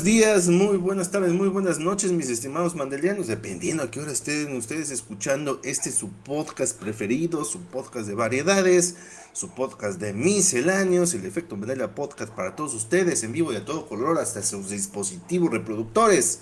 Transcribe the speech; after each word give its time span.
Buenos 0.00 0.18
días, 0.18 0.48
muy 0.48 0.78
buenas 0.78 1.10
tardes, 1.10 1.34
muy 1.34 1.48
buenas 1.48 1.78
noches, 1.78 2.10
mis 2.10 2.30
estimados 2.30 2.74
mandelianos, 2.74 3.26
dependiendo 3.26 3.82
a 3.82 3.90
qué 3.90 4.00
hora 4.00 4.12
estén 4.12 4.56
ustedes 4.56 4.90
escuchando 4.90 5.60
este 5.62 5.92
su 5.92 6.10
podcast 6.10 6.80
preferido, 6.80 7.44
su 7.44 7.60
podcast 7.64 8.08
de 8.08 8.14
variedades, 8.14 8.96
su 9.34 9.50
podcast 9.50 10.00
de 10.00 10.14
misceláneos, 10.14 11.12
el 11.12 11.26
efecto 11.26 11.58
Mandela 11.58 11.94
Podcast 11.94 12.32
para 12.32 12.56
todos 12.56 12.72
ustedes 12.72 13.22
en 13.24 13.32
vivo 13.32 13.52
y 13.52 13.56
a 13.56 13.66
todo 13.66 13.86
color 13.86 14.16
hasta 14.16 14.42
sus 14.42 14.70
dispositivos 14.70 15.50
reproductores. 15.50 16.40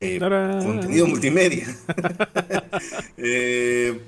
Eh, 0.00 0.18
contenido 0.18 1.06
multimedia. 1.06 1.68
eh, 3.16 4.00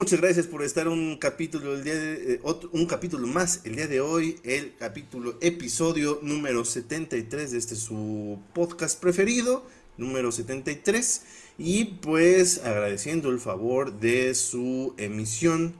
Muchas 0.00 0.18
gracias 0.22 0.46
por 0.46 0.62
estar 0.62 0.88
un 0.88 1.18
capítulo 1.18 1.74
el 1.74 1.84
día 1.84 1.92
eh, 1.94 2.40
un 2.72 2.86
capítulo 2.86 3.26
más 3.26 3.60
el 3.64 3.76
día 3.76 3.86
de 3.86 4.00
hoy, 4.00 4.40
el 4.44 4.74
capítulo 4.78 5.36
episodio 5.42 6.20
número 6.22 6.64
73 6.64 7.50
de 7.50 7.58
este 7.58 7.76
su 7.76 8.40
podcast 8.54 8.98
preferido, 8.98 9.62
número 9.98 10.32
73 10.32 11.22
y 11.58 11.84
pues 11.84 12.64
agradeciendo 12.64 13.28
el 13.28 13.40
favor 13.40 13.92
de 14.00 14.34
su 14.34 14.94
emisión 14.96 15.74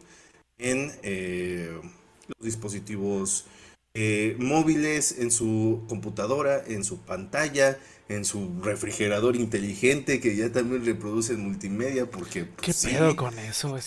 en 0.58 0.92
eh, 1.02 1.80
los 2.28 2.44
dispositivos 2.44 3.46
eh, 3.94 4.36
móviles, 4.38 5.18
en 5.18 5.30
su 5.30 5.82
computadora, 5.88 6.62
en 6.66 6.84
su 6.84 6.98
pantalla, 6.98 7.78
en 8.10 8.24
su 8.24 8.60
refrigerador 8.60 9.36
inteligente 9.36 10.18
que 10.18 10.34
ya 10.34 10.50
también 10.50 10.84
reproduce 10.84 11.34
en 11.34 11.44
multimedia 11.44 12.10
porque... 12.10 12.44
Pues, 12.44 12.82
¿Qué 12.82 12.88
pedo 12.90 13.14
con 13.14 13.38
eso? 13.38 13.78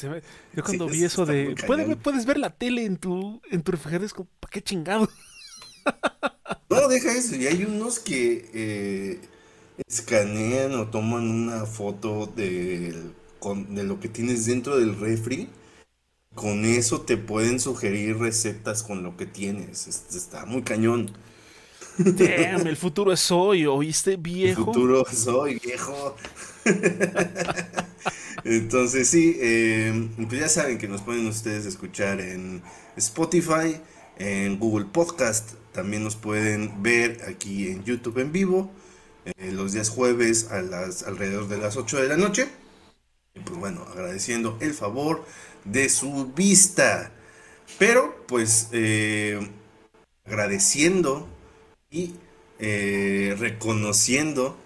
Yo 0.53 0.63
cuando 0.63 0.87
vi 0.87 1.03
eso 1.03 1.25
de... 1.25 1.55
¿Puedes, 1.67 1.97
puedes 1.97 2.25
ver 2.25 2.37
la 2.37 2.49
tele 2.49 2.85
en 2.85 2.95
tu, 2.95 3.41
en 3.51 3.61
tu 3.63 3.73
refrigerador, 3.73 4.05
es 4.05 4.13
como, 4.13 4.29
¿para 4.39 4.51
qué 4.51 4.61
chingado? 4.61 5.09
No, 6.69 6.87
deja 6.87 7.15
eso. 7.15 7.35
Y 7.35 7.45
hay 7.45 7.65
unos 7.65 7.99
que 7.99 8.49
eh, 8.53 9.19
escanean 9.87 10.73
o 10.73 10.87
toman 10.87 11.29
una 11.29 11.65
foto 11.65 12.25
de, 12.25 12.95
de 13.69 13.83
lo 13.83 13.99
que 13.99 14.07
tienes 14.07 14.45
dentro 14.47 14.77
del 14.77 14.99
refri. 14.99 15.49
Con 16.33 16.65
eso 16.65 17.01
te 17.01 17.17
pueden 17.17 17.59
sugerir 17.59 18.17
recetas 18.17 18.81
con 18.81 19.03
lo 19.03 19.17
que 19.17 19.27
tienes. 19.27 19.87
Está 19.87 20.45
muy 20.45 20.63
cañón. 20.63 21.11
Damn, 21.97 22.67
el 22.67 22.77
futuro 22.77 23.11
es 23.11 23.29
hoy, 23.31 23.65
¿oíste, 23.65 24.17
viejo? 24.17 24.61
El 24.61 24.65
futuro 24.65 25.07
es 25.07 25.27
hoy, 25.27 25.59
viejo. 25.63 26.15
Entonces, 28.43 29.07
sí, 29.07 29.37
eh, 29.39 30.09
pues 30.27 30.39
ya 30.39 30.49
saben 30.49 30.77
que 30.77 30.87
nos 30.87 31.01
pueden 31.01 31.27
ustedes 31.27 31.65
escuchar 31.65 32.19
en 32.19 32.63
Spotify, 32.97 33.79
en 34.17 34.59
Google 34.59 34.85
Podcast, 34.85 35.53
también 35.71 36.03
nos 36.03 36.15
pueden 36.15 36.81
ver 36.81 37.21
aquí 37.27 37.69
en 37.69 37.83
YouTube 37.83 38.19
en 38.19 38.31
vivo, 38.31 38.71
eh, 39.25 39.51
los 39.51 39.73
días 39.73 39.89
jueves 39.89 40.51
a 40.51 40.61
las 40.61 41.03
alrededor 41.03 41.47
de 41.47 41.57
las 41.57 41.77
8 41.77 42.01
de 42.01 42.07
la 42.07 42.17
noche. 42.17 42.47
Y 43.35 43.39
pues 43.39 43.59
bueno, 43.59 43.85
agradeciendo 43.91 44.57
el 44.61 44.73
favor 44.73 45.25
de 45.63 45.89
su 45.89 46.33
vista. 46.35 47.11
Pero, 47.79 48.25
pues, 48.27 48.69
eh, 48.71 49.39
agradeciendo 50.25 51.27
y 51.93 52.15
eh, 52.59 53.35
reconociendo 53.39 54.57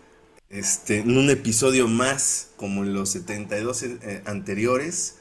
este, 0.49 0.99
en 0.99 1.17
un 1.17 1.29
episodio 1.29 1.87
más, 1.87 2.51
como 2.55 2.83
en 2.83 2.93
los 2.93 3.09
72 3.09 3.83
eh, 3.83 4.21
anteriores, 4.25 5.17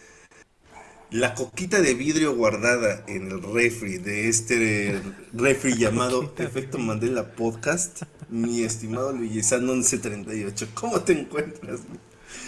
la 1.11 1.35
coquita 1.35 1.81
de 1.81 1.95
vidrio 1.95 2.35
guardada 2.35 3.05
en 3.09 3.31
el 3.31 3.43
refri 3.43 3.99
de 3.99 4.29
este 4.29 5.01
refri 5.33 5.75
llamado 5.79 6.33
Efecto 6.39 6.79
Mandela 6.79 7.33
Podcast, 7.33 8.03
mi 8.31 8.63
estimado 8.63 9.13
Luisano 9.13 9.75
1138. 9.75 10.69
¿Cómo 10.75 11.01
te 11.01 11.13
encuentras? 11.13 11.81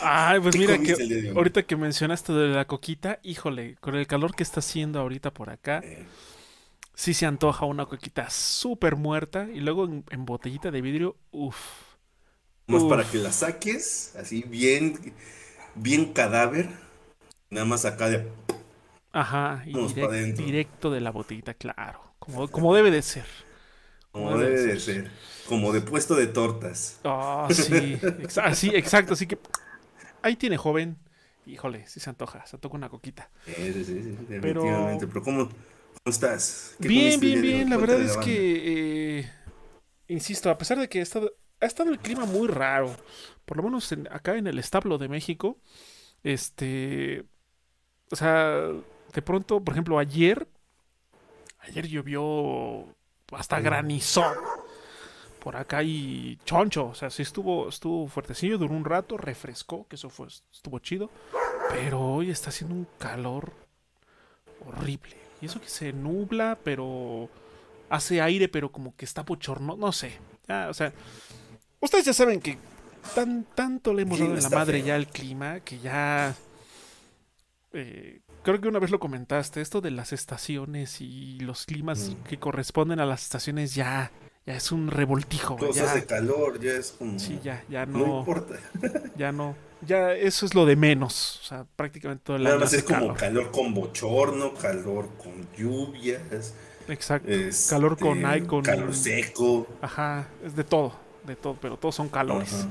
Ay, 0.00 0.38
pues 0.40 0.56
mira 0.56 0.78
que 0.78 1.32
ahorita 1.34 1.64
que 1.64 1.76
mencionaste 1.76 2.32
de 2.32 2.48
la 2.48 2.66
coquita, 2.66 3.18
híjole, 3.24 3.76
con 3.80 3.96
el 3.96 4.06
calor 4.06 4.36
que 4.36 4.44
está 4.44 4.60
haciendo 4.60 5.00
ahorita 5.00 5.32
por 5.32 5.50
acá. 5.50 5.80
Eh 5.84 6.06
sí 6.98 7.14
se 7.14 7.26
antoja 7.26 7.64
una 7.64 7.86
coquita 7.86 8.28
súper 8.28 8.96
muerta 8.96 9.46
y 9.54 9.60
luego 9.60 9.84
en, 9.84 10.24
botellita 10.24 10.72
de 10.72 10.82
vidrio, 10.82 11.16
uff. 11.30 11.56
Más 12.66 12.82
para 12.82 13.08
que 13.08 13.18
la 13.18 13.30
saques, 13.30 14.14
así 14.18 14.42
bien, 14.42 15.14
bien 15.76 16.12
cadáver, 16.12 16.68
nada 17.50 17.64
más 17.64 17.84
acá 17.84 18.10
de... 18.10 18.28
Ajá, 19.12 19.62
y 19.64 20.32
directo 20.32 20.90
de 20.90 21.00
la 21.00 21.12
botellita, 21.12 21.54
claro, 21.54 22.00
como, 22.18 22.48
como 22.48 22.74
debe 22.74 22.90
de 22.90 23.02
ser. 23.02 23.26
Como, 24.10 24.36
debe, 24.36 24.60
de, 24.60 24.80
ser. 24.80 25.10
como 25.46 25.72
de 25.72 25.80
puesto 25.80 26.16
de 26.16 26.26
tortas. 26.26 26.98
Ah, 27.04 27.48
sí, 28.54 28.70
exacto, 28.74 29.12
así 29.12 29.28
que 29.28 29.38
ahí 30.20 30.34
tiene 30.34 30.56
joven. 30.56 30.98
Híjole, 31.46 31.86
sí 31.86 32.00
se 32.00 32.10
antoja, 32.10 32.44
se 32.44 32.56
antoja 32.56 32.74
una 32.74 32.88
coquita. 32.88 33.30
Sí, 33.46 33.72
sí, 33.72 33.84
sí, 33.84 33.94
definitivamente. 34.28 35.06
Pero, 35.06 35.12
Pero 35.12 35.22
¿cómo, 35.22 35.48
estás? 36.04 36.74
Bien, 36.78 37.20
bien, 37.20 37.42
bien. 37.42 37.70
La 37.70 37.76
verdad 37.76 38.00
es 38.00 38.16
que, 38.18 39.20
eh, 39.20 39.32
insisto, 40.08 40.50
a 40.50 40.58
pesar 40.58 40.78
de 40.78 40.88
que 40.88 41.00
ha 41.00 41.02
estado, 41.02 41.32
ha 41.60 41.66
estado 41.66 41.90
el 41.90 41.98
clima 41.98 42.24
muy 42.24 42.48
raro, 42.48 42.94
por 43.44 43.56
lo 43.56 43.62
menos 43.64 43.92
acá 44.10 44.36
en 44.36 44.46
el 44.46 44.58
establo 44.58 44.98
de 44.98 45.08
México, 45.08 45.58
este, 46.22 47.24
o 48.10 48.16
sea, 48.16 48.70
de 49.14 49.22
pronto, 49.22 49.62
por 49.62 49.74
ejemplo, 49.74 49.98
ayer, 49.98 50.48
ayer 51.60 51.88
llovió 51.88 52.94
hasta 53.32 53.60
granizó 53.60 54.24
por 55.40 55.56
acá 55.56 55.82
y 55.82 56.38
choncho, 56.44 56.88
o 56.88 56.94
sea, 56.94 57.10
sí 57.10 57.22
estuvo, 57.22 57.68
estuvo 57.68 58.08
fuertecillo, 58.08 58.58
duró 58.58 58.74
un 58.74 58.84
rato, 58.84 59.16
refrescó, 59.16 59.86
que 59.88 59.96
eso 59.96 60.10
fue, 60.10 60.26
estuvo 60.26 60.78
chido, 60.80 61.10
pero 61.70 62.00
hoy 62.00 62.30
está 62.30 62.50
haciendo 62.50 62.74
un 62.74 62.86
calor 62.98 63.52
horrible. 64.66 65.27
Y 65.40 65.46
eso 65.46 65.60
que 65.60 65.68
se 65.68 65.92
nubla, 65.92 66.58
pero 66.62 67.28
hace 67.88 68.20
aire, 68.20 68.48
pero 68.48 68.70
como 68.70 68.94
que 68.96 69.04
está 69.04 69.22
bochorno, 69.22 69.76
no 69.76 69.92
sé. 69.92 70.12
Ya, 70.46 70.68
o 70.68 70.74
sea, 70.74 70.92
ustedes 71.80 72.04
ya 72.06 72.12
saben 72.12 72.40
que 72.40 72.58
tan, 73.14 73.44
tanto 73.54 73.94
le 73.94 74.02
hemos 74.02 74.18
dado 74.18 74.34
en 74.34 74.42
la 74.42 74.50
madre 74.50 74.82
ya 74.82 74.94
al 74.94 75.06
clima 75.06 75.60
que 75.60 75.78
ya... 75.78 76.34
Eh, 77.72 78.20
creo 78.42 78.60
que 78.60 78.68
una 78.68 78.78
vez 78.78 78.90
lo 78.90 78.98
comentaste, 78.98 79.60
esto 79.60 79.80
de 79.80 79.90
las 79.90 80.12
estaciones 80.12 81.00
y 81.00 81.38
los 81.40 81.66
climas 81.66 82.10
mm. 82.10 82.22
que 82.24 82.38
corresponden 82.38 82.98
a 82.98 83.06
las 83.06 83.22
estaciones 83.22 83.74
ya, 83.74 84.10
ya 84.48 84.56
es 84.56 84.72
un 84.72 84.88
revoltijo. 84.88 85.58
Cosas 85.58 85.94
de 85.94 86.06
calor, 86.06 86.58
ya 86.58 86.72
es 86.72 86.92
como... 86.92 87.18
Sí, 87.18 87.38
ya, 87.44 87.62
ya 87.68 87.84
no... 87.84 87.98
No 87.98 88.18
importa. 88.20 88.54
ya 89.16 89.30
no 89.30 89.54
ya 89.86 90.12
eso 90.12 90.44
es 90.44 90.54
lo 90.54 90.66
de 90.66 90.74
menos. 90.74 91.40
O 91.42 91.44
sea, 91.46 91.66
prácticamente 91.76 92.24
todo 92.24 92.36
el 92.36 92.42
Nada 92.42 92.58
más 92.58 92.72
es 92.72 92.82
como 92.82 93.14
calor. 93.14 93.52
con 93.52 93.74
bochorno, 93.74 94.54
calor 94.54 95.08
con 95.16 95.46
lluvias. 95.56 96.54
Exacto. 96.88 97.30
calor 97.68 97.96
con 97.96 98.26
hay 98.26 98.40
con. 98.40 98.64
Calor 98.64 98.92
seco. 98.92 99.68
Ajá, 99.80 100.26
es 100.44 100.56
de 100.56 100.64
todo, 100.64 100.94
de 101.24 101.36
todo, 101.36 101.54
pero 101.60 101.76
todos 101.76 101.94
son 101.94 102.08
calores. 102.08 102.66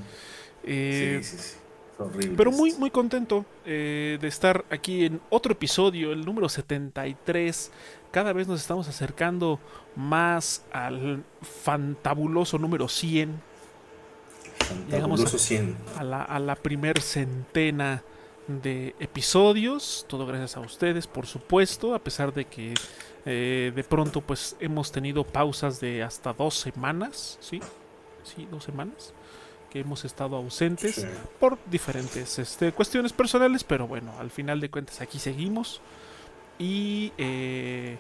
Eh, 0.63 1.22
sí, 1.24 1.38
sí, 1.38 1.44
sí. 1.44 1.56
Pero 2.36 2.51
muy, 2.51 2.74
muy 2.74 2.92
contento 2.92 3.44
eh, 3.66 4.19
de 4.22 4.28
estar 4.28 4.66
aquí 4.69 5.06
en 5.06 5.19
otro 5.30 5.54
episodio, 5.54 6.12
el 6.12 6.24
número 6.25 6.48
73. 6.48 7.72
Cada 8.18 8.34
vez 8.34 8.48
nos 8.48 8.60
estamos 8.60 8.88
acercando 8.88 9.60
más 9.96 10.66
al 10.72 11.24
fantabuloso 11.64 12.58
número 12.58 12.88
100 12.88 13.40
Llegamos 14.90 15.24
a, 16.00 16.04
la, 16.04 16.24
a 16.24 16.40
la 16.40 16.56
primer 16.56 17.00
centena 17.00 18.02
de 18.48 18.96
episodios, 19.00 20.04
todo 20.10 20.25
gracias 20.25 20.58
a 20.58 20.62
ustedes, 20.62 21.06
por 21.06 21.28
supuesto, 21.28 21.94
a 21.94 22.00
pesar 22.00 22.34
de 22.34 22.46
que 22.46 22.74
eh, 23.28 23.72
de 23.75 23.84
pronto 23.84 24.22
pues 24.22 24.56
hemos 24.60 24.92
tenido 24.92 25.24
pausas 25.24 25.80
de 25.80 26.02
hasta 26.02 26.34
dos 26.34 26.56
semanas, 26.56 27.38
¿sí? 27.40 27.60
Sí, 28.24 28.48
dos 28.50 28.63
semanas 28.63 29.13
que 29.70 29.81
hemos 29.81 30.04
estado 30.06 30.38
ausentes 30.38 31.06
por 31.40 31.60
diferentes 31.70 32.40
este, 32.40 32.72
cuestiones 32.72 33.13
personales, 33.13 33.63
pero 33.63 33.86
bueno, 33.86 34.12
al 34.20 34.31
final 34.31 34.60
de 34.60 34.72
cuentas 34.72 35.02
aquí 35.02 35.20
seguimos. 35.20 35.81
Y 36.60 37.13
eh, 37.20 37.98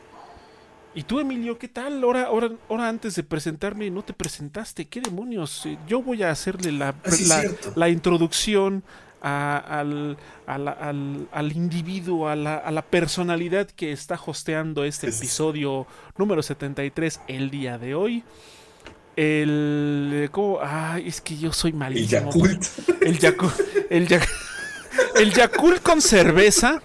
¿Y 0.95 1.03
tú, 1.03 1.19
Emilio, 1.19 1.59
qué 1.59 1.67
tal? 1.67 2.03
Ahora, 2.03 2.23
ahora, 2.23 2.51
ahora 2.69 2.89
antes 2.89 3.15
de 3.15 3.23
presentarme, 3.23 3.89
no 3.91 4.03
te 4.03 4.13
presentaste. 4.13 4.85
¿Qué 4.85 4.99
demonios? 5.01 5.65
Eh, 5.65 5.77
yo 5.87 6.01
voy 6.01 6.23
a 6.23 6.31
hacerle 6.31 6.71
la, 6.71 6.89
ah, 6.89 7.41
la, 7.75 7.89
introducción 7.89 8.83
al, 9.21 10.17
al, 10.47 11.51
individuo, 11.53 12.27
a 12.27 12.35
la, 12.35 12.85
personalidad 12.89 13.67
que 13.67 13.91
está 13.91 14.19
hosteando 14.25 14.83
este 14.83 15.09
episodio 15.09 15.85
número 16.17 16.41
73 16.41 17.21
el 17.27 17.51
día 17.51 17.77
de 17.77 17.93
hoy. 17.93 18.23
El. 19.15 20.29
¿cómo? 20.31 20.59
Ay, 20.61 21.07
es 21.07 21.21
que 21.21 21.37
yo 21.37 21.51
soy 21.53 21.73
malísimo. 21.73 22.29
El 22.31 23.19
Yakult. 23.19 23.83
El 23.89 24.07
Yakult. 24.07 24.39
El 25.15 25.33
Yakult 25.33 25.81
con 25.81 26.01
cerveza 26.01 26.81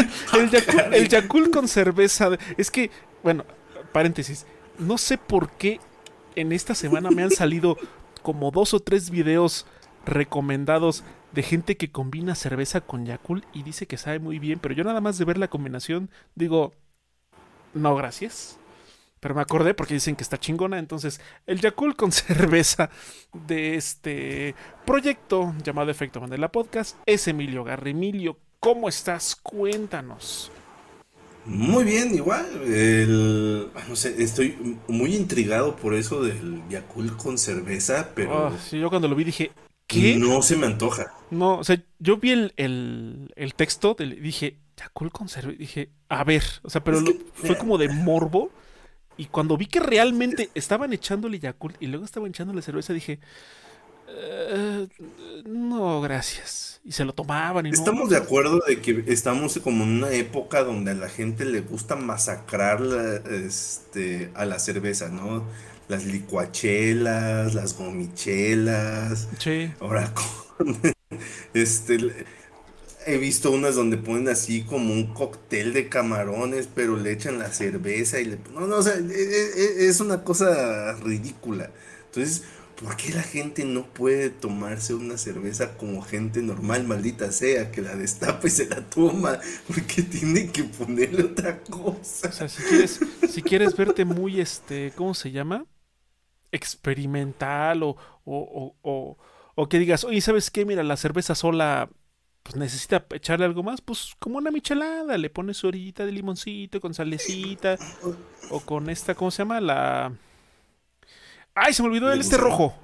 el, 0.92 1.08
Yakult, 1.08 1.52
con 1.52 1.68
cerveza. 1.68 2.30
Es 2.56 2.70
que, 2.70 2.90
bueno, 3.22 3.44
paréntesis. 3.92 4.46
no 4.78 4.98
sé 4.98 5.18
por 5.18 5.50
qué 5.50 5.80
en 6.36 6.52
esta 6.52 6.74
semana 6.74 7.10
me 7.10 7.22
han 7.22 7.30
salido 7.30 7.76
como 8.22 8.50
dos 8.50 8.74
o 8.74 8.80
tres 8.80 9.10
videos 9.10 9.66
recomendados 10.06 11.04
de 11.32 11.42
gente 11.42 11.76
que 11.76 11.90
combina 11.90 12.34
cerveza 12.34 12.80
con 12.80 13.06
Yakult 13.06 13.44
y 13.52 13.62
dice 13.62 13.86
que 13.86 13.96
sabe 13.96 14.18
muy 14.18 14.38
bien, 14.38 14.58
pero 14.58 14.74
yo 14.74 14.84
nada 14.84 15.00
más 15.00 15.18
de 15.18 15.24
ver 15.24 15.38
la 15.38 15.48
combinación 15.48 16.10
digo, 16.34 16.72
no, 17.74 17.94
gracias. 17.94 18.58
Pero 19.20 19.34
me 19.34 19.42
acordé 19.42 19.74
porque 19.74 19.94
dicen 19.94 20.16
que 20.16 20.22
está 20.22 20.38
chingona. 20.38 20.78
Entonces, 20.78 21.20
el 21.46 21.60
Yakult 21.60 21.96
con 21.96 22.10
cerveza 22.12 22.90
de 23.32 23.76
este 23.76 24.54
proyecto 24.86 25.54
llamado 25.62 25.90
Efecto 25.90 26.20
Mandela 26.20 26.50
Podcast 26.50 26.96
es 27.06 27.28
Emilio 27.28 27.62
Garrimilio. 27.62 28.38
¿Cómo 28.60 28.90
estás? 28.90 29.36
Cuéntanos. 29.36 30.52
Muy 31.46 31.82
bien, 31.82 32.14
igual. 32.14 32.46
El, 32.66 33.70
no 33.88 33.96
sé, 33.96 34.22
estoy 34.22 34.76
muy 34.86 35.16
intrigado 35.16 35.76
por 35.76 35.94
eso 35.94 36.22
del 36.22 36.62
Yakult 36.68 37.16
con 37.16 37.38
cerveza, 37.38 38.10
pero. 38.14 38.48
Ah, 38.48 38.58
sí, 38.58 38.78
yo 38.78 38.90
cuando 38.90 39.08
lo 39.08 39.16
vi 39.16 39.24
dije, 39.24 39.50
¿qué? 39.86 40.14
No 40.16 40.42
se 40.42 40.58
me 40.58 40.66
antoja. 40.66 41.14
No, 41.30 41.56
o 41.56 41.64
sea, 41.64 41.82
yo 41.98 42.18
vi 42.18 42.32
el, 42.32 42.52
el, 42.56 43.54
texto, 43.54 43.94
de, 43.98 44.04
dije, 44.06 44.58
Yakult 44.76 45.10
con 45.10 45.30
cerveza. 45.30 45.58
Dije, 45.58 45.88
a 46.10 46.22
ver, 46.24 46.44
o 46.62 46.68
sea, 46.68 46.84
pero 46.84 47.02
fue 47.32 47.56
como 47.56 47.78
de 47.78 47.88
morbo. 47.88 48.50
Y 49.16 49.26
cuando 49.26 49.56
vi 49.56 49.66
que 49.66 49.80
realmente 49.80 50.50
estaban 50.54 50.92
echándole 50.92 51.38
Yakult 51.38 51.76
y 51.80 51.86
luego 51.86 52.04
estaban 52.04 52.28
echándole 52.28 52.60
cerveza, 52.60 52.92
dije, 52.92 53.20
eh, 54.12 54.88
no, 55.46 56.00
gracias. 56.00 56.80
Y 56.84 56.92
se 56.92 57.04
lo 57.04 57.12
tomaban. 57.12 57.66
Y 57.66 57.70
estamos 57.70 58.08
de 58.08 58.16
acuerdo 58.16 58.60
de 58.66 58.80
que 58.80 59.04
estamos 59.08 59.58
como 59.62 59.84
en 59.84 59.90
una 59.90 60.10
época 60.12 60.64
donde 60.64 60.92
a 60.92 60.94
la 60.94 61.08
gente 61.08 61.44
le 61.44 61.60
gusta 61.60 61.96
masacrar 61.96 62.80
este, 63.30 64.30
a 64.34 64.44
la 64.44 64.58
cerveza, 64.58 65.08
¿no? 65.08 65.44
Las 65.88 66.04
licuachelas, 66.04 67.54
las 67.54 67.76
gomichelas. 67.76 69.28
Sí. 69.38 69.72
Ahora 69.80 70.12
este 71.54 72.26
he 73.06 73.18
visto 73.18 73.50
unas 73.50 73.74
donde 73.74 73.96
ponen 73.96 74.28
así 74.28 74.62
como 74.62 74.92
un 74.92 75.12
cóctel 75.14 75.72
de 75.72 75.88
camarones, 75.88 76.68
pero 76.72 76.96
le 76.96 77.12
echan 77.12 77.38
la 77.38 77.52
cerveza 77.52 78.20
y 78.20 78.26
le... 78.26 78.38
No, 78.54 78.66
no, 78.66 78.76
o 78.76 78.82
sea, 78.82 78.94
e, 78.94 78.98
e, 78.98 79.84
e, 79.84 79.88
es 79.88 80.00
una 80.00 80.22
cosa 80.22 80.92
ridícula. 81.02 81.70
Entonces, 82.06 82.44
¿por 82.80 82.96
qué 82.96 83.12
la 83.12 83.22
gente 83.22 83.64
no 83.64 83.84
puede 83.86 84.30
tomarse 84.30 84.94
una 84.94 85.18
cerveza 85.18 85.76
como 85.76 86.02
gente 86.02 86.42
normal, 86.42 86.84
maldita 86.84 87.30
sea, 87.30 87.70
que 87.70 87.82
la 87.82 87.94
destapa 87.94 88.46
y 88.46 88.50
se 88.50 88.68
la 88.68 88.80
toma? 88.88 89.38
Porque 89.66 90.02
tiene 90.02 90.50
que 90.50 90.64
ponerle 90.64 91.24
otra 91.24 91.60
cosa. 91.60 92.28
O 92.28 92.32
sea, 92.32 92.48
si 92.48 92.62
quieres, 92.62 93.00
si 93.28 93.42
quieres 93.42 93.76
verte 93.76 94.04
muy, 94.04 94.40
este, 94.40 94.92
¿cómo 94.96 95.14
se 95.14 95.30
llama? 95.30 95.66
Experimental 96.52 97.82
o, 97.82 97.96
o, 98.24 98.74
o, 98.82 99.18
o 99.54 99.68
que 99.68 99.78
digas, 99.78 100.04
oye, 100.04 100.20
¿sabes 100.20 100.50
qué? 100.50 100.64
Mira, 100.64 100.82
la 100.82 100.96
cerveza 100.96 101.34
sola 101.34 101.90
pues 102.42 102.56
necesita 102.56 103.04
echarle 103.10 103.44
algo 103.44 103.62
más, 103.62 103.82
pues 103.82 104.14
como 104.18 104.38
una 104.38 104.50
michelada, 104.50 105.18
le 105.18 105.28
pones 105.28 105.58
su 105.58 105.68
orillita 105.68 106.06
de 106.06 106.12
limoncito 106.12 106.80
con 106.80 106.94
salecita 106.94 107.76
o 108.50 108.60
con 108.60 108.88
esta, 108.88 109.14
¿cómo 109.14 109.30
se 109.30 109.42
llama? 109.42 109.60
La... 109.60 110.12
Ay, 111.54 111.72
se 111.72 111.82
me 111.82 111.88
olvidó 111.88 112.12
el 112.12 112.20
este 112.20 112.36
rojo. 112.36 112.74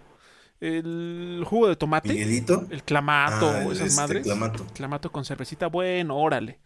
El 0.60 1.44
jugo 1.46 1.68
de 1.68 1.76
tomate. 1.76 2.22
El 2.22 2.82
clamato, 2.82 3.50
ah, 3.50 3.64
esas 3.64 3.88
este 3.88 4.00
madres. 4.00 4.22
Clamato. 4.24 4.66
clamato 4.74 5.12
con 5.12 5.24
cervecita, 5.24 5.66
bueno, 5.66 6.16
órale. 6.16 6.58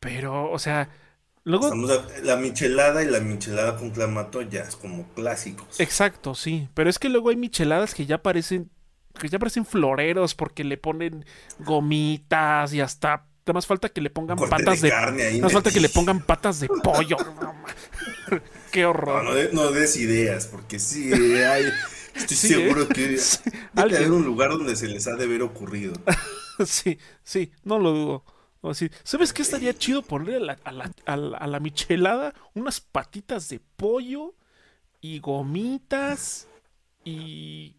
Pero, 0.00 0.50
o 0.50 0.58
sea, 0.58 0.90
luego... 1.44 1.72
la 2.22 2.36
michelada 2.36 3.02
y 3.02 3.06
la 3.06 3.20
michelada 3.20 3.76
con 3.76 3.90
clamato 3.90 4.42
ya 4.42 4.60
es 4.62 4.76
como 4.76 5.08
clásicos. 5.14 5.80
Exacto, 5.80 6.34
sí. 6.34 6.68
Pero 6.74 6.90
es 6.90 6.98
que 6.98 7.08
luego 7.08 7.30
hay 7.30 7.36
micheladas 7.36 7.94
que 7.94 8.04
ya 8.06 8.22
parecen 8.22 8.70
que 9.18 9.28
ya 9.28 9.38
parecen 9.38 9.64
floreros 9.64 10.34
porque 10.34 10.64
le 10.64 10.76
ponen 10.76 11.24
gomitas 11.60 12.72
y 12.74 12.80
hasta 12.80 13.26
nada 13.46 13.52
más 13.54 13.66
falta 13.66 13.88
que 13.88 14.00
le 14.00 14.10
pongan 14.10 14.36
patas 14.36 14.80
de, 14.80 14.90
nada 14.90 15.12
más 15.40 15.52
falta 15.52 15.70
que 15.70 15.80
le 15.80 15.88
pongan 15.88 16.20
patas 16.20 16.60
de 16.60 16.68
pollo. 16.68 17.16
Qué 18.74 18.86
horror. 18.86 19.22
No, 19.52 19.70
des 19.70 19.96
ideas 19.96 20.48
porque 20.48 20.80
sí 20.80 21.12
hay 21.12 21.66
estoy 22.12 22.36
seguro 22.36 22.82
¿eh? 22.82 22.88
que 22.92 23.20
hay 23.76 23.88
que 23.88 23.96
haber 23.98 24.10
un 24.10 24.24
lugar 24.24 24.50
donde 24.50 24.74
se 24.74 24.88
les 24.88 25.06
ha 25.06 25.14
de 25.14 25.26
haber 25.26 25.42
ocurrido. 25.42 25.94
sí, 26.66 26.98
sí, 27.22 27.52
no 27.62 27.78
lo 27.78 27.92
dudo. 27.92 28.24
Así, 28.68 28.90
¿Sabes 29.04 29.32
qué 29.32 29.42
estaría 29.42 29.74
chido 29.74 30.02
ponerle 30.02 30.56
a 30.64 30.72
la, 30.72 30.90
a 31.06 31.46
la 31.46 31.60
michelada 31.60 32.34
unas 32.54 32.80
patitas 32.80 33.48
de 33.48 33.60
pollo 33.76 34.34
y 35.00 35.20
gomitas 35.20 36.48
y 37.04 37.76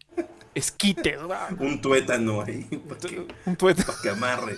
esquite. 0.54 1.18
Un 1.58 1.82
tuétano 1.82 2.40
ahí. 2.40 2.66
un 3.44 3.56
tuétano. 3.56 3.86
Para 3.86 4.02
que 4.02 4.08
amarre. 4.08 4.56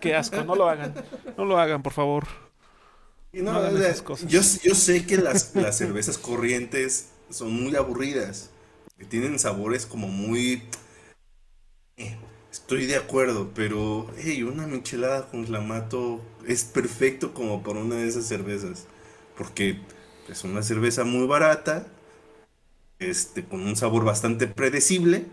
qué 0.00 0.14
asco, 0.14 0.42
no 0.44 0.54
lo 0.54 0.66
hagan. 0.66 0.94
No 1.36 1.44
lo 1.44 1.58
hagan, 1.58 1.82
por 1.82 1.92
favor. 1.92 2.43
Cosas. 4.02 4.28
Yo, 4.28 4.42
sé 4.42 5.06
que 5.06 5.16
las, 5.16 5.52
cervezas 5.72 6.18
corrientes 6.18 7.08
son 7.30 7.52
muy 7.52 7.74
aburridas. 7.76 8.50
Que 8.98 9.04
tienen 9.04 9.38
sabores 9.38 9.86
como 9.86 10.08
muy. 10.08 10.62
Eh, 11.96 12.16
estoy 12.52 12.86
de 12.86 12.96
acuerdo, 12.96 13.50
pero 13.54 14.10
hey, 14.18 14.42
una 14.44 14.66
michelada 14.66 15.28
con 15.28 15.44
clamato 15.44 16.20
es 16.46 16.64
perfecto 16.64 17.34
como 17.34 17.62
para 17.62 17.80
una 17.80 17.96
de 17.96 18.08
esas 18.08 18.26
cervezas. 18.26 18.86
Porque 19.36 19.80
es 20.28 20.44
una 20.44 20.62
cerveza 20.62 21.04
muy 21.04 21.26
barata 21.26 21.86
este, 22.98 23.44
con 23.44 23.60
un 23.60 23.76
sabor 23.76 24.04
bastante 24.04 24.46
predecible. 24.46 25.26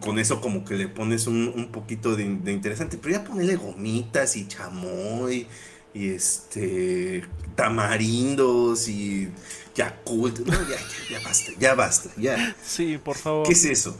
Con 0.00 0.18
eso 0.18 0.40
como 0.40 0.64
que 0.64 0.76
le 0.76 0.88
pones 0.88 1.26
un, 1.26 1.68
poquito 1.72 2.16
de, 2.16 2.24
interesante. 2.24 2.98
Pero 2.98 3.16
ya 3.16 3.24
ponerle 3.24 3.56
gomitas 3.56 4.36
y 4.36 4.48
chamoy 4.48 5.46
y 5.94 6.10
este 6.10 7.24
tamarindos 7.54 8.88
y 8.88 9.28
yakult. 9.74 10.40
No, 10.40 10.52
ya, 10.68 10.78
ya, 11.10 11.20
basta, 11.24 11.52
ya 11.58 11.74
basta, 11.74 12.10
ya. 12.16 12.56
Sí, 12.62 12.98
por 12.98 13.16
favor. 13.16 13.46
¿Qué 13.46 13.52
es 13.52 13.64
eso? 13.64 13.96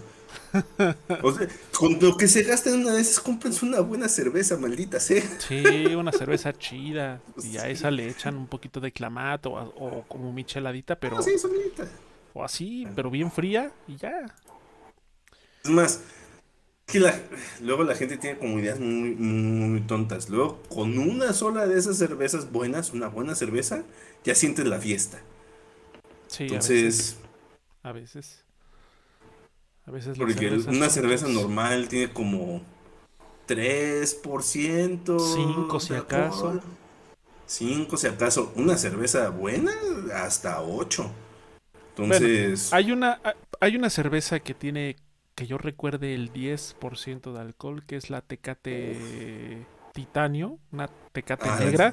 con 1.79 2.01
lo 2.01 2.17
que 2.17 2.27
se 2.27 2.43
gasta 2.43 2.71
en 2.71 2.81
una 2.81 2.93
de 2.93 3.01
esas, 3.01 3.21
cómprense 3.21 3.65
una 3.65 3.81
buena 3.81 4.09
cerveza, 4.09 4.57
maldita 4.57 4.99
sea. 4.99 5.23
Sí, 5.39 5.65
una 5.95 6.11
cerveza 6.11 6.53
chida. 6.53 7.21
Y 7.43 7.57
a 7.57 7.69
esa 7.69 7.91
le 7.91 8.09
echan 8.09 8.37
un 8.37 8.49
poquito 8.49 8.81
de 8.81 8.91
clamato 8.91 9.53
o, 9.53 10.05
como 10.09 10.33
micheladita, 10.33 10.97
pero. 10.99 11.19
Ah, 11.19 11.23
sí, 11.23 11.39
solita 11.39 11.89
o 12.33 12.45
así, 12.45 12.87
pero 12.95 13.11
bien 13.11 13.31
fría 13.31 13.73
y 13.89 13.97
ya. 13.97 14.27
Es 15.65 15.71
más, 15.71 16.01
que 16.91 17.01
luego 17.61 17.85
la 17.85 17.95
gente 17.95 18.17
tiene 18.17 18.39
como 18.39 18.59
ideas 18.59 18.79
muy, 18.81 19.15
muy 19.15 19.81
tontas. 19.83 20.29
Luego, 20.29 20.63
con 20.69 20.99
una 20.99 21.33
sola 21.33 21.67
de 21.67 21.79
esas 21.79 21.97
cervezas 21.97 22.51
buenas, 22.51 22.93
una 22.93 23.09
buena 23.09 23.35
cerveza, 23.35 23.85
ya 24.25 24.35
sientes 24.35 24.67
la 24.67 24.79
fiesta. 24.79 25.21
Sí, 26.27 26.45
Entonces, 26.45 27.17
a 27.83 27.93
veces. 27.93 28.45
A 29.87 29.91
veces. 29.91 30.17
porque 30.17 30.49
una 30.69 30.89
cerveza 30.91 31.27
normal 31.29 31.89
tiene 31.89 32.13
como 32.13 32.63
3%. 33.49 35.19
5 35.19 35.81
si 35.81 35.95
acaso. 35.95 36.61
5 37.47 37.97
si 37.97 38.07
acaso. 38.07 38.53
Una 38.55 38.77
cerveza 38.77 39.31
buena, 39.31 39.73
hasta 40.15 40.63
8. 40.63 41.11
Entonces. 41.97 42.73
hay, 42.73 42.93
una, 42.93 43.21
hay 43.61 43.77
una 43.77 43.91
cerveza 43.91 44.39
que 44.41 44.55
tiene, 44.55 44.97
que 45.41 45.47
yo 45.47 45.57
recuerde, 45.57 46.15
el 46.15 46.35
10% 46.35 47.33
de 47.33 47.41
alcohol, 47.41 47.83
que 47.87 47.97
es 47.97 48.11
la 48.11 48.21
Tecate 48.21 49.65
Titanio, 49.95 50.59
una 50.71 50.87
Tecate 51.13 51.49
ah, 51.49 51.59
negra. 51.59 51.93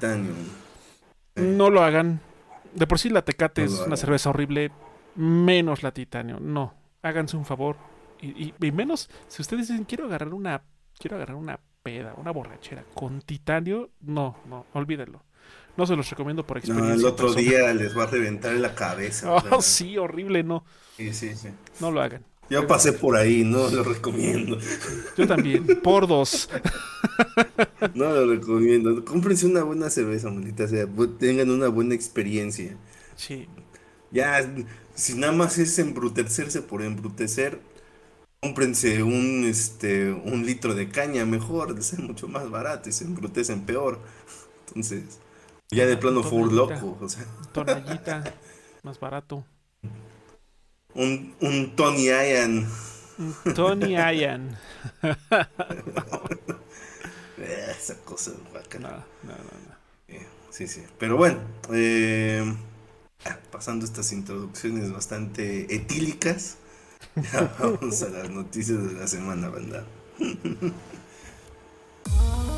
No 1.36 1.70
lo 1.70 1.82
hagan. 1.82 2.20
De 2.74 2.86
por 2.86 3.00
sí 3.00 3.08
la 3.10 3.22
Tecate 3.22 3.64
es 3.64 3.72
una 3.72 3.96
cerveza 3.96 4.32
horrible, 4.32 4.70
menos 5.16 5.82
la 5.82 5.94
Titanio. 5.94 6.42
No, 6.42 6.74
háganse 7.02 7.38
un 7.38 7.46
favor. 7.46 7.78
Y, 8.20 8.54
y, 8.60 8.72
menos, 8.74 9.10
si 9.30 9.42
ustedes 9.42 9.70
dicen, 9.70 9.86
quiero 9.86 10.08
agarrar 10.08 10.34
una, 10.34 10.64
quiero 11.00 11.16
agarrar 11.16 11.38
una 11.38 11.58
peda, 11.82 12.16
una 12.18 12.32
borrachera 12.32 12.84
con 12.94 13.22
titanio, 13.22 13.92
no, 14.02 14.40
no, 14.50 14.66
olvídenlo. 14.74 15.24
No 15.78 15.86
se 15.86 15.96
los 15.96 16.10
recomiendo 16.10 16.46
por 16.46 16.58
experiencia. 16.58 16.96
No, 16.96 17.00
el 17.00 17.06
otro 17.06 17.34
día 17.34 17.74
les 17.74 17.98
va 17.98 18.04
a 18.04 18.08
reventar 18.08 18.52
en 18.52 18.62
la 18.62 18.76
cabeza. 18.76 19.38
Oh, 19.52 19.62
sí, 19.62 19.98
horrible, 19.98 20.44
no. 20.44 20.66
Sí, 20.98 21.14
sí, 21.14 21.34
sí. 21.34 21.50
No 21.80 21.92
lo 21.92 22.02
hagan. 22.02 22.26
Yo 22.50 22.66
pasé 22.68 22.94
por 22.94 23.16
ahí, 23.18 23.44
no 23.44 23.70
lo 23.70 23.84
recomiendo. 23.84 24.58
Yo 25.18 25.28
también, 25.28 25.66
por 25.84 26.08
dos. 26.08 26.50
No 27.94 28.06
lo 28.12 28.28
recomiendo. 28.28 29.04
Cómprense 29.06 29.46
una 29.46 29.64
buena 29.64 29.90
cerveza, 29.90 30.30
maldita 30.32 30.68
sea. 30.68 30.88
Tengan 31.20 31.50
una 31.52 31.68
buena 31.68 31.96
experiencia. 31.96 32.78
Sí. 33.16 33.48
Ya, 34.12 34.50
si 34.96 35.16
nada 35.16 35.34
más 35.34 35.58
es 35.58 35.78
embrutecerse 35.80 36.62
por 36.62 36.82
embrutecer, 36.82 37.62
cómprense 38.42 39.04
un, 39.04 39.46
este, 39.46 40.12
un 40.12 40.46
litro 40.46 40.76
de 40.76 40.90
caña 40.90 41.26
mejor, 41.26 41.76
de 41.76 41.82
ser 41.84 42.00
mucho 42.00 42.28
más 42.28 42.50
barato 42.50 42.90
y 42.90 42.92
se 42.94 43.06
embrutecen 43.06 43.66
peor. 43.66 44.00
Entonces, 44.68 45.20
Ya 45.72 45.86
de 45.86 45.98
plano 45.98 46.24
fue 46.24 46.52
loco. 46.52 46.98
O 47.02 47.10
sea. 47.10 47.26
Tonallita, 47.54 48.24
más 48.84 49.00
barato. 49.00 49.46
Un, 50.98 51.34
un 51.42 51.76
Tony 51.76 52.08
Ian. 52.08 52.68
Tony 53.54 53.94
Ian. 53.94 54.58
Esa 57.38 57.96
cosa 58.04 58.32
bacana. 58.52 59.06
No, 59.22 59.30
no, 59.30 59.38
no, 59.38 59.76
eh, 60.08 60.26
sí, 60.50 60.68
sí. 60.68 60.82
Pero 60.98 61.16
bueno, 61.16 61.40
eh, 61.72 62.44
ah, 63.26 63.38
pasando 63.52 63.86
estas 63.86 64.12
introducciones 64.12 64.92
bastante 64.92 65.72
etílicas, 65.74 66.58
ya 67.16 67.56
vamos 67.60 68.02
a 68.02 68.10
las 68.10 68.32
noticias 68.32 68.88
de 68.88 68.94
la 69.00 69.08
semana, 69.08 69.50
banda. 69.50 69.86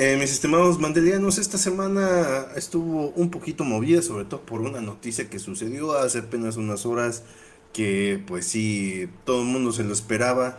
Eh, 0.00 0.16
mis 0.16 0.30
estimados 0.30 0.78
mandelianos, 0.78 1.38
esta 1.38 1.58
semana 1.58 2.46
estuvo 2.54 3.08
un 3.16 3.32
poquito 3.32 3.64
movida, 3.64 4.00
sobre 4.00 4.26
todo 4.26 4.42
por 4.42 4.60
una 4.60 4.80
noticia 4.80 5.28
que 5.28 5.40
sucedió 5.40 5.98
hace 5.98 6.20
apenas 6.20 6.56
unas 6.56 6.86
horas, 6.86 7.24
que 7.72 8.22
pues 8.24 8.46
sí, 8.46 9.08
todo 9.24 9.42
el 9.42 9.48
mundo 9.48 9.72
se 9.72 9.82
lo 9.82 9.92
esperaba, 9.92 10.56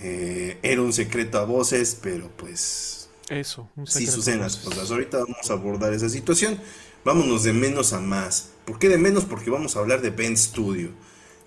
eh, 0.00 0.56
era 0.62 0.80
un 0.80 0.94
secreto 0.94 1.38
a 1.38 1.44
voces, 1.44 1.98
pero 2.00 2.30
pues... 2.38 3.10
Eso, 3.28 3.68
un 3.76 3.86
secreto 3.86 4.10
sí 4.10 4.16
suceden 4.16 4.40
las 4.40 4.56
cosas. 4.56 4.90
Ahorita 4.90 5.18
vamos 5.18 5.50
a 5.50 5.52
abordar 5.52 5.92
esa 5.92 6.08
situación. 6.08 6.58
Vámonos 7.04 7.42
de 7.42 7.52
menos 7.52 7.92
a 7.92 8.00
más. 8.00 8.52
¿Por 8.64 8.78
qué 8.78 8.88
de 8.88 8.96
menos? 8.96 9.26
Porque 9.26 9.50
vamos 9.50 9.76
a 9.76 9.80
hablar 9.80 10.00
de 10.00 10.08
Ben 10.08 10.34
Studio. 10.34 10.92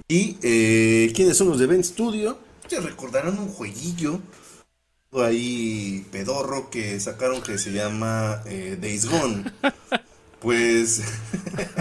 ¿Y 0.08 0.38
eh, 0.44 1.12
quiénes 1.16 1.38
son 1.38 1.50
los 1.50 1.58
de 1.58 1.66
Ben 1.66 1.84
Studio? 1.84 2.38
Ustedes 2.62 2.86
recordarán 2.86 3.40
un 3.40 3.48
jueguillo 3.48 4.20
ahí 5.24 6.06
pedorro 6.12 6.70
que 6.70 7.00
sacaron 7.00 7.42
que 7.42 7.58
se 7.58 7.72
llama 7.72 8.42
eh, 8.46 8.78
Days 8.80 9.06
Gone. 9.06 9.52
Pues. 10.40 11.02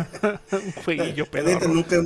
Un 0.53 0.73
jueguillo 0.85 1.27
pedorro. 1.31 1.69
Nunca, 1.69 2.03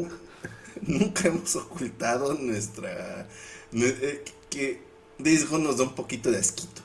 nunca 0.82 1.28
hemos 1.28 1.56
ocultado 1.56 2.35
nuestra. 2.35 3.26
Eh, 3.73 4.25
que 4.50 4.80
Days 5.18 5.49
Gone 5.49 5.64
nos 5.64 5.78
da 5.78 5.85
un 5.85 5.94
poquito 5.94 6.30
de 6.30 6.38
asquito. 6.38 6.82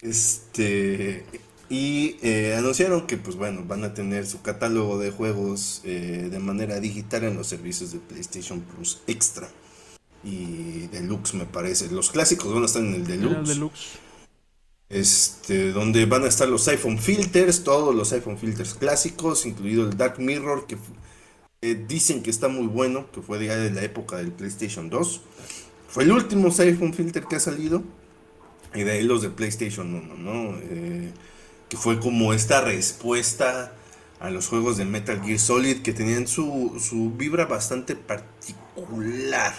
Este. 0.00 1.24
Y 1.70 2.18
eh, 2.22 2.54
anunciaron 2.56 3.06
que, 3.06 3.16
pues 3.16 3.36
bueno, 3.36 3.64
van 3.66 3.84
a 3.84 3.94
tener 3.94 4.26
su 4.26 4.42
catálogo 4.42 4.98
de 4.98 5.10
juegos 5.10 5.80
de 5.82 6.38
manera 6.38 6.78
digital 6.78 7.24
en 7.24 7.36
los 7.36 7.46
servicios 7.46 7.92
de 7.92 8.00
PlayStation 8.00 8.60
Plus 8.60 9.00
Extra 9.06 9.48
y 10.24 10.86
Deluxe, 10.88 11.34
me 11.34 11.44
parece. 11.44 11.90
Los 11.90 12.10
clásicos 12.10 12.52
van 12.52 12.62
a 12.62 12.66
estar 12.66 12.82
en 12.82 12.94
el 12.94 13.06
Deluxe. 13.06 13.60
Este, 14.88 15.72
donde 15.72 16.06
van 16.06 16.24
a 16.24 16.28
estar 16.28 16.48
los 16.48 16.68
iPhone 16.68 16.98
filters, 16.98 17.64
todos 17.64 17.94
los 17.94 18.12
iPhone 18.12 18.38
filters 18.38 18.74
clásicos, 18.74 19.44
incluido 19.44 19.84
el 19.88 19.96
Dark 19.96 20.20
Mirror, 20.20 20.66
que 20.66 20.76
eh, 21.62 21.84
dicen 21.88 22.22
que 22.22 22.30
está 22.30 22.48
muy 22.48 22.66
bueno, 22.66 23.10
que 23.10 23.20
fue 23.22 23.38
de 23.38 23.70
la 23.70 23.82
época 23.82 24.16
del 24.16 24.30
PlayStation 24.32 24.90
2. 24.90 25.20
Fue 25.88 26.04
el 26.04 26.12
último 26.12 26.52
iPhone 26.58 26.94
filter 26.94 27.24
que 27.24 27.36
ha 27.36 27.40
salido. 27.40 27.82
Y 28.74 28.82
de 28.82 28.92
ahí 28.92 29.02
los 29.02 29.22
de 29.22 29.30
PlayStation 29.30 29.94
1, 29.94 30.14
¿no? 30.16 30.58
Eh, 30.62 31.10
que 31.68 31.76
fue 31.76 32.00
como 32.00 32.32
esta 32.32 32.60
respuesta 32.60 33.72
a 34.20 34.30
los 34.30 34.48
juegos 34.48 34.76
de 34.76 34.84
Metal 34.84 35.22
Gear 35.24 35.38
Solid 35.38 35.82
que 35.82 35.92
tenían 35.92 36.26
su, 36.26 36.80
su 36.80 37.12
vibra 37.12 37.46
bastante 37.46 37.94
particular 37.94 39.54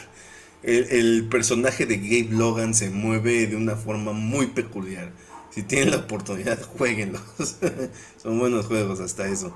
el, 0.66 1.28
personaje 1.30 1.86
de 1.86 1.98
Gabe 1.98 2.36
Logan 2.36 2.74
se 2.74 2.90
mueve 2.90 3.48
de 3.48 3.56
una 3.56 3.76
forma 3.76 4.14
muy 4.14 4.48
peculiar. 4.48 5.12
Si 5.52 5.64
tienen 5.64 5.92
la 5.92 5.98
oportunidad, 5.98 6.62
jueguenlos. 6.78 7.22
Son 8.22 8.40
buenos 8.40 8.66
juegos 8.66 9.00
hasta 9.00 9.28
eso. 9.28 9.56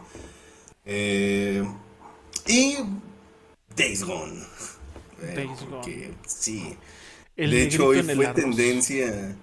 Eh, 0.86 1.63
y 2.48 2.78
Days 3.75 4.04
Gone. 4.04 4.44
Days 5.36 5.60
Gone. 5.70 6.13
Sí. 6.28 6.78
de 7.36 7.63
hecho, 7.63 7.88
hoy 7.88 8.04
fue 8.04 8.28
tendencia. 8.28 9.36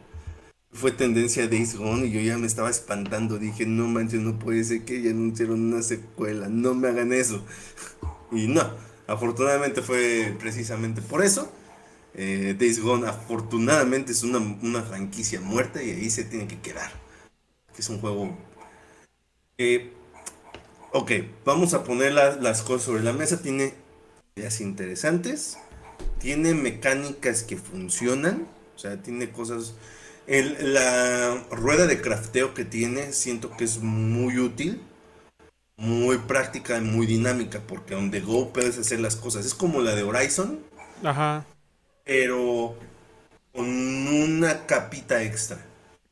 Fue 0.72 0.92
tendencia 0.92 1.48
Days 1.48 1.74
Gone 1.76 2.06
y 2.06 2.12
yo 2.12 2.20
ya 2.20 2.38
me 2.38 2.46
estaba 2.46 2.70
espantando. 2.70 3.38
Dije, 3.38 3.66
no 3.66 3.88
manches, 3.88 4.20
no 4.20 4.38
puede 4.38 4.62
ser 4.62 4.84
que 4.84 5.02
ya 5.02 5.10
anunciaron 5.10 5.72
una 5.72 5.82
secuela. 5.82 6.48
No 6.48 6.74
me 6.74 6.88
hagan 6.88 7.12
eso. 7.12 7.44
Y 8.32 8.48
no, 8.48 8.60
Afortunadamente 9.06 9.82
fue 9.82 10.34
precisamente 10.38 11.00
por 11.00 11.24
eso. 11.24 11.50
Eh, 12.14 12.56
Days 12.58 12.80
Gone 12.80 13.06
afortunadamente 13.06 14.12
es 14.12 14.22
una, 14.22 14.82
franquicia 14.82 15.40
muerta 15.40 15.82
y 15.82 15.90
ahí 15.90 16.10
se 16.10 16.24
tiene 16.24 16.48
que 16.48 16.60
quedar. 16.60 16.90
es 17.78 17.88
un 17.88 18.00
juego... 18.00 18.36
Eh, 19.58 19.92
ok, 20.92 21.12
vamos 21.44 21.74
a 21.74 21.84
poner 21.84 22.12
las 22.12 22.62
cosas 22.62 22.82
sobre 22.82 23.02
la 23.02 23.12
mesa. 23.12 23.42
Tiene 23.42 23.74
ideas 24.34 24.60
interesantes. 24.60 25.58
Tiene 26.18 26.54
mecánicas 26.54 27.42
que 27.42 27.56
funcionan. 27.56 28.48
O 28.74 28.78
sea, 28.78 29.02
tiene 29.02 29.30
cosas... 29.30 29.74
la 30.26 31.44
rueda 31.50 31.86
de 31.86 32.00
crafteo 32.00 32.54
que 32.54 32.64
tiene 32.64 33.12
siento 33.12 33.56
que 33.56 33.64
es 33.64 33.78
muy 33.78 34.38
útil 34.38 34.80
muy 35.76 36.18
práctica 36.18 36.78
y 36.78 36.80
muy 36.80 37.06
dinámica, 37.06 37.60
porque 37.66 37.94
donde 37.94 38.20
go 38.20 38.52
puedes 38.52 38.78
hacer 38.78 39.00
las 39.00 39.16
cosas. 39.16 39.44
Es 39.44 39.54
como 39.54 39.80
la 39.80 39.94
de 39.94 40.02
Horizon. 40.02 40.60
Ajá. 41.04 41.44
Pero 42.04 42.76
con 43.52 43.66
una 43.68 44.66
capita 44.66 45.22
extra. 45.22 45.58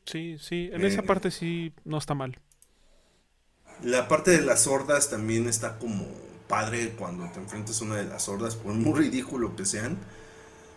Sí, 0.05 0.37
sí, 0.39 0.69
en 0.71 0.85
esa 0.85 1.01
eh, 1.01 1.03
parte 1.03 1.31
sí 1.31 1.73
no 1.83 1.97
está 1.97 2.13
mal. 2.13 2.37
La 3.83 4.07
parte 4.07 4.31
de 4.31 4.41
las 4.41 4.67
hordas 4.67 5.09
también 5.09 5.47
está 5.47 5.77
como 5.79 6.05
padre 6.47 6.91
cuando 6.97 7.29
te 7.31 7.39
enfrentas 7.39 7.81
a 7.81 7.85
una 7.85 7.95
de 7.95 8.05
las 8.05 8.29
hordas, 8.29 8.55
por 8.55 8.73
muy 8.73 8.99
ridículo 8.99 9.55
que 9.55 9.65
sean. 9.65 9.97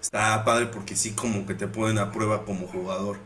Está 0.00 0.44
padre 0.44 0.66
porque 0.66 0.96
sí 0.96 1.12
como 1.12 1.46
que 1.46 1.54
te 1.54 1.66
ponen 1.66 1.98
a 1.98 2.10
prueba 2.12 2.44
como 2.44 2.66
jugador. 2.66 3.18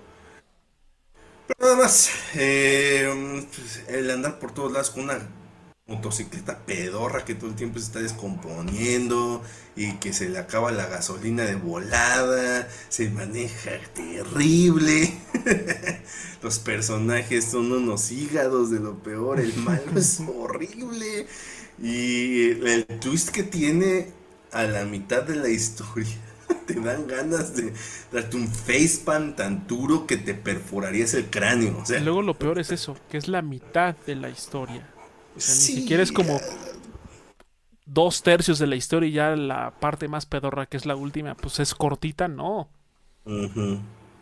Pero 1.46 1.60
nada 1.60 1.76
más, 1.76 2.10
eh, 2.34 3.46
pues, 3.54 3.84
el 3.88 4.10
andar 4.10 4.38
por 4.38 4.52
todos 4.52 4.72
lados 4.72 4.90
con 4.90 5.04
una 5.04 5.18
motocicleta 5.92 6.58
pedorra 6.64 7.24
que 7.24 7.34
todo 7.34 7.50
el 7.50 7.56
tiempo 7.56 7.78
se 7.78 7.86
está 7.86 8.00
descomponiendo 8.00 9.42
y 9.76 9.92
que 9.94 10.12
se 10.12 10.28
le 10.28 10.38
acaba 10.38 10.72
la 10.72 10.86
gasolina 10.86 11.44
de 11.44 11.54
volada, 11.54 12.68
se 12.88 13.10
maneja 13.10 13.72
terrible. 13.94 15.14
Los 16.42 16.58
personajes 16.58 17.44
son 17.44 17.72
unos 17.72 18.10
hígados 18.10 18.70
de 18.70 18.80
lo 18.80 19.02
peor, 19.02 19.40
el 19.40 19.54
malo 19.54 19.82
es 19.96 20.20
horrible. 20.20 21.26
Y 21.80 22.50
el, 22.50 22.86
twist 23.00 23.30
que 23.30 23.42
tiene 23.42 24.08
a 24.50 24.64
la 24.64 24.84
mitad 24.84 25.22
de 25.22 25.36
la 25.36 25.48
historia 25.48 26.16
te 26.66 26.74
dan 26.74 27.06
ganas 27.06 27.56
de 27.56 27.72
darte 28.12 28.36
un 28.36 28.48
facepan 28.48 29.36
tan 29.36 29.66
duro 29.66 30.06
que 30.06 30.16
te 30.16 30.34
perforarías 30.34 31.14
el 31.14 31.26
cráneo. 31.26 31.82
y 31.88 32.00
luego 32.00 32.22
lo 32.22 32.34
peor 32.34 32.58
es 32.58 32.70
eso, 32.70 32.96
que 33.10 33.18
es 33.18 33.28
la 33.28 33.42
mitad 33.42 33.96
de 34.06 34.16
la 34.16 34.28
historia. 34.28 34.91
O 35.36 35.40
sea, 35.40 35.54
ni 35.54 35.60
siquiera 35.60 36.02
es 36.02 36.12
como 36.12 36.40
dos 37.86 38.22
tercios 38.22 38.58
de 38.58 38.66
la 38.66 38.76
historia 38.76 39.08
y 39.08 39.12
ya 39.12 39.36
la 39.36 39.72
parte 39.78 40.08
más 40.08 40.26
pedorra 40.26 40.66
que 40.66 40.76
es 40.76 40.86
la 40.86 40.96
última, 40.96 41.34
pues 41.34 41.60
es 41.60 41.74
cortita, 41.74 42.28
no. 42.28 42.68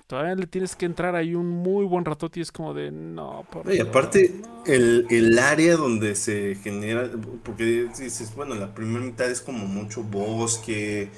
Todavía 0.07 0.35
le 0.35 0.47
tienes 0.47 0.75
que 0.75 0.87
entrar 0.87 1.15
ahí 1.15 1.37
un 1.37 1.47
muy 1.47 1.85
buen 1.85 2.05
ratote 2.05 2.41
y 2.41 2.43
es 2.43 2.51
como 2.51 2.75
de 2.75 2.91
no. 2.91 3.47
Por 3.51 3.73
y 3.73 3.79
aparte, 3.79 4.35
el, 4.67 5.39
área 5.39 5.77
donde 5.77 6.17
se 6.17 6.57
genera, 6.57 7.09
porque 7.45 7.89
dices, 7.97 8.35
bueno, 8.35 8.57
la 8.57 8.75
primera 8.75 9.05
mitad 9.05 9.31
es 9.31 9.41
como 9.41 9.67
mucho 9.67 10.03
bosque, 10.03 11.11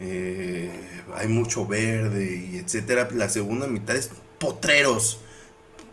eh, 0.00 0.70
hay 1.14 1.28
mucho 1.28 1.66
verde 1.66 2.48
y 2.52 2.56
etcétera. 2.56 3.08
La 3.14 3.28
segunda 3.28 3.68
mitad 3.68 3.94
es 3.94 4.10
potreros 4.38 5.20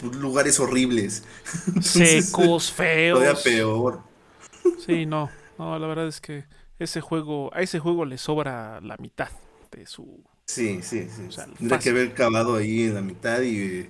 lugares 0.02 0.60
horribles. 0.60 1.24
Secos, 1.82 2.72
feos. 2.72 3.20
Todavía 3.20 3.42
peor. 3.44 4.02
Sí, 4.86 5.06
no. 5.06 5.30
No, 5.58 5.78
la 5.78 5.88
verdad 5.88 6.08
es 6.08 6.22
que 6.22 6.46
ese 6.80 7.02
juego, 7.02 7.54
a 7.54 7.62
ese 7.62 7.80
juego 7.80 8.06
le 8.06 8.18
sobra 8.18 8.80
la 8.82 8.96
mitad 8.98 9.30
de 9.72 9.86
su. 9.86 10.24
Sí, 10.46 10.80
sí, 10.82 11.08
sí. 11.10 11.36
Tendría 11.58 11.80
que 11.80 11.90
haber 11.90 12.14
cavado 12.14 12.56
ahí 12.56 12.84
en 12.84 12.96
la 12.96 13.02
mitad 13.02 13.42
y 13.42 13.60
eh, 13.60 13.90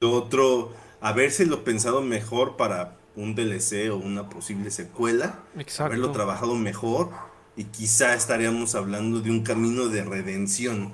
lo 0.00 0.12
otro, 0.12 0.72
habérselo 1.00 1.64
pensado 1.64 2.02
mejor 2.02 2.56
para 2.56 2.96
un 3.16 3.34
DLC 3.34 3.90
o 3.90 3.96
una 3.96 4.28
posible 4.28 4.70
secuela. 4.70 5.40
Exacto. 5.58 5.84
Haberlo 5.84 6.12
trabajado 6.12 6.54
mejor 6.54 7.10
y 7.56 7.64
quizá 7.64 8.14
estaríamos 8.14 8.74
hablando 8.74 9.20
de 9.20 9.30
un 9.30 9.42
camino 9.42 9.88
de 9.88 10.04
redención 10.04 10.92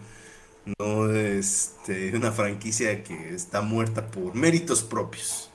no 0.64 1.12
este, 1.12 2.14
una 2.16 2.32
franquicia 2.32 3.02
que 3.02 3.34
está 3.34 3.62
muerta 3.62 4.06
por 4.06 4.34
méritos 4.34 4.82
propios. 4.82 5.50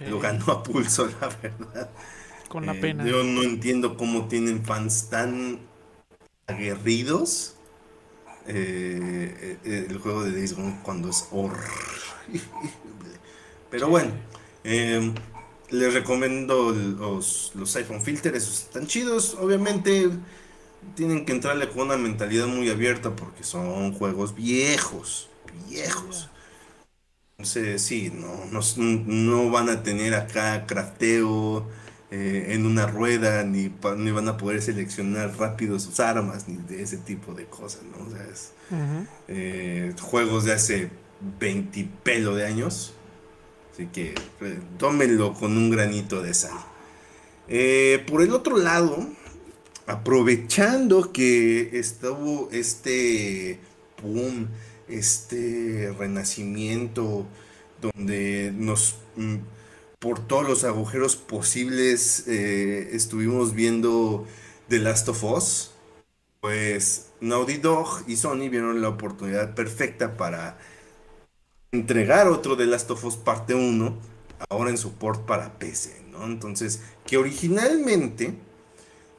Lo 0.00 0.20
ganó 0.20 0.52
a 0.52 0.62
pulso, 0.62 1.06
la 1.20 1.28
verdad. 1.28 1.90
Con 2.48 2.66
la 2.66 2.74
eh, 2.74 2.80
pena. 2.80 3.04
Yo 3.04 3.22
no 3.22 3.42
entiendo 3.42 3.96
cómo 3.96 4.28
tienen 4.28 4.64
fans 4.64 5.08
tan 5.10 5.60
aguerridos 6.46 7.54
eh, 8.46 9.58
eh, 9.64 9.86
el 9.88 9.98
juego 9.98 10.24
de 10.24 10.32
Days 10.32 10.54
Gone 10.54 10.80
cuando 10.82 11.10
es 11.10 11.28
horrible. 11.30 11.70
Pero 13.70 13.88
bueno, 13.88 14.12
les 14.64 15.94
recomiendo 15.94 16.72
los, 16.72 17.52
los 17.54 17.74
iPhone 17.76 18.02
Filters, 18.02 18.36
esos 18.36 18.62
están 18.64 18.86
chidos. 18.86 19.34
Obviamente 19.40 20.10
tienen 20.94 21.24
que 21.24 21.32
entrarle 21.32 21.68
con 21.68 21.82
una 21.82 21.96
mentalidad 21.96 22.46
muy 22.46 22.68
abierta 22.70 23.14
porque 23.16 23.44
son 23.44 23.92
juegos 23.92 24.34
viejos, 24.34 25.28
viejos. 25.68 26.28
Entonces, 27.38 27.82
sí, 27.82 28.12
no, 28.14 28.62
no, 28.76 29.50
van 29.50 29.68
a 29.68 29.82
tener 29.82 30.14
acá 30.14 30.64
crafteo 30.66 31.66
eh, 32.10 32.48
en 32.50 32.66
una 32.66 32.86
rueda, 32.86 33.42
ni, 33.42 33.72
ni, 33.96 34.10
van 34.12 34.28
a 34.28 34.36
poder 34.36 34.62
seleccionar 34.62 35.36
rápido 35.38 35.80
sus 35.80 35.98
armas, 35.98 36.46
ni 36.46 36.56
de 36.56 36.82
ese 36.82 36.98
tipo 36.98 37.34
de 37.34 37.46
cosas, 37.46 37.82
¿no? 37.84 38.06
O 38.06 38.10
sea, 38.10 38.24
es, 38.30 38.52
eh, 39.28 39.92
juegos 40.00 40.44
de 40.44 40.52
hace 40.52 40.90
20 41.40 41.88
pelo 42.04 42.36
de 42.36 42.46
años. 42.46 42.94
Así 43.72 43.86
que 43.86 44.14
eh, 44.42 44.60
tómenlo 44.78 45.34
con 45.34 45.56
un 45.56 45.70
granito 45.70 46.22
de 46.22 46.34
sal. 46.34 46.58
por 48.06 48.22
el 48.22 48.32
otro 48.32 48.56
lado, 48.56 49.08
aprovechando 49.86 51.12
que 51.12 51.78
estuvo 51.78 52.48
este 52.52 53.58
boom, 54.02 54.48
este 54.88 55.94
renacimiento, 55.98 57.26
donde 57.80 58.52
nos, 58.54 58.96
mm, 59.16 59.36
por 59.98 60.26
todos 60.26 60.48
los 60.48 60.64
agujeros 60.64 61.16
posibles, 61.16 62.24
eh, 62.28 62.90
estuvimos 62.92 63.54
viendo 63.54 64.26
The 64.68 64.78
Last 64.78 65.08
of 65.08 65.24
Us, 65.24 65.70
pues 66.40 67.10
Naughty 67.20 67.58
Dog 67.58 68.04
y 68.06 68.16
Sony 68.16 68.48
vieron 68.48 68.80
la 68.80 68.88
oportunidad 68.88 69.54
perfecta 69.54 70.16
para 70.16 70.58
entregar 71.72 72.28
otro 72.28 72.56
The 72.56 72.66
Last 72.66 72.90
of 72.90 73.04
Us 73.04 73.16
parte 73.16 73.54
1, 73.54 73.96
ahora 74.50 74.70
en 74.70 74.78
support 74.78 75.24
para 75.24 75.58
PC, 75.58 76.02
¿no? 76.10 76.24
Entonces, 76.24 76.80
que 77.06 77.16
originalmente 77.16 78.34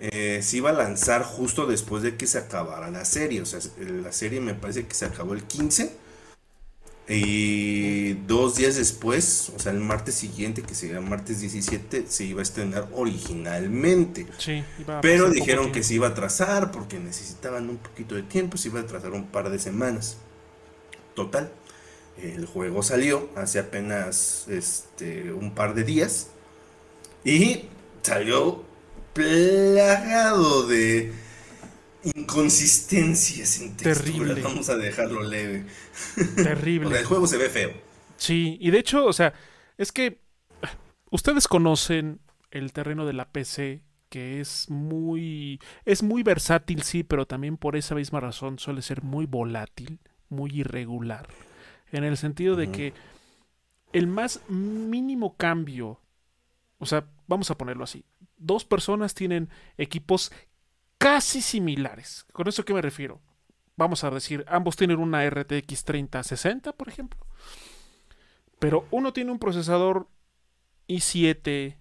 eh, 0.06 0.42
se 0.44 0.58
iba 0.58 0.72
a 0.72 0.74
lanzar 0.74 1.24
justo 1.24 1.66
después 1.66 2.04
de 2.04 2.18
que 2.18 2.28
se 2.28 2.38
acabara 2.38 2.92
la 2.92 3.06
serie. 3.06 3.42
O 3.42 3.46
sea, 3.46 3.62
la 3.80 4.12
serie 4.12 4.42
me 4.42 4.54
parece 4.54 4.86
que 4.86 4.94
se 4.94 5.06
acabó 5.06 5.34
el 5.34 5.44
15. 5.44 5.96
Y 7.08 8.14
dos 8.28 8.58
días 8.58 8.76
después, 8.76 9.54
o 9.56 9.60
sea, 9.60 9.72
el 9.72 9.80
martes 9.80 10.16
siguiente, 10.16 10.62
que 10.62 10.76
sería 10.76 11.00
martes 11.00 11.39
17, 11.39 12.06
se 12.08 12.26
iba 12.26 12.42
a 12.42 12.44
estrenar 12.44 12.89
originalmente. 12.94 14.28
Sí, 14.38 14.66
Pero 15.02 15.30
dijeron 15.30 15.72
que 15.72 15.84
se 15.84 15.94
iba 15.94 16.08
a 16.08 16.10
atrasar 16.12 16.72
porque 16.72 17.00
necesitaban 17.00 17.70
un 17.70 17.78
poquito 17.78 18.16
de 18.16 18.24
tiempo, 18.24 18.58
se 18.58 18.68
iba 18.68 18.82
a 18.82 18.84
atrasar 18.84 19.12
un 19.12 19.28
par 19.28 19.50
de 19.50 19.60
semanas. 19.60 20.18
Total, 21.13 21.50
el 22.22 22.46
juego 22.46 22.84
salió 22.84 23.30
hace 23.36 23.60
apenas 23.60 24.48
este, 24.50 25.32
un 25.32 25.56
par 25.56 25.76
de 25.76 25.84
días 25.86 26.28
y 27.24 27.70
salió 28.02 28.63
plagado 29.13 30.67
de 30.67 31.13
inconsistencias 32.15 33.62
en 33.62 33.78
Terrible. 33.78 34.41
Vamos 34.41 34.69
a 34.69 34.76
dejarlo 34.76 35.23
leve. 35.23 35.65
Terrible. 36.36 36.99
el 36.99 37.06
juego 37.06 37.28
se 37.28 37.38
ve 37.38 37.49
feo. 37.49 37.71
Sí, 38.17 38.58
y 38.60 38.71
de 38.71 38.80
hecho, 38.80 39.06
o 39.06 39.13
sea, 39.13 39.34
es 39.78 39.91
que 39.91 40.19
ustedes 41.10 41.47
conocen 41.47 42.19
el 42.52 42.73
terreno 42.73 43.06
de 43.06 43.13
la 43.13 43.30
PC 43.30 43.84
que 44.13 44.39
es 44.39 44.69
muy 44.69 45.60
es 45.86 46.04
muy 46.04 46.21
versátil, 46.21 46.84
sí, 46.84 47.02
pero 47.02 47.26
también 47.26 47.58
por 47.58 47.76
esa 47.76 47.95
misma 47.95 48.19
razón 48.19 48.60
suele 48.60 48.84
ser 48.84 49.02
muy 49.02 49.26
volátil, 49.26 49.99
muy 50.30 50.52
irregular, 50.52 51.28
en 51.91 52.04
el 52.04 52.15
sentido 52.15 52.56
de 52.56 52.71
que 52.71 52.93
el 53.91 54.06
más 54.06 54.47
mínimo 54.49 55.36
cambio, 55.36 55.99
o 56.78 56.86
sea, 56.86 57.08
vamos 57.26 57.49
a 57.49 57.58
ponerlo 57.58 57.84
así, 57.84 58.06
dos 58.45 58.65
personas 58.65 59.13
tienen 59.13 59.49
equipos 59.77 60.32
casi 60.97 61.41
similares. 61.41 62.25
¿Con 62.32 62.47
eso 62.47 62.63
qué 62.65 62.73
me 62.73 62.82
refiero? 62.82 63.21
Vamos 63.75 64.03
a 64.03 64.12
decir, 64.12 64.45
ambos 64.47 64.75
tienen 64.75 64.99
una 64.99 65.27
RTX 65.27 65.84
3060, 65.84 66.73
por 66.73 66.89
ejemplo. 66.89 67.19
Pero 68.60 68.88
uno 68.91 69.13
tiene 69.13 69.32
un 69.32 69.39
procesador 69.39 70.08
i7 70.88 71.77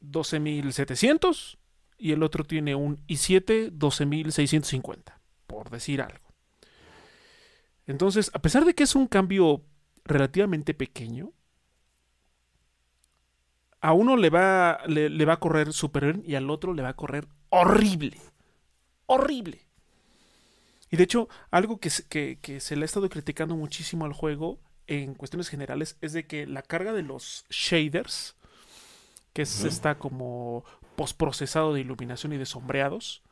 12700 0.00 1.58
y 1.98 2.12
el 2.12 2.22
otro 2.22 2.44
tiene 2.44 2.74
un 2.74 3.04
i7 3.06 3.70
12650, 3.72 5.20
por 5.46 5.70
decir 5.70 6.00
algo. 6.00 6.32
Entonces, 7.86 8.30
a 8.32 8.40
pesar 8.40 8.64
de 8.64 8.74
que 8.74 8.84
es 8.84 8.94
un 8.94 9.06
cambio 9.06 9.64
relativamente 10.04 10.74
pequeño, 10.74 11.32
a 13.80 13.92
uno 13.92 14.16
le 14.16 14.30
va, 14.30 14.80
le, 14.86 15.24
va 15.24 15.34
a 15.34 15.40
correr 15.40 15.72
súper 15.72 16.20
y 16.24 16.34
al 16.34 16.50
otro 16.50 16.74
le 16.74 16.82
va 16.82 16.90
a 16.90 16.96
correr 16.96 17.26
horrible. 17.48 18.18
Horrible. 19.06 19.66
Y 20.90 20.96
de 20.96 21.04
hecho, 21.04 21.28
algo 21.50 21.78
que, 21.78 21.90
que, 22.40 22.60
se 22.60 22.76
le 22.76 22.82
ha 22.82 22.84
estado 22.84 23.08
criticando 23.08 23.56
muchísimo 23.56 24.04
al 24.04 24.12
juego 24.12 24.58
en 24.86 25.14
cuestiones 25.14 25.48
generales 25.48 25.96
es 26.00 26.12
de 26.12 26.26
que 26.26 26.46
la 26.46 26.62
carga 26.62 26.92
de 26.92 27.02
los 27.02 27.46
shaders, 27.48 28.36
que 29.32 29.42
es 29.42 29.64
esta 29.64 29.98
como 29.98 30.64
postprocesado 30.96 31.72
de 31.72 31.80
iluminación 31.80 32.32
y 32.32 32.38
de 32.38 32.46
sombreados, 32.46 33.22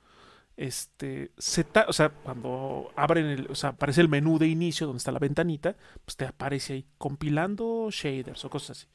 este, 0.57 1.31
se 1.39 1.67
o 1.87 1.93
sea, 1.93 2.11
cuando 2.11 2.91
abren 2.97 3.27
el, 3.27 3.51
o 3.51 3.55
sea, 3.55 3.71
aparece 3.71 4.01
el 4.01 4.09
menú 4.09 4.39
de 4.39 4.49
inicio 4.49 4.87
donde 4.87 4.99
está 4.99 5.13
la 5.13 5.21
ventanita, 5.21 5.77
pues 6.05 6.17
te 6.17 6.27
aparece 6.27 6.73
ahí 6.73 6.87
compilando 6.97 7.89
shaders 7.91 8.45
o 8.45 8.51
cosas 8.51 8.79
así. 8.79 8.87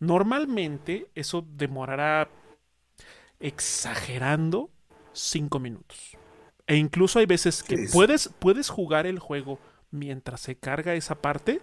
Normalmente 0.00 1.08
eso 1.14 1.44
demorará 1.56 2.28
exagerando 3.40 4.70
5 5.12 5.58
minutos. 5.58 6.16
E 6.66 6.76
incluso 6.76 7.18
hay 7.18 7.26
veces 7.26 7.62
que 7.62 7.88
puedes, 7.92 8.30
puedes 8.38 8.68
jugar 8.68 9.06
el 9.06 9.18
juego 9.18 9.58
mientras 9.90 10.40
se 10.40 10.56
carga 10.56 10.94
esa 10.94 11.14
parte. 11.16 11.60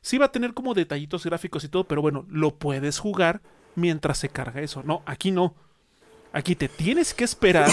Sí 0.00 0.18
va 0.18 0.26
a 0.26 0.32
tener 0.32 0.54
como 0.54 0.74
detallitos 0.74 1.24
gráficos 1.24 1.62
y 1.64 1.68
todo, 1.68 1.84
pero 1.84 2.00
bueno, 2.00 2.24
lo 2.28 2.56
puedes 2.56 2.98
jugar 2.98 3.42
mientras 3.74 4.18
se 4.18 4.30
carga 4.30 4.62
eso. 4.62 4.82
No, 4.82 5.02
aquí 5.04 5.30
no. 5.30 5.54
Aquí 6.32 6.54
te 6.54 6.68
tienes 6.68 7.12
que 7.12 7.24
esperar 7.24 7.68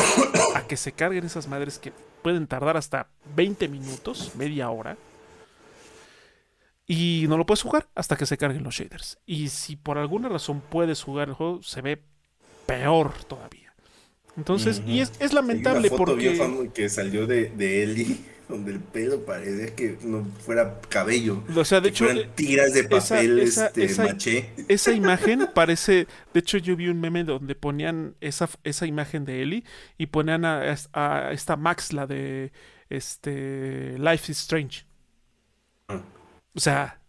a 0.56 0.68
que 0.68 0.78
se 0.78 0.92
carguen 0.92 1.26
esas 1.26 1.48
madres 1.48 1.80
que 1.80 1.94
pueden 2.22 2.48
tardar 2.48 2.76
hasta 2.76 3.08
20 3.36 3.68
minutos, 3.68 4.34
media 4.36 4.70
hora. 4.70 4.98
Y 6.88 7.26
no 7.28 7.38
lo 7.38 7.46
puedes 7.46 7.62
jugar 7.62 7.90
hasta 7.96 8.16
que 8.16 8.26
se 8.26 8.38
carguen 8.38 8.64
los 8.64 8.76
shaders. 8.76 9.20
Y 9.26 9.50
si 9.50 9.76
por 9.76 9.98
alguna 9.98 10.30
razón 10.30 10.62
puedes 10.62 11.04
jugar 11.04 11.28
el 11.28 11.36
juego, 11.36 11.62
se 11.62 11.82
ve 11.82 12.02
peor 12.66 13.14
todavía. 13.28 13.74
Entonces, 14.38 14.82
y 14.86 15.02
es, 15.02 15.12
es 15.20 15.34
lamentable 15.34 15.90
foto 15.90 16.06
porque. 16.06 16.70
que 16.74 16.90
salió 16.90 17.26
de, 17.26 17.50
de 17.50 17.84
Ellie, 17.84 18.18
donde 18.50 18.72
el 18.72 18.80
pelo 18.80 19.26
parece 19.26 19.74
que 19.74 19.98
no 20.04 20.26
fuera 20.40 20.80
cabello. 20.88 21.44
O 21.54 21.66
sea, 21.66 21.82
de 21.82 21.90
hecho. 21.90 22.06
Fueran 22.06 22.32
tiras 22.36 22.74
de 22.74 22.84
papel 22.84 23.40
esa, 23.40 23.72
este, 23.76 24.04
maché. 24.04 24.54
Esa 24.68 24.94
imagen 24.94 25.50
parece. 25.54 26.08
De 26.34 26.40
hecho, 26.40 26.60
yo 26.60 26.76
vi 26.76 26.88
un 26.88 27.02
meme 27.02 27.24
donde 27.24 27.56
ponían 27.56 28.16
esa, 28.22 28.48
esa 28.64 28.86
imagen 28.86 29.26
de 29.26 29.42
Ellie 29.42 29.64
y 29.98 30.06
ponían 30.06 30.46
a, 30.46 30.76
a 30.94 31.32
esta 31.34 31.58
Max, 31.58 31.92
la 31.92 32.06
de 32.06 32.52
este 32.90 33.98
Life 33.98 34.32
is 34.32 34.40
Strange. 34.40 34.87
O 36.58 36.60
sea, 36.60 37.00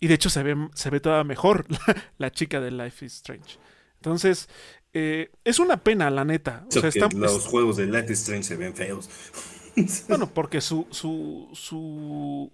y 0.00 0.08
de 0.08 0.14
hecho 0.14 0.30
se 0.30 0.42
ve, 0.42 0.56
se 0.74 0.88
ve 0.88 0.98
toda 0.98 1.22
mejor 1.24 1.66
la, 2.18 2.32
chica 2.32 2.58
de 2.58 2.70
Life 2.70 3.04
is 3.04 3.16
Strange. 3.16 3.58
Entonces, 3.96 4.48
eh, 4.94 5.30
es 5.44 5.58
una 5.58 5.76
pena, 5.76 6.10
la 6.10 6.24
neta. 6.24 6.64
O 6.66 6.70
sea, 6.70 7.08
los 7.14 7.46
juegos 7.46 7.76
de 7.76 7.84
Life 7.84 8.10
is 8.10 8.20
Strange 8.20 8.44
se 8.44 8.56
ven 8.56 8.74
feos. 8.74 9.10
bueno, 10.08 10.32
porque 10.32 10.62
su, 10.62 10.86
su, 10.90 11.50
su... 11.52 12.50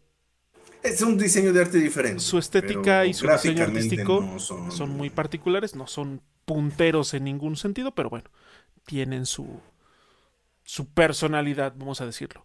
Es 0.83 1.01
un 1.03 1.17
diseño 1.17 1.53
de 1.53 1.61
arte 1.61 1.79
diferente. 1.79 2.21
Su 2.21 2.37
estética 2.39 3.07
y 3.07 3.15
su 3.15 3.29
diseño 3.29 3.63
artístico 3.63 4.39
son... 4.41 4.73
son... 4.73 4.91
muy 4.91 5.09
particulares, 5.09 5.77
no 5.77 5.87
son 5.87 6.21
punteros 6.45 7.15
en 7.15 7.25
ningún 7.25 7.57
sentido, 7.57 7.95
pero 7.95 8.11
bueno, 8.11 8.29
tienen 8.87 9.25
su, 9.25 9.61
su 10.65 10.87
personalidad, 10.87 11.75
vamos 11.77 12.01
a 12.01 12.07
decirlo. 12.07 12.45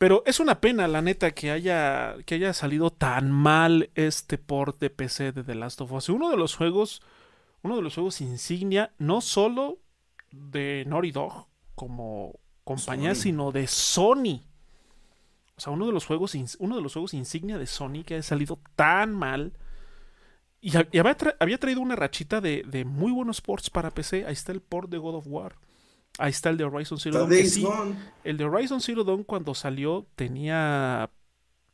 Pero 0.00 0.22
es 0.24 0.40
una 0.40 0.62
pena, 0.62 0.88
la 0.88 1.02
neta, 1.02 1.32
que 1.32 1.50
haya, 1.50 2.16
que 2.24 2.36
haya 2.36 2.54
salido 2.54 2.90
tan 2.90 3.30
mal 3.30 3.90
este 3.94 4.38
port 4.38 4.80
de 4.80 4.88
PC 4.88 5.32
de 5.32 5.44
The 5.44 5.54
Last 5.54 5.82
of 5.82 5.92
Us. 5.92 6.08
Uno 6.08 6.30
de 6.30 6.38
los 6.38 6.56
juegos, 6.56 7.02
uno 7.60 7.76
de 7.76 7.82
los 7.82 7.96
juegos 7.96 8.22
insignia, 8.22 8.94
no 8.96 9.20
solo 9.20 9.78
de 10.30 10.84
Naughty 10.86 11.10
Dog 11.10 11.48
como 11.74 12.40
compañía, 12.64 13.14
sino 13.14 13.52
de 13.52 13.66
Sony. 13.66 14.40
O 15.58 15.60
sea, 15.60 15.70
uno 15.74 15.84
de 15.84 15.92
los 15.92 16.06
juegos, 16.06 16.34
uno 16.60 16.76
de 16.76 16.82
los 16.82 16.94
juegos 16.94 17.12
insignia 17.12 17.58
de 17.58 17.66
Sony 17.66 18.02
que 18.02 18.14
ha 18.14 18.22
salido 18.22 18.58
tan 18.76 19.14
mal. 19.14 19.52
Y, 20.62 20.78
había, 20.78 21.58
traído 21.58 21.82
una 21.82 21.94
rachita 21.94 22.40
de, 22.40 22.86
muy 22.86 23.12
buenos 23.12 23.42
ports 23.42 23.68
para 23.68 23.90
PC. 23.90 24.24
Ahí 24.24 24.32
está 24.32 24.52
el 24.52 24.62
port 24.62 24.88
de 24.88 24.96
God 24.96 25.16
of 25.16 25.26
War. 25.26 25.56
Ahí 26.20 26.30
está 26.30 26.50
el 26.50 26.58
de 26.58 26.64
Horizon 26.64 26.98
Zero 26.98 27.26
Dawn. 27.26 27.96
el 28.24 28.36
de 28.36 28.44
Horizon 28.44 28.80
Zero 28.80 29.04
Dawn 29.04 29.24
cuando 29.24 29.54
salió 29.54 30.06
tenía 30.16 31.10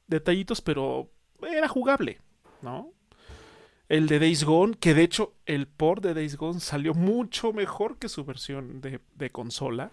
detallitos, 0.06 0.60
pero 0.60 1.10
era 1.42 1.68
jugable, 1.68 2.20
¿no? 2.62 2.92
El 3.88 4.06
de 4.06 4.18
Days 4.18 4.44
Gone, 4.44 4.74
que 4.74 4.94
de 4.94 5.02
hecho 5.02 5.34
el 5.46 5.66
port 5.66 6.02
de 6.02 6.14
Days 6.14 6.36
Gone 6.36 6.60
salió 6.60 6.94
mucho 6.94 7.52
mejor 7.52 7.98
que 7.98 8.08
su 8.08 8.24
versión 8.24 8.80
de, 8.80 9.30
consola. 9.30 9.90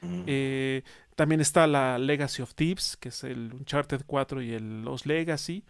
Mm. 0.00 0.22
Eh, 0.26 0.82
también 1.14 1.40
está 1.40 1.66
la 1.66 1.98
Legacy 1.98 2.42
of 2.42 2.54
Thieves, 2.54 2.96
que 2.96 3.10
es 3.10 3.24
el 3.24 3.52
Uncharted 3.54 4.02
4 4.06 4.42
y 4.42 4.52
el 4.52 4.82
Los 4.82 5.06
Legacy. 5.06 5.64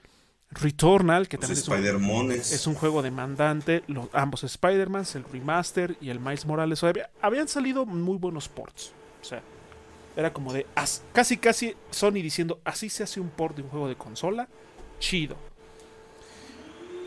Returnal, 0.55 1.29
que 1.29 1.38
también 1.38 1.59
es 1.59 2.67
un, 2.67 2.75
juego 2.75 3.03
demandante. 3.03 3.83
Los, 3.87 4.09
ambos 4.12 4.45
Spider-Man, 4.45 5.07
el 5.15 5.25
remaster 5.25 5.97
y 6.01 6.11
el 6.11 6.21
Miles 6.21 6.45
Morales. 6.45 6.83
habían 7.21 7.49
salido 7.49 7.87
muy 7.87 8.19
buenos 8.19 8.49
ports. 8.49 8.93
O 9.21 9.25
sea, 9.25 9.43
era 10.17 10.33
como 10.33 10.53
de 10.53 10.67
casi 11.12 11.38
casi 11.38 11.75
Sony 11.91 12.12
diciendo, 12.12 12.61
así 12.65 12.91
se 12.91 13.03
hace 13.03 13.21
un 13.21 13.31
port 13.31 13.57
de 13.57 13.62
un 13.62 13.69
juego 13.69 13.88
de 13.88 13.97
consola. 13.97 14.49
Chido. 14.99 15.37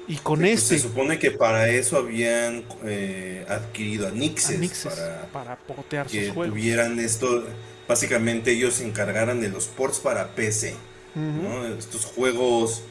Y 0.07 0.17
con 0.17 0.39
pues 0.39 0.63
este. 0.63 0.77
se 0.77 0.87
supone 0.87 1.17
que 1.17 1.31
para 1.31 1.69
eso 1.69 1.97
habían 1.97 2.63
eh, 2.83 3.45
adquirido 3.49 4.07
a 4.07 4.11
Nixes, 4.11 4.83
para, 4.83 5.27
para 5.31 5.55
portear 5.57 6.07
que 6.07 6.27
sus 6.27 6.35
tuvieran 6.35 6.99
esto. 6.99 7.43
Básicamente 7.87 8.51
ellos 8.51 8.75
se 8.75 8.87
encargaran 8.87 9.39
de 9.41 9.49
los 9.49 9.65
ports 9.65 9.99
para 9.99 10.29
PC. 10.35 10.75
Estos 11.79 12.05
juegos, 12.05 12.83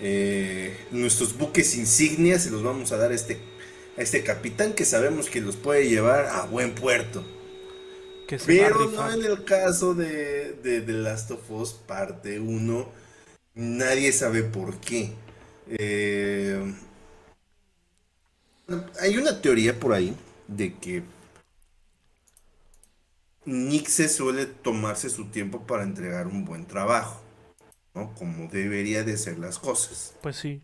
eh, 0.00 0.76
nuestros 0.90 1.36
buques 1.36 1.76
insignias, 1.76 2.44
se 2.44 2.50
los 2.50 2.62
vamos 2.62 2.92
a 2.92 2.96
dar 2.96 3.12
a 3.12 3.14
este, 3.14 3.38
a 3.96 4.02
este 4.02 4.22
capitán 4.22 4.72
que 4.74 4.84
sabemos 4.84 5.30
que 5.30 5.40
los 5.40 5.56
puede 5.56 5.88
llevar 5.88 6.26
a 6.26 6.46
buen 6.46 6.74
puerto. 6.74 7.24
Pero 8.46 8.90
no 8.90 9.12
en 9.12 9.24
el 9.24 9.44
caso 9.44 9.94
de, 9.94 10.54
de 10.54 10.80
The 10.80 10.92
Last 10.92 11.30
of 11.30 11.50
Us 11.50 11.72
parte 11.72 12.40
1. 12.40 12.88
Nadie 13.54 14.12
sabe 14.12 14.42
por 14.42 14.78
qué. 14.80 15.12
Eh, 15.68 16.74
hay 19.00 19.16
una 19.16 19.40
teoría 19.40 19.78
por 19.78 19.92
ahí 19.92 20.16
de 20.48 20.74
que 20.74 21.02
Nick 23.44 23.86
se 23.86 24.08
suele 24.08 24.46
tomarse 24.46 25.08
su 25.08 25.26
tiempo 25.26 25.66
para 25.66 25.84
entregar 25.84 26.26
un 26.26 26.44
buen 26.44 26.66
trabajo, 26.66 27.22
¿no? 27.96 28.14
Como 28.14 28.48
debería 28.48 29.02
de 29.02 29.16
ser 29.16 29.38
las 29.38 29.58
cosas. 29.58 30.14
Pues 30.20 30.36
sí. 30.36 30.62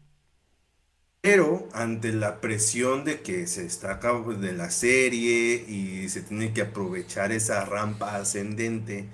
Pero 1.23 1.69
ante 1.73 2.13
la 2.13 2.41
presión 2.41 3.05
de 3.05 3.23
que 3.23 3.47
se 3.47 3.65
está 3.65 3.93
acabando 3.93 4.35
de 4.35 4.53
la 4.53 4.71
serie 4.71 5.55
y 5.69 6.09
se 6.09 6.21
tiene 6.21 6.53
que 6.53 6.63
aprovechar 6.63 7.33
esa 7.33 7.65
rampa 7.65 8.17
ascendente 8.17 9.07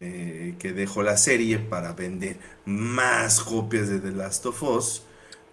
eh, 0.00 0.54
que 0.58 0.72
dejó 0.72 1.02
la 1.02 1.18
serie 1.18 1.58
para 1.58 1.92
vender 1.92 2.38
más 2.64 3.40
copias 3.40 3.88
de 3.88 4.00
The 4.00 4.12
Last 4.12 4.46
of 4.46 4.62
Us, 4.62 5.02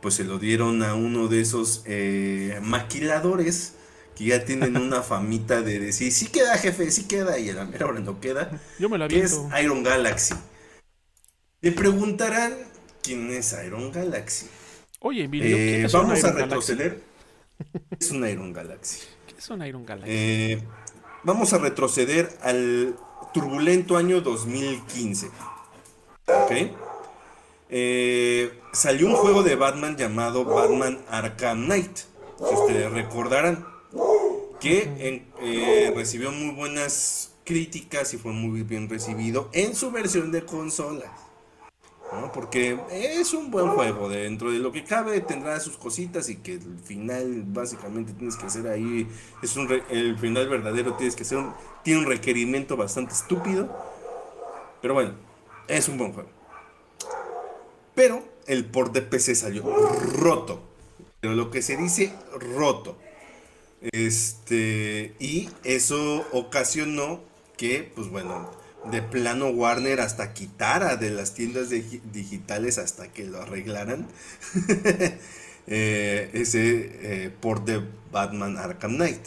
pues 0.02 0.16
se 0.16 0.24
lo 0.24 0.40
dieron 0.40 0.82
a 0.82 0.96
uno 0.96 1.28
de 1.28 1.42
esos 1.42 1.84
eh, 1.86 2.58
maquiladores 2.64 3.74
que 4.16 4.26
ya 4.26 4.46
tienen 4.46 4.78
una 4.78 5.02
famita 5.04 5.62
de 5.62 5.80
decir, 5.80 6.14
sí 6.14 6.28
queda 6.28 6.58
jefe, 6.58 6.90
sí 6.90 7.04
queda, 7.04 7.38
y 7.38 7.50
a 7.50 7.54
la 7.54 7.66
mera 7.66 7.88
hora 7.88 8.00
no 8.00 8.20
queda. 8.22 8.50
Yo 8.80 8.88
me 8.88 8.98
la 8.98 9.08
vi. 9.08 9.18
Es 9.18 9.40
Iron 9.62 9.84
Galaxy. 9.84 10.36
Le 11.63 11.71
preguntarán 11.71 12.56
quién 13.04 13.30
es 13.30 13.56
Iron 13.63 13.91
Galaxy. 13.91 14.47
Oye, 15.00 15.26
Emilio, 15.26 15.56
eh, 15.56 15.88
vamos 15.93 16.24
a 16.24 16.32
retroceder. 16.32 17.00
es 18.00 18.10
un 18.10 18.28
Iron 18.28 18.52
Galaxy. 18.52 19.02
¿Qué 19.28 19.36
es 19.38 19.47
un 19.47 19.63
Iron 19.63 19.86
Galaxy? 19.86 20.12
Eh, 20.12 20.63
vamos 21.21 21.54
a 21.54 21.60
retroceder 21.60 22.36
al 22.41 22.95
turbulento 23.32 23.95
año 23.95 24.21
2015. 24.21 25.28
¿Ok? 26.26 26.52
Eh, 27.69 28.60
salió 28.74 29.06
un 29.06 29.15
juego 29.15 29.43
de 29.43 29.56
Batman 29.56 29.95
llamado 29.95 30.43
Batman 30.45 30.97
Arkham 31.12 31.65
Knight. 31.65 31.95
Si 32.39 32.56
ustedes 32.56 32.91
recordarán. 32.91 33.67
Que 34.60 35.24
eh, 35.43 35.93
recibió 35.95 36.32
muy 36.32 36.56
buenas 36.56 37.34
críticas 37.43 38.15
y 38.15 38.17
fue 38.17 38.32
muy 38.32 38.63
bien 38.63 38.89
recibido 38.89 39.50
en 39.54 39.76
su 39.76 39.91
versión 39.91 40.32
de 40.32 40.43
Porque 42.34 42.78
es 42.91 43.34
un 43.34 43.52
buen 43.52 43.69
juego, 43.69 44.10
dentro 44.10 44.52
de 44.52 44.60
lo 44.60 44.71
que 44.71 44.84
cabe 44.84 45.21
tendrá 45.21 45.60
sus 45.60 45.78
cositas 45.78 46.28
y 46.30 46.38
que 46.38 46.56
el 46.56 46.80
final 46.84 47.43
básicamente 47.47 48.12
tienes 48.13 48.36
que 48.36 48.47
hacer 48.47 48.67
ahí, 48.67 49.08
es 49.41 49.56
un 49.56 49.69
el 49.89 50.17
final 50.17 50.50
verdadero 50.50 50.95
tienes 50.95 51.15
que 51.15 51.24
hacer, 51.24 51.39
tiene 51.84 52.02
un 52.02 52.06
requerimiento 52.06 52.76
bastante 52.76 53.13
estúpido, 53.13 53.69
pero 54.82 54.93
bueno, 54.93 55.13
es 55.67 55.88
un 55.88 55.97
buen 55.97 56.12
juego. 56.12 56.30
Pero 57.95 58.24
el 58.47 58.65
port 58.65 58.93
de 58.93 59.02
PC 59.02 59.36
salió 59.36 59.63
roto. 59.63 60.62
Pero 61.21 61.36
lo 61.36 61.52
que 61.52 61.62
se 61.62 61.78
dice 61.78 62.13
roto. 62.56 62.97
Este, 63.82 65.15
y 65.19 65.50
eso 65.63 66.26
ocasionó 66.32 67.21
que, 67.58 67.91
pues 67.95 68.10
bueno, 68.10 68.50
de 68.89 69.02
plano 69.02 69.50
Warner 69.50 70.02
hasta 70.02 70.34
quitara 70.34 70.98
de 70.98 71.12
las 71.12 71.34
tiendas 71.34 71.70
digitales 71.70 72.78
hasta 72.78 73.12
que 73.12 73.26
lo 73.26 73.41
arreglaran 73.41 74.08
eh, 75.67 76.30
ese 76.34 77.26
eh, 77.26 77.30
port 77.30 77.65
de 77.65 77.82
Batman 78.12 78.58
Arkham 78.58 78.96
Knight. 78.96 79.22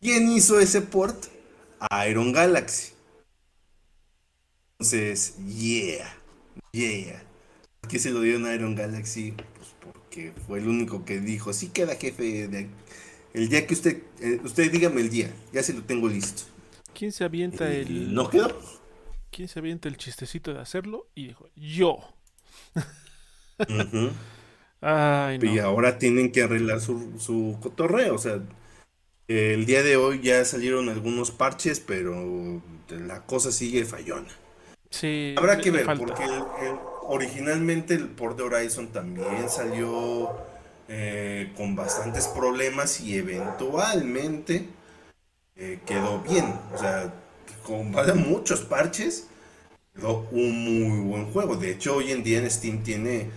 ¿Quién 0.00 0.28
hizo 0.30 0.58
ese 0.58 0.80
port? 0.80 1.26
Iron 2.08 2.32
Galaxy. 2.32 2.92
Entonces, 4.78 5.34
yeah, 5.46 6.16
yeah 6.72 7.22
qué 7.88 7.98
se 7.98 8.10
lo 8.10 8.20
dieron 8.22 8.46
a 8.46 8.54
Iron 8.54 8.74
Galaxy? 8.74 9.32
Pues 9.32 9.68
porque 9.80 10.32
fue 10.46 10.58
el 10.60 10.68
único 10.68 11.04
que 11.04 11.20
dijo, 11.20 11.52
sí 11.52 11.68
queda 11.68 11.96
jefe. 11.96 12.48
El 13.34 13.48
día 13.48 13.66
que 13.66 13.74
usted, 13.74 14.02
eh, 14.20 14.40
usted 14.42 14.70
dígame 14.70 15.00
el 15.02 15.10
día, 15.10 15.30
ya 15.52 15.62
se 15.62 15.72
lo 15.72 15.82
tengo 15.82 16.08
listo. 16.08 16.44
¿Quién 17.02 17.10
se 17.10 17.24
avienta 17.24 17.68
el... 17.68 18.14
¿No 18.14 18.30
quedó? 18.30 18.56
¿Quién 19.32 19.48
se 19.48 19.58
avienta 19.58 19.88
el 19.88 19.96
chistecito 19.96 20.54
de 20.54 20.60
hacerlo? 20.60 21.08
Y 21.16 21.26
dijo, 21.26 21.50
yo. 21.56 21.98
Y 25.40 25.58
ahora 25.58 25.98
tienen 25.98 26.30
que 26.30 26.44
arreglar 26.44 26.80
su, 26.80 27.18
su 27.18 27.58
cotorreo, 27.60 28.14
o 28.14 28.18
sea, 28.18 28.40
el 29.26 29.66
día 29.66 29.82
de 29.82 29.96
hoy 29.96 30.20
ya 30.20 30.44
salieron 30.44 30.88
algunos 30.88 31.32
parches, 31.32 31.80
pero 31.80 32.62
la 32.88 33.26
cosa 33.26 33.50
sigue 33.50 33.84
fallona. 33.84 34.30
Sí, 34.90 35.34
Habrá 35.36 35.58
que 35.58 35.72
ver, 35.72 35.86
porque 35.86 36.22
el, 36.24 36.78
originalmente 37.02 37.94
el 37.94 38.10
port 38.10 38.36
de 38.36 38.44
Horizon 38.44 38.88
también 38.88 39.48
salió 39.48 40.30
eh, 40.88 41.52
con 41.56 41.74
bastantes 41.74 42.28
problemas 42.28 43.00
y 43.00 43.16
eventualmente 43.16 44.68
eh, 45.56 45.80
quedó 45.86 46.20
bien. 46.20 46.54
O 46.74 46.78
sea, 46.78 47.12
con 47.64 47.92
muchos 48.28 48.60
parches, 48.60 49.28
quedó 49.94 50.26
un 50.30 50.64
muy 50.64 51.00
buen 51.00 51.32
juego. 51.32 51.56
De 51.56 51.70
hecho, 51.70 51.96
hoy 51.96 52.12
en 52.12 52.22
día 52.22 52.38
en 52.38 52.50
Steam 52.50 52.82
tiene 52.82 53.30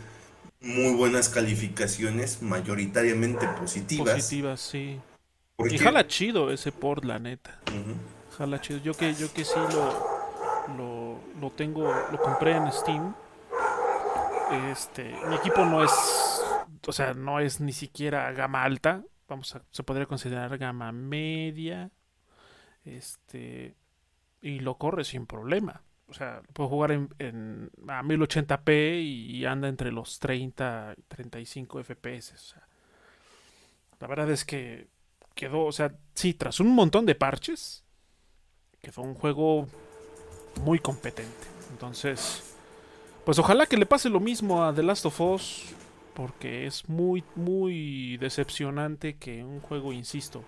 muy 0.61 0.95
buenas 0.95 1.29
calificaciones, 1.29 2.41
mayoritariamente 2.41 3.47
positivas. 3.59 4.15
Positivas, 4.15 4.61
sí. 4.61 4.99
Y 5.69 5.77
jala 5.77 6.05
chido 6.07 6.51
ese 6.51 6.71
port, 6.71 7.05
la 7.05 7.19
neta. 7.19 7.59
Jala 8.37 8.59
chido. 8.59 8.79
Yo 8.79 8.93
que, 8.93 9.13
yo 9.13 9.31
que 9.31 9.45
sí 9.45 9.53
lo, 9.55 10.75
lo, 10.77 11.19
lo 11.39 11.51
tengo, 11.51 11.93
lo 12.11 12.19
compré 12.19 12.51
en 12.57 12.71
Steam 12.71 13.13
este, 14.51 15.15
mi 15.27 15.35
equipo 15.35 15.65
no 15.65 15.83
es, 15.83 15.91
o 16.85 16.91
sea, 16.91 17.13
no 17.13 17.39
es 17.39 17.59
ni 17.59 17.73
siquiera 17.73 18.31
gama 18.31 18.63
alta. 18.63 19.03
Vamos 19.27 19.55
a, 19.55 19.63
se 19.71 19.83
podría 19.83 20.05
considerar 20.05 20.57
gama 20.57 20.91
media. 20.91 21.89
Este, 22.85 23.75
y 24.41 24.59
lo 24.59 24.77
corre 24.77 25.03
sin 25.03 25.25
problema. 25.25 25.81
O 26.07 26.13
sea, 26.13 26.43
puedo 26.53 26.69
jugar 26.69 26.91
en, 26.91 27.71
a 27.87 28.03
1080p 28.03 29.01
y, 29.03 29.45
anda 29.45 29.67
entre 29.67 29.91
los 29.91 30.19
30 30.19 30.95
y 30.97 31.01
35 31.07 31.83
FPS. 31.83 32.55
la 33.99 34.07
verdad 34.07 34.29
es 34.29 34.45
que 34.45 34.87
quedó, 35.33 35.65
o 35.65 35.71
sea, 35.71 35.95
sí, 36.13 36.33
tras 36.35 36.59
un 36.59 36.73
montón 36.75 37.05
de 37.05 37.15
parches, 37.15 37.83
quedó 38.81 39.01
un 39.01 39.15
juego 39.15 39.67
muy 40.61 40.77
competente. 40.79 41.47
Entonces, 41.71 42.55
pues 43.25 43.39
ojalá 43.39 43.65
que 43.65 43.77
le 43.77 43.87
pase 43.87 44.09
lo 44.09 44.19
mismo 44.19 44.63
a 44.63 44.73
The 44.73 44.83
Last 44.83 45.07
of 45.07 45.19
Us, 45.19 45.73
porque 46.13 46.67
es 46.67 46.87
muy, 46.87 47.23
muy 47.35 48.17
decepcionante 48.17 49.17
que 49.17 49.43
un 49.43 49.59
juego, 49.59 49.91
insisto, 49.91 50.45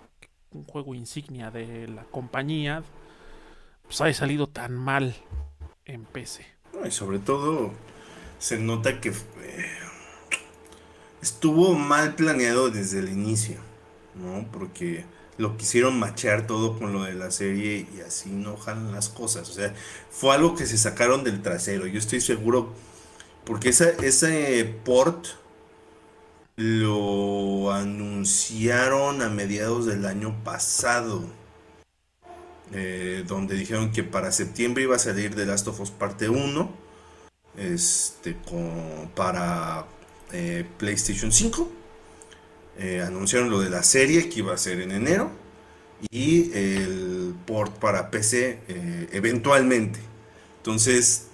un 0.52 0.64
juego 0.64 0.94
insignia 0.94 1.50
de 1.50 1.88
la 1.88 2.04
compañía, 2.04 2.82
pues 3.84 4.00
haya 4.00 4.14
salido 4.14 4.46
tan 4.46 4.74
mal 4.74 5.14
en 5.84 6.04
PC. 6.04 6.46
y 6.86 6.90
sobre 6.90 7.18
todo 7.18 7.72
se 8.38 8.58
nota 8.58 9.00
que 9.00 9.10
eh, 9.10 9.78
estuvo 11.22 11.74
mal 11.74 12.14
planeado 12.14 12.70
desde 12.70 13.00
el 13.00 13.08
inicio, 13.08 13.56
¿no? 14.14 14.46
Porque 14.52 15.04
lo 15.38 15.56
quisieron 15.56 15.98
machear 15.98 16.46
todo 16.46 16.78
con 16.78 16.92
lo 16.92 17.04
de 17.04 17.14
la 17.14 17.30
serie 17.30 17.86
y 17.96 18.00
así 18.00 18.30
no 18.30 18.56
jalan 18.56 18.92
las 18.92 19.08
cosas. 19.08 19.48
O 19.48 19.52
sea, 19.52 19.72
fue 20.10 20.34
algo 20.34 20.54
que 20.54 20.66
se 20.66 20.76
sacaron 20.76 21.24
del 21.24 21.42
trasero. 21.42 21.86
Yo 21.86 21.98
estoy 21.98 22.20
seguro, 22.20 22.72
porque 23.44 23.70
esa, 23.70 23.90
ese 23.90 24.64
port 24.84 25.28
lo 26.58 27.72
anunciaron 27.72 29.22
a 29.22 29.28
mediados 29.28 29.86
del 29.86 30.04
año 30.04 30.42
pasado. 30.42 31.24
Eh, 32.72 33.24
donde 33.26 33.54
dijeron 33.54 33.92
que 33.92 34.02
para 34.02 34.30
septiembre 34.32 34.82
iba 34.82 34.96
a 34.96 34.98
salir 34.98 35.34
The 35.34 35.46
Last 35.46 35.68
of 35.68 35.80
Us 35.80 35.90
parte 35.90 36.28
1 36.28 36.70
este, 37.56 38.36
para 39.14 39.86
eh, 40.32 40.66
PlayStation 40.78 41.30
5. 41.30 41.70
Eh, 42.78 43.02
anunciaron 43.06 43.50
lo 43.50 43.60
de 43.60 43.70
la 43.70 43.84
serie 43.84 44.28
que 44.28 44.40
iba 44.40 44.52
a 44.52 44.58
ser 44.58 44.80
en 44.80 44.90
enero 44.90 45.30
y 46.10 46.52
el 46.52 47.36
port 47.46 47.78
para 47.78 48.10
PC 48.10 48.58
eventualmente. 49.12 50.00
Entonces, 50.56 51.28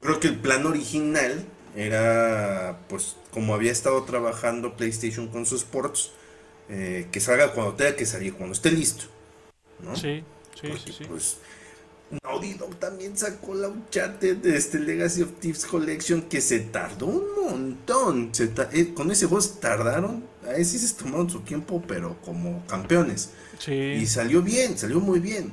creo 0.00 0.18
que 0.18 0.28
el 0.28 0.36
plan 0.36 0.66
original 0.66 1.46
era, 1.76 2.80
pues, 2.88 3.16
como 3.32 3.54
había 3.54 3.72
estado 3.72 4.02
trabajando 4.04 4.76
PlayStation 4.76 5.28
con 5.28 5.46
sus 5.46 5.64
ports, 5.64 6.12
que 6.68 7.20
salga 7.20 7.52
cuando 7.52 7.74
tenga 7.74 7.96
que 7.96 8.04
salir, 8.04 8.34
cuando 8.34 8.52
esté 8.52 8.70
listo. 8.70 9.04
¿no? 9.82 9.96
Sí. 9.96 10.22
Sí, 10.60 10.68
sí, 10.84 10.92
sí. 10.92 11.04
Pues, 11.04 11.38
Naughty 12.22 12.54
Dog 12.54 12.74
también 12.76 13.16
sacó 13.16 13.54
la 13.54 13.68
Uncharted 13.68 14.38
de 14.38 14.56
este 14.56 14.78
Legacy 14.78 15.22
of 15.22 15.32
Thieves 15.40 15.64
Collection 15.66 16.22
que 16.22 16.40
se 16.40 16.60
tardó 16.60 17.06
un 17.06 17.44
montón. 17.44 18.32
Eh, 18.72 18.94
con 18.94 19.10
ese 19.10 19.26
juego 19.26 19.42
se 19.42 19.60
tardaron. 19.60 20.24
Ahí 20.46 20.64
sí 20.64 20.78
se 20.78 20.94
tomaron 20.94 21.28
su 21.28 21.40
tiempo, 21.40 21.82
pero 21.86 22.16
como 22.24 22.64
campeones. 22.66 23.30
Sí. 23.58 23.72
Y 23.72 24.06
salió 24.06 24.42
bien, 24.42 24.78
salió 24.78 25.00
muy 25.00 25.20
bien. 25.20 25.52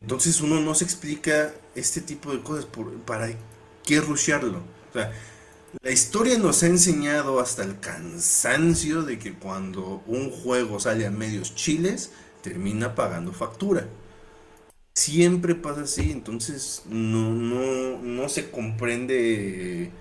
Entonces 0.00 0.40
uno 0.40 0.60
no 0.60 0.74
se 0.74 0.84
explica 0.84 1.52
este 1.74 2.00
tipo 2.00 2.32
de 2.32 2.40
cosas 2.42 2.66
por, 2.66 2.92
para 3.00 3.30
qué 3.84 4.00
rushearlo. 4.00 4.60
O 4.90 4.92
sea, 4.92 5.12
la 5.82 5.90
historia 5.90 6.36
nos 6.36 6.62
ha 6.62 6.66
enseñado 6.66 7.38
hasta 7.38 7.62
el 7.62 7.78
cansancio 7.78 9.02
de 9.02 9.18
que 9.18 9.34
cuando 9.34 10.02
un 10.06 10.30
juego 10.30 10.80
sale 10.80 11.06
a 11.06 11.10
medios 11.10 11.54
chiles, 11.54 12.10
termina 12.42 12.94
pagando 12.94 13.32
factura. 13.32 13.86
Siempre 14.94 15.54
pasa 15.54 15.82
así, 15.82 16.10
entonces 16.10 16.82
no, 16.86 17.30
no, 17.30 17.98
no 18.02 18.28
se 18.28 18.50
comprende 18.50 19.92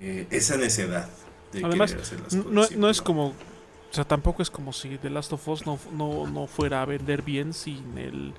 eh, 0.00 0.26
esa 0.30 0.56
necedad. 0.56 1.08
De 1.52 1.64
Además, 1.64 1.94
hacer 1.94 2.20
las 2.20 2.34
no, 2.34 2.66
no, 2.68 2.90
es 2.90 3.00
como, 3.00 3.28
o 3.28 3.34
sea, 3.92 4.04
tampoco 4.04 4.42
es 4.42 4.50
como 4.50 4.72
si 4.72 4.98
The 4.98 5.10
Last 5.10 5.32
of 5.32 5.46
Us 5.46 5.64
no, 5.64 5.78
no, 5.92 6.26
no 6.26 6.48
fuera 6.48 6.82
a 6.82 6.84
vender 6.84 7.22
bien 7.22 7.54
sin 7.54 7.96
el 7.96 8.34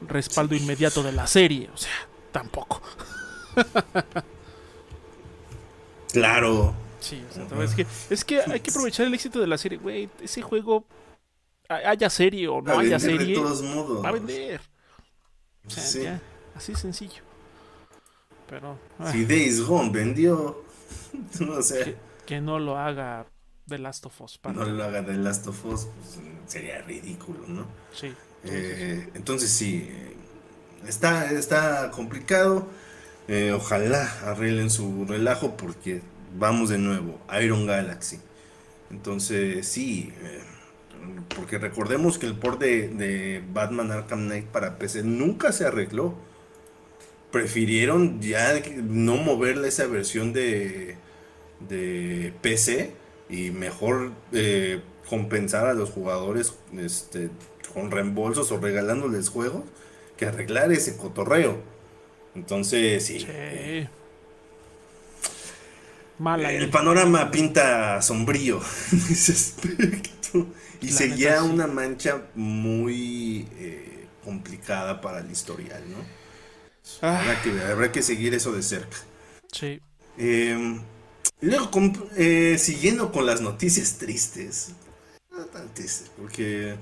respaldo 0.00 0.56
inmediato 0.56 1.04
de 1.04 1.12
la 1.12 1.28
serie, 1.28 1.70
o 1.72 1.76
sea, 1.76 2.08
tampoco. 2.32 2.82
claro. 6.12 6.74
Sí, 7.00 7.22
es, 7.62 7.74
que, 7.74 7.86
es 8.10 8.24
que 8.24 8.40
hay 8.42 8.60
que 8.60 8.70
aprovechar 8.70 9.06
el 9.06 9.14
éxito 9.14 9.40
de 9.40 9.46
la 9.46 9.56
serie, 9.56 9.78
güey. 9.78 10.08
Ese 10.22 10.42
juego 10.42 10.84
haya 11.68 12.10
serie 12.10 12.48
o 12.48 12.60
no 12.60 12.78
haya 12.78 12.98
serie, 12.98 13.28
de 13.28 13.34
todos 13.34 13.62
modos. 13.62 14.04
va 14.04 14.10
a 14.10 14.12
vender. 14.12 14.60
O 15.66 15.70
sea, 15.70 16.02
ya, 16.02 16.20
así 16.54 16.74
sencillo. 16.74 17.22
Pero. 18.48 18.78
Si 19.10 19.24
Days 19.24 19.62
Gone 19.62 19.90
vendió. 19.90 20.64
no 21.40 21.62
sé. 21.62 21.96
Que, 22.26 22.40
no 22.40 22.58
lo 22.58 22.76
haga 22.78 23.26
The 23.66 23.78
Last 23.78 24.06
of 24.06 24.20
Us. 24.20 24.40
No 24.44 24.64
lo 24.64 24.84
haga 24.84 25.04
The 25.04 25.14
Last 25.14 25.46
of 25.46 25.64
Us, 25.64 25.86
pues, 25.86 26.18
sería 26.46 26.82
ridículo, 26.82 27.40
¿no? 27.46 27.66
Sí. 27.92 28.12
Eh, 28.44 29.10
entonces 29.14 29.50
sí, 29.50 29.90
está, 30.86 31.30
está 31.30 31.90
complicado. 31.90 32.68
Eh, 33.32 33.52
ojalá 33.52 34.12
arreglen 34.24 34.70
su 34.70 35.04
relajo 35.06 35.56
porque 35.56 36.00
vamos 36.36 36.68
de 36.68 36.78
nuevo, 36.78 37.20
Iron 37.40 37.64
Galaxy. 37.64 38.18
Entonces 38.90 39.68
sí, 39.68 40.12
eh, 40.20 40.40
porque 41.36 41.58
recordemos 41.58 42.18
que 42.18 42.26
el 42.26 42.34
port 42.34 42.60
de, 42.60 43.40
Batman 43.52 43.92
Arkham 43.92 44.26
Knight 44.26 44.46
para 44.46 44.78
PC 44.80 45.04
nunca 45.04 45.52
se 45.52 45.64
arregló. 45.64 46.16
Prefirieron 47.30 48.20
ya 48.20 48.60
no 48.82 49.16
moverle 49.16 49.68
esa 49.68 49.86
versión 49.86 50.32
de, 50.32 50.96
de 51.68 52.34
PC 52.42 52.94
y 53.28 53.52
mejor 53.52 54.10
eh, 54.32 54.80
compensar 55.08 55.66
a 55.66 55.74
los 55.74 55.90
jugadores 55.90 56.54
este, 56.76 57.30
con 57.72 57.92
reembolsos 57.92 58.50
o 58.50 58.58
regalándoles 58.58 59.28
juegos 59.28 59.62
que 60.16 60.26
arreglar 60.26 60.72
ese 60.72 60.96
cotorreo. 60.96 61.79
Entonces, 62.34 63.04
sí. 63.04 63.26
el 66.48 66.70
panorama 66.70 67.30
pinta 67.30 68.00
sombrío 68.02 68.60
en 68.92 68.98
ese 69.12 69.32
aspecto. 69.32 70.46
Y 70.80 70.88
seguía 70.88 71.42
una 71.42 71.66
mancha 71.66 72.22
muy 72.34 73.46
eh, 73.58 74.06
complicada 74.24 75.00
para 75.00 75.18
el 75.18 75.30
historial, 75.30 75.82
¿no? 75.90 75.98
Ah. 77.02 77.20
Habrá, 77.70 77.92
que, 77.92 78.02
seguir 78.02 78.34
eso 78.34 78.52
de 78.52 78.62
cerca. 78.62 78.96
Sí. 79.52 79.80
Em, 80.16 80.80
luego, 81.40 81.70
eh, 82.16 82.56
siguiendo 82.58 83.12
con 83.12 83.26
las 83.26 83.42
noticias 83.42 83.98
tristes, 83.98 84.72
no 85.30 85.44
tan 85.46 85.72
tristes, 85.74 86.10
porque 86.16 86.76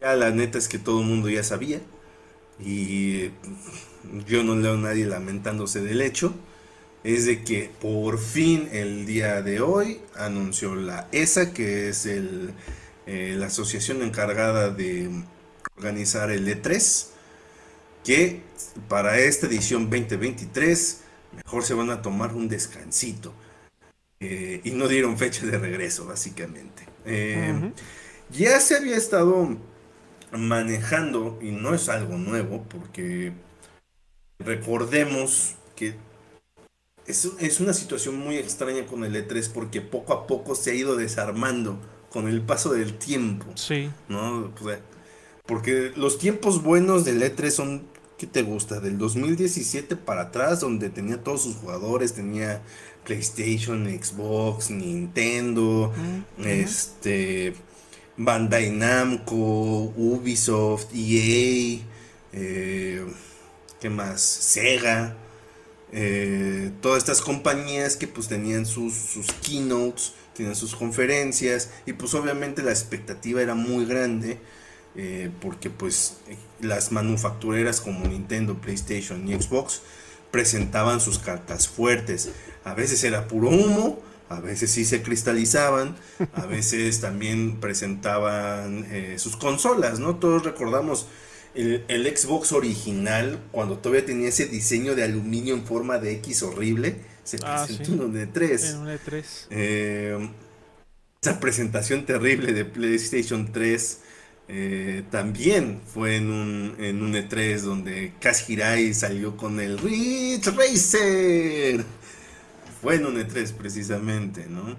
ya 0.00 0.14
la 0.14 0.30
neta 0.30 0.58
es 0.58 0.68
que 0.68 0.78
todo 0.78 1.00
el 1.00 1.06
mundo 1.06 1.28
ya 1.30 1.42
sabía. 1.42 1.80
Y 2.60 3.30
yo 4.26 4.42
no 4.42 4.56
leo 4.56 4.74
a 4.74 4.78
nadie 4.78 5.06
lamentándose 5.06 5.80
del 5.80 6.00
hecho. 6.00 6.34
Es 7.04 7.26
de 7.26 7.42
que 7.42 7.70
por 7.80 8.18
fin 8.18 8.68
el 8.72 9.06
día 9.06 9.42
de 9.42 9.60
hoy 9.60 10.00
anunció 10.14 10.76
la 10.76 11.08
ESA, 11.10 11.52
que 11.52 11.88
es 11.88 12.06
el 12.06 12.54
eh, 13.06 13.34
la 13.36 13.46
asociación 13.46 14.00
encargada 14.02 14.70
de 14.70 15.10
organizar 15.76 16.30
el 16.30 16.46
E3, 16.46 17.08
que 18.04 18.42
para 18.88 19.18
esta 19.18 19.46
edición 19.46 19.90
2023 19.90 21.00
mejor 21.44 21.64
se 21.64 21.74
van 21.74 21.90
a 21.90 22.00
tomar 22.00 22.32
un 22.34 22.48
descansito. 22.48 23.34
Eh, 24.20 24.60
y 24.62 24.70
no 24.70 24.86
dieron 24.86 25.18
fecha 25.18 25.44
de 25.44 25.58
regreso, 25.58 26.06
básicamente. 26.06 26.84
Eh, 27.04 27.72
ya 28.30 28.60
se 28.60 28.76
había 28.76 28.96
estado 28.96 29.56
manejando, 30.30 31.40
y 31.42 31.50
no 31.50 31.74
es 31.74 31.88
algo 31.88 32.16
nuevo, 32.16 32.64
porque 32.68 33.32
recordemos 34.44 35.54
que 35.76 35.94
es, 37.06 37.28
es 37.40 37.60
una 37.60 37.72
situación 37.72 38.16
muy 38.16 38.36
extraña 38.36 38.86
con 38.86 39.04
el 39.04 39.14
E3, 39.14 39.50
porque 39.52 39.80
poco 39.80 40.12
a 40.12 40.26
poco 40.26 40.54
se 40.54 40.70
ha 40.70 40.74
ido 40.74 40.96
desarmando 40.96 41.78
con 42.10 42.28
el 42.28 42.42
paso 42.42 42.72
del 42.72 42.94
tiempo. 42.94 43.46
Sí. 43.54 43.90
¿No? 44.08 44.52
porque 45.46 45.92
los 45.96 46.18
tiempos 46.18 46.62
buenos 46.62 47.04
del 47.04 47.20
E3 47.22 47.50
son, 47.50 47.82
¿qué 48.16 48.26
te 48.26 48.42
gusta? 48.42 48.80
Del 48.80 48.96
2017 48.96 49.96
para 49.96 50.22
atrás, 50.22 50.60
donde 50.60 50.88
tenía 50.88 51.22
todos 51.22 51.42
sus 51.42 51.56
jugadores, 51.56 52.12
tenía 52.12 52.62
PlayStation, 53.04 53.86
Xbox, 53.86 54.70
Nintendo, 54.70 55.92
este, 56.44 57.54
Bandai 58.16 58.70
Namco, 58.70 59.92
Ubisoft, 59.96 60.86
EA, 60.94 61.80
eh, 62.32 63.04
¿qué 63.82 63.90
más? 63.90 64.20
Sega. 64.20 65.16
Eh, 65.90 66.70
todas 66.80 66.98
estas 66.98 67.20
compañías 67.20 67.96
que 67.96 68.06
pues 68.06 68.28
tenían 68.28 68.64
sus, 68.64 68.94
sus 68.94 69.26
keynotes 69.32 70.14
tienen 70.34 70.54
sus 70.54 70.74
conferencias 70.74 71.68
y 71.84 71.92
pues 71.92 72.14
obviamente 72.14 72.62
la 72.62 72.70
expectativa 72.70 73.42
era 73.42 73.54
muy 73.54 73.84
grande 73.84 74.38
eh, 74.94 75.30
porque 75.42 75.68
pues 75.68 76.18
las 76.60 76.92
manufactureras 76.92 77.80
como 77.82 78.06
Nintendo, 78.06 78.54
PlayStation 78.54 79.28
y 79.28 79.34
Xbox 79.34 79.82
presentaban 80.30 81.00
sus 81.00 81.18
cartas 81.18 81.68
fuertes. 81.68 82.30
A 82.64 82.74
veces 82.74 83.02
era 83.02 83.26
puro 83.26 83.48
humo, 83.48 84.00
a 84.28 84.40
veces 84.40 84.70
sí 84.70 84.84
se 84.84 85.02
cristalizaban, 85.02 85.96
a 86.34 86.46
veces 86.46 87.00
también 87.00 87.58
presentaban 87.60 88.86
eh, 88.90 89.16
sus 89.18 89.36
consolas, 89.36 89.98
¿no? 89.98 90.16
Todos 90.16 90.44
recordamos 90.44 91.06
el, 91.54 91.84
el, 91.88 92.16
Xbox 92.16 92.52
original, 92.52 93.38
cuando 93.50 93.78
todavía 93.78 94.06
tenía 94.06 94.28
ese 94.28 94.46
diseño 94.46 94.94
de 94.94 95.04
aluminio 95.04 95.54
en 95.54 95.64
forma 95.64 95.98
de 95.98 96.12
X 96.12 96.42
horrible, 96.42 96.96
se 97.24 97.38
ah, 97.44 97.64
presentó 97.66 97.92
en 97.92 98.00
un 98.00 98.14
E3. 98.14 98.70
En 98.70 98.76
un 98.78 98.88
E3. 98.88 99.24
Eh, 99.50 100.30
esa 101.22 101.38
presentación 101.38 102.04
terrible 102.04 102.52
de 102.52 102.64
PlayStation 102.64 103.52
3 103.52 103.98
eh, 104.48 105.04
también 105.10 105.80
fue 105.86 106.16
en 106.16 106.30
un, 106.30 106.74
en 106.78 107.02
un 107.02 107.14
E3 107.14 107.60
donde 107.60 108.12
Kaz 108.20 108.50
Hirai 108.50 108.92
salió 108.92 109.36
con 109.36 109.60
el 109.60 109.78
Ridge 109.78 110.46
Racer. 110.46 111.84
Fue 112.80 112.96
en 112.96 113.06
un 113.06 113.16
E3 113.16 113.52
precisamente, 113.52 114.46
¿no? 114.48 114.76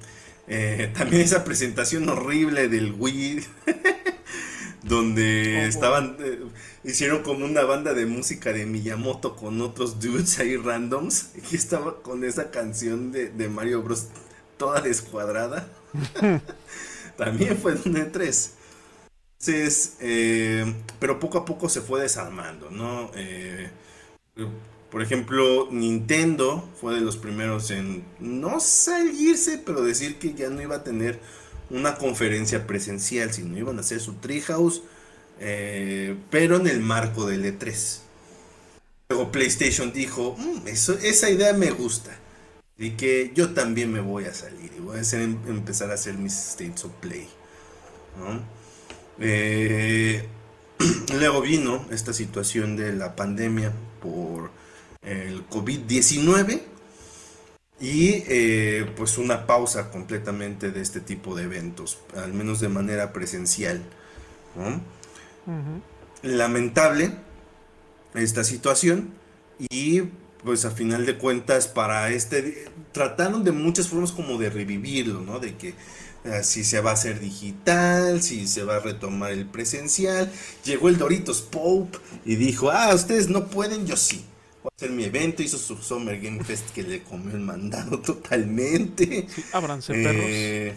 Eh, 0.48 0.92
también 0.94 1.22
esa 1.22 1.46
presentación 1.46 2.10
horrible 2.10 2.68
del 2.68 2.92
Wii, 2.92 3.46
donde 4.84 5.66
estaban, 5.68 6.18
eh, 6.20 6.40
hicieron 6.84 7.24
como 7.24 7.46
una 7.46 7.64
banda 7.64 7.94
de 7.94 8.06
música 8.06 8.54
de 8.54 8.66
Miyamoto 8.66 9.36
con 9.36 9.62
otros 9.62 10.00
dudes 10.00 10.38
ahí 10.40 10.58
randoms, 10.58 11.32
y 11.52 11.56
estaba 11.56 12.02
con 12.02 12.24
esa 12.24 12.52
canción 12.52 13.12
de, 13.12 13.30
de 13.30 13.50
Mario 13.50 13.82
Bros. 13.82 14.08
toda 14.58 14.82
descuadrada. 14.82 15.68
también 17.18 17.58
fue 17.58 17.74
en 17.74 17.82
un 17.86 17.96
E3. 17.96 18.50
Entonces, 19.40 19.98
eh, 20.00 20.74
pero 21.00 21.20
poco 21.20 21.38
a 21.40 21.46
poco 21.46 21.68
se 21.68 21.82
fue 21.82 22.02
desarmando, 22.02 22.70
¿no? 22.70 23.12
Eh, 23.16 23.70
por 24.90 25.02
ejemplo, 25.02 25.68
Nintendo 25.72 26.70
fue 26.80 26.96
de 26.96 27.02
los 27.02 27.18
primeros 27.18 27.70
en 27.72 28.04
no 28.20 28.60
salirse, 28.60 29.58
pero 29.58 29.82
decir 29.82 30.18
que 30.18 30.34
ya 30.34 30.50
no 30.50 30.62
iba 30.62 30.78
a 30.78 30.84
tener 30.84 31.20
una 31.74 31.96
conferencia 31.96 32.66
presencial, 32.68 33.34
sino 33.34 33.58
iban 33.58 33.78
a 33.78 33.82
hacer 33.82 34.00
su 34.00 34.14
Treehouse, 34.14 34.84
eh, 35.40 36.16
pero 36.30 36.58
en 36.58 36.68
el 36.68 36.80
marco 36.80 37.26
del 37.26 37.44
E3. 37.44 38.00
Luego 39.10 39.32
PlayStation 39.32 39.92
dijo, 39.92 40.36
mm, 40.38 40.68
eso, 40.68 40.94
esa 41.00 41.30
idea 41.30 41.54
me 41.54 41.72
gusta. 41.72 42.12
Y 42.78 42.92
que 42.92 43.32
yo 43.36 43.54
también 43.54 43.92
me 43.92 44.02
voy 44.02 44.26
a 44.26 44.34
salir 44.34 44.72
y 44.76 44.82
voy 44.82 44.98
a 44.98 45.02
hacer, 45.02 45.22
empezar 45.22 45.92
a 45.92 45.96
hacer 45.96 46.16
mis 46.16 46.34
States 46.34 46.86
of 46.86 46.92
Play. 47.02 47.28
Eh, 49.20 50.28
luego 51.18 51.42
vino 51.42 51.86
esta 51.92 52.14
situación 52.14 52.76
de 52.76 52.94
la 52.94 53.16
pandemia 53.16 53.72
por 54.02 54.52
el 55.02 55.48
COVID-19 55.50 56.73
y 57.80 58.24
eh, 58.28 58.90
pues 58.96 59.18
una 59.18 59.46
pausa 59.46 59.90
completamente 59.92 60.72
de 60.72 60.82
este 60.82 61.00
tipo 61.00 61.36
de 61.36 61.44
eventos, 61.44 62.00
al 62.16 62.34
menos 62.34 62.60
de 62.60 62.70
manera 62.70 63.14
presencial. 63.14 63.84
Lamentable 66.22 67.12
esta 68.14 68.44
situación 68.44 69.12
y 69.60 70.02
pues 70.44 70.66
a 70.66 70.72
final 70.72 71.06
de 71.06 71.18
cuentas 71.18 71.68
para 71.68 72.10
este 72.12 72.66
trataron 72.92 73.44
de 73.44 73.52
muchas 73.52 73.88
formas 73.88 74.12
como 74.12 74.38
de 74.38 74.50
revivirlo, 74.50 75.22
¿no? 75.22 75.40
De 75.40 75.56
que 75.56 75.74
si 76.44 76.64
se 76.64 76.80
va 76.80 76.92
a 76.92 76.94
hacer 76.94 77.20
digital, 77.20 78.22
si 78.22 78.48
se 78.48 78.64
va 78.64 78.78
a 78.78 78.80
retomar 78.80 79.32
el 79.32 79.46
presencial. 79.46 80.32
Llegó 80.64 80.88
el 80.90 80.98
Doritos 80.98 81.42
Pope 81.42 81.98
y 82.26 82.36
dijo, 82.36 82.72
ah, 82.72 82.94
ustedes 82.94 83.30
no 83.30 83.48
pueden, 83.48 83.86
yo 83.86 83.98
sí. 83.98 84.24
Voy 84.64 84.72
a 84.72 84.76
hacer 84.78 84.92
mi 84.92 85.04
evento, 85.04 85.44
hizo 85.44 85.58
su 85.58 85.76
Summer 85.76 86.20
Game 86.22 86.42
Fest 86.42 86.70
que 86.72 86.84
le 86.84 87.04
comió 87.04 87.36
el 87.36 87.42
mandado 87.42 88.00
totalmente. 88.00 89.28
Sí, 89.28 89.44
ábranse, 89.52 89.94
perros. 89.94 90.26
Eh, 90.26 90.74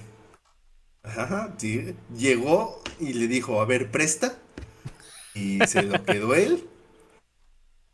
ajá, 1.05 1.55
sí. 1.57 1.95
Llegó 2.17 2.83
y 2.99 3.13
le 3.13 3.29
dijo, 3.29 3.61
a 3.61 3.65
ver, 3.65 3.93
presta. 3.93 4.39
Y 5.35 5.61
se 5.69 5.85
lo 5.85 6.05
quedó 6.05 6.35
él. 6.35 6.69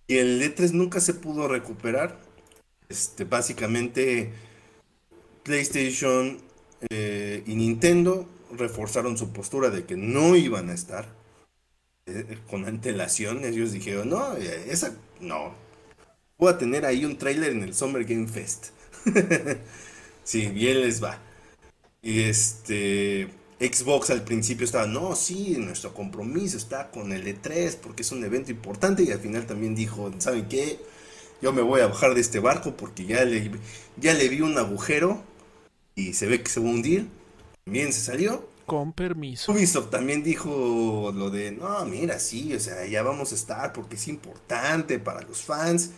Y 0.07 0.17
el 0.17 0.41
E3 0.41 0.73
nunca 0.73 0.99
se 1.01 1.13
pudo 1.13 1.47
recuperar. 1.47 2.19
Este, 2.89 3.25
básicamente, 3.25 4.33
PlayStation 5.43 6.39
eh, 6.89 7.43
y 7.47 7.55
Nintendo 7.55 8.27
reforzaron 8.57 9.19
su 9.19 9.33
postura 9.33 9.69
de 9.69 9.85
que 9.85 9.97
no 9.97 10.37
iban 10.37 10.71
a 10.71 10.75
estar 10.75 11.07
eh, 12.07 12.39
con 12.49 12.65
antelación. 12.65 13.45
Ellos 13.45 13.73
dijeron, 13.73 14.09
no, 14.09 14.37
esa 14.37 14.97
no. 15.21 15.62
Voy 16.39 16.53
a 16.53 16.59
tener 16.59 16.85
ahí 16.85 17.05
un 17.05 17.19
trailer 17.19 17.53
en 17.53 17.63
el 17.63 17.75
Summer 17.75 18.05
Game 18.05 18.29
Fest. 18.29 18.69
sí, 20.25 20.47
bien 20.47 20.81
les 20.81 21.03
va. 21.03 21.19
Y 22.03 22.23
este 22.23 23.29
Xbox 23.61 24.11
al 24.11 24.25
principio 24.25 24.65
estaba, 24.65 24.87
no, 24.87 25.15
sí, 25.15 25.57
nuestro 25.59 25.95
compromiso 25.95 26.57
está 26.57 26.91
con 26.91 27.13
el 27.13 27.25
E3 27.25 27.77
porque 27.77 28.03
es 28.03 28.11
un 28.11 28.25
evento 28.25 28.51
importante 28.51 29.05
y 29.05 29.13
al 29.13 29.21
final 29.21 29.47
también 29.47 29.77
dijo, 29.77 30.13
¿saben 30.19 30.49
qué? 30.49 30.81
Yo 31.41 31.53
me 31.53 31.63
voy 31.63 31.81
a 31.81 31.87
bajar 31.87 32.15
de 32.15 32.21
este 32.21 32.41
barco 32.41 32.77
porque 32.77 33.05
ya 33.05 33.25
le, 33.25 33.53
ya 33.97 34.15
le 34.15 34.29
vi 34.29 34.41
un 34.41 34.59
agujero 34.59 35.23
y 35.95 36.15
se 36.15 36.27
ve 36.27 36.43
que 36.43 36.51
se 36.51 36.61
va 36.61 36.67
a 36.67 36.71
hundir. 36.71 37.07
También 37.65 37.93
se 37.93 38.01
salió. 38.01 38.49
Con 38.67 38.93
permiso. 38.93 39.53
Ubisoft 39.53 39.91
también 39.91 40.25
dijo 40.25 41.13
lo 41.15 41.31
de, 41.31 41.53
no, 41.53 41.85
mira, 41.85 42.19
sí, 42.19 42.55
o 42.55 42.61
sea, 42.61 42.87
ya 42.87 43.03
vamos 43.03 43.33
a 43.33 43.35
estar 43.37 43.73
porque 43.73 43.95
es 43.97 44.09
importante 44.09 44.99
para 44.99 45.23
los 45.23 45.43
fans. 45.43 45.91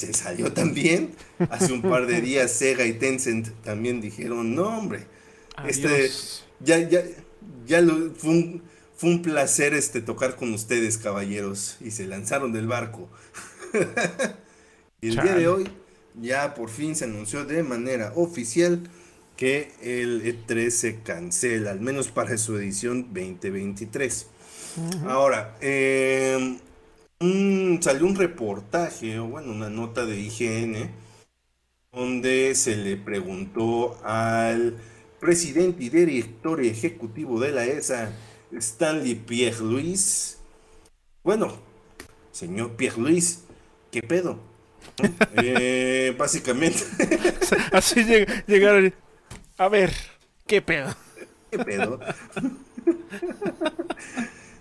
Se 0.00 0.14
salió 0.14 0.52
también. 0.52 1.14
Hace 1.50 1.72
un 1.72 1.82
par 1.82 2.06
de 2.06 2.20
días 2.22 2.50
Sega 2.52 2.86
y 2.86 2.94
Tencent 2.94 3.48
también 3.62 4.00
dijeron, 4.00 4.54
no, 4.54 4.78
hombre, 4.78 5.06
este, 5.66 6.10
ya, 6.60 6.78
ya, 6.78 7.02
ya 7.66 7.82
lo, 7.82 8.14
fue 8.14 8.30
un, 8.30 8.62
fue 8.96 9.10
un 9.10 9.20
placer 9.20 9.74
este, 9.74 10.00
tocar 10.00 10.36
con 10.36 10.54
ustedes, 10.54 10.96
caballeros. 10.96 11.76
Y 11.80 11.90
se 11.90 12.06
lanzaron 12.06 12.52
del 12.52 12.66
barco. 12.66 13.10
y 15.02 15.08
el 15.08 15.16
día 15.16 15.34
de 15.34 15.48
hoy 15.48 15.68
ya 16.18 16.54
por 16.54 16.70
fin 16.70 16.96
se 16.96 17.04
anunció 17.04 17.44
de 17.44 17.62
manera 17.62 18.12
oficial 18.16 18.80
que 19.36 19.72
el 19.82 20.24
E3 20.24 20.70
se 20.70 21.00
cancela, 21.00 21.70
al 21.72 21.80
menos 21.80 22.08
para 22.08 22.38
su 22.38 22.56
edición 22.56 23.12
2023. 23.12 24.26
Ahora, 25.06 25.56
em, 27.20 27.80
salió 27.80 28.06
un 28.06 28.16
reportaje, 28.16 29.18
o 29.18 29.26
bueno, 29.26 29.52
una 29.52 29.70
nota 29.70 30.04
de 30.06 30.18
IGN, 30.18 30.90
donde 31.92 32.54
se 32.54 32.76
le 32.76 32.96
preguntó 32.96 33.98
al 34.04 34.76
presidente 35.20 35.84
y 35.84 35.90
director 35.90 36.60
ejecutivo 36.62 37.38
de 37.38 37.52
la 37.52 37.66
ESA, 37.66 38.12
Stanley 38.52 39.14
Pierre 39.14 39.60
Luis, 39.60 40.38
bueno, 41.22 41.56
señor 42.32 42.76
Pierre 42.76 43.00
Luis, 43.00 43.44
¿qué 43.90 44.02
pedo? 44.02 44.38
Eh, 45.42 46.14
básicamente. 46.18 46.80
Así 47.72 48.04
llegaron. 48.46 48.92
A 49.58 49.68
ver, 49.68 49.92
¿qué 50.46 50.60
pedo? 50.62 50.94
¿Qué 51.50 51.58
pedo? 51.58 52.00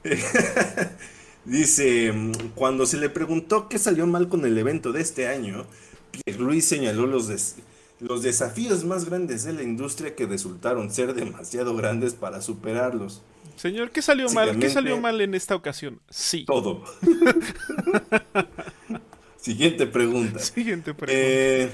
Dice, 1.49 2.13
cuando 2.55 2.85
se 2.85 2.97
le 2.97 3.09
preguntó 3.09 3.67
qué 3.67 3.79
salió 3.79 4.05
mal 4.05 4.29
con 4.29 4.45
el 4.45 4.57
evento 4.57 4.91
de 4.91 5.01
este 5.01 5.27
año, 5.27 5.65
Pierre 6.11 6.39
Luis 6.39 6.65
señaló 6.65 7.07
los, 7.07 7.55
los 7.99 8.21
desafíos 8.21 8.85
más 8.85 9.05
grandes 9.05 9.43
de 9.43 9.53
la 9.53 9.63
industria 9.63 10.15
que 10.15 10.27
resultaron 10.27 10.91
ser 10.91 11.13
demasiado 11.13 11.75
grandes 11.75 12.13
para 12.13 12.41
superarlos. 12.41 13.23
Señor, 13.55 13.91
¿qué 13.91 14.01
salió 14.01 14.29
mal? 14.29 14.57
¿Qué 14.59 14.69
salió 14.69 14.99
mal 15.01 15.19
en 15.21 15.33
esta 15.33 15.55
ocasión? 15.55 15.99
Sí. 16.09 16.45
Todo. 16.45 16.83
Siguiente 19.37 19.87
pregunta. 19.87 20.39
Siguiente 20.39 20.93
pregunta. 20.93 21.13
Eh, 21.13 21.69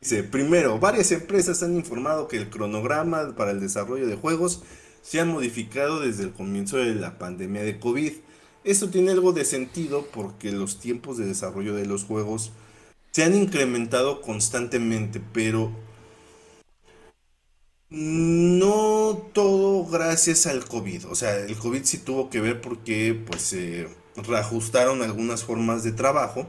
Dice, 0.00 0.24
primero, 0.24 0.78
varias 0.78 1.12
empresas 1.12 1.62
han 1.62 1.76
informado 1.76 2.26
que 2.26 2.38
el 2.38 2.48
cronograma 2.48 3.36
para 3.36 3.50
el 3.50 3.60
desarrollo 3.60 4.06
de 4.06 4.16
juegos 4.16 4.62
se 5.02 5.20
ha 5.20 5.26
modificado 5.26 6.00
desde 6.00 6.22
el 6.22 6.32
comienzo 6.32 6.78
de 6.78 6.94
la 6.94 7.18
pandemia 7.18 7.62
de 7.62 7.78
COVID. 7.78 8.12
Esto 8.64 8.90
tiene 8.90 9.12
algo 9.12 9.32
de 9.32 9.44
sentido 9.44 10.06
porque 10.12 10.52
los 10.52 10.78
tiempos 10.78 11.16
de 11.16 11.26
desarrollo 11.26 11.74
de 11.74 11.86
los 11.86 12.04
juegos 12.04 12.52
se 13.10 13.24
han 13.24 13.34
incrementado 13.34 14.20
constantemente, 14.20 15.20
pero 15.32 15.72
no 17.88 19.28
todo 19.32 19.86
gracias 19.86 20.46
al 20.46 20.64
COVID. 20.66 21.06
O 21.06 21.14
sea, 21.14 21.36
el 21.36 21.56
COVID 21.56 21.84
sí 21.84 21.98
tuvo 21.98 22.30
que 22.30 22.40
ver 22.40 22.60
porque 22.60 23.20
pues 23.26 23.42
se 23.42 23.88
reajustaron 24.16 25.02
algunas 25.02 25.44
formas 25.44 25.82
de 25.82 25.92
trabajo 25.92 26.46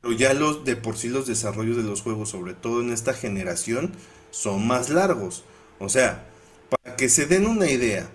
pero 0.00 0.14
ya 0.14 0.34
los 0.34 0.64
de 0.64 0.76
por 0.76 0.96
sí 0.96 1.08
los 1.08 1.26
desarrollos 1.26 1.76
de 1.76 1.82
los 1.82 2.02
juegos, 2.02 2.30
sobre 2.30 2.54
todo 2.54 2.82
en 2.82 2.92
esta 2.92 3.14
generación, 3.14 3.92
son 4.30 4.66
más 4.66 4.90
largos. 4.90 5.44
O 5.78 5.88
sea, 5.88 6.26
para 6.68 6.96
que 6.96 7.08
se 7.08 7.26
den 7.26 7.46
una 7.46 7.70
idea, 7.70 8.08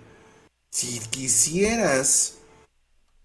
si 0.70 1.00
quisieras 1.10 2.38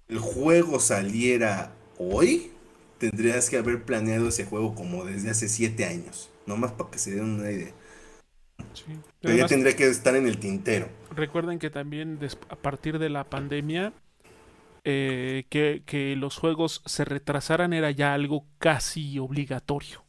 el 0.08 0.20
juego 0.20 0.80
saliera 0.80 1.74
hoy, 1.98 2.52
tendrías 2.98 3.50
que 3.50 3.58
haber 3.58 3.84
planeado 3.84 4.30
ese 4.30 4.46
juego 4.46 4.76
como 4.76 5.06
desde 5.06 5.30
hace 5.30 5.50
siete 5.50 5.86
años. 5.86 6.30
Nomás 6.46 6.72
para 6.74 6.92
que 6.92 7.00
se 7.00 7.12
den 7.12 7.24
una 7.24 7.52
idea. 7.52 7.74
Pero 9.22 9.36
ya 9.36 9.48
tendría 9.48 9.76
que 9.76 9.88
estar 9.88 10.16
en 10.16 10.28
el 10.28 10.38
tintero. 10.38 10.90
Recuerden 11.12 11.60
que 11.60 11.70
también 11.70 12.20
a 12.50 12.56
partir 12.56 13.00
de 13.00 13.10
la 13.10 13.24
pandemia 13.24 13.94
eh, 14.84 15.46
que, 15.50 16.16
los 16.16 16.38
juegos 16.38 16.84
se 16.86 17.06
retrasaran 17.06 17.74
era 17.74 17.90
ya 17.90 18.14
algo 18.14 18.46
casi 18.60 19.18
obligatorio. 19.18 20.04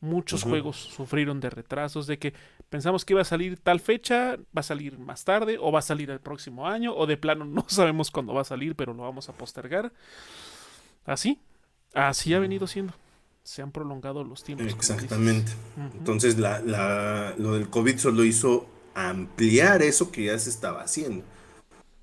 Muchos 0.00 0.44
juegos 0.44 0.76
sufrieron 0.76 1.40
de 1.40 1.50
retrasos, 1.50 2.06
de 2.06 2.18
que 2.18 2.34
pensamos 2.68 3.04
que 3.04 3.14
iba 3.14 3.22
a 3.22 3.24
salir 3.24 3.58
tal 3.58 3.80
fecha, 3.80 4.36
va 4.56 4.60
a 4.60 4.62
salir 4.62 4.98
más 4.98 5.24
tarde, 5.24 5.58
o 5.60 5.72
va 5.72 5.78
a 5.78 5.82
salir 5.82 6.10
el 6.10 6.20
próximo 6.20 6.66
año, 6.66 6.94
o 6.94 7.06
de 7.06 7.16
plano 7.16 7.44
no 7.44 7.64
sabemos 7.68 8.10
cuándo 8.10 8.34
va 8.34 8.42
a 8.42 8.44
salir, 8.44 8.74
pero 8.76 8.94
lo 8.94 9.02
vamos 9.02 9.28
a 9.28 9.32
postergar. 9.32 9.92
Así, 11.04 11.40
así 11.94 12.34
ha 12.34 12.38
venido 12.38 12.66
siendo. 12.66 12.92
Se 13.42 13.62
han 13.62 13.72
prolongado 13.72 14.24
los 14.24 14.44
tiempos. 14.44 14.66
Exactamente. 14.66 15.52
Entonces, 15.94 16.36
la, 16.38 17.34
lo 17.38 17.54
del 17.54 17.70
COVID 17.70 17.96
solo 17.96 18.24
hizo 18.24 18.68
ampliar 18.94 19.80
eso 19.80 20.10
que 20.10 20.24
ya 20.24 20.38
se 20.38 20.50
estaba 20.50 20.82
haciendo. 20.82 21.24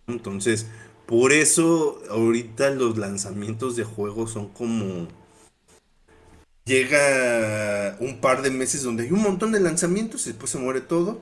Entonces, 0.07 0.67
por 1.05 1.31
eso 1.31 2.01
ahorita 2.09 2.71
los 2.71 2.97
lanzamientos 2.97 3.75
de 3.75 3.83
juegos 3.83 4.31
son 4.31 4.47
como 4.49 5.07
llega 6.65 7.95
un 7.99 8.19
par 8.19 8.41
de 8.41 8.49
meses 8.49 8.83
donde 8.83 9.03
hay 9.03 9.11
un 9.11 9.21
montón 9.21 9.51
de 9.51 9.59
lanzamientos 9.59 10.25
y 10.25 10.31
después 10.31 10.51
se 10.51 10.57
muere 10.57 10.81
todo. 10.81 11.21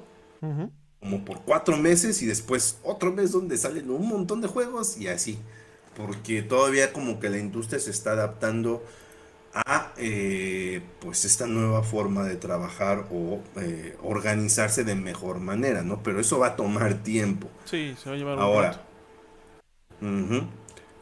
Como 1.00 1.24
por 1.26 1.42
cuatro 1.42 1.78
meses 1.78 2.22
y 2.22 2.26
después 2.26 2.80
otro 2.84 3.12
mes 3.12 3.32
donde 3.32 3.58
salen 3.58 3.90
un 3.90 4.08
montón 4.08 4.42
de 4.42 4.48
juegos 4.48 4.98
y 4.98 5.08
así. 5.08 5.38
Porque 5.96 6.42
todavía 6.42 6.92
como 6.92 7.20
que 7.20 7.30
la 7.30 7.38
industria 7.38 7.80
se 7.80 7.92
está 7.92 8.12
adaptando 8.12 8.84
a 9.54 9.94
eh, 9.98 10.82
pues 11.00 11.26
esta 11.26 11.46
nueva 11.46 11.84
forma 11.84 12.24
de 12.24 12.36
trabajar 12.36 13.06
o 13.12 13.40
eh, 13.58 13.96
organizarse 14.02 14.84
de 14.84 14.96
mejor 14.96 15.40
manera, 15.40 15.84
¿no? 15.84 16.02
Pero 16.02 16.20
eso 16.20 16.40
va 16.40 16.48
a 16.48 16.56
tomar 16.56 17.04
tiempo. 17.04 17.48
Sí, 17.66 17.96
se 18.02 18.10
va 18.10 18.16
a 18.16 18.18
llevar 18.18 18.38
un 18.38 18.42
Ahora, 18.42 18.82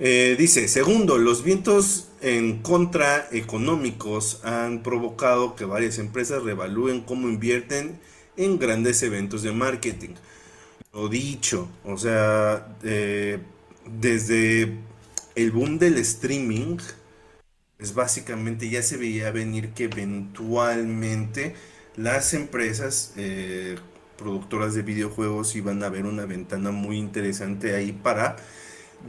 eh, 0.03 0.35
dice, 0.35 0.67
segundo, 0.67 1.19
los 1.19 1.43
vientos 1.43 2.07
en 2.21 2.63
contra 2.63 3.27
económicos 3.31 4.43
han 4.43 4.81
provocado 4.81 5.55
que 5.55 5.63
varias 5.63 5.99
empresas 5.99 6.41
revalúen 6.41 7.01
cómo 7.01 7.29
invierten 7.29 7.99
en 8.35 8.57
grandes 8.57 9.03
eventos 9.03 9.43
de 9.43 9.51
marketing. 9.51 10.15
Lo 10.91 11.07
dicho, 11.07 11.69
o 11.85 11.99
sea, 11.99 12.75
eh, 12.81 13.37
desde 13.85 14.73
el 15.35 15.51
boom 15.51 15.77
del 15.77 15.99
streaming, 15.99 16.77
pues 17.77 17.93
básicamente 17.93 18.71
ya 18.71 18.81
se 18.81 18.97
veía 18.97 19.29
venir 19.29 19.69
que 19.73 19.83
eventualmente 19.83 21.53
las 21.95 22.33
empresas 22.33 23.13
eh, 23.17 23.75
productoras 24.17 24.73
de 24.73 24.81
videojuegos 24.81 25.55
iban 25.55 25.83
a 25.83 25.89
ver 25.89 26.07
una 26.07 26.25
ventana 26.25 26.71
muy 26.71 26.97
interesante 26.97 27.75
ahí 27.75 27.91
para 27.91 28.37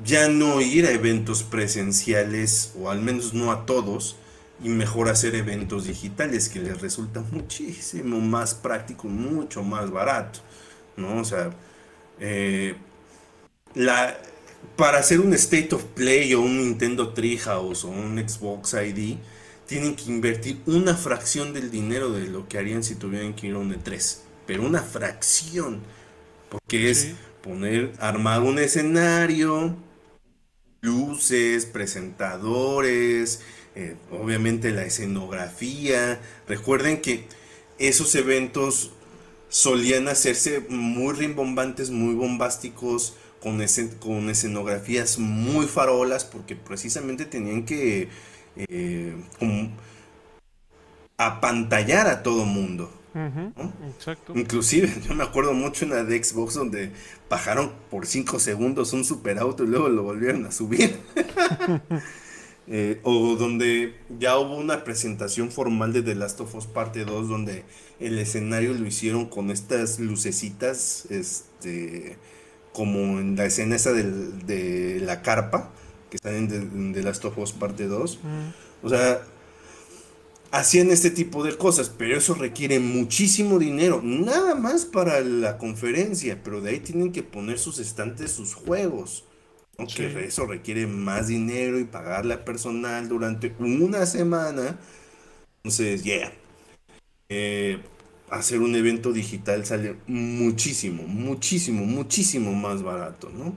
ya 0.04 0.28
no 0.28 0.60
ir 0.60 0.86
a 0.86 0.90
eventos 0.90 1.42
presenciales, 1.42 2.72
o 2.78 2.90
al 2.90 3.00
menos 3.00 3.34
no 3.34 3.52
a 3.52 3.66
todos, 3.66 4.16
y 4.62 4.68
mejor 4.68 5.08
hacer 5.08 5.34
eventos 5.34 5.86
digitales, 5.86 6.48
que 6.48 6.60
les 6.60 6.80
resulta 6.80 7.20
muchísimo 7.32 8.20
más 8.20 8.54
práctico, 8.54 9.08
mucho 9.08 9.62
más 9.62 9.90
barato, 9.90 10.40
¿no? 10.96 11.20
O 11.20 11.24
sea, 11.24 11.50
eh, 12.20 12.76
la, 13.74 14.16
para 14.76 14.98
hacer 14.98 15.20
un 15.20 15.32
State 15.34 15.74
of 15.74 15.84
Play 15.94 16.34
o 16.34 16.40
un 16.40 16.58
Nintendo 16.58 17.12
Treehouse 17.12 17.84
o 17.84 17.88
un 17.88 18.18
Xbox 18.18 18.74
ID, 18.74 19.16
tienen 19.66 19.96
que 19.96 20.04
invertir 20.04 20.60
una 20.66 20.94
fracción 20.94 21.52
del 21.52 21.70
dinero 21.70 22.10
de 22.10 22.28
lo 22.28 22.48
que 22.48 22.58
harían 22.58 22.82
si 22.82 22.94
tuvieran 22.94 23.34
que 23.34 23.48
ir 23.48 23.54
a 23.54 23.58
un 23.58 23.72
E3, 23.72 24.18
pero 24.46 24.64
una 24.64 24.82
fracción, 24.82 25.80
porque 26.50 26.90
es 26.90 27.12
poner, 27.42 27.92
armar 27.98 28.42
un 28.42 28.58
escenario, 28.58 29.76
luces, 30.80 31.66
presentadores, 31.66 33.40
eh, 33.74 33.96
obviamente 34.10 34.70
la 34.70 34.84
escenografía. 34.84 36.20
Recuerden 36.46 37.00
que 37.00 37.26
esos 37.78 38.14
eventos 38.14 38.92
solían 39.48 40.08
hacerse 40.08 40.60
muy 40.68 41.14
rimbombantes, 41.14 41.90
muy 41.90 42.14
bombásticos, 42.14 43.14
con, 43.40 43.60
escenografías 43.60 45.18
muy 45.18 45.66
farolas, 45.66 46.24
porque 46.24 46.54
precisamente 46.54 47.24
tenían 47.24 47.64
que 47.64 48.08
eh, 48.56 49.14
apantallar 51.16 52.06
a 52.06 52.22
todo 52.22 52.44
mundo. 52.44 53.01
Inclusive, 54.34 54.92
yo 55.08 55.14
me 55.14 55.24
acuerdo 55.24 55.52
mucho 55.52 55.84
en 55.84 55.90
la 55.90 56.04
de 56.04 56.22
Xbox 56.22 56.54
donde 56.54 56.92
bajaron 57.28 57.72
por 57.90 58.06
5 58.06 58.38
segundos 58.38 58.92
un 58.92 59.04
super 59.04 59.38
auto 59.38 59.64
y 59.64 59.68
luego 59.68 59.88
lo 59.88 60.02
volvieron 60.02 60.46
a 60.46 60.52
subir. 60.52 60.96
Eh, 62.68 63.00
o 63.02 63.34
donde 63.34 63.96
ya 64.20 64.38
hubo 64.38 64.56
una 64.56 64.84
presentación 64.84 65.50
formal 65.50 65.92
de 65.92 66.00
The 66.00 66.14
Last 66.14 66.40
of 66.40 66.54
Us 66.54 66.66
Parte 66.66 67.04
2 67.04 67.28
donde 67.28 67.64
el 67.98 68.16
escenario 68.20 68.72
lo 68.72 68.86
hicieron 68.86 69.26
con 69.26 69.50
estas 69.50 69.98
lucecitas, 69.98 71.06
este, 71.10 72.18
como 72.72 73.18
en 73.18 73.34
la 73.34 73.46
escena 73.46 73.74
esa 73.74 73.92
de 73.92 75.02
la 75.04 75.22
carpa 75.22 75.72
que 76.12 76.16
está 76.16 76.30
en 76.30 76.92
The, 76.92 77.02
Last 77.02 77.24
of 77.24 77.38
Us 77.38 77.52
Parte 77.52 77.86
2. 77.86 78.20
O 78.82 78.88
sea, 78.90 79.22
hacían 80.52 80.90
este 80.90 81.10
tipo 81.10 81.42
de 81.42 81.56
cosas, 81.56 81.88
pero 81.88 82.16
eso 82.16 82.34
requiere 82.34 82.78
muchísimo 82.78 83.58
dinero, 83.58 84.00
nada 84.04 84.54
más 84.54 84.84
para 84.84 85.20
la 85.22 85.58
conferencia, 85.58 86.40
pero 86.44 86.60
de 86.60 86.70
ahí 86.70 86.80
tienen 86.80 87.10
que 87.10 87.22
poner 87.22 87.58
sus 87.58 87.78
estantes, 87.78 88.30
sus 88.30 88.54
juegos. 88.54 89.24
Aunque 89.78 90.26
eso 90.26 90.46
requiere 90.46 90.86
más 90.86 91.28
dinero 91.28 91.80
y 91.80 91.84
pagarle 91.84 92.34
a 92.34 92.44
personal 92.44 93.08
durante 93.08 93.54
una 93.58 94.04
semana. 94.04 94.78
Entonces, 95.56 96.04
yeah. 96.04 96.30
Eh, 97.30 97.80
hacer 98.30 98.60
un 98.60 98.76
evento 98.76 99.12
digital 99.12 99.64
sale 99.64 99.96
muchísimo, 100.06 101.04
muchísimo, 101.04 101.86
muchísimo 101.86 102.52
más 102.52 102.82
barato, 102.82 103.30
¿no? 103.30 103.54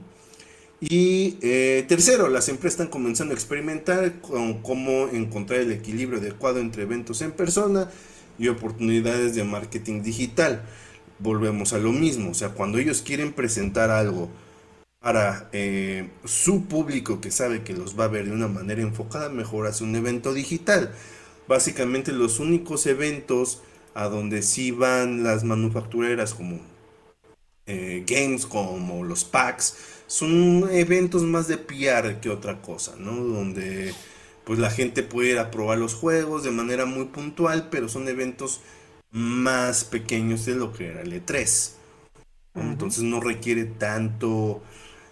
Y 0.80 1.38
eh, 1.40 1.84
tercero, 1.88 2.28
las 2.28 2.48
empresas 2.48 2.74
están 2.74 2.88
comenzando 2.88 3.32
a 3.32 3.36
experimentar 3.36 4.20
con 4.20 4.60
cómo 4.62 5.08
encontrar 5.08 5.60
el 5.60 5.72
equilibrio 5.72 6.18
adecuado 6.18 6.58
entre 6.58 6.82
eventos 6.82 7.22
en 7.22 7.32
persona 7.32 7.90
y 8.38 8.48
oportunidades 8.48 9.34
de 9.34 9.44
marketing 9.44 10.02
digital. 10.02 10.62
Volvemos 11.18 11.72
a 11.72 11.78
lo 11.78 11.92
mismo, 11.92 12.30
o 12.30 12.34
sea, 12.34 12.50
cuando 12.50 12.76
ellos 12.78 13.00
quieren 13.00 13.32
presentar 13.32 13.90
algo 13.90 14.28
para 15.00 15.48
eh, 15.52 16.10
su 16.24 16.64
público 16.66 17.20
que 17.20 17.30
sabe 17.30 17.62
que 17.62 17.72
los 17.72 17.98
va 17.98 18.04
a 18.04 18.08
ver 18.08 18.26
de 18.26 18.32
una 18.32 18.48
manera 18.48 18.82
enfocada, 18.82 19.30
mejor 19.30 19.66
hace 19.66 19.82
un 19.82 19.96
evento 19.96 20.34
digital. 20.34 20.92
Básicamente 21.48 22.12
los 22.12 22.38
únicos 22.38 22.86
eventos 22.86 23.62
a 23.94 24.08
donde 24.08 24.42
sí 24.42 24.72
van 24.72 25.22
las 25.22 25.42
manufactureras 25.44 26.34
como 26.34 26.60
eh, 27.66 28.04
Games, 28.06 28.46
como 28.46 29.04
los 29.04 29.24
packs, 29.24 29.76
son 30.06 30.68
eventos 30.70 31.22
más 31.22 31.48
de 31.48 31.58
PR 31.58 32.20
que 32.20 32.30
otra 32.30 32.60
cosa, 32.62 32.94
¿no? 32.98 33.12
Donde 33.14 33.94
pues 34.44 34.58
la 34.58 34.70
gente 34.70 35.02
puede 35.02 35.30
ir 35.32 35.38
a 35.38 35.50
probar 35.50 35.78
los 35.78 35.94
juegos 35.94 36.44
de 36.44 36.52
manera 36.52 36.86
muy 36.86 37.06
puntual, 37.06 37.68
pero 37.70 37.88
son 37.88 38.08
eventos 38.08 38.60
más 39.10 39.84
pequeños 39.84 40.46
de 40.46 40.54
lo 40.54 40.72
que 40.72 40.88
era 40.88 41.02
el 41.02 41.12
E3. 41.12 41.72
Entonces 42.54 43.02
no 43.02 43.20
requiere 43.20 43.64
tanto 43.64 44.62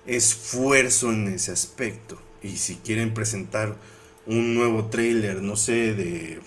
esfuerzo 0.06 1.12
en 1.12 1.28
ese 1.28 1.50
aspecto. 1.50 2.20
Y 2.42 2.56
si 2.58 2.76
quieren 2.76 3.12
presentar 3.12 3.76
un 4.26 4.54
nuevo 4.54 4.86
trailer, 4.86 5.42
no 5.42 5.56
sé, 5.56 5.94
de... 5.94 6.40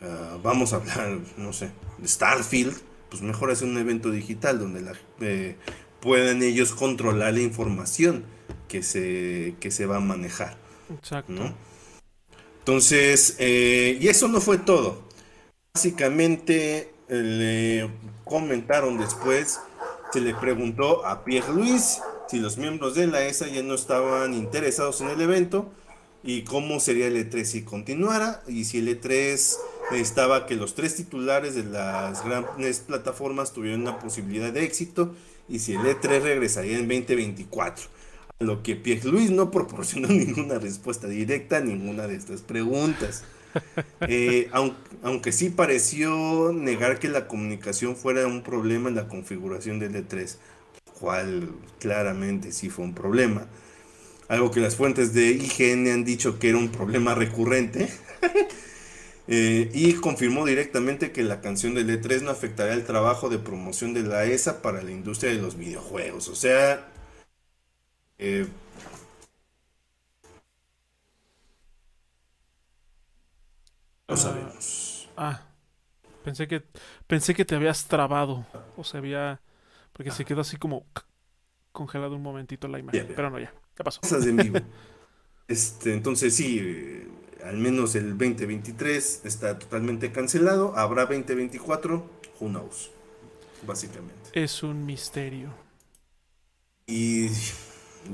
Ah, 0.00 0.38
vamos 0.42 0.72
a 0.72 0.76
hablar, 0.76 1.18
no 1.36 1.52
sé, 1.52 1.70
de 1.98 2.08
Starfield, 2.08 2.74
pues 3.10 3.22
mejor 3.22 3.50
hacer 3.50 3.68
un 3.68 3.76
evento 3.76 4.10
digital 4.10 4.58
donde 4.58 4.80
la, 4.80 4.92
eh, 5.20 5.56
pueden 6.00 6.42
ellos 6.42 6.72
controlar 6.72 7.34
la 7.34 7.40
información 7.40 8.24
que 8.68 8.82
se, 8.82 9.54
que 9.60 9.70
se 9.70 9.86
va 9.86 9.96
a 9.96 10.00
manejar. 10.00 10.56
Exacto. 10.94 11.54
Entonces, 12.60 13.36
eh, 13.38 13.98
y 14.00 14.08
eso 14.08 14.28
no 14.28 14.40
fue 14.40 14.58
todo. 14.58 15.02
Básicamente 15.74 16.92
le 17.08 17.90
comentaron 18.24 18.98
después, 18.98 19.60
se 20.12 20.20
le 20.20 20.34
preguntó 20.34 21.04
a 21.06 21.24
Pierre 21.24 21.52
Luis 21.52 22.00
si 22.28 22.38
los 22.38 22.58
miembros 22.58 22.94
de 22.94 23.08
la 23.08 23.24
ESA 23.24 23.48
ya 23.48 23.62
no 23.62 23.74
estaban 23.74 24.34
interesados 24.34 25.00
en 25.00 25.08
el 25.08 25.20
evento 25.20 25.72
y 26.22 26.42
cómo 26.42 26.78
sería 26.78 27.06
el 27.08 27.16
E3 27.16 27.44
si 27.44 27.62
continuara 27.64 28.42
y 28.46 28.64
si 28.64 28.78
el 28.78 28.88
E3 28.88 29.56
necesitaba 29.90 30.46
que 30.46 30.54
los 30.54 30.74
tres 30.74 30.94
titulares 30.94 31.54
de 31.54 31.64
las 31.64 32.24
grandes 32.24 32.80
plataformas 32.80 33.52
tuvieran 33.52 33.80
una 33.82 33.98
posibilidad 33.98 34.52
de 34.52 34.64
éxito 34.64 35.14
y 35.50 35.58
si 35.58 35.74
el 35.74 35.80
E3 35.80 36.22
regresaría 36.22 36.78
en 36.78 36.88
2024. 36.88 37.86
A 38.38 38.44
lo 38.44 38.62
que 38.62 38.76
Pierre 38.76 39.10
Luis 39.10 39.30
no 39.30 39.50
proporcionó 39.50 40.08
ninguna 40.08 40.58
respuesta 40.58 41.08
directa 41.08 41.58
a 41.58 41.60
ninguna 41.60 42.06
de 42.06 42.16
estas 42.16 42.40
preguntas. 42.40 43.24
Eh, 44.02 44.48
aunque, 44.52 44.78
aunque, 45.02 45.32
sí 45.32 45.50
pareció 45.50 46.52
negar 46.54 46.98
que 47.00 47.08
la 47.08 47.26
comunicación 47.26 47.96
fuera 47.96 48.26
un 48.26 48.42
problema 48.42 48.88
en 48.88 48.94
la 48.94 49.08
configuración 49.08 49.80
del 49.80 49.94
E3, 49.94 50.36
cual 50.98 51.50
claramente 51.80 52.52
sí 52.52 52.70
fue 52.70 52.84
un 52.84 52.94
problema. 52.94 53.46
Algo 54.28 54.52
que 54.52 54.60
las 54.60 54.76
fuentes 54.76 55.12
de 55.12 55.32
IGN 55.32 55.88
han 55.88 56.04
dicho 56.04 56.38
que 56.38 56.50
era 56.50 56.58
un 56.58 56.70
problema 56.70 57.16
recurrente. 57.16 57.88
Eh, 59.32 59.70
y 59.72 59.94
confirmó 59.94 60.44
directamente 60.44 61.12
que 61.12 61.22
la 61.22 61.40
canción 61.40 61.72
del 61.74 61.88
E3 61.88 62.22
no 62.22 62.32
afectará 62.32 62.74
el 62.74 62.84
trabajo 62.84 63.28
de 63.28 63.38
promoción 63.38 63.94
de 63.94 64.02
la 64.02 64.24
ESA 64.24 64.60
para 64.60 64.82
la 64.82 64.90
industria 64.90 65.30
de 65.30 65.40
los 65.40 65.56
videojuegos. 65.56 66.26
O 66.26 66.34
sea, 66.34 66.88
eh, 68.18 68.48
no 74.08 74.16
sabemos. 74.16 75.08
Ah, 75.16 75.46
pensé 76.24 76.48
que 76.48 76.64
pensé 77.06 77.32
que 77.32 77.44
te 77.44 77.54
habías 77.54 77.86
trabado 77.86 78.44
o 78.76 78.82
se 78.82 78.98
había 78.98 79.40
porque 79.92 80.10
se 80.10 80.24
quedó 80.24 80.40
así 80.40 80.56
como 80.56 80.86
congelado 81.70 82.16
un 82.16 82.22
momentito 82.22 82.66
la 82.66 82.80
imagen, 82.80 83.12
pero 83.14 83.30
no 83.30 83.38
ya. 83.38 83.54
¿Qué 83.76 83.84
pasó? 83.84 84.00
este, 85.46 85.92
entonces 85.92 86.34
sí, 86.34 86.58
eh, 86.60 87.08
al 87.44 87.56
menos 87.56 87.94
el 87.94 88.16
2023 88.16 89.22
está 89.24 89.58
totalmente 89.58 90.12
cancelado. 90.12 90.76
Habrá 90.76 91.02
2024, 91.06 92.06
who 92.40 92.48
knows, 92.48 92.90
básicamente. 93.66 94.30
Es 94.32 94.62
un 94.62 94.84
misterio. 94.86 95.52
Y 96.86 97.28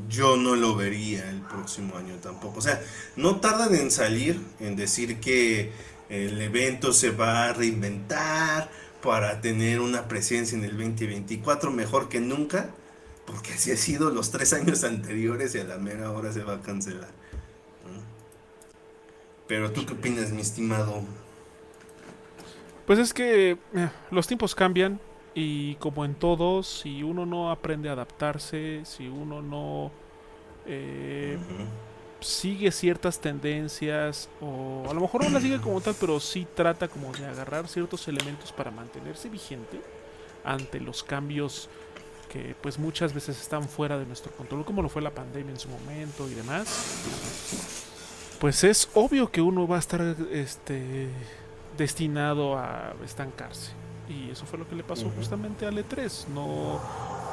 yo 0.08 0.36
no 0.36 0.56
lo 0.56 0.74
vería 0.74 1.28
el 1.30 1.40
próximo 1.40 1.96
año 1.96 2.16
tampoco. 2.16 2.58
O 2.58 2.62
sea, 2.62 2.82
no 3.16 3.40
tardan 3.40 3.74
en 3.74 3.90
salir, 3.90 4.40
en 4.60 4.76
decir 4.76 5.20
que 5.20 5.72
el 6.08 6.40
evento 6.40 6.92
se 6.92 7.10
va 7.10 7.48
a 7.48 7.52
reinventar 7.52 8.70
para 9.02 9.40
tener 9.40 9.80
una 9.80 10.08
presencia 10.08 10.56
en 10.56 10.64
el 10.64 10.72
2024 10.72 11.70
mejor 11.70 12.08
que 12.08 12.20
nunca, 12.20 12.70
porque 13.26 13.52
así 13.52 13.70
ha 13.72 13.76
sido 13.76 14.10
los 14.10 14.30
tres 14.30 14.52
años 14.52 14.84
anteriores 14.84 15.54
y 15.54 15.58
a 15.58 15.64
la 15.64 15.78
mera 15.78 16.10
hora 16.10 16.32
se 16.32 16.42
va 16.42 16.54
a 16.54 16.62
cancelar. 16.62 17.10
Pero 19.46 19.70
tú 19.70 19.86
qué 19.86 19.92
opinas, 19.92 20.32
mi 20.32 20.40
estimado? 20.40 21.02
Pues 22.86 22.98
es 22.98 23.12
que 23.12 23.52
eh, 23.52 23.88
los 24.10 24.26
tiempos 24.26 24.54
cambian 24.54 25.00
y 25.34 25.74
como 25.76 26.04
en 26.04 26.14
todos, 26.14 26.66
si 26.66 27.02
uno 27.02 27.26
no 27.26 27.50
aprende 27.50 27.88
a 27.88 27.92
adaptarse, 27.92 28.82
si 28.84 29.08
uno 29.08 29.42
no 29.42 29.90
eh, 30.66 31.36
sigue 32.20 32.70
ciertas 32.72 33.20
tendencias 33.20 34.28
o 34.40 34.84
a 34.88 34.94
lo 34.94 35.00
mejor 35.00 35.24
no 35.24 35.30
las 35.30 35.42
sigue 35.42 35.60
como 35.60 35.80
tal, 35.80 35.94
pero 36.00 36.18
sí 36.20 36.46
trata 36.54 36.88
como 36.88 37.12
de 37.12 37.26
agarrar 37.26 37.68
ciertos 37.68 38.06
elementos 38.08 38.52
para 38.52 38.70
mantenerse 38.70 39.28
vigente 39.28 39.80
ante 40.44 40.80
los 40.80 41.02
cambios 41.02 41.68
que 42.30 42.56
pues 42.60 42.78
muchas 42.78 43.12
veces 43.12 43.40
están 43.40 43.68
fuera 43.68 43.98
de 43.98 44.06
nuestro 44.06 44.32
control, 44.32 44.64
como 44.64 44.82
lo 44.82 44.88
fue 44.88 45.02
la 45.02 45.14
pandemia 45.14 45.52
en 45.52 45.60
su 45.60 45.68
momento 45.68 46.28
y 46.28 46.34
demás 46.34 47.85
pues 48.40 48.64
es 48.64 48.88
obvio 48.94 49.30
que 49.30 49.40
uno 49.40 49.66
va 49.66 49.76
a 49.76 49.78
estar 49.80 50.02
este, 50.30 51.08
destinado 51.76 52.58
a 52.58 52.94
estancarse. 53.04 53.72
Y 54.08 54.30
eso 54.30 54.46
fue 54.46 54.58
lo 54.58 54.68
que 54.68 54.76
le 54.76 54.84
pasó 54.84 55.10
justamente 55.10 55.66
al 55.66 55.76
E3. 55.76 56.28
No, 56.28 56.80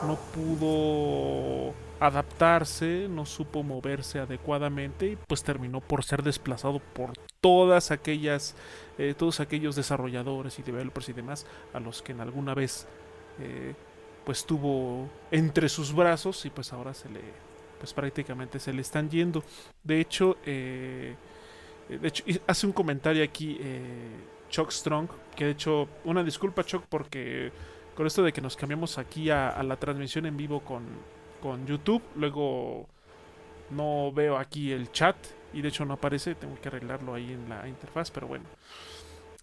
no 0.07 0.15
pudo 0.33 1.73
adaptarse, 1.99 3.07
no 3.09 3.25
supo 3.25 3.63
moverse 3.63 4.19
adecuadamente 4.19 5.07
y 5.11 5.15
pues 5.15 5.43
terminó 5.43 5.79
por 5.79 6.03
ser 6.03 6.23
desplazado 6.23 6.79
por 6.79 7.13
todas 7.39 7.91
aquellas, 7.91 8.55
eh, 8.97 9.13
todos 9.17 9.39
aquellos 9.39 9.75
desarrolladores 9.75 10.59
y 10.59 10.63
developers 10.63 11.09
y 11.09 11.13
demás 11.13 11.45
a 11.73 11.79
los 11.79 12.01
que 12.01 12.11
en 12.11 12.21
alguna 12.21 12.53
vez 12.53 12.87
eh, 13.39 13.73
pues 14.25 14.45
tuvo 14.45 15.07
entre 15.31 15.69
sus 15.69 15.93
brazos 15.93 16.45
y 16.45 16.49
pues 16.49 16.73
ahora 16.73 16.93
se 16.93 17.09
le 17.09 17.21
pues 17.83 17.93
prácticamente 17.93 18.59
se 18.59 18.71
le 18.71 18.81
están 18.81 19.09
yendo. 19.09 19.43
De 19.83 19.99
hecho, 19.99 20.37
eh, 20.45 21.17
de 21.89 22.07
hecho 22.07 22.23
hace 22.47 22.65
un 22.65 22.71
comentario 22.71 23.21
aquí 23.21 23.57
eh, 23.59 24.07
Chuck 24.49 24.71
Strong, 24.71 25.09
que 25.35 25.43
de 25.43 25.51
hecho, 25.51 25.89
una 26.05 26.23
disculpa 26.23 26.63
Chuck 26.63 26.85
porque 26.87 27.51
con 27.93 28.07
esto 28.07 28.23
de 28.23 28.31
que 28.31 28.39
nos 28.39 28.55
cambiamos 28.55 28.97
aquí 28.97 29.29
a, 29.29 29.61
la 29.63 29.75
transmisión 29.75 30.25
en 30.25 30.37
vivo 30.37 30.61
con, 30.61 30.85
con 31.41 31.67
YouTube, 31.67 32.01
luego 32.15 32.87
no 33.69 34.13
veo 34.13 34.37
aquí 34.37 34.71
el 34.71 34.89
chat 34.93 35.17
y 35.51 35.61
de 35.61 35.67
hecho 35.67 35.83
no 35.83 35.95
aparece, 35.95 36.35
tengo 36.35 36.55
que 36.61 36.69
arreglarlo 36.69 37.13
ahí 37.13 37.33
en 37.33 37.49
la 37.49 37.67
interfaz, 37.67 38.11
pero 38.11 38.27
bueno. 38.27 38.45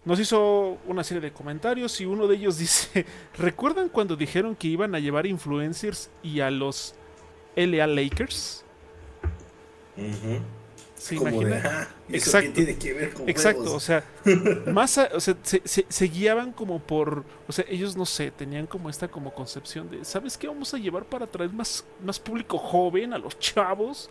Nos 0.07 0.19
hizo 0.19 0.79
una 0.87 1.05
serie 1.05 1.21
de 1.21 1.31
comentarios 1.31 2.01
y 2.01 2.07
uno 2.07 2.27
de 2.27 2.37
ellos 2.37 2.57
dice, 2.57 3.05
¿recuerdan 3.37 3.91
cuando 3.91 4.17
dijeron 4.17 4.57
que 4.57 4.69
iban 4.69 4.95
a 4.95 4.99
llevar 4.99 5.27
influencers 5.27 6.11
y 6.23 6.41
a 6.41 6.51
los 6.51 6.95
LA 7.57 7.87
Lakers. 7.87 8.65
¿Se 11.01 11.15
imagina? 11.15 11.63
Ah, 11.65 11.89
exacto. 12.11 12.53
tiene 12.53 12.77
que 12.77 12.93
ver 12.93 13.15
con 13.15 13.27
Exacto, 13.27 13.75
o 13.75 13.81
sea, 13.81 14.05
más 14.67 14.99
o 14.99 15.19
sea, 15.19 15.35
se, 15.43 16.05
guiaban 16.09 16.53
como 16.53 16.79
por, 16.79 17.25
o 17.49 17.53
sea, 17.53 17.65
ellos 17.71 17.97
no 17.97 18.05
sé, 18.05 18.31
tenían 18.31 18.67
como 18.67 18.91
esta 18.91 19.09
como 19.09 19.33
concepción 19.33 19.89
de, 19.89 20.05
¿sabes 20.05 20.37
qué 20.37 20.47
vamos 20.47 20.75
a 20.75 20.79
llevar 20.79 21.07
para 21.07 21.27
traer 21.27 21.55
más, 21.55 21.87
más 22.05 22.21
público 22.21 22.59
joven 22.59 23.15
a 23.15 23.19
los 23.19 23.39
chavos? 23.39 24.11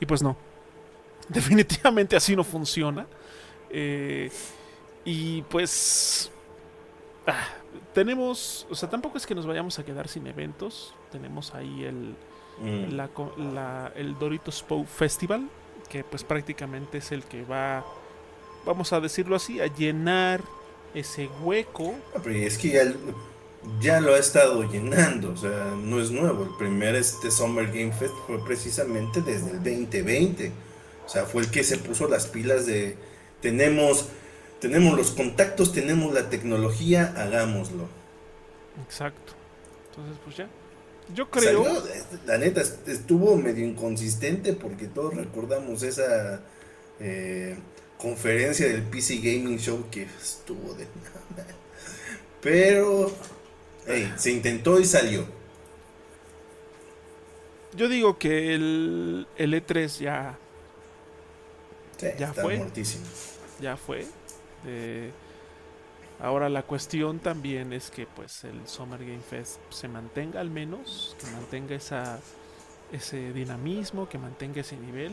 Y 0.00 0.06
pues 0.06 0.24
no, 0.24 0.36
definitivamente 1.28 2.16
así 2.16 2.34
no 2.34 2.42
funciona. 2.42 3.06
Eh, 3.70 4.28
y 5.04 5.42
pues, 5.42 6.32
ah, 7.28 7.46
tenemos, 7.92 8.66
o 8.68 8.74
sea, 8.74 8.90
tampoco 8.90 9.18
es 9.18 9.24
que 9.24 9.36
nos 9.36 9.46
vayamos 9.46 9.78
a 9.78 9.84
quedar 9.84 10.08
sin 10.08 10.26
eventos, 10.26 10.94
tenemos 11.12 11.54
ahí 11.54 11.84
el 11.84 12.16
Mm. 12.60 12.96
la, 13.54 13.92
el 13.96 14.18
Doritos 14.18 14.62
Pow 14.62 14.84
Festival, 14.84 15.48
que 15.88 16.04
pues 16.04 16.24
prácticamente 16.24 16.98
es 16.98 17.12
el 17.12 17.24
que 17.24 17.44
va, 17.44 17.84
vamos 18.64 18.92
a 18.92 19.00
decirlo 19.00 19.36
así, 19.36 19.60
a 19.60 19.66
llenar 19.66 20.42
ese 20.94 21.28
hueco. 21.42 21.94
Es 22.26 22.58
que 22.58 22.94
ya, 23.80 24.00
lo 24.00 24.14
ha 24.14 24.18
estado 24.18 24.62
llenando, 24.70 25.32
o 25.32 25.36
sea, 25.36 25.74
no 25.82 26.00
es 26.00 26.10
nuevo. 26.10 26.44
El 26.44 26.56
primer 26.56 26.94
este 26.94 27.30
Summer 27.30 27.66
Game 27.66 27.92
Fest 27.92 28.14
fue 28.26 28.44
precisamente 28.44 29.20
desde 29.20 29.50
el 29.50 29.56
2020. 29.58 30.52
O 31.04 31.08
sea, 31.08 31.24
fue 31.24 31.42
el 31.42 31.50
que 31.50 31.64
se 31.64 31.78
puso 31.78 32.08
las 32.08 32.26
pilas 32.26 32.66
de 32.66 32.96
tenemos 33.40 34.08
tenemos 34.64 34.96
los 34.96 35.10
contactos, 35.10 35.72
tenemos 35.72 36.14
la 36.14 36.30
tecnología, 36.30 37.12
hagámoslo. 37.18 37.86
Exacto. 38.82 39.34
Entonces, 39.90 40.16
pues 40.24 40.36
ya, 40.38 40.48
yo 41.12 41.30
creo. 41.30 41.82
la 42.26 42.38
neta, 42.38 42.62
estuvo 42.86 43.36
medio 43.36 43.66
inconsistente 43.66 44.52
porque 44.54 44.86
todos 44.86 45.14
recordamos 45.14 45.82
esa 45.82 46.40
eh, 47.00 47.56
conferencia 47.98 48.66
del 48.66 48.82
PC 48.82 49.16
Gaming 49.16 49.58
Show 49.58 49.86
que 49.90 50.04
estuvo 50.04 50.74
de 50.74 50.86
nada. 51.02 51.46
Pero, 52.40 53.12
se 54.16 54.30
intentó 54.30 54.80
y 54.80 54.84
salió. 54.84 55.26
Yo 57.76 57.88
digo 57.88 58.18
que 58.18 58.54
el, 58.54 59.26
el 59.36 59.54
E3 59.54 59.98
ya. 59.98 60.38
ya 62.18 62.32
fue. 62.32 62.62
Ya 63.60 63.76
fue. 63.76 64.06
Eh, 64.66 65.10
Ahora 66.24 66.48
la 66.48 66.62
cuestión 66.62 67.18
también 67.18 67.74
es 67.74 67.90
que 67.90 68.06
pues 68.06 68.44
el 68.44 68.66
Summer 68.66 68.98
Game 68.98 69.20
Fest 69.20 69.58
se 69.68 69.88
mantenga 69.88 70.40
al 70.40 70.48
menos, 70.48 71.14
que 71.20 71.30
mantenga 71.32 71.74
esa 71.74 72.18
ese 72.90 73.34
dinamismo, 73.34 74.08
que 74.08 74.16
mantenga 74.16 74.62
ese 74.62 74.78
nivel. 74.78 75.12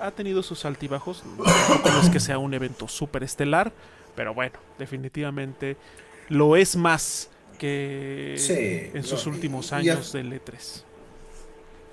Ha 0.00 0.10
tenido 0.10 0.42
sus 0.42 0.64
altibajos, 0.64 1.22
no 1.24 2.00
es 2.00 2.10
que 2.10 2.18
sea 2.18 2.38
un 2.38 2.54
evento 2.54 2.88
súper 2.88 3.22
estelar, 3.22 3.72
pero 4.16 4.34
bueno, 4.34 4.58
definitivamente 4.80 5.76
lo 6.28 6.56
es 6.56 6.74
más 6.74 7.30
que 7.56 8.34
en 8.94 9.04
sus 9.04 9.26
últimos 9.28 9.72
años 9.72 10.12
del 10.12 10.32
E3. 10.32 10.82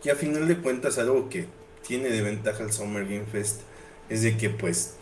Y 0.05 0.09
a 0.09 0.15
final 0.15 0.47
de 0.47 0.57
cuentas 0.57 0.97
algo 0.97 1.29
que 1.29 1.45
tiene 1.85 2.09
de 2.09 2.23
ventaja 2.23 2.63
el 2.63 2.73
Summer 2.73 3.03
Game 3.03 3.27
Fest 3.27 3.61
es 4.09 4.23
de 4.23 4.35
que 4.37 4.49
pues 4.49 4.95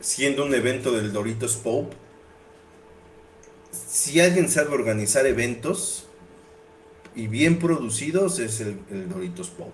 siendo 0.00 0.44
un 0.44 0.54
evento 0.54 0.92
del 0.92 1.14
Doritos 1.14 1.56
Pope, 1.56 2.03
si 3.88 4.20
alguien 4.20 4.48
sabe 4.48 4.70
organizar 4.70 5.26
eventos 5.26 6.06
y 7.14 7.26
bien 7.26 7.58
producidos 7.58 8.38
es 8.38 8.60
el, 8.60 8.78
Doritos 9.08 9.50
Pop. 9.50 9.72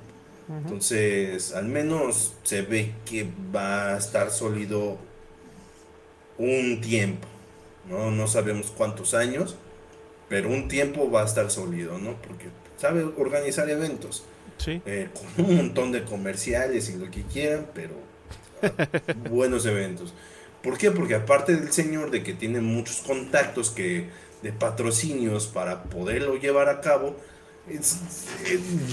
Entonces, 0.48 1.54
al 1.54 1.66
menos 1.66 2.34
se 2.42 2.62
ve 2.62 2.92
que 3.04 3.28
va 3.54 3.94
a 3.94 3.98
estar 3.98 4.32
sólido 4.32 4.98
un 6.38 6.80
tiempo. 6.80 7.28
¿no? 7.88 8.10
no 8.10 8.26
sabemos 8.26 8.72
cuántos 8.76 9.14
años, 9.14 9.54
pero 10.28 10.48
un 10.48 10.66
tiempo 10.66 11.08
va 11.08 11.22
a 11.22 11.24
estar 11.24 11.50
sólido, 11.50 11.98
¿no? 11.98 12.20
Porque 12.22 12.46
sabe 12.76 13.04
organizar 13.16 13.70
eventos. 13.70 14.24
Sí. 14.58 14.82
Eh, 14.86 15.08
con 15.36 15.46
un 15.46 15.56
montón 15.56 15.92
de 15.92 16.04
comerciales 16.04 16.90
y 16.90 16.96
lo 16.96 17.10
que 17.10 17.22
quieran, 17.22 17.68
pero 17.74 17.94
buenos 19.30 19.66
eventos. 19.66 20.14
¿Por 20.62 20.76
qué? 20.76 20.90
Porque 20.90 21.14
aparte 21.14 21.56
del 21.56 21.72
señor 21.72 22.10
de 22.10 22.22
que 22.22 22.34
tiene 22.34 22.60
muchos 22.60 22.98
contactos 22.98 23.70
que, 23.70 24.08
de 24.42 24.52
patrocinios 24.52 25.46
para 25.46 25.84
poderlo 25.84 26.36
llevar 26.36 26.68
a 26.68 26.80
cabo, 26.80 27.16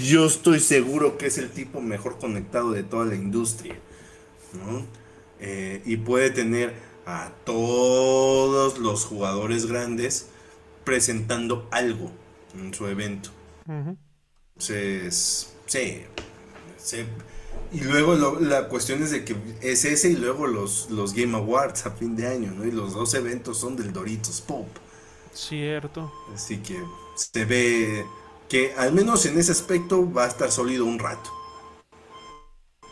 yo 0.03 0.27
estoy 0.27 0.59
seguro 0.59 1.17
que 1.17 1.27
es 1.27 1.37
el 1.37 1.49
tipo 1.49 1.81
mejor 1.81 2.19
conectado 2.19 2.71
de 2.71 2.83
toda 2.83 3.05
la 3.05 3.15
industria. 3.15 3.75
Eh, 5.39 5.81
y 5.85 5.97
puede 5.97 6.29
tener 6.31 6.73
a 7.05 7.31
todos 7.45 8.79
los 8.79 9.05
jugadores 9.05 9.65
grandes 9.65 10.27
presentando 10.83 11.67
algo 11.71 12.11
en 12.55 12.73
su 12.73 12.87
evento. 12.87 13.29
Entonces, 13.67 15.53
sí, 15.65 16.03
y 17.71 17.81
luego 17.81 18.15
la 18.39 18.67
cuestión 18.69 19.03
es 19.03 19.11
de 19.11 19.25
que 19.25 19.35
es 19.61 19.85
ese 19.85 20.09
y 20.11 20.15
luego 20.15 20.47
los, 20.47 20.89
los 20.89 21.13
Game 21.13 21.35
Awards 21.35 21.85
a 21.85 21.91
fin 21.91 22.15
de 22.15 22.27
año, 22.27 22.51
¿no? 22.51 22.65
Y 22.65 22.71
los 22.71 22.93
dos 22.93 23.13
eventos 23.13 23.57
son 23.59 23.75
del 23.75 23.93
Doritos 23.93 24.41
Pop. 24.41 24.67
Cierto. 25.33 26.11
Así 26.33 26.61
que 26.61 26.83
se 27.15 27.45
ve 27.45 28.05
que 28.49 28.73
al 28.75 28.93
menos 28.93 29.25
en 29.25 29.37
ese 29.39 29.51
aspecto 29.51 30.11
va 30.11 30.25
a 30.25 30.27
estar 30.27 30.51
sólido 30.51 30.85
un 30.85 30.99
rato. 30.99 31.31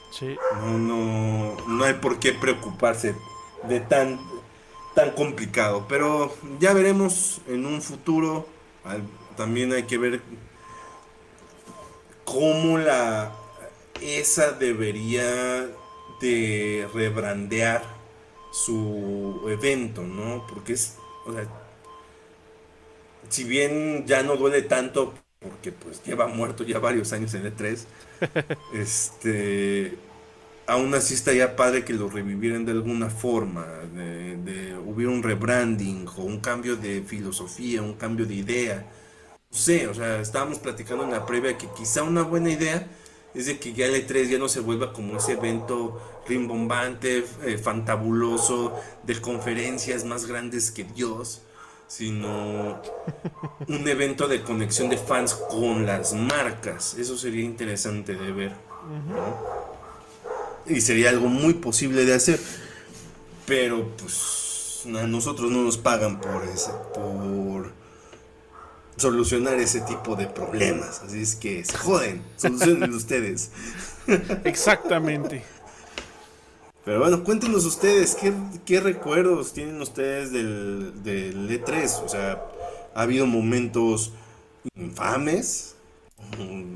Sí. 0.09 0.39
No, 0.51 0.77
no, 0.77 1.57
no 1.67 1.83
hay 1.83 1.95
por 1.95 2.19
qué 2.19 2.33
preocuparse 2.33 3.15
de 3.63 3.79
tan, 3.81 4.19
tan 4.93 5.11
complicado. 5.11 5.85
Pero 5.87 6.33
ya 6.59 6.73
veremos 6.73 7.41
en 7.47 7.65
un 7.65 7.81
futuro. 7.81 8.47
También 9.35 9.73
hay 9.73 9.83
que 9.83 9.97
ver 9.97 10.21
cómo 12.23 12.77
la 12.77 13.31
esa 14.01 14.51
debería 14.51 15.67
de 16.21 16.87
rebrandear 16.93 17.83
su 18.51 19.41
evento, 19.49 20.03
¿no? 20.03 20.45
Porque 20.47 20.73
es, 20.73 20.97
o 21.25 21.33
sea, 21.33 21.45
si 23.29 23.43
bien 23.43 24.05
ya 24.05 24.23
no 24.23 24.37
duele 24.37 24.61
tanto, 24.61 25.13
porque 25.39 25.71
pues 25.71 26.01
lleva 26.03 26.27
muerto 26.27 26.63
ya 26.63 26.79
varios 26.79 27.11
años 27.13 27.33
en 27.33 27.43
E3, 27.43 27.85
este, 28.73 29.97
aún 30.67 30.93
así 30.93 31.13
estaría 31.13 31.55
padre 31.55 31.83
que 31.83 31.93
lo 31.93 32.09
revivieran 32.09 32.65
de 32.65 32.71
alguna 32.71 33.09
forma, 33.09 33.65
de, 33.93 34.75
hubiera 34.85 35.11
un 35.11 35.23
rebranding 35.23 36.07
o 36.15 36.23
un 36.23 36.39
cambio 36.39 36.75
de 36.77 37.01
filosofía, 37.01 37.81
un 37.81 37.95
cambio 37.95 38.25
de 38.25 38.35
idea. 38.35 38.85
No 39.51 39.57
sé, 39.57 39.87
o 39.87 39.93
sea, 39.93 40.21
estábamos 40.21 40.59
platicando 40.59 41.03
en 41.03 41.11
la 41.11 41.25
previa 41.25 41.57
que 41.57 41.67
quizá 41.77 42.03
una 42.03 42.23
buena 42.23 42.51
idea 42.51 42.87
es 43.35 43.47
de 43.47 43.59
que 43.59 43.73
ya 43.73 43.85
el 43.85 44.07
E3 44.07 44.29
ya 44.29 44.37
no 44.37 44.47
se 44.47 44.61
vuelva 44.61 44.93
como 44.93 45.17
ese 45.17 45.33
evento 45.33 46.01
rimbombante, 46.27 47.25
eh, 47.43 47.57
fantabuloso, 47.57 48.73
de 49.03 49.19
conferencias 49.19 50.05
más 50.05 50.25
grandes 50.25 50.71
que 50.71 50.85
Dios, 50.85 51.41
sino 51.87 52.81
un 53.67 53.87
evento 53.87 54.27
de 54.27 54.41
conexión 54.41 54.89
de 54.89 54.97
fans 54.97 55.33
con 55.33 55.85
las 55.85 56.13
marcas. 56.13 56.95
Eso 56.95 57.17
sería 57.17 57.43
interesante 57.43 58.15
de 58.15 58.31
ver. 58.31 58.53
Y 60.65 60.81
sería 60.81 61.09
algo 61.09 61.27
muy 61.27 61.55
posible 61.55 62.05
de 62.05 62.13
hacer. 62.13 62.39
Pero 63.45 63.91
pues 63.97 64.83
a 64.87 65.05
nosotros 65.07 65.51
no 65.51 65.61
nos 65.61 65.77
pagan 65.77 66.19
por 66.19 66.43
eso, 66.43 66.91
por 66.93 67.84
solucionar 68.97 69.59
ese 69.59 69.81
tipo 69.81 70.15
de 70.15 70.27
problemas. 70.27 71.01
Así 71.01 71.21
es 71.21 71.35
que 71.35 71.63
se 71.65 71.77
joden, 71.77 72.21
solucionen 72.37 72.93
ustedes. 72.93 73.51
Exactamente. 74.43 75.43
Pero 76.85 76.99
bueno, 76.99 77.23
cuéntenos 77.23 77.65
ustedes, 77.65 78.15
¿qué, 78.65 78.79
recuerdos 78.79 79.53
tienen 79.53 79.81
ustedes 79.81 80.31
del, 80.31 81.03
del, 81.03 81.49
E3? 81.49 82.03
O 82.05 82.07
sea, 82.07 82.43
ha 82.93 83.01
habido 83.01 83.25
momentos 83.25 84.13
infames. 84.75 85.71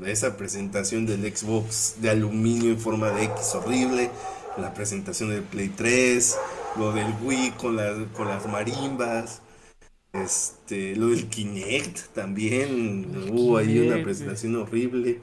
Esa 0.04 0.36
presentación 0.36 1.06
del 1.06 1.22
Xbox 1.34 1.96
de 2.00 2.10
aluminio 2.10 2.70
en 2.70 2.80
forma 2.80 3.10
de 3.10 3.24
X 3.24 3.54
horrible. 3.54 4.10
La 4.58 4.74
presentación 4.74 5.30
del 5.30 5.42
Play 5.42 5.68
3. 5.68 6.38
Lo 6.76 6.92
del 6.92 7.14
Wii 7.22 7.52
con, 7.52 7.78
con 8.16 8.26
las 8.26 8.46
marimbas. 8.48 9.42
Este, 10.12 10.96
lo 10.96 11.08
del 11.08 11.28
Kinect 11.28 12.12
también, 12.14 13.30
hubo 13.30 13.56
ahí 13.56 13.78
una 13.78 14.02
presentación 14.02 14.56
horrible. 14.56 15.20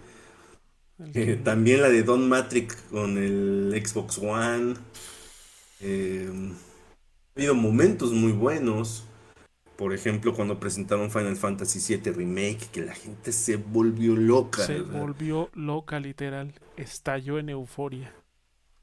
Eh, 1.14 1.40
también 1.44 1.82
la 1.82 1.90
de 1.90 2.04
Don 2.04 2.28
Matrix 2.28 2.76
con 2.90 3.18
el 3.18 3.74
Xbox 3.86 4.18
One. 4.18 4.76
Eh, 5.82 6.30
ha 7.36 7.40
habido 7.40 7.54
momentos 7.54 8.14
muy 8.14 8.32
buenos. 8.32 9.04
Por 9.76 9.94
ejemplo, 9.94 10.34
cuando 10.34 10.60
presentaron 10.60 11.12
Final 11.12 11.36
Fantasy 11.36 11.98
VII 11.98 12.12
Remake, 12.12 12.70
que 12.72 12.82
la 12.82 12.96
gente 12.96 13.32
se 13.32 13.58
volvió 13.58 14.16
loca. 14.16 14.66
Se 14.66 14.80
volvió 14.82 15.50
loca, 15.54 16.00
literal. 16.00 16.52
Estalló 16.78 17.38
en 17.38 17.50
euforia. 17.50 18.12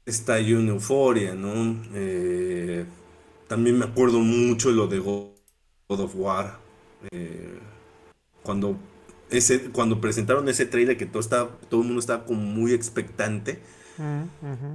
Estalló 0.05 0.59
en 0.59 0.69
euforia, 0.69 1.35
¿no? 1.35 1.83
Eh, 1.93 2.85
también 3.49 3.77
me 3.77 3.85
acuerdo 3.85 4.19
mucho 4.19 4.71
lo 4.71 4.87
de 4.87 4.99
God 5.87 5.99
of 6.01 6.15
War. 6.15 6.59
Eh, 7.11 7.59
cuando, 8.43 8.77
ese, 9.29 9.71
cuando 9.71 10.01
presentaron 10.01 10.47
ese 10.49 10.65
trailer 10.65 10.97
que 10.97 11.05
todo, 11.05 11.19
estaba, 11.19 11.49
todo 11.69 11.81
el 11.81 11.87
mundo 11.87 11.99
estaba 11.99 12.25
como 12.25 12.41
muy 12.41 12.73
expectante. 12.73 13.59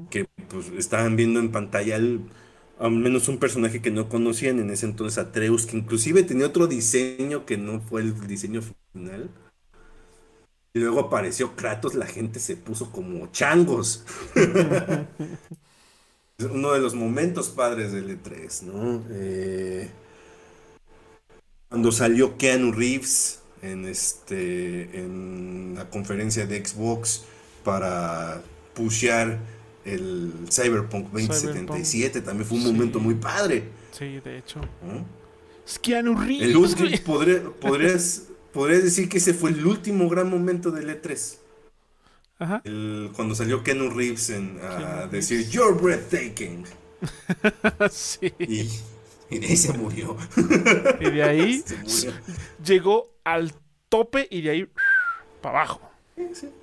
Que 0.08 0.26
pues 0.48 0.68
estaban 0.78 1.14
viendo 1.14 1.40
en 1.40 1.52
pantalla 1.52 1.96
al 1.96 2.90
menos 2.90 3.28
un 3.28 3.38
personaje 3.38 3.82
que 3.82 3.90
no 3.90 4.08
conocían 4.08 4.58
en 4.58 4.70
ese 4.70 4.86
entonces, 4.86 5.18
Atreus, 5.18 5.66
que 5.66 5.76
inclusive 5.76 6.22
tenía 6.22 6.46
otro 6.46 6.66
diseño 6.66 7.44
que 7.44 7.58
no 7.58 7.80
fue 7.80 8.00
el 8.00 8.26
diseño 8.26 8.62
final. 8.92 9.28
Y 10.72 10.78
luego 10.78 11.00
apareció 11.00 11.56
Kratos, 11.56 11.94
la 11.94 12.06
gente 12.06 12.40
se 12.40 12.56
puso 12.56 12.90
como 12.90 13.30
changos. 13.32 14.06
Uno 16.50 16.72
de 16.72 16.80
los 16.80 16.94
momentos 16.94 17.50
padres 17.50 17.92
del 17.92 18.18
E3, 18.18 18.62
¿no? 18.62 19.04
Eh, 19.10 19.90
cuando 21.70 21.92
salió 21.92 22.36
Keanu 22.36 22.72
Reeves 22.72 23.38
en 23.62 23.86
este 23.86 24.98
en 24.98 25.74
la 25.76 25.88
conferencia 25.88 26.46
de 26.46 26.64
Xbox 26.64 27.22
para 27.64 28.42
pushear 28.74 29.38
el 29.84 30.32
Cyberpunk 30.50 31.10
2077 31.12 32.20
también 32.20 32.46
fue 32.46 32.58
un 32.58 32.64
momento 32.64 33.00
muy 33.00 33.14
padre. 33.14 33.64
Sí, 33.92 34.20
de 34.20 34.38
hecho. 34.38 34.60
Es 35.66 35.78
Keanu 35.78 36.14
Reeves. 36.20 36.48
El 36.48 36.56
último, 36.56 36.90
podrías, 37.60 38.24
podrías 38.52 38.84
decir 38.84 39.08
que 39.08 39.18
ese 39.18 39.32
fue 39.32 39.50
el 39.50 39.64
último 39.64 40.08
gran 40.08 40.28
momento 40.28 40.70
del 40.70 40.88
E3. 40.88 41.36
Ajá. 42.40 42.62
cuando 43.14 43.34
salió 43.34 43.62
Keanu 43.62 43.90
Reeves 43.90 44.30
en, 44.30 44.58
a 44.62 45.06
decir 45.06 45.48
You're 45.50 45.78
breathtaking. 45.78 46.64
sí. 47.90 48.32
Y 48.38 48.70
y 49.36 49.38
de 49.38 49.46
ahí 49.46 49.56
se 49.56 49.72
murió. 49.72 50.16
Y 51.00 51.10
de 51.10 51.22
ahí 51.22 51.64
llegó 52.64 53.08
al 53.24 53.52
tope 53.88 54.26
y 54.30 54.42
de 54.42 54.50
ahí 54.50 54.68
para 55.40 55.60
abajo. 55.60 55.80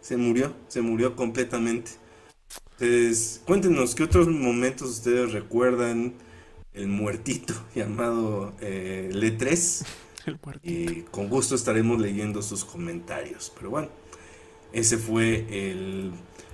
se 0.01 0.17
murió, 0.17 0.53
se 0.67 0.81
murió 0.81 1.15
completamente. 1.15 1.91
Entonces, 2.79 3.41
cuéntenos, 3.45 3.95
¿qué 3.95 4.03
otros 4.03 4.27
momentos 4.27 4.89
ustedes 4.89 5.31
recuerdan? 5.31 6.13
El 6.73 6.89
muertito 6.89 7.55
llamado 7.75 8.53
eh, 8.61 9.09
Le3. 9.11 9.85
El 10.27 10.39
muertito. 10.43 10.91
Y 10.91 11.01
con 11.09 11.27
gusto 11.27 11.55
estaremos 11.55 11.99
leyendo 11.99 12.43
sus 12.43 12.63
comentarios. 12.63 13.51
Pero 13.55 13.71
bueno, 13.71 13.89
ese 14.73 14.97
fue 14.97 15.47
el, 15.49 16.11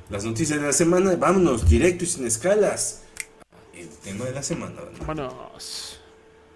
las 0.09 0.23
noticias 0.23 0.61
de 0.61 0.67
la 0.67 0.73
semana. 0.73 1.15
Vámonos, 1.17 1.67
directo 1.67 2.05
y 2.05 2.07
sin 2.07 2.25
escalas. 2.25 3.01
El 3.73 3.89
tema 3.89 4.25
de 4.25 4.31
la 4.31 4.43
semana. 4.43 4.75
Vámonos. 4.99 5.92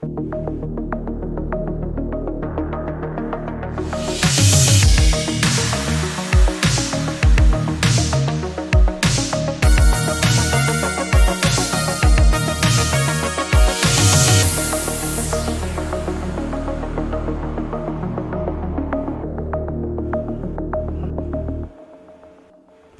Thank 0.01 0.61
you. 0.61 0.66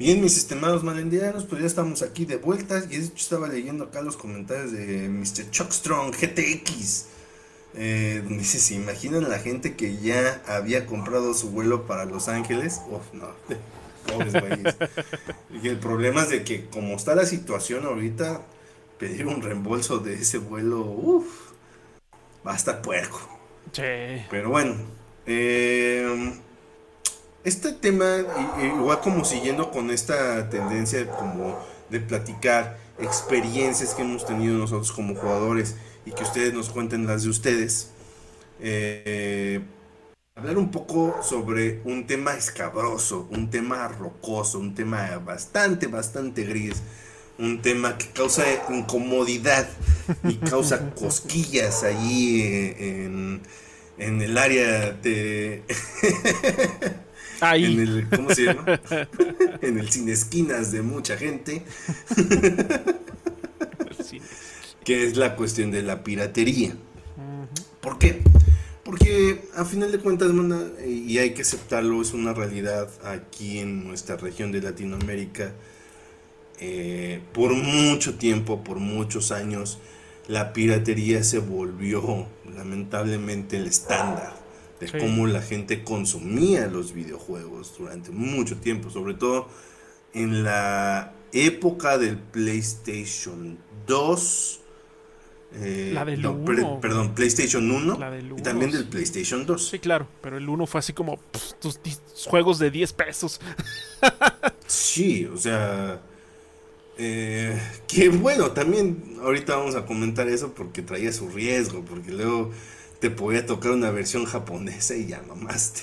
Bien, 0.08 0.22
mis 0.22 0.38
estimados 0.38 0.84
malendianos, 0.84 1.44
pues 1.44 1.60
ya 1.60 1.66
estamos 1.66 2.00
aquí 2.00 2.24
de 2.24 2.38
vuelta. 2.38 2.82
Y 2.88 2.96
de 2.96 3.04
hecho 3.04 3.12
estaba 3.14 3.46
leyendo 3.46 3.84
acá 3.84 4.00
los 4.00 4.16
comentarios 4.16 4.72
de 4.72 5.06
Mr. 5.06 5.50
Chuckstrong 5.50 6.12
GTX. 6.12 7.08
Eh, 7.74 8.22
donde 8.24 8.38
dice, 8.38 8.58
¿se 8.58 8.72
imaginan 8.72 9.28
la 9.28 9.38
gente 9.38 9.76
que 9.76 9.98
ya 9.98 10.40
había 10.46 10.86
comprado 10.86 11.34
su 11.34 11.50
vuelo 11.50 11.86
para 11.86 12.06
Los 12.06 12.28
Ángeles? 12.28 12.80
Uf, 12.88 13.02
no, 13.12 13.26
pobres 14.10 14.32
güeyes. 14.32 14.76
y 15.62 15.68
el 15.68 15.78
problema 15.78 16.22
es 16.22 16.30
de 16.30 16.42
que 16.42 16.64
como 16.68 16.96
está 16.96 17.14
la 17.14 17.26
situación 17.26 17.84
ahorita, 17.84 18.40
pedir 18.98 19.26
un 19.26 19.42
reembolso 19.42 19.98
de 19.98 20.14
ese 20.14 20.38
vuelo, 20.38 20.80
uff, 20.86 21.50
va 22.46 22.54
a 22.54 22.56
estar 22.56 22.80
puerco. 22.80 23.28
Sí. 23.72 23.82
Pero 24.30 24.48
bueno, 24.48 24.74
eh 25.26 26.32
este 27.44 27.72
tema, 27.72 28.18
igual 28.62 29.00
como 29.00 29.24
siguiendo 29.24 29.70
con 29.70 29.90
esta 29.90 30.48
tendencia 30.50 31.08
como 31.10 31.58
de 31.88 32.00
platicar 32.00 32.78
experiencias 32.98 33.94
que 33.94 34.02
hemos 34.02 34.26
tenido 34.26 34.58
nosotros 34.58 34.92
como 34.92 35.14
jugadores 35.14 35.76
y 36.04 36.12
que 36.12 36.22
ustedes 36.22 36.52
nos 36.52 36.70
cuenten 36.70 37.06
las 37.06 37.22
de 37.22 37.30
ustedes. 37.30 37.90
Eh, 38.60 39.60
hablar 40.34 40.58
un 40.58 40.70
poco 40.70 41.16
sobre 41.22 41.80
un 41.84 42.06
tema 42.06 42.34
escabroso, 42.34 43.28
un 43.30 43.50
tema 43.50 43.88
rocoso, 43.88 44.58
un 44.58 44.74
tema 44.74 45.18
bastante, 45.18 45.86
bastante 45.86 46.44
gris, 46.44 46.82
un 47.38 47.62
tema 47.62 47.96
que 47.96 48.08
causa 48.08 48.44
incomodidad 48.68 49.68
y 50.24 50.34
causa 50.36 50.90
cosquillas 50.94 51.84
allí 51.84 52.42
en, 52.42 53.42
en 53.96 54.22
el 54.22 54.36
área 54.36 54.90
de... 54.90 55.62
Ahí. 57.40 57.64
En 57.64 57.80
el, 57.80 58.08
¿Cómo 58.08 58.30
se 58.34 58.44
llama? 58.44 58.80
en 59.62 59.78
el 59.78 59.90
cine 59.90 60.12
esquinas 60.12 60.72
de 60.72 60.82
mucha 60.82 61.16
gente. 61.16 61.62
que 64.84 65.06
es 65.06 65.16
la 65.16 65.36
cuestión 65.36 65.70
de 65.70 65.82
la 65.82 66.02
piratería. 66.02 66.74
¿Por 67.80 67.98
qué? 67.98 68.22
Porque 68.84 69.42
a 69.54 69.64
final 69.64 69.92
de 69.92 69.98
cuentas, 69.98 70.30
y 70.86 71.18
hay 71.18 71.34
que 71.34 71.42
aceptarlo, 71.42 72.00
es 72.00 72.14
una 72.14 72.32
realidad 72.32 72.88
aquí 73.04 73.58
en 73.58 73.86
nuestra 73.86 74.16
región 74.16 74.50
de 74.50 74.62
Latinoamérica. 74.62 75.52
Eh, 76.60 77.20
por 77.34 77.52
mucho 77.52 78.14
tiempo, 78.14 78.64
por 78.64 78.78
muchos 78.78 79.30
años, 79.30 79.78
la 80.26 80.52
piratería 80.52 81.22
se 81.22 81.38
volvió 81.38 82.26
lamentablemente 82.56 83.58
el 83.58 83.66
estándar 83.66 84.47
de 84.80 84.98
cómo 84.98 85.26
la 85.26 85.42
gente 85.42 85.82
consumía 85.84 86.66
los 86.66 86.92
videojuegos 86.92 87.74
durante 87.76 88.10
mucho 88.10 88.56
tiempo, 88.58 88.90
sobre 88.90 89.14
todo 89.14 89.48
en 90.12 90.44
la 90.44 91.12
época 91.32 91.98
del 91.98 92.16
PlayStation 92.18 93.58
2. 93.86 94.60
Eh, 95.54 95.90
la 95.94 96.04
del 96.04 96.24
1. 96.24 96.80
perdón, 96.80 97.14
PlayStation 97.14 97.70
1 97.70 97.98
y 98.36 98.42
también 98.42 98.70
del 98.70 98.84
PlayStation 98.86 99.46
2. 99.46 99.68
Sí, 99.68 99.78
claro, 99.78 100.06
pero 100.20 100.36
el 100.36 100.48
1 100.48 100.66
fue 100.66 100.78
así 100.78 100.92
como 100.92 101.18
tus 101.58 101.80
juegos 102.26 102.58
de 102.58 102.70
10 102.70 102.92
pesos. 102.92 103.40
sí, 104.66 105.24
o 105.24 105.38
sea, 105.38 106.02
eh, 106.98 107.58
que 107.86 108.08
bueno, 108.10 108.50
también 108.50 109.16
ahorita 109.22 109.56
vamos 109.56 109.74
a 109.76 109.86
comentar 109.86 110.28
eso 110.28 110.52
porque 110.52 110.82
traía 110.82 111.12
su 111.12 111.28
riesgo, 111.30 111.82
porque 111.82 112.10
luego 112.10 112.50
te 113.00 113.10
podía 113.10 113.46
tocar 113.46 113.72
una 113.72 113.90
versión 113.90 114.24
japonesa 114.24 114.96
y 114.96 115.06
ya 115.06 115.22
mamaste. 115.22 115.82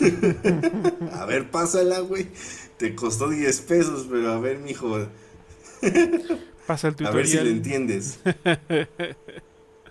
a 1.12 1.24
ver, 1.24 1.50
pásala, 1.50 2.00
güey. 2.00 2.28
Te 2.76 2.94
costó 2.94 3.30
10 3.30 3.60
pesos, 3.62 4.06
pero 4.10 4.32
a 4.32 4.38
ver, 4.38 4.58
mijo. 4.58 5.06
Pasa 6.66 6.88
el 6.88 6.94
tutorial. 6.94 7.12
A 7.12 7.16
ver 7.16 7.28
si 7.28 7.36
lo 7.36 7.46
entiendes. 7.46 8.18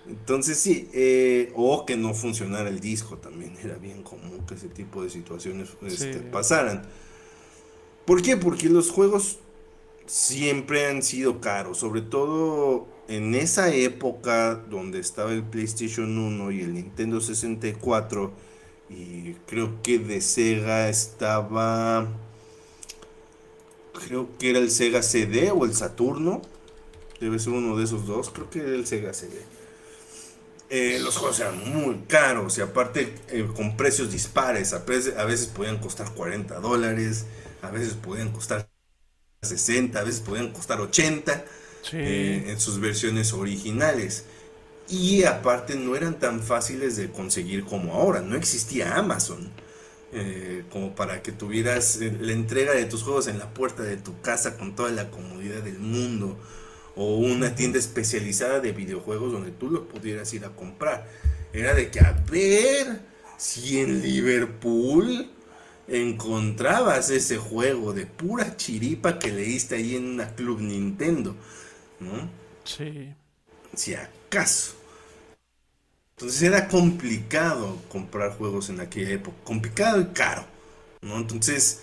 Entonces 0.08 0.60
sí, 0.60 0.90
eh, 0.94 1.52
o 1.56 1.86
que 1.86 1.96
no 1.98 2.14
funcionara 2.14 2.70
el 2.70 2.80
disco 2.80 3.18
también. 3.18 3.56
Era 3.64 3.76
bien 3.76 4.04
común 4.04 4.46
que 4.46 4.56
ese 4.56 4.68
tipo 4.68 5.04
de 5.04 5.10
situaciones 5.10 5.70
este, 5.86 6.20
pasaran. 6.20 6.84
¿Por 8.06 8.22
qué? 8.22 8.38
Porque 8.38 8.70
los 8.70 8.92
juegos 8.92 9.40
siempre 10.06 10.88
han 10.88 11.02
sido 11.02 11.40
caros, 11.40 11.78
sobre 11.78 12.02
todo 12.02 12.88
en 13.08 13.36
esa 13.36 13.74
época 13.74 14.56
donde 14.56 15.00
estaba 15.00 15.32
el 15.32 15.44
PlayStation 15.44 16.18
1 16.18 16.52
y 16.52 16.62
el 16.62 16.74
Nintendo 16.74 17.22
64, 17.22 18.32
y 18.90 19.34
creo 19.48 19.82
que 19.82 20.00
de 20.00 20.22
Sega 20.22 20.90
estaba, 20.90 22.08
creo 24.06 24.30
que 24.38 24.50
era 24.52 24.60
el 24.60 24.72
Sega 24.72 25.02
CD 25.02 25.52
o 25.52 25.66
el 25.66 25.74
Saturno, 25.74 26.42
debe 27.20 27.40
ser 27.40 27.54
uno 27.54 27.78
de 27.78 27.84
esos 27.84 28.06
dos, 28.08 28.30
creo 28.30 28.50
que 28.50 28.60
era 28.60 28.70
el 28.70 28.86
Sega 28.88 29.14
CD. 29.14 29.34
Eh, 30.70 31.00
los 31.02 31.18
juegos 31.18 31.38
eran 31.42 31.60
muy 31.70 32.04
caros 32.08 32.58
y 32.58 32.62
aparte 32.62 33.14
eh, 33.28 33.46
con 33.54 33.76
precios 33.76 34.10
dispares, 34.10 34.72
a 34.72 34.78
a 34.78 35.26
veces 35.26 35.48
podían 35.48 35.80
costar 35.80 36.14
40 36.14 36.62
dólares, 36.62 37.26
a 37.62 37.70
veces 37.72 37.94
podían 37.94 38.32
costar 38.32 38.70
60, 39.42 40.00
a 40.00 40.04
veces 40.04 40.22
podían 40.22 40.54
costar 40.54 40.80
80 40.80 41.44
eh, 41.94 42.46
en 42.48 42.60
sus 42.60 42.80
versiones 42.80 43.34
originales. 43.34 44.26
Y 44.90 45.24
aparte 45.24 45.76
no 45.76 45.96
eran 45.96 46.20
tan 46.20 46.42
fáciles 46.42 46.98
de 46.98 47.10
conseguir 47.10 47.64
como 47.64 47.94
ahora, 47.94 48.22
no 48.22 48.36
existía 48.36 48.96
Amazon. 48.96 49.52
Eh, 50.14 50.66
como 50.70 50.94
para 50.94 51.22
que 51.22 51.32
tuvieras 51.32 52.02
eh, 52.02 52.12
la 52.20 52.34
entrega 52.34 52.74
de 52.74 52.84
tus 52.84 53.02
juegos 53.04 53.28
en 53.28 53.40
la 53.40 53.54
puerta 53.54 53.82
de 53.82 53.96
tu 53.96 54.20
casa 54.20 54.58
con 54.58 54.76
toda 54.76 54.92
la 54.92 55.10
comodidad 55.10 55.64
del 55.64 55.80
mundo 55.80 56.38
o 56.98 57.16
una 57.16 57.56
tienda 57.56 57.80
especializada 57.80 58.60
de 58.60 58.74
videojuegos 58.74 59.32
donde 59.32 59.52
tú 59.52 59.70
lo 59.70 59.88
pudieras 59.88 60.34
ir 60.34 60.44
a 60.44 60.50
comprar. 60.50 61.08
Era 61.54 61.74
de 61.74 61.90
que 61.92 62.02
a 62.02 62.12
ver 62.30 63.00
si 63.38 63.80
en 63.80 64.02
Liverpool 64.02 65.32
encontrabas 65.88 67.10
ese 67.10 67.38
juego 67.38 67.94
de 67.94 68.06
pura 68.06 68.58
chiripa 68.58 69.18
que 69.18 69.32
leíste 69.32 69.76
ahí 69.76 69.96
en 69.96 70.08
una 70.08 70.36
Club 70.36 70.60
Nintendo. 70.60 71.36
¿No? 72.02 72.30
Sí. 72.66 73.14
Si 73.74 73.94
acaso. 73.94 74.76
Entonces 76.18 76.42
era 76.44 76.68
complicado 76.68 77.78
comprar 77.90 78.38
juegos 78.38 78.70
en 78.70 78.82
aquella 78.82 79.12
época, 79.12 79.38
complicado 79.44 80.02
y 80.02 80.06
caro, 80.08 80.46
¿no? 81.02 81.18
Entonces, 81.18 81.82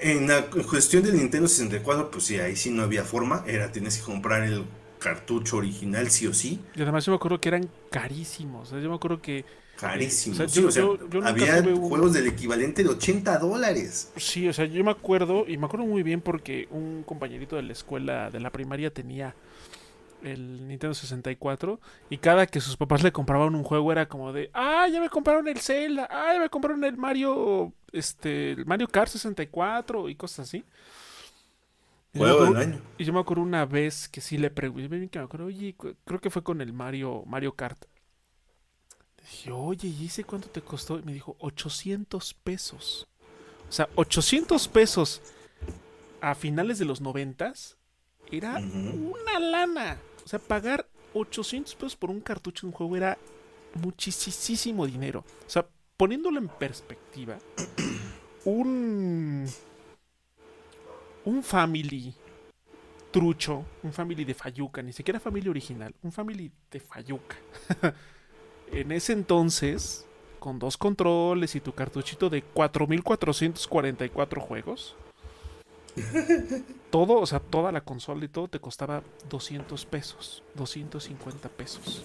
en 0.00 0.26
la 0.26 0.46
cuestión 0.46 1.04
del 1.04 1.16
Nintendo 1.16 1.46
64, 1.46 2.10
pues 2.10 2.24
sí, 2.24 2.40
ahí 2.40 2.56
sí 2.56 2.70
no 2.70 2.82
había 2.82 3.04
forma, 3.04 3.44
era 3.46 3.70
tienes 3.70 3.98
que 3.98 4.04
comprar 4.04 4.42
el 4.42 4.64
cartucho 4.98 5.58
original 5.58 6.10
sí 6.10 6.26
o 6.26 6.34
sí. 6.34 6.60
Y 6.74 6.82
además 6.82 7.04
yo 7.04 7.12
me 7.12 7.16
acuerdo 7.16 7.40
que 7.40 7.50
eran 7.50 7.70
carísimos, 7.90 8.70
yo 8.70 8.88
me 8.88 8.96
acuerdo 8.96 9.22
que 9.22 9.44
Carísimo. 9.78 10.36
había 11.24 11.62
juegos 11.62 12.12
del 12.14 12.28
equivalente 12.28 12.82
de 12.82 12.88
80 12.90 13.38
dólares. 13.38 14.10
Sí, 14.16 14.48
o 14.48 14.52
sea, 14.52 14.64
yo 14.64 14.82
me 14.82 14.90
acuerdo, 14.90 15.44
y 15.46 15.58
me 15.58 15.66
acuerdo 15.66 15.86
muy 15.86 16.02
bien 16.02 16.20
porque 16.20 16.66
un 16.70 17.02
compañerito 17.04 17.56
de 17.56 17.62
la 17.62 17.72
escuela, 17.72 18.30
de 18.30 18.40
la 18.40 18.50
primaria, 18.50 18.90
tenía 18.90 19.34
el 20.22 20.66
Nintendo 20.66 20.94
64 20.94 21.78
y 22.10 22.18
cada 22.18 22.46
que 22.46 22.60
sus 22.60 22.76
papás 22.76 23.02
le 23.02 23.12
compraban 23.12 23.54
un 23.54 23.62
juego 23.62 23.92
era 23.92 24.08
como 24.08 24.32
de, 24.32 24.50
ah, 24.54 24.88
ya 24.90 25.00
me 25.00 25.10
compraron 25.10 25.46
el 25.46 25.58
Zelda, 25.58 26.08
ah, 26.10 26.32
ya 26.34 26.40
me 26.40 26.48
compraron 26.48 26.82
el 26.84 26.96
Mario, 26.96 27.72
este, 27.92 28.52
el 28.52 28.66
Mario 28.66 28.88
Kart 28.88 29.10
64 29.10 30.08
y 30.08 30.14
cosas 30.14 30.48
así. 30.48 30.64
Y 32.14 32.18
juego 32.18 32.46
del 32.46 32.56
año. 32.56 32.80
Y 32.96 33.04
yo 33.04 33.12
me 33.12 33.20
acuerdo 33.20 33.42
una 33.42 33.66
vez 33.66 34.08
que 34.08 34.22
sí 34.22 34.38
le 34.38 34.50
pregunté, 34.50 34.88
que 35.08 35.18
me 35.18 35.24
acuerdo, 35.26 35.46
oye, 35.46 35.76
creo 36.04 36.20
que 36.20 36.30
fue 36.30 36.42
con 36.42 36.62
el 36.62 36.72
Mario, 36.72 37.24
Mario 37.26 37.54
Kart. 37.54 37.84
Dije, 39.30 39.50
oye, 39.50 39.88
¿y 39.88 40.06
ese 40.06 40.24
cuánto 40.24 40.48
te 40.48 40.62
costó? 40.62 40.98
Y 40.98 41.02
me 41.02 41.12
dijo, 41.12 41.36
800 41.40 42.34
pesos. 42.34 43.08
O 43.68 43.72
sea, 43.72 43.88
800 43.96 44.68
pesos 44.68 45.20
a 46.20 46.34
finales 46.34 46.78
de 46.78 46.84
los 46.84 47.00
90 47.00 47.52
era 48.30 48.56
una 48.56 49.40
lana. 49.40 49.98
O 50.24 50.28
sea, 50.28 50.38
pagar 50.38 50.86
800 51.14 51.74
pesos 51.74 51.96
por 51.96 52.10
un 52.10 52.20
cartucho 52.20 52.66
de 52.66 52.68
un 52.68 52.72
juego 52.72 52.96
era 52.96 53.18
muchísimo 53.74 54.86
dinero. 54.86 55.24
O 55.46 55.50
sea, 55.50 55.66
poniéndolo 55.96 56.38
en 56.38 56.48
perspectiva, 56.48 57.38
un. 58.44 59.46
Un 61.24 61.42
family 61.42 62.14
trucho, 63.10 63.64
un 63.82 63.92
family 63.92 64.24
de 64.24 64.34
Fayuca, 64.34 64.80
ni 64.80 64.92
siquiera 64.92 65.18
family 65.18 65.48
original, 65.48 65.92
un 66.02 66.12
family 66.12 66.52
de 66.70 66.78
Fayuca. 66.78 67.36
en 68.72 68.92
ese 68.92 69.12
entonces, 69.12 70.06
con 70.38 70.58
dos 70.58 70.76
controles 70.76 71.54
y 71.54 71.60
tu 71.60 71.72
cartuchito 71.72 72.30
de 72.30 72.42
4444 72.42 74.40
juegos, 74.40 74.96
todo, 76.90 77.20
o 77.20 77.26
sea, 77.26 77.40
toda 77.40 77.72
la 77.72 77.80
consola 77.80 78.24
y 78.24 78.28
todo 78.28 78.48
te 78.48 78.60
costaba 78.60 79.02
200 79.28 79.86
pesos, 79.86 80.42
250 80.54 81.48
pesos. 81.48 82.04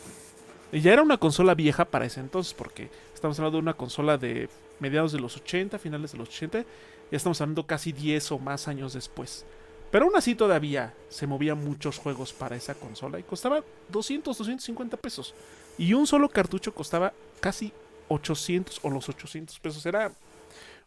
Y 0.72 0.80
ya 0.80 0.94
era 0.94 1.02
una 1.02 1.18
consola 1.18 1.54
vieja 1.54 1.86
para 1.86 2.06
ese 2.06 2.22
entonces, 2.22 2.54
porque 2.54 2.90
estamos 3.14 3.38
hablando 3.40 3.58
de 3.58 3.64
una 3.64 3.74
consola 3.74 4.18
de 4.18 4.50
mediados 4.80 5.12
de 5.12 5.20
los 5.20 5.36
80, 5.36 5.78
finales 5.80 6.14
de 6.14 6.18
los 6.18 6.30
80, 6.30 6.62
ya 6.62 7.18
estamos 7.18 7.42
hablando 7.42 7.68
casi 7.68 7.92
10 7.92 8.32
o 8.32 8.40
más 8.40 8.68
años 8.68 8.94
después. 8.94 9.46
Pero 9.92 10.06
aún 10.06 10.16
así 10.16 10.36
todavía 10.36 10.94
se 11.10 11.28
movían 11.28 11.64
muchos 11.64 11.98
juegos 11.98 12.32
para 12.32 12.56
esa 12.56 12.74
consola 12.74 13.20
y 13.20 13.24
costaba 13.24 13.64
200, 13.90 14.38
250 14.38 14.98
pesos. 14.98 15.34
Y 15.78 15.94
un 15.94 16.08
solo 16.08 16.30
cartucho 16.30 16.74
costaba 16.74 17.14
casi 17.42 17.74
800 18.08 18.80
o 18.84 18.90
los 18.90 19.10
800 19.10 19.60
pesos. 19.60 19.86
Era 19.86 20.12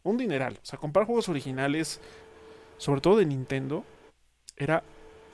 un 0.02 0.16
dineral. 0.16 0.58
O 0.62 0.66
sea, 0.66 0.78
comprar 0.78 1.06
juegos 1.06 1.28
originales, 1.28 2.00
sobre 2.78 3.02
todo 3.02 3.18
de 3.18 3.26
Nintendo, 3.26 3.84
era 4.56 4.82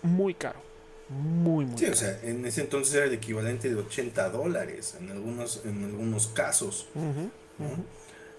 muy 0.03 0.35
caro. 0.35 0.61
Muy, 1.09 1.65
muy 1.65 1.77
sí, 1.77 1.87
o 1.87 1.95
sea, 1.95 2.21
en 2.23 2.47
ese 2.47 2.61
entonces 2.61 2.95
era 2.95 3.07
el 3.07 3.13
equivalente 3.13 3.69
de 3.69 3.75
80 3.75 4.31
dólares 4.31 4.97
en 5.01 5.11
algunos, 5.11 5.63
en 5.65 5.85
algunos 5.85 6.29
casos. 6.29 6.89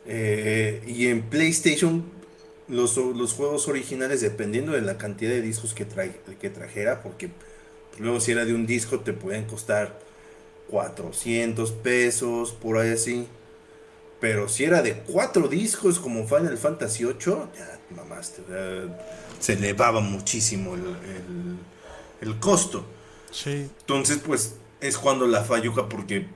Eh, 0.06 0.82
y 0.88 1.08
en 1.08 1.24
PlayStation 1.24 2.21
los, 2.72 2.98
los, 2.98 3.34
juegos 3.34 3.68
originales, 3.68 4.22
dependiendo 4.22 4.72
de 4.72 4.82
la 4.82 4.98
cantidad 4.98 5.32
de 5.32 5.42
discos 5.42 5.74
que, 5.74 5.86
que 6.40 6.50
trajera, 6.50 7.04
porque 7.04 7.30
luego 8.00 8.20
si 8.20 8.32
era 8.32 8.46
de 8.46 8.54
un 8.54 8.66
disco 8.66 9.02
te 9.02 9.14
pueden 9.14 9.46
costar 9.46 10.00
400 10.70 11.72
pesos, 11.72 12.52
por 12.54 12.78
ahí 12.78 12.92
así. 12.92 13.28
Pero 14.20 14.48
si 14.48 14.64
era 14.64 14.82
de 14.82 14.96
cuatro 14.96 15.48
discos 15.48 16.00
como 16.00 16.28
Final 16.28 16.58
Fantasy 16.58 17.04
VIII, 17.04 17.16
ya 17.58 17.80
mamaste, 17.96 18.42
se 19.40 19.54
elevaba 19.54 20.00
muchísimo 20.00 20.76
el, 20.76 20.84
el, 22.22 22.40
costo. 22.40 22.86
Sí. 23.32 23.68
Entonces, 23.80 24.20
pues 24.24 24.56
es 24.80 24.98
cuando 24.98 25.28
la 25.28 25.44
falluca, 25.44 25.90
porque 25.90 26.28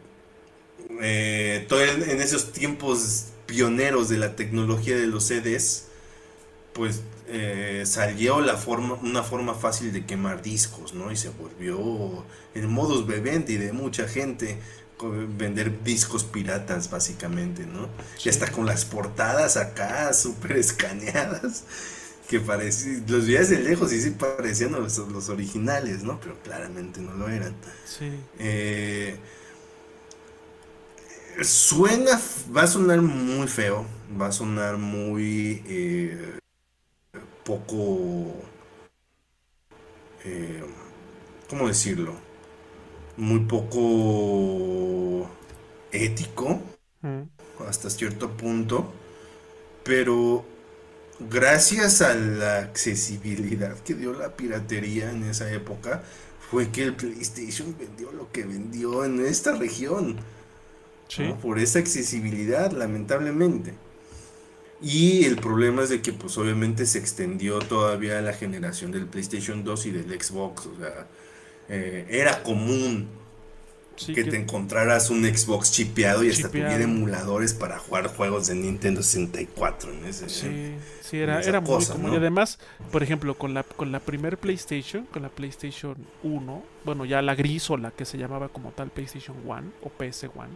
eh, 1.01 1.67
en 1.69 2.21
esos 2.21 2.51
tiempos 2.51 3.27
pioneros 3.45 4.09
de 4.09 4.17
la 4.17 4.35
tecnología 4.35 4.97
de 4.97 5.05
los 5.05 5.25
CDs, 5.25 5.85
pues 6.75 7.01
eh, 7.29 7.83
salió 7.85 8.41
la 8.41 8.57
forma, 8.57 8.95
una 8.95 9.23
forma 9.23 9.55
fácil 9.55 9.93
de 9.93 10.05
quemar 10.05 10.41
discos, 10.41 10.93
¿no? 10.93 11.09
Y 11.09 11.15
se 11.15 11.29
volvió 11.29 12.25
el 12.53 12.67
modus 12.67 13.07
vivendi 13.07 13.55
de 13.55 13.71
mucha 13.71 14.09
gente 14.09 14.59
vender 15.37 15.83
discos 15.83 16.25
piratas 16.25 16.91
básicamente, 16.91 17.65
¿no? 17.65 17.87
Y 18.23 18.27
hasta 18.27 18.51
con 18.51 18.65
las 18.65 18.83
portadas 18.83 19.55
acá 19.55 20.11
súper 20.13 20.57
escaneadas 20.57 21.63
que 22.27 22.41
parecían, 22.41 23.05
los 23.07 23.25
veías 23.25 23.49
de 23.49 23.59
lejos 23.59 23.93
y 23.93 24.01
sí 24.01 24.11
parecían 24.11 24.73
los, 24.73 24.97
los, 24.97 25.29
originales, 25.29 26.03
¿no? 26.03 26.19
Pero 26.19 26.37
claramente 26.43 26.99
no 26.99 27.13
lo 27.13 27.29
eran. 27.29 27.55
Sí. 27.85 28.11
Eh, 28.37 29.17
suena, 31.41 32.19
va 32.55 32.63
a 32.63 32.67
sonar 32.67 33.01
muy 33.01 33.47
feo, 33.47 33.85
va 34.19 34.27
a 34.27 34.31
sonar 34.33 34.77
muy 34.77 35.63
eh, 35.67 36.39
poco, 37.45 38.33
eh, 40.25 40.63
¿cómo 41.49 41.67
decirlo? 41.67 42.15
Muy 43.17 43.39
poco 43.45 45.29
ético 45.91 46.59
hasta 47.65 47.89
cierto 47.89 48.31
punto, 48.35 48.91
pero 49.83 50.43
gracias 51.19 52.01
a 52.01 52.15
la 52.15 52.57
accesibilidad 52.57 53.77
que 53.79 53.93
dio 53.93 54.11
la 54.13 54.35
piratería 54.35 55.11
en 55.11 55.23
esa 55.23 55.49
época, 55.51 56.03
fue 56.49 56.71
que 56.71 56.83
el 56.83 56.95
PlayStation 56.95 57.75
vendió 57.77 58.11
lo 58.11 58.31
que 58.31 58.43
vendió 58.43 59.05
en 59.05 59.23
esta 59.25 59.53
región. 59.53 60.17
Por 61.41 61.59
esa 61.59 61.79
accesibilidad, 61.79 62.71
lamentablemente. 62.71 63.73
Y 64.81 65.23
el 65.25 65.37
problema 65.37 65.83
es 65.83 65.89
de 65.89 66.01
que 66.01 66.11
pues 66.11 66.37
obviamente 66.37 66.85
se 66.85 66.99
extendió 66.99 67.59
todavía 67.59 68.21
la 68.21 68.33
generación 68.33 68.91
del 68.91 69.05
PlayStation 69.05 69.63
2 69.63 69.85
y 69.85 69.91
del 69.91 70.21
Xbox. 70.21 70.65
O 70.65 70.77
sea, 70.77 71.07
eh, 71.69 72.05
era 72.09 72.43
común 72.43 73.07
que, 73.95 74.23
te 74.25 74.35
encontraras 74.35 75.09
un 75.09 75.23
Xbox 75.23 75.71
chipeado 75.71 76.23
y 76.23 76.29
hasta 76.29 76.49
tuviera 76.49 76.81
emuladores 76.81 77.53
para 77.53 77.79
jugar 77.79 78.07
juegos 78.07 78.47
de 78.47 78.55
Nintendo 78.55 79.01
64 79.01 79.93
en 79.93 80.05
ese 80.05 80.29
Sí, 80.29 80.75
sí 81.01 81.17
era, 81.19 81.41
era 81.41 81.61
muy 81.61 81.83
común. 81.85 82.13
Y 82.13 82.17
además, 82.17 82.59
por 82.91 83.01
ejemplo, 83.03 83.35
con 83.35 83.53
la, 83.53 83.63
con 83.63 83.91
la 83.91 83.99
primer 84.01 84.37
PlayStation, 84.37 85.05
con 85.05 85.21
la 85.23 85.29
PlayStation 85.29 85.95
1, 86.23 86.63
bueno, 86.83 87.05
ya 87.05 87.21
la 87.21 87.35
gris 87.35 87.69
o 87.69 87.77
la 87.77 87.91
que 87.91 88.03
se 88.05 88.17
llamaba 88.17 88.49
como 88.49 88.71
tal 88.71 88.89
PlayStation 88.89 89.37
1 89.45 89.63
o 89.81 89.91
PS1. 89.97 90.47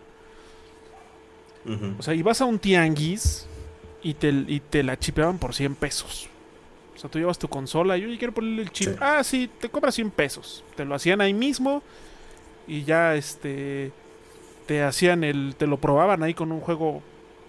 O 2.00 2.02
sea, 2.02 2.16
ibas 2.16 2.42
a 2.42 2.46
un 2.46 2.58
tianguis 2.58 3.46
y 4.02 4.14
te, 4.14 4.30
y 4.30 4.60
te 4.60 4.84
la 4.84 4.98
chipeaban 4.98 5.38
por 5.38 5.54
100 5.54 5.76
pesos. 5.76 6.30
O 6.96 7.00
sea, 7.00 7.10
tú 7.10 7.20
llevas 7.20 7.40
tu 7.40 7.48
consola 7.48 7.98
y 7.98 8.02
yo 8.02 8.18
quiero 8.18 8.34
ponerle 8.34 8.64
el 8.64 8.72
chip. 8.72 8.98
Ah, 9.00 9.24
sí, 9.24 9.50
te 9.60 9.70
cobras 9.70 9.96
100 9.96 10.12
pesos. 10.12 10.64
Te 10.76 10.84
lo 10.86 10.96
hacían 10.96 11.22
ahí 11.22 11.34
mismo 11.34 11.82
y 12.68 12.84
ya 12.84 13.16
este 13.16 13.92
te 14.66 14.84
hacían 14.84 15.24
el 15.24 15.56
te 15.58 15.66
lo 15.66 15.78
probaban 15.78 16.22
ahí 16.22 16.34
con 16.34 16.52
un 16.52 16.60
juego 16.60 17.02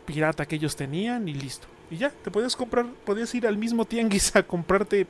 pirata 0.07 0.47
que 0.47 0.57
ellos 0.57 0.77
tenían 0.77 1.29
y 1.29 1.35
listo. 1.35 1.67
Y 1.91 1.97
ya, 1.97 2.11
te 2.11 2.31
podías 2.31 2.57
comprar, 2.57 2.87
podías 3.05 3.35
ir 3.35 3.47
al 3.47 3.59
mismo 3.59 3.85
tianguis 3.85 4.35
a 4.37 4.43
comprarte 4.43 5.07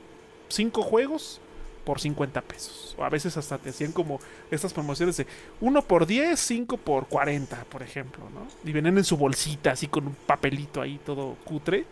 cinco 0.49 0.83
juegos 0.83 1.41
por 1.91 2.01
50 2.01 2.41
pesos. 2.43 2.95
O 2.99 3.03
a 3.03 3.09
veces 3.09 3.37
hasta 3.37 3.59
te 3.59 3.71
hacían 3.71 3.91
como 3.91 4.21
estas 4.49 4.73
promociones 4.73 5.17
de 5.17 5.27
1 5.61 5.83
por 5.83 6.07
10, 6.07 6.39
5 6.39 6.77
por 6.77 7.09
40, 7.09 7.65
por 7.65 7.83
ejemplo, 7.83 8.23
¿no? 8.33 8.47
Y 8.63 8.73
venían 8.73 8.97
en 8.97 9.03
su 9.03 9.17
bolsita 9.17 9.73
así 9.73 9.89
con 9.89 10.07
un 10.07 10.15
papelito 10.15 10.81
ahí 10.81 11.01
todo 11.05 11.35
cutre. 11.45 11.85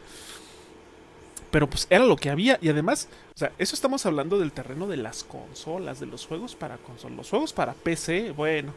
Pero 1.51 1.69
pues 1.69 1.89
era 1.91 2.05
lo 2.05 2.15
que 2.15 2.31
había. 2.31 2.61
Y 2.63 2.69
además, 2.69 3.09
o 3.35 3.39
sea, 3.39 3.51
eso 3.59 3.75
estamos 3.75 4.07
hablando 4.07 4.39
del 4.39 4.53
terreno 4.53 4.87
de 4.87 4.99
las 4.99 5.25
consolas, 5.25 5.99
de 5.99 6.07
los 6.07 6.25
juegos 6.29 6.55
para 6.55 6.77
consolas. 6.77 7.17
Los 7.17 7.31
juegos 7.31 7.53
para 7.53 7.73
PC, 7.73 8.31
bueno, 8.31 8.73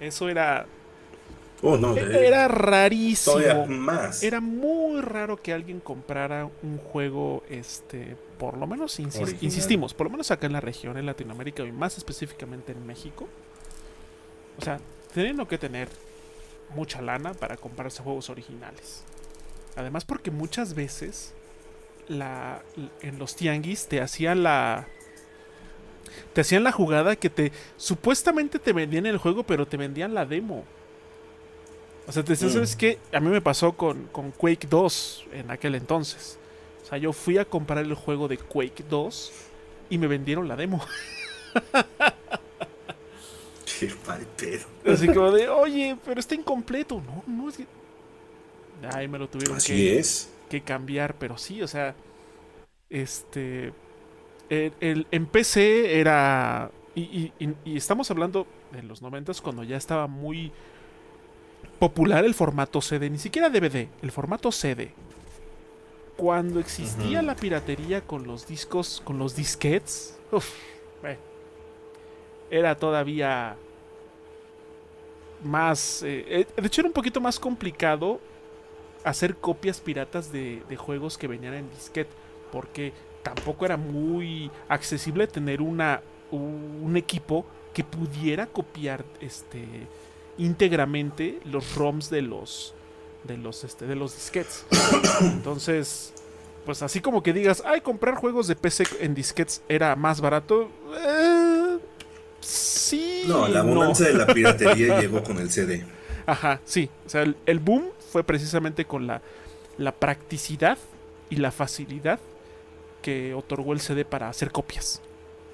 eso 0.00 0.28
era. 0.28 0.66
Oh, 1.62 1.76
no, 1.76 1.96
e-, 1.96 2.26
era 2.26 2.48
rarísimo. 2.48 3.66
Más. 3.66 4.22
Era 4.22 4.40
muy 4.40 5.00
raro 5.00 5.40
que 5.40 5.52
alguien 5.52 5.80
comprara 5.80 6.48
un 6.62 6.78
juego, 6.78 7.44
este, 7.48 8.16
por 8.38 8.58
lo 8.58 8.66
menos, 8.66 8.98
insistimos, 8.98 9.94
por 9.94 10.06
lo 10.06 10.10
menos 10.10 10.30
acá 10.30 10.46
en 10.46 10.52
la 10.52 10.60
región, 10.60 10.98
en 10.98 11.06
Latinoamérica 11.06 11.62
y 11.62 11.72
más 11.72 11.96
específicamente 11.96 12.72
en 12.72 12.84
México. 12.86 13.28
O 14.58 14.62
sea, 14.62 14.78
teniendo 15.14 15.46
que 15.46 15.56
tener 15.56 15.88
mucha 16.74 17.00
lana 17.00 17.32
para 17.34 17.56
comprarse 17.56 18.02
juegos 18.02 18.28
originales. 18.28 19.04
Además, 19.76 20.04
porque 20.04 20.30
muchas 20.30 20.74
veces 20.74 21.32
la, 22.08 22.62
en 23.00 23.18
los 23.18 23.36
tianguis 23.36 23.86
te 23.86 24.00
hacían 24.00 24.42
la. 24.42 24.86
Te 26.34 26.42
hacían 26.42 26.64
la 26.64 26.72
jugada 26.72 27.16
que 27.16 27.30
te. 27.30 27.52
Supuestamente 27.76 28.58
te 28.58 28.72
vendían 28.72 29.06
el 29.06 29.18
juego, 29.18 29.44
pero 29.44 29.66
te 29.66 29.76
vendían 29.76 30.14
la 30.14 30.26
demo. 30.26 30.64
O 32.06 32.12
sea, 32.12 32.22
te 32.24 32.32
decían, 32.32 32.50
¿sabes 32.50 32.74
mm. 32.74 32.78
qué? 32.78 32.98
A 33.12 33.20
mí 33.20 33.28
me 33.28 33.40
pasó 33.40 33.72
con, 33.72 34.06
con 34.08 34.32
Quake 34.32 34.66
2 34.68 35.26
en 35.32 35.50
aquel 35.50 35.74
entonces. 35.74 36.38
O 36.82 36.86
sea, 36.86 36.98
yo 36.98 37.12
fui 37.12 37.38
a 37.38 37.44
comprar 37.44 37.84
el 37.84 37.94
juego 37.94 38.28
de 38.28 38.38
Quake 38.38 38.84
2 38.88 39.32
y 39.90 39.98
me 39.98 40.06
vendieron 40.06 40.48
la 40.48 40.56
demo. 40.56 40.84
Qué 43.78 43.92
mal 44.06 44.26
Así 44.86 45.06
como 45.08 45.30
de, 45.32 45.48
oye, 45.48 45.96
pero 46.04 46.20
está 46.20 46.34
incompleto. 46.34 47.00
No, 47.00 47.24
no 47.26 47.48
es 47.48 47.56
que. 47.56 47.66
Ay, 48.92 49.06
me 49.08 49.18
lo 49.18 49.28
tuvieron 49.28 49.56
Así 49.56 49.88
es 49.88 50.32
que 50.52 50.60
cambiar, 50.60 51.14
pero 51.14 51.38
sí, 51.38 51.62
o 51.62 51.66
sea, 51.66 51.94
este, 52.90 53.72
el, 54.50 55.06
en 55.10 55.24
PC 55.24 55.98
era, 55.98 56.70
y, 56.94 57.32
estamos 57.64 58.10
hablando 58.10 58.46
de 58.70 58.82
los 58.82 59.00
90 59.00 59.32
cuando 59.42 59.64
ya 59.64 59.78
estaba 59.78 60.08
muy 60.08 60.52
popular 61.82 62.24
el 62.24 62.32
formato 62.32 62.80
CD, 62.80 63.10
ni 63.10 63.18
siquiera 63.18 63.50
DVD, 63.50 63.88
el 64.02 64.12
formato 64.12 64.52
CD. 64.52 64.92
Cuando 66.16 66.60
existía 66.60 67.22
la 67.22 67.34
piratería 67.34 68.02
con 68.02 68.24
los 68.24 68.46
discos, 68.46 69.02
con 69.04 69.18
los 69.18 69.34
disquets, 69.34 70.16
era 72.48 72.76
todavía 72.76 73.56
más, 75.42 76.04
eh, 76.04 76.24
eh, 76.28 76.46
de 76.56 76.66
hecho 76.68 76.82
era 76.82 76.86
un 76.86 76.92
poquito 76.92 77.20
más 77.20 77.40
complicado 77.40 78.20
hacer 79.02 79.34
copias 79.34 79.80
piratas 79.80 80.30
de, 80.30 80.62
juegos 80.76 81.18
que 81.18 81.26
venían 81.26 81.54
en 81.54 81.70
disquete. 81.70 82.12
Porque 82.52 82.92
tampoco 83.24 83.64
era 83.64 83.76
muy 83.76 84.52
accesible 84.68 85.26
tener 85.26 85.60
una, 85.60 86.00
un 86.30 86.96
equipo 86.96 87.44
que 87.74 87.82
pudiera 87.82 88.46
copiar 88.46 89.04
este 89.20 89.66
íntegramente 90.38 91.40
los 91.44 91.74
ROMs 91.74 92.10
de 92.10 92.22
los 92.22 92.74
de 93.24 93.36
los 93.36 93.64
este 93.64 93.86
de 93.86 93.96
los 93.96 94.14
disquetes. 94.14 94.64
Entonces, 95.20 96.12
pues 96.64 96.82
así 96.82 97.00
como 97.00 97.22
que 97.22 97.32
digas, 97.32 97.62
ay, 97.66 97.80
comprar 97.80 98.14
juegos 98.14 98.46
de 98.46 98.56
PC 98.56 98.84
en 99.00 99.14
disquetes 99.14 99.62
era 99.68 99.96
más 99.96 100.20
barato. 100.20 100.70
Eh, 100.96 101.78
sí. 102.40 103.24
No, 103.26 103.48
la 103.48 103.60
abundancia 103.60 104.06
de 104.06 104.14
la 104.14 104.26
piratería 104.34 105.00
llegó 105.00 105.22
con 105.22 105.38
el 105.38 105.50
CD. 105.50 105.84
Ajá, 106.26 106.60
sí. 106.64 106.88
O 107.06 107.08
sea, 107.08 107.24
el 107.46 107.58
boom 107.58 107.90
fue 108.10 108.24
precisamente 108.24 108.84
con 108.84 109.06
la, 109.06 109.22
la 109.78 109.92
practicidad 109.92 110.78
y 111.30 111.36
la 111.36 111.50
facilidad 111.50 112.20
que 113.00 113.34
otorgó 113.34 113.72
el 113.72 113.80
CD 113.80 114.04
para 114.04 114.28
hacer 114.28 114.50
copias. 114.50 115.00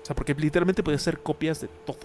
O 0.02 0.06
sea, 0.06 0.16
porque 0.16 0.34
literalmente 0.34 0.82
podías 0.82 1.02
hacer 1.02 1.18
copias 1.18 1.60
de 1.60 1.68
todo. 1.86 1.98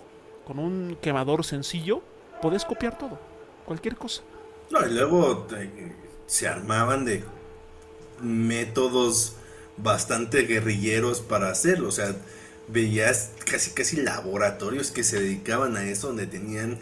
Con 0.46 0.60
un 0.60 0.98
quemador 1.02 1.46
sencillo, 1.46 2.02
podías 2.44 2.66
copiar 2.66 2.98
todo. 2.98 3.18
Cualquier 3.64 3.96
cosa. 3.96 4.22
No, 4.70 4.86
y 4.86 4.94
luego 4.94 5.48
se 6.28 6.46
armaban 6.50 7.06
de 7.06 7.24
métodos 8.22 9.38
bastante 9.78 10.42
guerrilleros 10.42 11.22
para 11.22 11.50
hacerlo. 11.50 11.88
O 11.88 11.92
sea, 11.92 12.14
veías 12.68 13.32
casi 13.50 13.72
casi 13.72 13.96
laboratorios 14.02 14.92
que 14.92 15.06
se 15.06 15.22
dedicaban 15.22 15.78
a 15.78 15.86
eso, 15.86 16.08
donde 16.08 16.28
tenían 16.28 16.80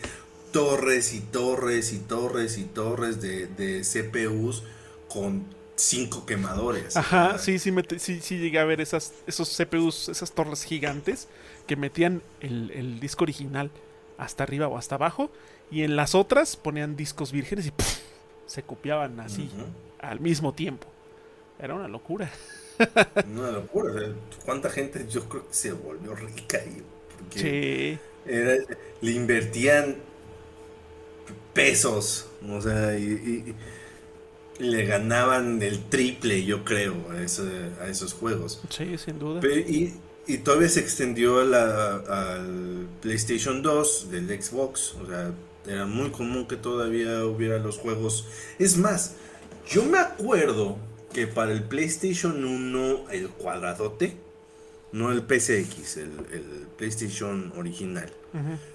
torres 0.51 1.14
y 1.14 1.20
torres 1.20 1.93
y 1.93 1.99
torres 1.99 2.57
y 2.57 2.64
torres 2.64 3.22
de, 3.22 3.84
CPUs 3.84 4.64
con 5.07 5.45
cinco 5.76 6.26
quemadores. 6.26 6.97
Ajá, 6.97 7.38
sí, 7.38 7.59
sí, 7.59 7.72
sí, 7.99 8.20
sí 8.20 8.39
llegué 8.39 8.57
a 8.57 8.66
ver 8.66 8.82
esas, 8.82 9.14
esos 9.28 9.55
CPUs, 9.55 10.09
esas 10.09 10.32
torres 10.32 10.64
gigantes 10.64 11.28
que 11.68 11.76
metían 11.76 12.24
el, 12.39 12.99
disco 12.99 13.26
original 13.26 13.70
hasta 14.18 14.43
arriba 14.43 14.68
o 14.68 14.78
hasta 14.78 14.95
abajo 14.95 15.32
y 15.72 15.84
en 15.84 15.95
las 15.95 16.16
otras 16.16 16.55
ponían 16.55 16.95
discos 16.95 17.32
vírgenes 17.32 17.68
y 17.68 17.74
se 18.45 18.64
copiaban 18.64 19.20
así 19.20 19.49
al 19.99 20.20
mismo 20.20 20.53
tiempo. 20.53 20.88
Era 21.59 21.76
una 21.76 21.88
locura. 21.88 22.32
Una 23.32 23.51
locura. 23.51 23.93
¿Cuánta 24.43 24.70
gente 24.70 25.05
yo 25.07 25.30
creo 25.30 25.47
que 25.47 25.53
se 25.53 25.72
volvió 25.72 26.16
rica 26.16 26.57
ahí? 26.57 26.82
sí. 27.30 27.99
le 28.26 29.12
invertían 29.12 29.97
pesos, 31.53 32.28
o 32.49 32.62
sea, 32.62 32.97
y, 32.97 33.55
le 34.59 34.86
ganaban 34.86 35.62
el 35.62 35.84
triple, 35.86 36.43
yo 36.45 36.64
creo, 36.64 36.95
a, 37.12 37.22
esos 37.88 38.14
juegos. 38.14 38.62
Sí, 38.70 38.97
sin 38.97 39.20
duda. 39.20 39.41
y, 39.47 39.93
todavía 40.39 40.69
se 40.69 40.79
extendió 40.79 41.39
al 41.39 42.88
PlayStation 43.01 43.61
2 43.61 44.11
del 44.11 44.41
Xbox, 44.41 44.95
o 45.01 45.07
sea, 45.07 45.32
era 45.67 45.86
muy 45.86 46.09
común 46.11 46.47
que 46.47 46.55
todavía 46.55 47.25
hubiera 47.25 47.57
los 47.59 47.77
juegos. 47.77 48.27
Es 48.57 48.77
más, 48.77 49.15
yo 49.67 49.86
me 49.86 49.99
acuerdo 49.99 50.77
que 51.13 51.27
para 51.27 51.51
el 51.51 51.63
PlayStation 51.63 52.43
1, 52.43 53.09
el 53.11 53.29
cuadradote, 53.29 54.15
no 54.91 55.11
el 55.11 55.23
PCX, 55.23 55.97
el, 55.97 56.11
PlayStation 56.77 57.53
original, 57.55 58.11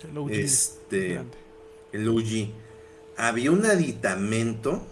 el 0.08 0.18
OG, 0.18 0.30
este, 0.32 1.20
el 1.92 2.08
OG, 2.08 2.50
había 3.16 3.50
un 3.50 3.66
aditamento 3.66 4.86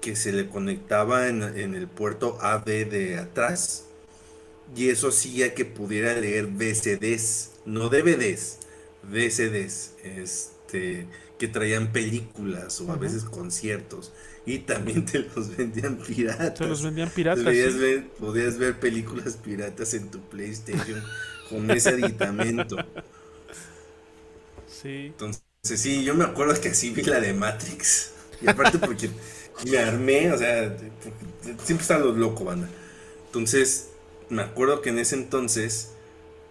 que 0.00 0.16
se 0.16 0.32
le 0.32 0.48
conectaba 0.48 1.28
en, 1.28 1.42
el 1.42 1.88
puerto 1.88 2.38
AV 2.40 2.64
de 2.64 3.16
atrás 3.16 3.86
y 4.76 4.88
eso 4.88 5.08
hacía 5.08 5.54
que 5.54 5.64
pudiera 5.64 6.14
leer 6.14 6.46
VCDs, 6.46 7.50
no 7.64 7.88
DVDs, 7.88 8.58
VCDs, 9.02 9.92
este, 10.02 11.06
que 11.38 11.48
traían 11.48 11.92
películas 11.92 12.80
o 12.80 12.92
a 12.92 12.96
veces 12.96 13.24
conciertos 13.24 14.12
y 14.46 14.60
también 14.60 15.04
te 15.04 15.20
los 15.20 15.56
vendían 15.56 15.96
piratas. 15.96 16.54
Te 16.54 16.66
los 16.66 16.82
vendían 16.82 17.10
piratas. 17.10 17.44
Podías, 17.44 18.58
ver, 18.58 18.78
películas 18.78 19.36
piratas 19.36 19.94
en 19.94 20.10
tu 20.10 20.20
PlayStation 20.20 21.02
con 21.48 21.70
ese 21.70 21.90
aditamento. 21.90 22.76
Sí. 24.66 25.06
Entonces, 25.06 25.42
sí, 25.62 26.04
yo 26.04 26.14
me 26.14 26.24
acuerdo 26.24 26.60
que 26.60 26.68
así 26.68 26.90
vi 26.90 27.02
la 27.02 27.20
de 27.20 27.32
Matrix. 27.32 28.12
Y 28.42 28.48
aparte 28.48 28.78
porque 28.78 29.08
me 29.70 29.78
armé, 29.78 30.30
o 30.30 30.36
sea, 30.36 30.76
siempre 31.42 31.82
estaba 31.82 32.04
los 32.04 32.16
loco, 32.18 32.44
banda. 32.44 32.68
Entonces, 33.26 33.88
me 34.28 34.42
acuerdo 34.42 34.80
que 34.82 34.90
en 34.90 34.98
ese 34.98 35.16
entonces 35.16 35.92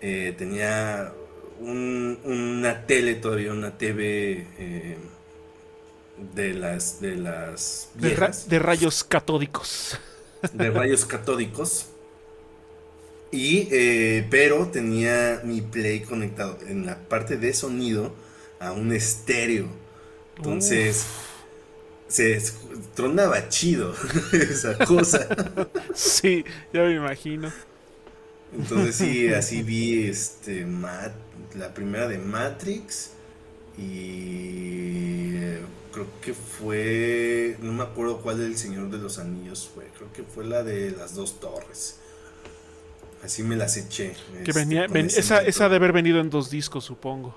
eh, 0.02 0.34
tenía 0.38 1.14
una 1.60 2.86
tele 2.86 3.16
todavía, 3.16 3.52
una 3.54 3.78
TV 3.78 4.48
eh, 4.58 4.98
de 6.36 6.54
las 6.54 7.00
de 7.00 7.16
las 7.16 7.90
de, 7.96 8.60
rayos 8.60 9.04
catódicos. 9.04 9.98
De 10.52 10.70
rayos 10.70 11.06
catódicos. 11.06 11.88
Y 13.32 13.70
eh, 13.72 14.28
pero 14.30 14.68
tenía 14.68 15.42
mi 15.44 15.62
play 15.62 16.02
conectado 16.02 16.60
en 16.68 16.86
la 16.86 17.00
parte 17.00 17.38
de 17.38 17.54
sonido 17.54 18.14
a 18.60 18.74
un 18.74 18.92
estéreo. 18.94 19.68
Entonces 20.38 21.06
se 22.08 22.42
tronaba 22.96 23.50
chido 23.50 23.94
esa 24.34 24.78
cosa 24.86 25.28
sí 25.94 26.44
ya 26.72 26.82
me 26.82 26.96
imagino 26.96 27.52
entonces 28.56 28.96
sí 28.96 29.28
así 29.34 29.64
vi 29.64 30.08
este 30.08 30.66
la 31.56 31.74
primera 31.74 32.08
de 32.08 32.18
Matrix 32.18 33.12
y 33.78 35.14
creo 35.94 36.08
que 36.22 36.34
fue, 36.34 37.58
no 37.62 37.72
me 37.72 37.84
acuerdo 37.84 38.22
cuál 38.22 38.40
del 38.40 38.58
Señor 38.58 38.90
de 38.90 38.98
los 38.98 39.20
Anillos 39.20 39.70
fue, 39.74 39.86
creo 39.98 40.12
que 40.12 40.24
fue 40.24 40.44
la 40.44 40.64
de 40.64 40.92
las 40.92 41.16
dos 41.16 41.40
torres. 41.40 42.00
Así 43.24 43.42
me 43.42 43.56
las 43.56 43.78
eché. 43.78 44.16
Que 44.44 44.52
este, 44.52 44.52
venía, 44.52 44.86
esa, 44.86 45.42
esa 45.42 45.70
de 45.70 45.78
haber 45.78 45.94
venido 45.94 46.20
en 46.20 46.30
dos 46.30 46.50
discos, 46.50 46.84
supongo. 46.84 47.34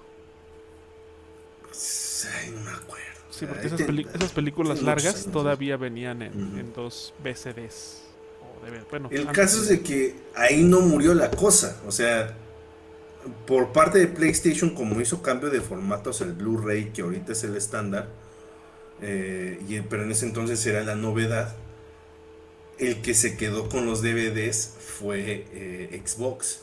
Ay, 2.41 2.51
no 2.51 2.61
me 2.63 2.71
acuerdo. 2.73 3.16
Sí, 3.39 3.45
porque 3.45 3.67
esas, 3.67 4.33
películas 4.33 4.81
largas 4.83 5.27
todavía 5.31 5.77
venían 5.77 6.23
en, 6.23 6.73
dos 6.75 7.13
bueno, 8.91 9.09
el 9.11 9.27
caso 9.29 9.61
es 9.63 9.69
de 9.69 9.81
que 9.81 10.15
ahí 10.35 10.63
no 10.63 10.81
murió 10.81 11.15
la 11.15 11.31
cosa. 11.31 11.81
O 11.87 11.93
sea, 11.93 12.35
por 13.47 13.73
parte 13.73 13.99
de 13.99 14.07
PlayStation, 14.07 14.71
como 14.71 15.01
hizo 15.01 15.23
cambio 15.23 15.51
de 15.51 15.61
formatos 15.61 16.21
el 16.21 16.33
Blu-ray, 16.33 16.93
que 16.93 17.03
ahorita 17.03 17.33
es 17.33 17.45
el 17.45 17.57
estándar, 17.57 18.09
eh, 19.03 19.61
y, 19.69 19.81
pero 19.81 20.05
en 20.05 20.13
ese 20.13 20.27
entonces 20.27 20.65
era 20.67 20.83
la 20.83 20.95
novedad, 20.95 21.55
el 22.79 23.03
que 23.03 23.15
se 23.15 23.37
quedó 23.37 23.69
con 23.69 23.87
los 23.87 24.03
DVDs 24.03 24.77
fue 24.79 25.47
eh, 25.53 26.03
Xbox. 26.05 26.61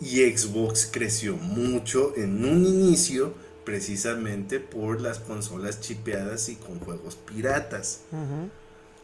Y 0.00 0.20
Xbox 0.30 0.88
creció 0.90 1.36
mucho 1.36 2.12
en 2.16 2.44
un 2.44 2.66
inicio 2.66 3.34
precisamente 3.64 4.60
por 4.60 5.00
las 5.00 5.18
consolas 5.18 5.80
chipeadas 5.80 6.48
y 6.48 6.56
con 6.56 6.78
juegos 6.80 7.16
piratas. 7.16 8.00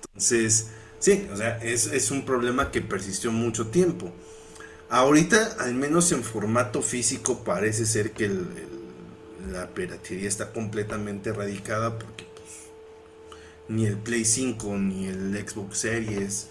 Entonces, 0.06 0.68
sí, 0.98 1.28
o 1.32 1.36
sea, 1.36 1.58
es, 1.58 1.86
es, 1.86 2.10
un 2.10 2.24
problema 2.24 2.70
que 2.70 2.80
persistió 2.82 3.32
mucho 3.32 3.68
tiempo. 3.68 4.12
Ahorita, 4.88 5.56
al 5.60 5.74
menos 5.74 6.12
en 6.12 6.22
formato 6.22 6.82
físico, 6.82 7.44
parece 7.44 7.86
ser 7.86 8.12
que 8.12 8.30
la 9.50 9.68
piratería 9.68 10.28
está 10.28 10.52
completamente 10.52 11.30
erradicada 11.30 11.98
porque 11.98 12.24
ni 13.70 13.86
el 13.86 13.96
Play 13.96 14.24
5, 14.24 14.76
ni 14.78 15.06
el 15.06 15.48
Xbox 15.48 15.78
Series, 15.78 16.48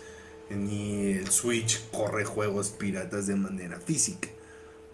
ni 0.50 1.12
el 1.12 1.30
Switch 1.30 1.82
corre 1.92 2.24
juegos 2.24 2.70
piratas 2.70 3.28
de 3.28 3.36
manera 3.36 3.80
física. 3.80 4.30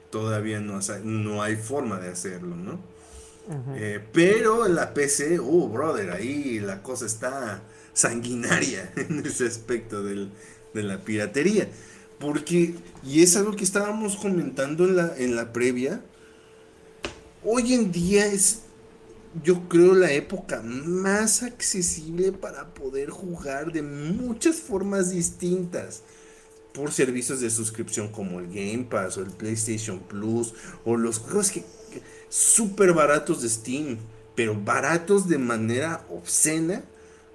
Todavía 0.09 0.59
no, 0.59 0.79
no 1.03 1.43
hay 1.43 1.55
forma 1.55 1.99
de 1.99 2.09
hacerlo, 2.09 2.55
¿no? 2.55 2.79
Eh, 3.75 3.99
pero 4.11 4.67
la 4.67 4.93
PC, 4.93 5.39
uh, 5.39 5.69
brother, 5.69 6.11
ahí 6.11 6.59
la 6.59 6.81
cosa 6.81 7.05
está 7.05 7.61
sanguinaria 7.93 8.91
en 8.95 9.25
ese 9.25 9.45
aspecto 9.45 10.03
de 10.03 10.29
la 10.73 11.01
piratería. 11.01 11.69
Porque, 12.19 12.75
y 13.03 13.21
es 13.21 13.35
algo 13.35 13.55
que 13.55 13.63
estábamos 13.63 14.15
comentando 14.15 14.85
en 14.85 14.95
la, 14.95 15.15
en 15.17 15.35
la 15.35 15.53
previa, 15.53 16.01
hoy 17.43 17.73
en 17.73 17.91
día 17.91 18.25
es 18.25 18.61
yo 19.43 19.67
creo, 19.67 19.93
la 19.93 20.11
época 20.11 20.61
más 20.61 21.43
accesible 21.43 22.31
para 22.31 22.73
poder 22.73 23.09
jugar 23.09 23.71
de 23.71 23.81
muchas 23.81 24.57
formas 24.57 25.11
distintas. 25.11 26.03
Por 26.73 26.91
servicios 26.91 27.39
de 27.39 27.49
suscripción 27.49 28.09
como 28.09 28.39
el 28.39 28.47
Game 28.47 28.87
Pass 28.89 29.17
o 29.17 29.21
el 29.21 29.31
PlayStation 29.31 29.99
Plus 29.99 30.53
o 30.83 30.97
los 30.97 31.19
juegos 31.19 31.51
que, 31.51 31.63
súper 32.29 32.93
baratos 32.93 33.41
de 33.41 33.49
Steam, 33.49 33.97
pero 34.35 34.55
baratos 34.55 35.27
de 35.27 35.37
manera 35.37 36.05
obscena. 36.09 36.83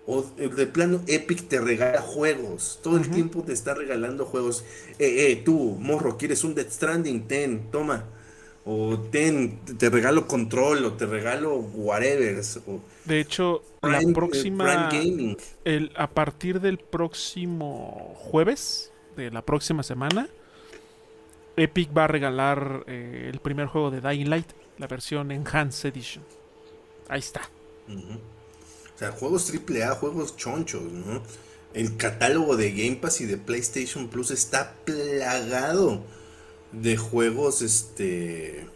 O 0.07 0.23
de 0.23 0.67
plano 0.67 1.03
Epic 1.07 1.47
te 1.47 1.61
regala 1.61 2.01
juegos. 2.01 2.81
Todo 2.83 2.97
el 2.97 3.09
tiempo 3.11 3.45
te 3.45 3.53
está 3.53 3.75
regalando 3.75 4.25
juegos. 4.25 4.65
Eh, 4.99 5.31
eh, 5.31 5.43
tú, 5.45 5.77
morro, 5.79 6.17
¿quieres 6.17 6.43
un 6.43 6.55
Dead 6.55 6.69
Stranding? 6.69 7.29
Ten, 7.29 7.71
toma 7.71 8.07
o 8.65 8.99
ten, 9.11 9.59
te 9.79 9.89
regalo 9.89 10.27
control, 10.27 10.85
o 10.85 10.93
te 10.93 11.07
regalo 11.07 11.57
whatever. 11.57 12.41
de 13.05 13.21
hecho, 13.21 13.63
la 13.83 14.01
eh, 14.01 14.13
próxima. 14.13 14.89
El, 15.65 15.93
a 15.97 16.11
partir 16.11 16.61
del 16.61 16.79
próximo 16.79 18.15
jueves, 18.17 18.93
de 19.17 19.31
la 19.31 19.43
próxima 19.43 19.83
semana, 19.83 20.29
Epic 21.57 21.97
va 21.97 22.05
a 22.05 22.09
regalar 22.09 22.85
eh, 22.87 23.31
el 23.33 23.41
primer 23.41 23.67
juego 23.67 23.91
de 23.91 24.01
Dying 24.01 24.29
Light, 24.29 24.47
la 24.81 24.87
versión 24.87 25.31
Enhanced 25.31 25.91
Edition. 25.91 26.25
Ahí 27.09 27.21
está. 27.21 27.43
O 27.87 28.99
sea, 28.99 29.13
juegos 29.13 29.53
AAA, 29.53 29.95
juegos 29.97 30.37
chonchos, 30.37 30.83
¿no? 30.83 31.23
El 31.75 31.97
catálogo 31.97 32.57
de 32.57 32.73
Game 32.73 32.97
Pass 32.97 33.21
y 33.21 33.27
de 33.27 33.37
PlayStation 33.37 34.09
Plus 34.09 34.31
está 34.31 34.75
plagado 34.85 36.03
de 36.73 36.97
juegos 36.97 37.63
este 37.63 38.67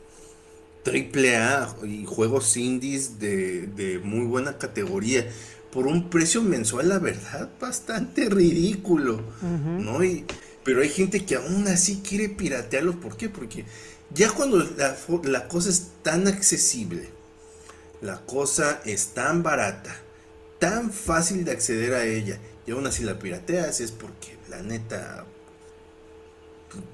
triple 0.83 1.37
A 1.37 1.75
y 1.83 2.05
juegos 2.05 2.57
indies 2.57 3.19
de, 3.19 4.01
muy 4.05 4.27
buena 4.27 4.59
categoría 4.59 5.27
por 5.73 5.87
un 5.87 6.11
precio 6.11 6.43
mensual, 6.43 6.91
la 6.91 6.99
verdad, 6.99 7.51
bastante 7.59 8.29
ridículo, 8.29 9.23
¿no? 9.43 10.01
pero 10.63 10.83
hay 10.83 10.89
gente 10.89 11.25
que 11.25 11.37
aún 11.37 11.67
así 11.69 12.01
quiere 12.09 12.29
piratearlos, 12.29 12.97
¿por 12.97 13.17
qué? 13.17 13.29
Porque 13.29 13.65
ya 14.15 14.31
cuando 14.31 14.59
la, 14.59 14.97
la 15.25 15.49
cosa 15.49 15.71
es 15.71 15.89
tan 16.03 16.27
accesible, 16.29 17.09
la 18.01 18.21
cosa 18.21 18.81
es 18.85 19.09
tan 19.09 19.43
barata, 19.43 19.97
tan 20.59 20.91
fácil 20.93 21.45
de 21.45 21.53
acceder 21.53 21.95
a 21.95 22.05
ella 22.05 22.39
y 22.67 22.71
aún 22.71 22.87
así 22.87 23.05
la 23.05 23.19
pirateas, 23.19 23.81
es 23.81 23.91
porque 23.91 24.37
la 24.49 24.63
neta 24.63 25.27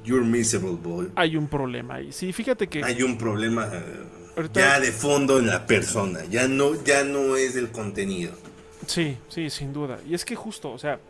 You're 0.05 0.25
miserable 0.25 0.77
boy. 0.77 1.11
Hay 1.15 1.37
un 1.37 1.49
problema 1.49 1.97
ahí. 1.97 2.13
Sí, 2.13 2.33
fíjate 2.33 2.69
que. 2.69 2.85
Hay 2.85 3.03
un 3.03 3.17
problema 3.17 3.69
eh, 3.73 4.47
ya 4.53 4.81
de 4.81 4.93
fondo 4.93 5.39
en 5.39 5.47
la 5.47 5.67
persona. 5.67 6.21
Ya 6.31 6.49
no, 6.49 6.83
ya 6.85 7.05
no 7.05 7.37
es 7.37 7.55
del 7.55 7.71
contenido. 7.71 8.33
Sí, 8.87 9.17
sí, 9.29 9.51
sin 9.51 9.73
duda. 9.73 9.99
Y 10.09 10.15
es 10.15 10.25
que 10.25 10.37
justo, 10.37 10.71
o 10.71 10.79
sea. 10.79 11.01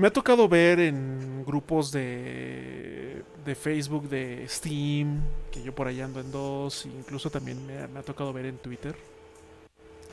Me 0.00 0.06
ha 0.06 0.10
tocado 0.10 0.48
ver 0.48 0.80
en 0.80 1.44
grupos 1.44 1.92
de, 1.92 3.22
de 3.44 3.54
Facebook, 3.54 4.08
de 4.08 4.46
Steam, 4.48 5.20
que 5.52 5.62
yo 5.62 5.74
por 5.74 5.88
ahí 5.88 6.00
ando 6.00 6.20
en 6.20 6.32
dos, 6.32 6.86
incluso 6.86 7.28
también 7.28 7.66
me, 7.66 7.86
me 7.86 7.98
ha 7.98 8.02
tocado 8.02 8.32
ver 8.32 8.46
en 8.46 8.56
Twitter, 8.56 8.96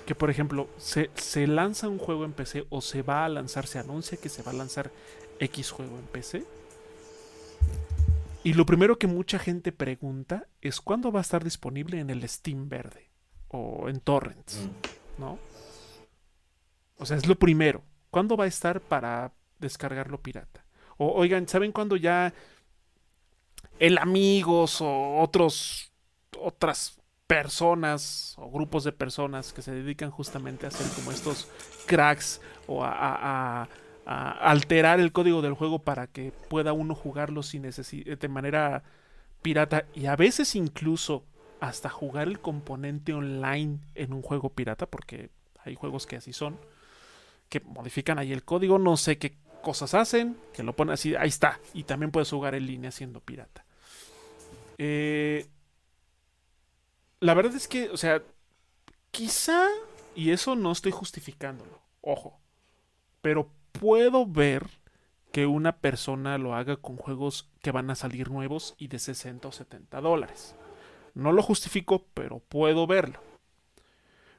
que 0.05 0.13
por 0.13 0.29
ejemplo 0.29 0.67
se, 0.75 1.09
se, 1.15 1.47
lanza 1.47 1.87
un 1.87 1.99
juego 1.99 2.25
en 2.25 2.33
PC 2.33 2.65
o 2.69 2.81
se 2.81 3.01
va 3.01 3.23
a 3.23 3.29
lanzar, 3.29 3.65
se 3.65 3.79
anuncia 3.79 4.17
que 4.17 4.27
se 4.27 4.43
va 4.43 4.51
a 4.51 4.55
lanzar 4.55 4.91
X 5.39 5.71
juego 5.71 5.97
en 5.97 6.05
PC 6.07 6.43
y 8.43 8.55
lo 8.55 8.65
primero 8.65 8.99
que 8.99 9.07
mucha 9.07 9.39
gente 9.39 9.71
pregunta 9.71 10.49
es 10.59 10.81
cuándo 10.81 11.13
va 11.13 11.21
a 11.21 11.21
estar 11.21 11.45
disponible 11.45 12.01
en 12.01 12.09
el 12.09 12.27
Steam 12.27 12.67
verde 12.67 13.09
o 13.47 13.87
en 13.87 14.01
torrents, 14.01 14.67
mm. 14.67 15.21
¿no? 15.21 15.39
O 16.97 17.05
sea, 17.05 17.15
es 17.15 17.25
lo 17.25 17.35
primero. 17.35 17.83
¿Cuándo 18.11 18.35
va 18.35 18.43
a 18.43 18.47
estar 18.47 18.81
para 18.81 19.31
descargarlo 19.59 20.21
pirata? 20.21 20.65
O 20.97 21.13
oigan, 21.13 21.47
¿saben 21.47 21.71
cuándo 21.71 21.95
ya 21.95 22.33
el 23.79 23.97
amigos 23.97 24.81
o 24.81 25.17
otros 25.19 25.91
otras 26.39 26.99
personas 27.27 28.35
o 28.37 28.49
grupos 28.49 28.83
de 28.83 28.91
personas 28.91 29.53
que 29.53 29.61
se 29.61 29.71
dedican 29.71 30.11
justamente 30.11 30.65
a 30.65 30.69
hacer 30.69 30.87
como 30.95 31.11
estos 31.11 31.49
cracks 31.85 32.41
o 32.67 32.83
a 32.83 33.67
alterar 34.07 35.01
el 35.01 35.11
código 35.11 35.41
del 35.41 35.53
juego 35.53 35.79
para 35.79 36.07
que 36.07 36.31
pueda 36.49 36.71
uno 36.71 36.95
jugarlo 36.95 37.43
sin 37.43 37.63
de 37.63 38.27
manera 38.29 38.83
pirata 39.41 39.85
y 39.93 40.05
a 40.05 40.15
veces 40.15 40.55
incluso 40.55 41.25
hasta 41.59 41.89
jugar 41.89 42.29
el 42.29 42.39
componente 42.39 43.13
online 43.13 43.79
en 43.95 44.13
un 44.13 44.21
juego 44.21 44.49
pirata 44.49 44.85
porque 44.85 45.29
hay 45.65 45.75
juegos 45.75 46.05
que 46.05 46.15
así 46.15 46.31
son 46.31 46.57
que 47.49 47.59
modifican 47.59 48.17
ahí 48.17 48.31
el 48.31 48.43
código 48.43 48.79
no 48.79 48.95
sé 48.95 49.17
qué 49.17 49.35
cosas 49.61 49.93
hacen 49.93 50.37
que 50.53 50.63
lo 50.63 50.75
ponen 50.75 50.93
así 50.93 51.15
ahí 51.15 51.29
está 51.29 51.59
y 51.73 51.83
también 51.83 52.11
puedes 52.11 52.29
jugar 52.29 52.55
en 52.55 52.65
línea 52.65 52.91
siendo 52.91 53.19
pirata 53.19 53.65
eh, 54.77 55.47
la 57.19 57.33
verdad 57.33 57.55
es 57.55 57.67
que 57.67 57.89
o 57.89 57.97
sea 57.97 58.21
quizá 59.11 59.67
y 60.15 60.31
eso 60.31 60.55
no 60.55 60.71
estoy 60.71 60.91
justificándolo 60.91 61.81
ojo 62.01 62.39
pero 63.21 63.49
puedo 63.71 64.25
ver 64.25 64.67
que 65.31 65.45
una 65.45 65.77
persona 65.77 66.37
lo 66.37 66.55
haga 66.55 66.77
con 66.77 66.97
juegos 66.97 67.49
que 67.61 67.71
van 67.71 67.89
a 67.89 67.95
salir 67.95 68.31
nuevos 68.31 68.75
y 68.77 68.87
de 68.87 68.99
60 68.99 69.47
o 69.47 69.51
70 69.51 70.01
dólares. 70.01 70.55
No 71.13 71.31
lo 71.31 71.43
justifico, 71.43 72.05
pero 72.13 72.39
puedo 72.39 72.87
verlo. 72.87 73.21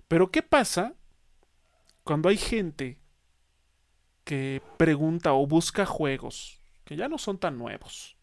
Pero 0.09 0.31
¿qué 0.31 0.43
pasa 0.43 0.95
cuando 2.03 2.29
hay 2.29 2.37
gente 2.37 2.98
que 4.29 4.61
pregunta 4.77 5.33
o 5.33 5.47
busca 5.47 5.87
juegos 5.87 6.61
que 6.85 6.97
ya 6.97 7.09
no 7.09 7.17
son 7.17 7.39
tan 7.39 7.57
nuevos? 7.57 8.19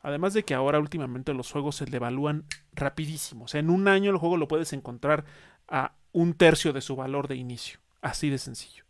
Además 0.00 0.32
de 0.32 0.46
que 0.46 0.54
ahora 0.54 0.78
últimamente 0.78 1.34
los 1.34 1.52
juegos 1.52 1.76
se 1.76 1.84
devalúan 1.84 2.46
rapidísimo. 2.72 3.44
O 3.44 3.48
sea, 3.48 3.60
en 3.60 3.68
un 3.68 3.86
año 3.86 4.10
el 4.10 4.16
juego 4.16 4.38
lo 4.38 4.48
puedes 4.48 4.72
encontrar 4.72 5.26
a 5.68 5.92
un 6.12 6.32
tercio 6.32 6.72
de 6.72 6.80
su 6.80 6.96
valor 6.96 7.28
de 7.28 7.36
inicio. 7.36 7.80
Así 8.00 8.30
de 8.30 8.38
sencillo. 8.38 8.86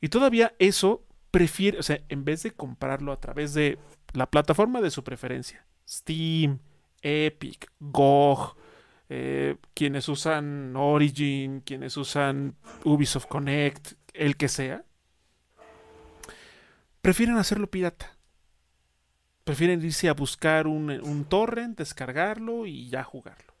Y 0.00 0.08
todavía 0.08 0.54
eso 0.60 1.04
prefiere, 1.32 1.80
o 1.80 1.82
sea, 1.82 2.00
en 2.08 2.24
vez 2.24 2.44
de 2.44 2.52
comprarlo 2.52 3.10
a 3.10 3.18
través 3.18 3.54
de 3.54 3.80
la 4.12 4.30
plataforma 4.30 4.80
de 4.80 4.92
su 4.92 5.02
preferencia, 5.02 5.66
Steam, 5.88 6.60
Epic, 7.02 7.72
GOG, 7.80 8.56
eh, 9.08 9.56
quienes 9.74 10.08
usan 10.08 10.76
Origin, 10.76 11.60
quienes 11.60 11.96
usan 11.96 12.54
Ubisoft 12.84 13.26
Connect, 13.26 13.94
el 14.12 14.36
que 14.36 14.46
sea, 14.46 14.84
prefieren 17.04 17.36
hacerlo 17.36 17.66
pirata. 17.66 18.16
Prefieren 19.44 19.84
irse 19.84 20.08
a 20.08 20.14
buscar 20.14 20.66
un, 20.66 20.90
un 20.90 21.26
torrent, 21.26 21.76
descargarlo 21.76 22.64
y 22.64 22.88
ya 22.88 23.04
jugarlo. 23.04 23.52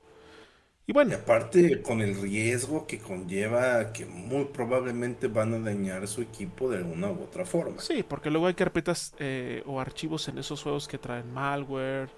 Y 0.86 0.94
bueno. 0.94 1.14
aparte 1.14 1.82
con 1.82 2.00
el 2.00 2.18
riesgo 2.18 2.86
que 2.86 2.98
conlleva 2.98 3.92
que 3.92 4.06
muy 4.06 4.46
probablemente 4.46 5.28
van 5.28 5.52
a 5.52 5.58
dañar 5.58 6.08
su 6.08 6.22
equipo 6.22 6.70
de 6.70 6.78
alguna 6.78 7.10
u 7.10 7.22
otra 7.22 7.44
forma. 7.44 7.82
Sí, 7.82 8.02
porque 8.02 8.30
luego 8.30 8.46
hay 8.46 8.54
carpetas 8.54 9.14
eh, 9.18 9.62
o 9.66 9.78
archivos 9.78 10.26
en 10.28 10.38
esos 10.38 10.62
juegos 10.62 10.88
que 10.88 10.96
traen 10.96 11.30
malware 11.30 12.08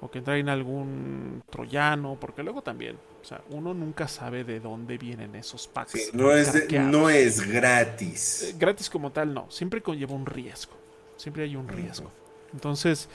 o 0.00 0.08
que 0.08 0.20
traen 0.20 0.48
algún 0.48 1.42
troyano, 1.50 2.16
porque 2.20 2.44
luego 2.44 2.62
también, 2.62 2.96
o 3.26 3.28
sea, 3.28 3.42
uno 3.50 3.74
nunca 3.74 4.06
sabe 4.06 4.44
de 4.44 4.60
dónde 4.60 4.98
vienen 4.98 5.34
esos 5.34 5.66
packs. 5.66 6.14
no, 6.14 6.30
es 6.30 6.70
no 6.70 7.10
es 7.10 7.40
gratis. 7.40 8.44
Eh, 8.44 8.54
gratis 8.56 8.88
como 8.88 9.10
tal, 9.10 9.34
no, 9.34 9.50
siempre 9.50 9.82
conlleva 9.82 10.14
un 10.14 10.26
riesgo, 10.26 10.74
siempre 11.16 11.42
hay 11.42 11.56
un 11.56 11.66
riesgo. 11.66 12.12
Entonces, 12.52 13.08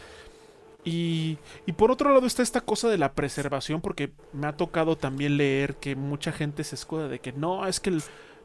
y, 0.84 1.38
por 1.78 1.92
otro 1.92 2.14
lado 2.14 2.28
está 2.28 2.44
esta 2.44 2.60
cosa 2.60 2.90
de 2.90 2.98
la 2.98 3.14
preservación, 3.14 3.80
porque 3.80 4.12
me 4.34 4.48
ha 4.48 4.58
tocado 4.58 4.98
también 4.98 5.38
leer 5.38 5.76
que 5.76 5.96
mucha 5.96 6.34
gente 6.34 6.66
se 6.66 6.76
escuda 6.76 7.08
de 7.08 7.20
que 7.20 7.32
no, 7.32 7.66
es 7.66 7.80
que 7.80 7.98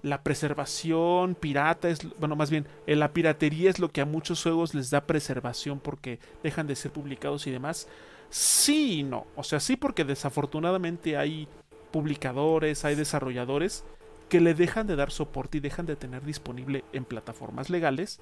la 0.04 0.22
preservación 0.22 1.34
pirata 1.34 1.88
es, 1.88 1.98
bueno, 2.20 2.36
más 2.36 2.48
bien, 2.48 2.68
la 2.86 3.12
piratería 3.12 3.70
es 3.70 3.80
lo 3.80 3.90
que 3.90 4.02
a 4.02 4.06
muchos 4.06 4.40
juegos 4.40 4.72
les 4.72 4.90
da 4.90 5.00
preservación 5.00 5.80
porque 5.80 6.20
dejan 6.44 6.68
de 6.68 6.76
ser 6.76 6.92
publicados 6.92 7.48
y 7.48 7.50
demás. 7.50 7.88
Sí 8.30 9.00
y 9.00 9.02
no, 9.02 9.26
o 9.36 9.42
sea, 9.42 9.60
sí 9.60 9.76
porque 9.76 10.04
desafortunadamente 10.04 11.16
hay 11.16 11.48
publicadores, 11.90 12.84
hay 12.84 12.94
desarrolladores 12.94 13.84
que 14.28 14.40
le 14.40 14.54
dejan 14.54 14.86
de 14.86 14.96
dar 14.96 15.10
soporte 15.10 15.58
y 15.58 15.60
dejan 15.60 15.86
de 15.86 15.96
tener 15.96 16.24
disponible 16.24 16.84
en 16.92 17.04
plataformas 17.04 17.70
legales 17.70 18.20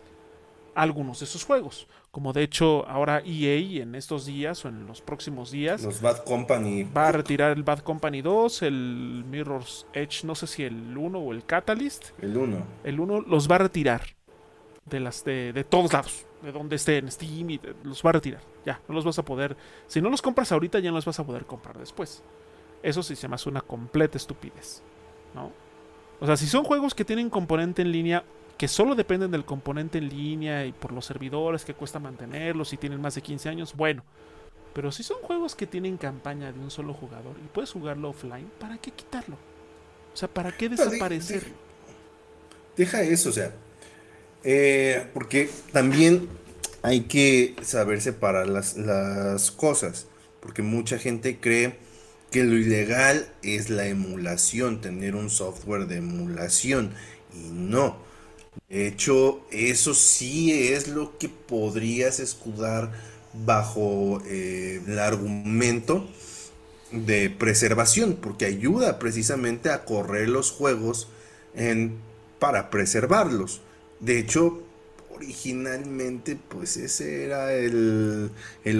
algunos 0.75 1.21
de 1.21 1.27
sus 1.27 1.45
juegos. 1.45 1.87
Como 2.11 2.33
de 2.33 2.43
hecho 2.43 2.87
ahora 2.89 3.23
EA 3.25 3.83
en 3.83 3.95
estos 3.95 4.27
días 4.27 4.65
o 4.65 4.69
en 4.69 4.87
los 4.87 5.01
próximos 5.01 5.51
días. 5.51 5.83
Los 5.83 6.01
Bad 6.01 6.25
Company. 6.25 6.85
Va 6.85 7.09
a 7.09 7.13
retirar 7.13 7.53
el 7.53 7.63
Bad 7.63 7.81
Company 7.81 8.23
2, 8.23 8.63
el 8.63 9.25
Mirror's 9.29 9.87
Edge, 9.93 10.25
no 10.25 10.35
sé 10.35 10.47
si 10.47 10.65
el 10.65 10.97
1 10.97 11.19
o 11.19 11.33
el 11.33 11.45
Catalyst. 11.45 12.11
El 12.21 12.37
1. 12.37 12.67
El 12.85 13.01
1 13.01 13.21
los 13.23 13.51
va 13.51 13.57
a 13.57 13.59
retirar. 13.59 14.03
De, 14.85 15.01
las 15.01 15.25
de, 15.25 15.53
de 15.53 15.65
todos 15.65 15.93
lados. 15.93 16.27
De 16.45 16.53
donde 16.53 16.77
estén, 16.77 17.11
Steam, 17.11 17.51
y 17.51 17.61
los 17.85 18.05
va 18.05 18.11
a 18.11 18.13
retirar. 18.13 18.43
Ya, 18.67 18.81
no 18.87 18.95
los 18.95 19.05
vas 19.05 19.19
a 19.19 19.25
poder. 19.25 19.57
Si 19.87 20.03
no 20.03 20.11
los 20.11 20.21
compras 20.21 20.53
ahorita, 20.53 20.79
ya 20.79 20.91
no 20.91 20.97
los 20.97 21.07
vas 21.07 21.19
a 21.19 21.25
poder 21.25 21.47
comprar 21.47 21.79
después. 21.79 22.23
Eso 22.83 23.03
sí 23.03 23.17
se 23.17 23.29
me 23.29 23.37
hace 23.37 23.49
una 23.49 23.63
completa 23.63 24.19
estupidez. 24.19 24.83
¿No? 25.35 25.51
O 26.21 26.27
sea, 26.27 26.37
si 26.37 26.47
son 26.47 26.65
juegos 26.65 26.95
que 26.95 27.05
tienen 27.05 27.31
componente 27.31 27.81
en 27.81 27.91
línea, 27.91 28.25
que 28.59 28.69
solo 28.69 28.95
dependen 28.95 29.31
del 29.31 29.45
componente 29.45 29.99
en 29.99 30.09
línea 30.11 30.67
y 30.67 30.73
por 30.73 30.93
los 30.93 31.07
servidores 31.07 31.65
que 31.65 31.75
cuesta 31.75 31.99
mantenerlos 31.99 32.73
y 32.73 32.77
tienen 32.77 33.01
más 33.01 33.15
de 33.15 33.23
15 33.23 33.49
años, 33.49 33.75
bueno. 33.75 34.05
Pero 34.75 34.93
si 34.93 35.03
son 35.03 35.19
juegos 35.23 35.55
que 35.55 35.67
tienen 35.67 35.97
campaña 35.97 36.53
de 36.53 36.59
un 36.59 36.71
solo 36.71 36.93
jugador 36.93 37.37
y 37.43 37.49
puedes 37.49 37.73
jugarlo 37.73 38.11
offline, 38.11 38.51
¿para 38.59 38.77
qué 38.79 38.91
quitarlo? 38.91 39.37
O 40.13 40.17
sea, 40.17 40.29
¿para 40.29 40.53
qué 40.53 40.69
desaparecer? 40.69 41.53
Deja, 42.77 43.03
eso, 43.03 43.31
o 43.31 43.33
sea. 43.33 43.53
Eh, 44.45 45.07
porque 45.15 45.49
también 45.73 46.29
hay 46.83 47.03
que 47.03 47.57
saber 47.63 48.01
separar 48.01 48.47
las, 48.47 49.51
cosas. 49.51 50.07
Porque 50.41 50.63
mucha 50.63 50.99
gente 50.99 51.39
cree 51.41 51.79
que 52.31 52.45
lo 52.45 52.57
ilegal 52.57 53.27
es 53.43 53.71
la 53.71 53.87
emulación, 53.87 54.81
tener 54.81 55.17
un 55.17 55.31
software 55.31 55.87
de 55.87 55.97
emulación. 55.97 56.93
Y 57.35 57.51
no. 57.51 57.97
De 58.69 58.87
hecho, 58.87 59.45
eso 59.51 59.95
sí 59.95 60.73
es 60.73 60.89
lo 60.89 61.17
que 61.19 61.29
podrías 61.29 62.21
escudar 62.21 62.93
bajo 63.33 64.23
eh, 64.27 64.81
el 64.87 64.99
argumento 64.99 66.09
de 66.93 67.31
preservación, 67.31 68.19
porque 68.21 68.45
ayuda 68.45 68.99
precisamente 68.99 69.71
a 69.71 69.85
correr 69.85 70.29
los 70.29 70.53
juegos 70.53 71.09
para 72.39 72.71
preservarlos. 72.71 73.61
De 74.05 74.19
hecho, 74.19 74.63
originalmente, 75.15 76.37
pues 76.37 76.77
ese 76.77 77.25
era 77.25 77.53
el, 77.53 78.31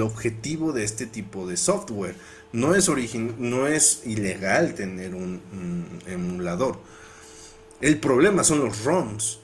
objetivo 0.03 0.73
de 0.73 0.85
este 0.85 1.07
tipo 1.07 1.47
de 1.47 1.57
software. 1.57 2.15
No 2.53 2.75
es, 2.75 2.89
no 3.39 3.67
es 3.67 4.03
ilegal 4.05 4.75
tener 4.75 5.15
un 5.15 5.41
emulador. 6.07 6.79
El 7.81 7.99
problema 7.99 8.45
son 8.45 8.61
los 8.61 8.85
ROMs 8.85 9.41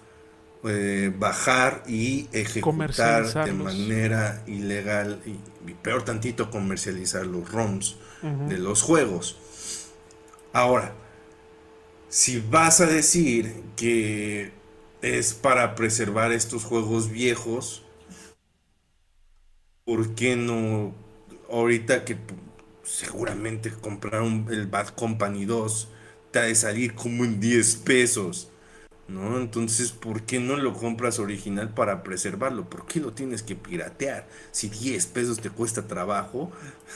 eh, 0.63 1.11
bajar 1.19 1.83
y 1.89 2.29
ejecutar 2.33 3.47
de 3.47 3.53
manera 3.55 4.43
ilegal 4.47 5.23
y, 5.25 5.73
peor 5.83 6.05
tantito 6.05 6.51
comercializar 6.51 7.25
los 7.25 7.51
ROMs 7.51 7.97
de 8.49 8.59
los 8.59 8.83
juegos. 8.83 9.39
Ahora, 10.53 10.93
si 12.11 12.41
vas 12.41 12.81
a 12.83 12.87
decir 12.87 13.63
que 13.77 14.53
es 15.03 15.35
para 15.35 15.75
preservar 15.75 16.33
estos 16.33 16.65
juegos 16.65 17.11
viejos. 17.11 17.83
¿Por 19.85 20.15
qué 20.15 20.37
no? 20.37 20.95
Ahorita 21.51 22.05
que 22.05 22.17
seguramente 22.85 23.71
comprar 23.71 24.23
el 24.51 24.67
Bad 24.67 24.89
Company 24.89 25.45
2 25.45 25.89
te 26.31 26.39
ha 26.39 26.43
de 26.43 26.55
salir 26.55 26.95
como 26.95 27.25
en 27.25 27.41
10 27.41 27.77
pesos. 27.77 28.51
¿No? 29.09 29.39
Entonces, 29.39 29.91
¿por 29.91 30.23
qué 30.23 30.39
no 30.39 30.57
lo 30.57 30.73
compras 30.73 31.19
original 31.19 31.71
para 31.71 32.05
preservarlo? 32.05 32.71
¿Por 32.71 32.87
qué 32.87 33.01
lo 33.01 33.13
tienes 33.13 33.43
que 33.43 33.57
piratear? 33.57 34.29
Si 34.53 34.69
10 34.69 35.07
pesos 35.07 35.41
te 35.41 35.51
cuesta 35.51 35.89
trabajo, 35.89 36.53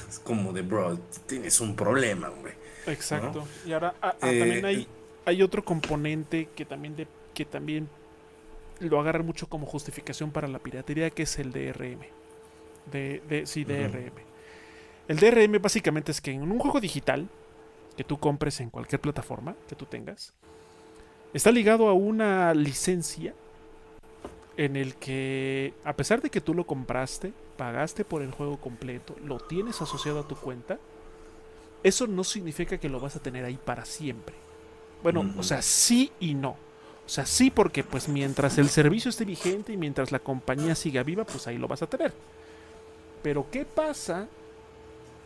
es 0.08 0.20
como 0.20 0.52
de, 0.52 0.62
bro, 0.62 0.96
tienes 1.26 1.60
un 1.60 1.74
problema, 1.74 2.28
güey. 2.28 2.52
Exacto. 2.86 3.48
Y 3.66 3.72
ahora 3.72 3.94
ah, 4.00 4.14
ah, 4.20 4.28
también 4.28 4.64
hay, 4.64 4.82
eh, 4.82 4.86
hay 5.24 5.42
otro 5.42 5.64
componente 5.64 6.48
que 6.54 6.64
también, 6.64 6.94
de, 6.94 7.08
que 7.34 7.44
también 7.44 7.88
lo 8.80 9.00
agarran 9.00 9.26
mucho 9.26 9.48
como 9.48 9.66
justificación 9.66 10.30
para 10.30 10.48
la 10.48 10.58
piratería, 10.58 11.10
que 11.10 11.24
es 11.24 11.38
el 11.38 11.52
DRM. 11.52 12.00
De, 12.90 13.22
de, 13.28 13.46
sí, 13.46 13.64
DRM. 13.64 14.12
El 15.08 15.18
DRM 15.18 15.60
básicamente 15.60 16.12
es 16.12 16.20
que 16.20 16.30
en 16.30 16.42
un 16.42 16.58
juego 16.58 16.80
digital 16.80 17.28
que 17.96 18.04
tú 18.04 18.18
compres 18.18 18.60
en 18.60 18.70
cualquier 18.70 19.00
plataforma 19.00 19.54
que 19.68 19.76
tú 19.76 19.86
tengas, 19.86 20.34
está 21.32 21.50
ligado 21.50 21.88
a 21.88 21.92
una 21.92 22.52
licencia 22.54 23.34
en 24.56 24.76
el 24.76 24.94
que, 24.96 25.74
a 25.84 25.94
pesar 25.94 26.22
de 26.22 26.30
que 26.30 26.40
tú 26.40 26.54
lo 26.54 26.66
compraste, 26.66 27.32
pagaste 27.56 28.04
por 28.04 28.22
el 28.22 28.30
juego 28.30 28.58
completo, 28.58 29.16
lo 29.24 29.38
tienes 29.38 29.80
asociado 29.82 30.20
a 30.20 30.28
tu 30.28 30.36
cuenta, 30.36 30.78
eso 31.82 32.06
no 32.06 32.24
significa 32.24 32.78
que 32.78 32.88
lo 32.88 33.00
vas 33.00 33.16
a 33.16 33.20
tener 33.20 33.44
ahí 33.44 33.58
para 33.62 33.84
siempre. 33.84 34.34
Bueno, 35.02 35.34
o 35.36 35.42
sea, 35.42 35.60
sí 35.60 36.12
y 36.18 36.34
no. 36.34 36.56
O 37.06 37.08
sea, 37.08 37.26
sí 37.26 37.50
porque 37.50 37.84
pues 37.84 38.08
mientras 38.08 38.56
el 38.58 38.70
servicio 38.70 39.10
esté 39.10 39.24
vigente 39.24 39.72
y 39.72 39.76
mientras 39.76 40.10
la 40.10 40.18
compañía 40.18 40.74
siga 40.74 41.02
viva, 41.02 41.24
pues 41.24 41.46
ahí 41.46 41.58
lo 41.58 41.68
vas 41.68 41.82
a 41.82 41.86
tener. 41.86 42.12
Pero 43.22 43.46
¿qué 43.50 43.64
pasa 43.64 44.26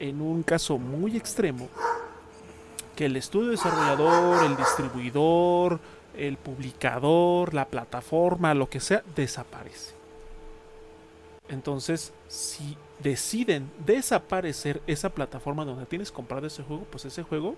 en 0.00 0.20
un 0.20 0.42
caso 0.42 0.78
muy 0.78 1.16
extremo? 1.16 1.68
Que 2.96 3.06
el 3.06 3.16
estudio 3.16 3.50
desarrollador, 3.50 4.44
el 4.44 4.56
distribuidor, 4.56 5.78
el 6.16 6.36
publicador, 6.36 7.54
la 7.54 7.66
plataforma, 7.66 8.54
lo 8.54 8.68
que 8.68 8.80
sea, 8.80 9.04
desaparece. 9.14 9.94
Entonces, 11.48 12.12
si 12.26 12.76
deciden 12.98 13.70
desaparecer 13.86 14.82
esa 14.86 15.10
plataforma 15.10 15.64
donde 15.64 15.86
tienes 15.86 16.10
comprado 16.10 16.46
ese 16.46 16.64
juego, 16.64 16.84
pues 16.90 17.04
ese 17.04 17.22
juego 17.22 17.54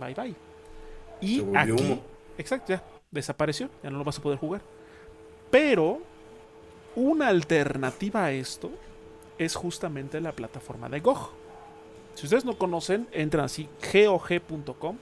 bye 0.00 0.14
bye. 0.14 0.47
Y 1.20 1.44
aquí, 1.54 2.00
exacto, 2.36 2.72
ya 2.72 2.82
desapareció, 3.10 3.68
ya 3.82 3.90
no 3.90 3.98
lo 3.98 4.04
vas 4.04 4.18
a 4.18 4.22
poder 4.22 4.38
jugar. 4.38 4.60
Pero 5.50 6.00
una 6.94 7.28
alternativa 7.28 8.24
a 8.24 8.32
esto 8.32 8.70
es 9.38 9.54
justamente 9.54 10.20
la 10.20 10.32
plataforma 10.32 10.88
de 10.88 11.00
GOG. 11.00 11.30
Si 12.14 12.26
ustedes 12.26 12.44
no 12.44 12.58
conocen, 12.58 13.06
entran 13.12 13.44
así 13.44 13.68
gog.com. 13.92 14.98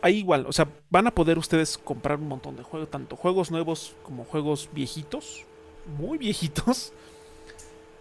Ahí 0.00 0.18
igual, 0.18 0.46
o 0.48 0.52
sea, 0.52 0.66
van 0.90 1.06
a 1.06 1.12
poder 1.12 1.38
ustedes 1.38 1.78
comprar 1.78 2.18
un 2.18 2.26
montón 2.26 2.56
de 2.56 2.64
juegos, 2.64 2.90
tanto 2.90 3.14
juegos 3.14 3.52
nuevos 3.52 3.94
como 4.02 4.24
juegos 4.24 4.68
viejitos, 4.72 5.44
muy 5.96 6.18
viejitos. 6.18 6.92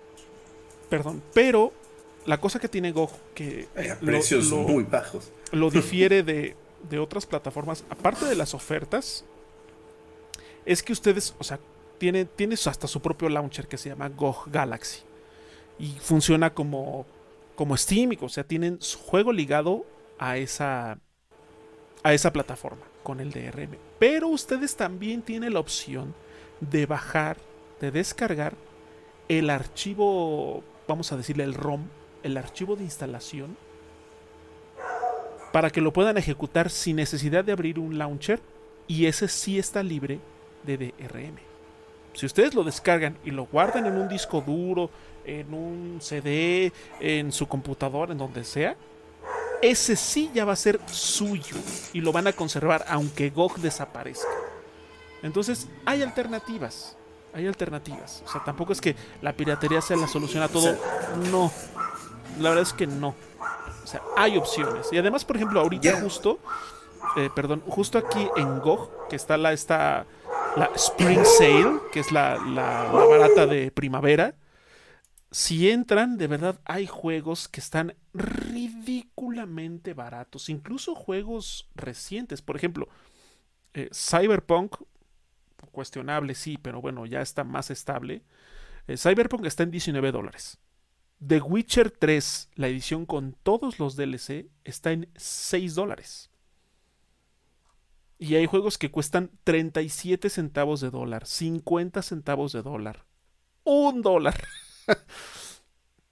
Perdón, 0.89 1.21
pero 1.33 1.71
la 2.25 2.39
cosa 2.39 2.59
que 2.59 2.67
tiene 2.67 2.91
GOG, 2.91 3.11
que 3.33 3.67
precios 4.01 4.51
muy 4.51 4.83
bajos, 4.83 5.31
lo 5.51 5.69
difiere 5.71 6.23
de, 6.23 6.55
otras 6.99 7.25
plataformas, 7.25 7.83
aparte 7.89 8.25
de 8.25 8.35
las 8.35 8.53
ofertas, 8.53 9.25
es 10.65 10.83
que 10.83 10.93
ustedes, 10.93 11.35
o 11.39 11.43
sea, 11.43 11.59
tienen, 11.97 12.29
hasta 12.65 12.87
su 12.87 13.01
propio 13.01 13.29
launcher 13.29 13.67
que 13.67 13.77
se 13.77 13.89
llama 13.89 14.09
GOG 14.09 14.51
Galaxy. 14.51 15.01
Y 15.79 15.93
funciona 15.99 16.53
como, 16.53 17.05
como 17.55 17.75
Steam, 17.77 18.15
o 18.21 18.29
sea, 18.29 18.43
tienen 18.43 18.81
su 18.81 18.99
juego 18.99 19.33
ligado 19.33 19.85
a 20.19 20.37
esa, 20.37 20.99
a 22.03 22.13
esa 22.13 22.31
plataforma 22.31 22.85
con 23.03 23.19
el 23.19 23.31
DRM. 23.31 23.77
Pero 23.97 24.27
ustedes 24.27 24.75
también 24.75 25.23
tienen 25.23 25.53
la 25.53 25.59
opción 25.59 26.13
de 26.59 26.85
bajar, 26.85 27.37
de 27.79 27.89
descargar 27.89 28.53
el 29.27 29.49
archivo, 29.49 30.63
vamos 30.87 31.11
a 31.11 31.17
decirle 31.17 31.43
el 31.43 31.55
ROM 31.55 31.87
el 32.23 32.37
archivo 32.37 32.75
de 32.75 32.83
instalación 32.83 33.57
para 35.51 35.69
que 35.69 35.81
lo 35.81 35.91
puedan 35.91 36.17
ejecutar 36.17 36.69
sin 36.69 36.95
necesidad 36.95 37.43
de 37.43 37.51
abrir 37.51 37.79
un 37.79 37.97
launcher 37.97 38.39
y 38.87 39.05
ese 39.05 39.27
sí 39.27 39.59
está 39.59 39.83
libre 39.83 40.19
de 40.63 40.77
DRM. 40.77 41.37
Si 42.13 42.25
ustedes 42.25 42.53
lo 42.53 42.63
descargan 42.63 43.17
y 43.23 43.31
lo 43.31 43.45
guardan 43.45 43.85
en 43.85 43.97
un 43.97 44.07
disco 44.07 44.41
duro, 44.41 44.89
en 45.25 45.53
un 45.53 45.99
CD, 46.01 46.71
en 46.99 47.31
su 47.31 47.47
computadora, 47.47 48.11
en 48.11 48.17
donde 48.17 48.43
sea, 48.43 48.75
ese 49.61 49.95
sí 49.95 50.31
ya 50.33 50.43
va 50.43 50.53
a 50.53 50.57
ser 50.57 50.79
suyo 50.87 51.55
y 51.93 52.01
lo 52.01 52.11
van 52.11 52.27
a 52.27 52.33
conservar 52.33 52.83
aunque 52.87 53.29
GOG 53.29 53.57
desaparezca. 53.57 54.27
Entonces 55.21 55.67
hay 55.85 56.01
alternativas, 56.01 56.97
hay 57.33 57.47
alternativas. 57.47 58.23
O 58.25 58.31
sea, 58.31 58.43
tampoco 58.43 58.73
es 58.73 58.81
que 58.81 58.95
la 59.21 59.33
piratería 59.33 59.81
sea 59.81 59.97
la 59.97 60.07
solución 60.07 60.43
a 60.43 60.47
todo. 60.47 60.75
No, 61.31 61.51
la 62.39 62.49
verdad 62.49 62.63
es 62.63 62.73
que 62.73 62.87
no. 62.87 63.15
O 63.83 63.87
sea, 63.87 64.01
hay 64.15 64.37
opciones. 64.37 64.87
Y 64.91 64.97
además, 64.97 65.25
por 65.25 65.35
ejemplo, 65.35 65.59
ahorita 65.59 65.99
justo, 66.01 66.39
eh, 67.17 67.29
perdón, 67.35 67.61
justo 67.67 67.97
aquí 67.97 68.27
en 68.37 68.59
GOG, 68.59 69.07
que 69.09 69.15
está 69.15 69.37
la, 69.37 69.53
esta, 69.53 70.05
la 70.55 70.69
Spring 70.75 71.25
Sale, 71.25 71.79
que 71.91 71.99
es 71.99 72.11
la, 72.11 72.37
la, 72.37 72.83
barata 72.91 73.45
de 73.47 73.71
primavera. 73.71 74.35
Si 75.31 75.69
entran, 75.69 76.17
de 76.17 76.27
verdad 76.27 76.59
hay 76.65 76.87
juegos 76.87 77.47
que 77.47 77.61
están 77.61 77.95
ridículamente 78.13 79.93
baratos. 79.93 80.49
Incluso 80.49 80.93
juegos 80.93 81.69
recientes. 81.75 82.41
Por 82.41 82.55
ejemplo, 82.55 82.89
eh, 83.73 83.89
Cyberpunk, 83.93 84.75
cuestionable, 85.71 86.35
sí, 86.35 86.57
pero 86.61 86.81
bueno, 86.81 87.05
ya 87.05 87.21
está 87.21 87.43
más 87.43 87.71
estable. 87.71 88.23
Eh, 88.87 88.97
Cyberpunk 88.97 89.45
está 89.45 89.63
en 89.63 89.71
19 89.71 90.11
dólares. 90.11 90.59
The 91.25 91.39
Witcher 91.39 91.91
3, 91.91 92.49
la 92.55 92.67
edición 92.67 93.05
con 93.05 93.33
todos 93.43 93.79
los 93.79 93.95
DLC, 93.95 94.47
está 94.63 94.91
en 94.91 95.07
6 95.15 95.75
dólares. 95.75 96.31
Y 98.17 98.35
hay 98.35 98.47
juegos 98.47 98.77
que 98.77 98.91
cuestan 98.91 99.31
37 99.43 100.29
centavos 100.29 100.81
de 100.81 100.89
dólar, 100.89 101.25
50 101.25 102.01
centavos 102.01 102.53
de 102.53 102.61
dólar, 102.63 103.05
un 103.63 104.01
dólar. 104.01 104.43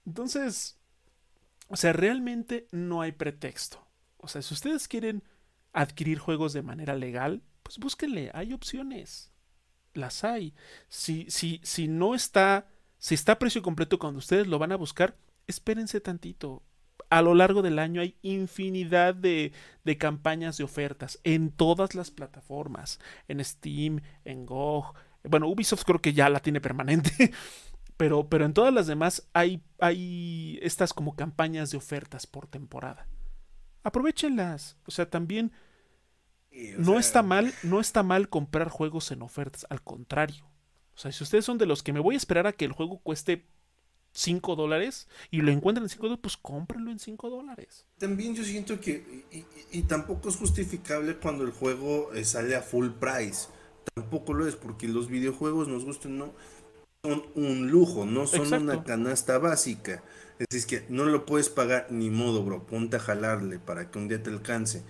Entonces, 0.06 0.78
o 1.68 1.76
sea, 1.76 1.92
realmente 1.92 2.66
no 2.70 3.00
hay 3.00 3.12
pretexto. 3.12 3.86
O 4.16 4.28
sea, 4.28 4.42
si 4.42 4.54
ustedes 4.54 4.86
quieren 4.86 5.24
adquirir 5.72 6.18
juegos 6.18 6.52
de 6.52 6.62
manera 6.62 6.94
legal, 6.94 7.42
pues 7.62 7.78
búsquenle, 7.78 8.30
hay 8.34 8.52
opciones. 8.52 9.32
Las 9.94 10.22
hay. 10.22 10.54
Si, 10.88 11.28
si, 11.30 11.60
si 11.64 11.88
no 11.88 12.14
está 12.14 12.68
si 13.00 13.14
está 13.14 13.32
a 13.32 13.38
precio 13.38 13.62
completo 13.62 13.98
cuando 13.98 14.18
ustedes 14.18 14.46
lo 14.46 14.58
van 14.58 14.72
a 14.72 14.76
buscar, 14.76 15.16
espérense 15.46 16.00
tantito. 16.00 16.62
A 17.08 17.22
lo 17.22 17.34
largo 17.34 17.62
del 17.62 17.78
año 17.78 18.02
hay 18.02 18.14
infinidad 18.20 19.14
de, 19.14 19.52
de 19.84 19.98
campañas 19.98 20.58
de 20.58 20.64
ofertas 20.64 21.18
en 21.24 21.50
todas 21.50 21.94
las 21.94 22.10
plataformas. 22.10 23.00
En 23.26 23.42
Steam, 23.42 24.02
en 24.24 24.44
GOG. 24.44 24.94
Bueno, 25.24 25.48
Ubisoft 25.48 25.84
creo 25.84 26.02
que 26.02 26.12
ya 26.12 26.28
la 26.28 26.40
tiene 26.40 26.60
permanente. 26.60 27.32
Pero, 27.96 28.30
pero 28.30 28.46
en 28.46 28.54
todas 28.54 28.72
las 28.72 28.86
demás 28.86 29.28
hay, 29.34 29.62
hay 29.78 30.58
estas 30.62 30.94
como 30.94 31.16
campañas 31.16 31.70
de 31.70 31.76
ofertas 31.76 32.26
por 32.26 32.46
temporada. 32.46 33.06
Aprovechenlas. 33.82 34.78
O 34.86 34.90
sea, 34.90 35.10
también 35.10 35.52
no 36.78 36.98
está 36.98 37.22
mal, 37.22 37.52
no 37.62 37.78
está 37.78 38.02
mal 38.02 38.30
comprar 38.30 38.70
juegos 38.70 39.10
en 39.10 39.20
ofertas, 39.20 39.66
al 39.68 39.82
contrario. 39.82 40.49
O 41.00 41.02
sea, 41.02 41.12
si 41.12 41.24
ustedes 41.24 41.46
son 41.46 41.56
de 41.56 41.64
los 41.64 41.82
que 41.82 41.94
me 41.94 42.00
voy 42.00 42.14
a 42.14 42.18
esperar 42.18 42.46
a 42.46 42.52
que 42.52 42.66
el 42.66 42.72
juego 42.72 42.98
cueste 42.98 43.46
5 44.12 44.54
dólares 44.54 45.08
y 45.30 45.40
lo 45.40 45.50
encuentran 45.50 45.84
en 45.84 45.88
5 45.88 46.02
dólares, 46.02 46.20
pues 46.22 46.36
cómprenlo 46.36 46.90
en 46.90 46.98
5 46.98 47.30
dólares. 47.30 47.86
También 47.96 48.34
yo 48.34 48.44
siento 48.44 48.78
que, 48.78 49.24
y, 49.72 49.82
tampoco 49.84 50.28
es 50.28 50.36
justificable 50.36 51.16
cuando 51.16 51.44
el 51.44 51.52
juego 51.52 52.12
eh, 52.12 52.22
sale 52.26 52.54
a 52.54 52.60
full 52.60 52.90
price. 52.90 53.48
Tampoco 53.94 54.34
lo 54.34 54.46
es, 54.46 54.56
porque 54.56 54.88
los 54.88 55.08
videojuegos, 55.08 55.68
nos 55.68 55.86
gusten 55.86 56.18
no, 56.18 56.34
son 57.02 57.24
un 57.34 57.70
lujo, 57.70 58.04
no 58.04 58.26
son 58.26 58.52
una 58.52 58.84
canasta 58.84 59.38
básica. 59.38 60.02
Es 60.38 60.48
decir, 60.50 60.80
que 60.80 60.92
no 60.92 61.06
lo 61.06 61.24
puedes 61.24 61.48
pagar 61.48 61.86
ni 61.88 62.10
modo, 62.10 62.44
bro. 62.44 62.66
Ponte 62.66 62.96
a 62.96 63.00
jalarle 63.00 63.58
para 63.58 63.90
que 63.90 63.98
un 63.98 64.06
día 64.06 64.22
te 64.22 64.28
alcance. 64.28 64.82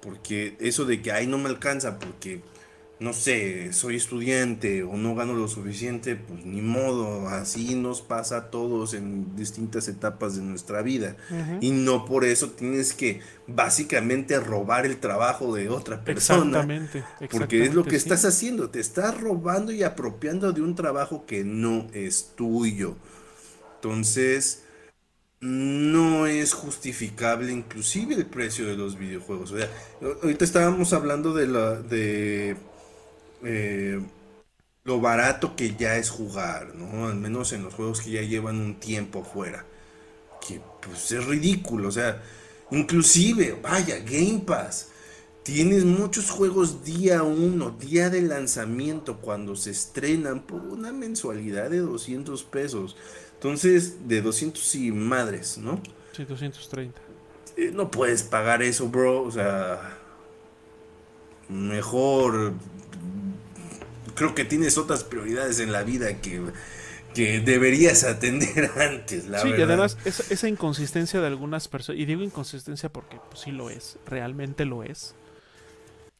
Porque 0.00 0.56
eso 0.60 0.86
de 0.86 1.02
que, 1.02 1.12
ay, 1.12 1.26
no 1.26 1.36
me 1.36 1.50
alcanza 1.50 1.98
porque 1.98 2.42
no 3.02 3.12
sé, 3.12 3.72
soy 3.72 3.96
estudiante 3.96 4.84
o 4.84 4.96
no 4.96 5.16
gano 5.16 5.34
lo 5.34 5.48
suficiente, 5.48 6.14
pues 6.14 6.46
ni 6.46 6.60
modo, 6.60 7.28
así 7.28 7.74
nos 7.74 8.00
pasa 8.00 8.36
a 8.36 8.50
todos 8.50 8.94
en 8.94 9.34
distintas 9.34 9.88
etapas 9.88 10.36
de 10.36 10.42
nuestra 10.42 10.82
vida. 10.82 11.16
Y 11.60 11.72
no 11.72 12.04
por 12.04 12.24
eso 12.24 12.50
tienes 12.50 12.94
que 12.94 13.20
básicamente 13.48 14.38
robar 14.38 14.86
el 14.86 14.98
trabajo 14.98 15.52
de 15.52 15.68
otra 15.68 16.04
persona. 16.04 16.60
Exactamente. 16.60 17.04
porque 17.30 17.64
es 17.64 17.74
lo 17.74 17.84
que 17.84 17.96
estás 17.96 18.24
haciendo, 18.24 18.70
te 18.70 18.78
estás 18.78 19.20
robando 19.20 19.72
y 19.72 19.82
apropiando 19.82 20.52
de 20.52 20.62
un 20.62 20.76
trabajo 20.76 21.26
que 21.26 21.42
no 21.42 21.88
es 21.92 22.32
tuyo. 22.36 22.94
Entonces, 23.76 24.62
no 25.40 26.28
es 26.28 26.52
justificable 26.52 27.50
inclusive 27.50 28.14
el 28.14 28.26
precio 28.26 28.64
de 28.64 28.76
los 28.76 28.96
videojuegos. 28.96 29.50
O 29.50 29.58
sea, 29.58 29.68
ahorita 30.22 30.44
estábamos 30.44 30.92
hablando 30.92 31.34
de 31.34 31.48
la 31.48 31.74
de 31.74 32.56
eh, 33.44 34.00
lo 34.84 35.00
barato 35.00 35.54
que 35.56 35.74
ya 35.76 35.96
es 35.96 36.10
jugar, 36.10 36.74
¿no? 36.74 37.06
Al 37.06 37.16
menos 37.16 37.52
en 37.52 37.62
los 37.64 37.74
juegos 37.74 38.00
que 38.00 38.10
ya 38.10 38.22
llevan 38.22 38.60
un 38.60 38.80
tiempo 38.80 39.24
fuera. 39.24 39.64
Que 40.46 40.60
pues 40.80 41.12
es 41.12 41.24
ridículo, 41.24 41.88
o 41.88 41.92
sea, 41.92 42.22
inclusive, 42.70 43.58
vaya, 43.62 43.98
Game 44.00 44.42
Pass. 44.46 44.88
Tienes 45.44 45.84
muchos 45.84 46.30
juegos 46.30 46.84
día 46.84 47.24
uno, 47.24 47.70
día 47.70 48.10
de 48.10 48.22
lanzamiento, 48.22 49.18
cuando 49.18 49.56
se 49.56 49.70
estrenan 49.70 50.42
por 50.42 50.60
una 50.60 50.92
mensualidad 50.92 51.70
de 51.70 51.78
200 51.78 52.44
pesos. 52.44 52.96
Entonces, 53.34 54.06
de 54.06 54.22
200 54.22 54.74
y 54.76 54.92
madres, 54.92 55.58
¿no? 55.58 55.80
Sí, 56.12 56.24
230. 56.24 57.00
Eh, 57.56 57.72
no 57.74 57.90
puedes 57.90 58.22
pagar 58.22 58.62
eso, 58.62 58.88
bro. 58.88 59.22
O 59.22 59.32
sea, 59.32 59.98
mejor 61.48 62.52
creo 64.14 64.34
que 64.34 64.44
tienes 64.44 64.78
otras 64.78 65.04
prioridades 65.04 65.60
en 65.60 65.72
la 65.72 65.82
vida 65.82 66.20
que, 66.20 66.40
que 67.14 67.40
deberías 67.40 68.04
atender 68.04 68.70
antes, 68.78 69.26
la 69.26 69.40
sí, 69.40 69.48
y 69.48 69.60
además 69.60 69.96
esa, 70.04 70.48
inconsistencia 70.48 71.20
de 71.20 71.26
algunas 71.26 71.68
personas, 71.68 72.00
y 72.00 72.04
digo 72.04 72.22
inconsistencia 72.22 72.88
porque 72.88 73.18
pues, 73.28 73.40
sí 73.40 73.50
lo 73.50 73.70
es, 73.70 73.98
realmente 74.06 74.64
lo 74.64 74.82
es, 74.82 75.14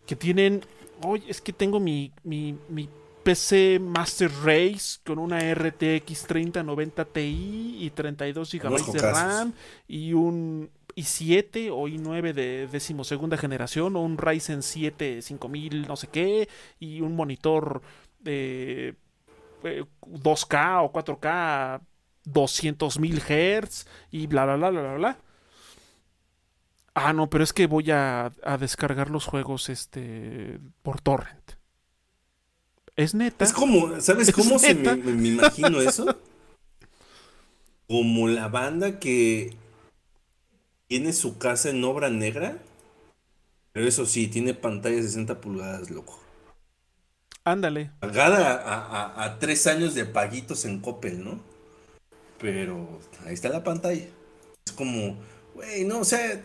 que 0.06 0.16
tienen, 0.16 0.64
oye, 1.02 1.24
es 1.28 1.40
que 1.40 1.52
tengo 1.52 1.80
mi, 1.80 2.12
mi, 2.24 2.58
mi 2.68 2.88
PC 3.22 3.78
Master 3.80 4.30
Race 4.42 4.98
con 5.04 5.18
una 5.18 5.38
RTX 5.54 6.26
3090 6.26 7.04
Ti 7.04 7.76
y 7.80 7.90
32 7.90 8.52
GB 8.52 8.92
de 8.92 8.98
RAM 8.98 9.52
y 9.86 10.12
un 10.12 10.70
i7 10.96 11.70
o 11.72 11.88
i9 11.88 12.32
de 12.32 12.66
decimosegunda 12.66 13.36
generación 13.36 13.96
o 13.96 14.00
un 14.00 14.18
Ryzen 14.18 14.62
7 14.62 15.22
5000 15.22 15.86
no 15.86 15.96
sé 15.96 16.08
qué 16.08 16.48
y 16.78 17.00
un 17.00 17.16
monitor 17.16 17.82
de 18.20 18.96
2K 19.62 20.74
eh, 20.74 20.84
o 20.84 20.92
4K 20.92 21.80
200.000 22.26 23.64
Hz 23.64 23.86
y 24.10 24.26
bla 24.26 24.44
bla 24.44 24.56
bla 24.56 24.70
bla 24.70 24.94
bla. 24.94 25.18
Ah, 26.94 27.12
no, 27.12 27.30
pero 27.30 27.42
es 27.42 27.52
que 27.52 27.66
voy 27.66 27.90
a, 27.90 28.30
descargar 28.60 29.10
los 29.10 29.24
juegos 29.24 29.68
este 29.70 30.60
por 30.82 31.00
torrent. 31.00 31.52
Es 32.96 33.14
neta. 33.14 33.44
Es 33.44 33.52
como, 33.52 33.98
¿sabes 34.00 34.30
cómo 34.32 34.58
se 34.58 34.74
me, 34.74 34.96
me 34.96 35.28
imagino 35.28 35.80
eso? 35.80 36.18
Como 37.88 38.26
la 38.26 38.48
banda 38.48 38.98
que 38.98 39.54
tiene 40.92 41.14
su 41.14 41.38
casa 41.38 41.70
en 41.70 41.82
obra 41.84 42.10
negra, 42.10 42.58
pero 43.72 43.88
eso 43.88 44.04
sí, 44.04 44.26
tiene 44.26 44.52
pantalla 44.52 44.96
de 44.96 45.04
60 45.04 45.40
pulgadas, 45.40 45.88
loco. 45.88 46.20
Ándale. 47.44 47.92
Pagada 48.00 49.14
a, 49.24 49.38
tres 49.38 49.66
años 49.66 49.94
de 49.94 50.04
paguitos 50.04 50.66
en 50.66 50.80
Coppel, 50.80 51.24
¿no? 51.24 51.40
Pero 52.38 53.00
ahí 53.24 53.32
está 53.32 53.48
la 53.48 53.64
pantalla. 53.64 54.04
Es 54.66 54.72
como, 54.74 55.16
güey, 55.54 55.86
no, 55.86 56.00
o 56.00 56.04
sea, 56.04 56.42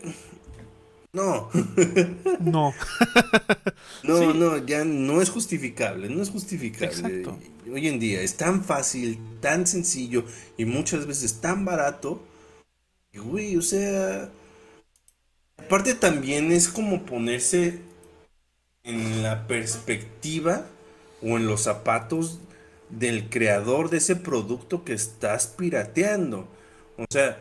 no. 1.12 1.50
No. 2.40 2.72
no, 4.04 4.32
no, 4.32 4.56
ya 4.64 4.86
no 4.86 5.20
es 5.20 5.28
justificable, 5.28 6.08
no 6.08 6.22
es 6.22 6.30
justificable. 6.30 7.26
Hoy 7.70 7.86
en 7.86 8.00
día 8.00 8.22
es 8.22 8.38
tan 8.38 8.64
fácil, 8.64 9.18
tan 9.42 9.66
sencillo 9.66 10.24
y 10.56 10.64
muchas 10.64 11.06
veces 11.06 11.42
tan 11.42 11.66
barato. 11.66 12.22
Güey, 13.12 13.56
o 13.58 13.62
sea, 13.62 14.30
Aparte 15.58 15.94
también 15.94 16.50
es 16.50 16.68
como 16.68 17.04
ponerse 17.04 17.80
en 18.84 19.22
la 19.22 19.46
perspectiva 19.46 20.66
o 21.22 21.36
en 21.36 21.46
los 21.46 21.62
zapatos 21.62 22.40
del 22.88 23.28
creador 23.28 23.90
de 23.90 23.98
ese 23.98 24.16
producto 24.16 24.84
que 24.84 24.94
estás 24.94 25.46
pirateando. 25.46 26.48
O 26.96 27.04
sea, 27.10 27.38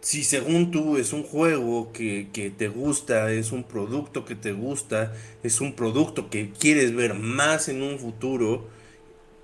si 0.00 0.24
según 0.24 0.70
tú 0.70 0.96
es 0.96 1.12
un 1.12 1.22
juego 1.22 1.92
que, 1.92 2.28
te 2.56 2.68
gusta, 2.68 3.30
es 3.32 3.52
un 3.52 3.64
producto 3.64 4.24
que 4.24 4.34
te 4.34 4.52
gusta, 4.52 5.12
es 5.42 5.60
un 5.60 5.74
producto 5.74 6.30
que 6.30 6.50
quieres 6.50 6.94
ver 6.94 7.14
más 7.14 7.68
en 7.68 7.82
un 7.82 7.98
futuro, 7.98 8.68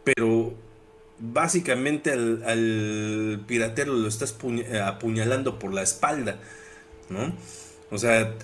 pero 0.05 0.55
básicamente 1.19 2.13
al, 2.13 2.43
al 2.45 3.45
piratero 3.47 3.93
lo 3.95 4.09
estás 4.09 4.37
apuñalando 4.85 5.59
por 5.59 5.75
la 5.75 5.83
espalda, 5.83 6.39
¿no? 7.11 7.35
O 7.91 7.99
sea, 7.99 8.35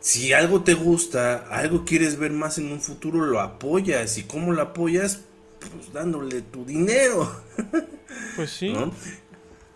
si 0.00 0.32
algo 0.32 0.62
te 0.62 0.74
gusta, 0.74 1.46
algo 1.48 1.84
quieres 1.84 2.18
ver 2.18 2.32
más 2.32 2.58
en 2.58 2.72
un 2.72 2.80
futuro, 2.80 3.24
lo 3.24 3.40
apoyas. 3.40 4.18
¿Y 4.18 4.24
cómo 4.24 4.52
lo 4.52 4.62
apoyas? 4.62 5.20
Pues 5.60 5.92
dándole 5.92 6.42
tu 6.42 6.64
dinero. 6.64 7.30
Pues 8.36 8.50
sí. 8.50 8.72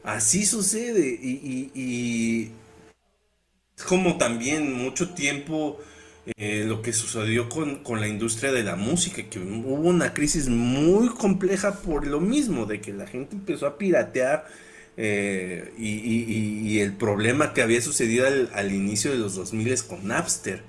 Así 0.02 0.46
sucede. 0.46 1.08
Y, 1.08 1.70
y, 1.74 2.52
es 3.76 3.84
como 3.84 4.16
también 4.18 4.72
mucho 4.72 5.10
tiempo 5.10 5.78
eh, 6.36 6.64
lo 6.66 6.80
que 6.80 6.92
sucedió 6.92 7.48
con, 7.48 7.82
con, 7.82 8.00
la 8.00 8.08
industria 8.08 8.52
de 8.52 8.62
la 8.62 8.76
música, 8.76 9.22
que 9.28 9.38
hubo 9.38 9.88
una 9.88 10.14
crisis 10.14 10.48
muy 10.48 11.08
compleja 11.08 11.80
por 11.80 12.06
lo 12.06 12.20
mismo, 12.20 12.66
de 12.66 12.80
que 12.80 12.92
la 12.92 13.06
gente 13.06 13.36
empezó 13.36 13.66
a 13.66 13.78
piratear 13.78 14.46
eh, 14.96 15.72
y, 15.78 16.78
el 16.78 16.92
problema 16.94 17.52
que 17.52 17.62
había 17.62 17.80
sucedido 17.80 18.26
al, 18.26 18.72
inicio 18.72 19.10
de 19.10 19.18
los 19.18 19.34
2000 19.34 19.82
con 19.84 20.06
Napster. 20.06 20.62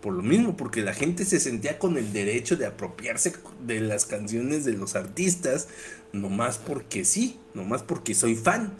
Por 0.00 0.14
lo 0.14 0.22
mismo, 0.22 0.56
porque 0.56 0.82
la 0.82 0.94
gente 0.94 1.24
se 1.24 1.38
sentía 1.38 1.78
con 1.78 1.96
el 1.96 2.12
derecho 2.12 2.56
de 2.56 2.66
apropiarse 2.66 3.34
de 3.64 3.80
las 3.80 4.04
canciones 4.04 4.64
de 4.64 4.72
los 4.72 4.96
artistas, 4.96 5.68
nomás 6.12 6.58
porque 6.58 7.04
sí, 7.04 7.38
nomás 7.54 7.84
porque 7.84 8.14
soy 8.14 8.34
fan. 8.34 8.74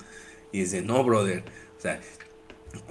Y 0.50 0.60
dice, 0.60 0.82
no, 0.82 1.04
brother. 1.04 1.44
O 1.78 1.80
sea, 1.80 2.00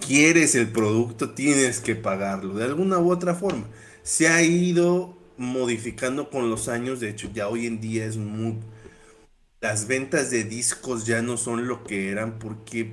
quieres 0.06 0.56
el 0.56 0.70
producto, 0.70 1.32
tienes 1.32 1.80
que 1.82 1.96
pagarlo, 1.96 2.54
de 2.54 2.66
alguna 2.66 3.00
u 3.00 3.12
otra 3.12 3.36
forma. 3.36 3.68
Se 4.04 4.30
ha 4.30 4.42
ido 4.42 5.18
modificando 5.38 6.30
con 6.30 6.50
los 6.50 6.68
años, 6.68 7.00
de 7.00 7.10
hecho 7.10 7.30
ya 7.34 7.50
hoy 7.50 7.66
en 7.66 7.82
día 7.82 8.06
es 8.06 8.18
muy 8.18 8.58
las 9.62 9.88
ventas 9.88 10.32
de 10.32 10.44
discos 10.44 11.06
ya 11.06 11.22
no 11.22 11.38
son 11.38 11.68
lo 11.68 11.84
que 11.84 12.10
eran 12.10 12.40
porque 12.40 12.82
eh, 12.82 12.92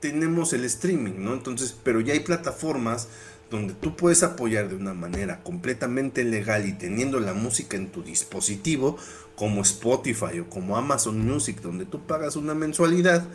tenemos 0.00 0.54
el 0.54 0.64
streaming, 0.64 1.12
¿no? 1.18 1.34
Entonces, 1.34 1.76
pero 1.84 2.00
ya 2.00 2.14
hay 2.14 2.20
plataformas 2.20 3.08
donde 3.50 3.74
tú 3.74 3.94
puedes 3.94 4.22
apoyar 4.22 4.70
de 4.70 4.76
una 4.76 4.94
manera 4.94 5.42
completamente 5.42 6.24
legal 6.24 6.66
y 6.66 6.72
teniendo 6.72 7.20
la 7.20 7.34
música 7.34 7.76
en 7.76 7.88
tu 7.88 8.02
dispositivo, 8.02 8.96
como 9.36 9.62
Spotify 9.62 10.40
o 10.40 10.48
como 10.48 10.76
Amazon 10.76 11.20
Music, 11.24 11.60
donde 11.60 11.84
tú 11.84 12.00
pagas 12.06 12.36
una 12.36 12.54
mensualidad 12.54 13.28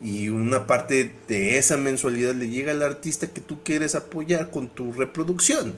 y 0.00 0.28
una 0.28 0.66
parte 0.66 1.14
de 1.28 1.58
esa 1.58 1.76
mensualidad 1.76 2.34
le 2.34 2.48
llega 2.48 2.72
al 2.72 2.82
artista 2.82 3.28
que 3.28 3.40
tú 3.40 3.62
quieres 3.62 3.94
apoyar 3.94 4.50
con 4.50 4.68
tu 4.68 4.92
reproducción, 4.92 5.74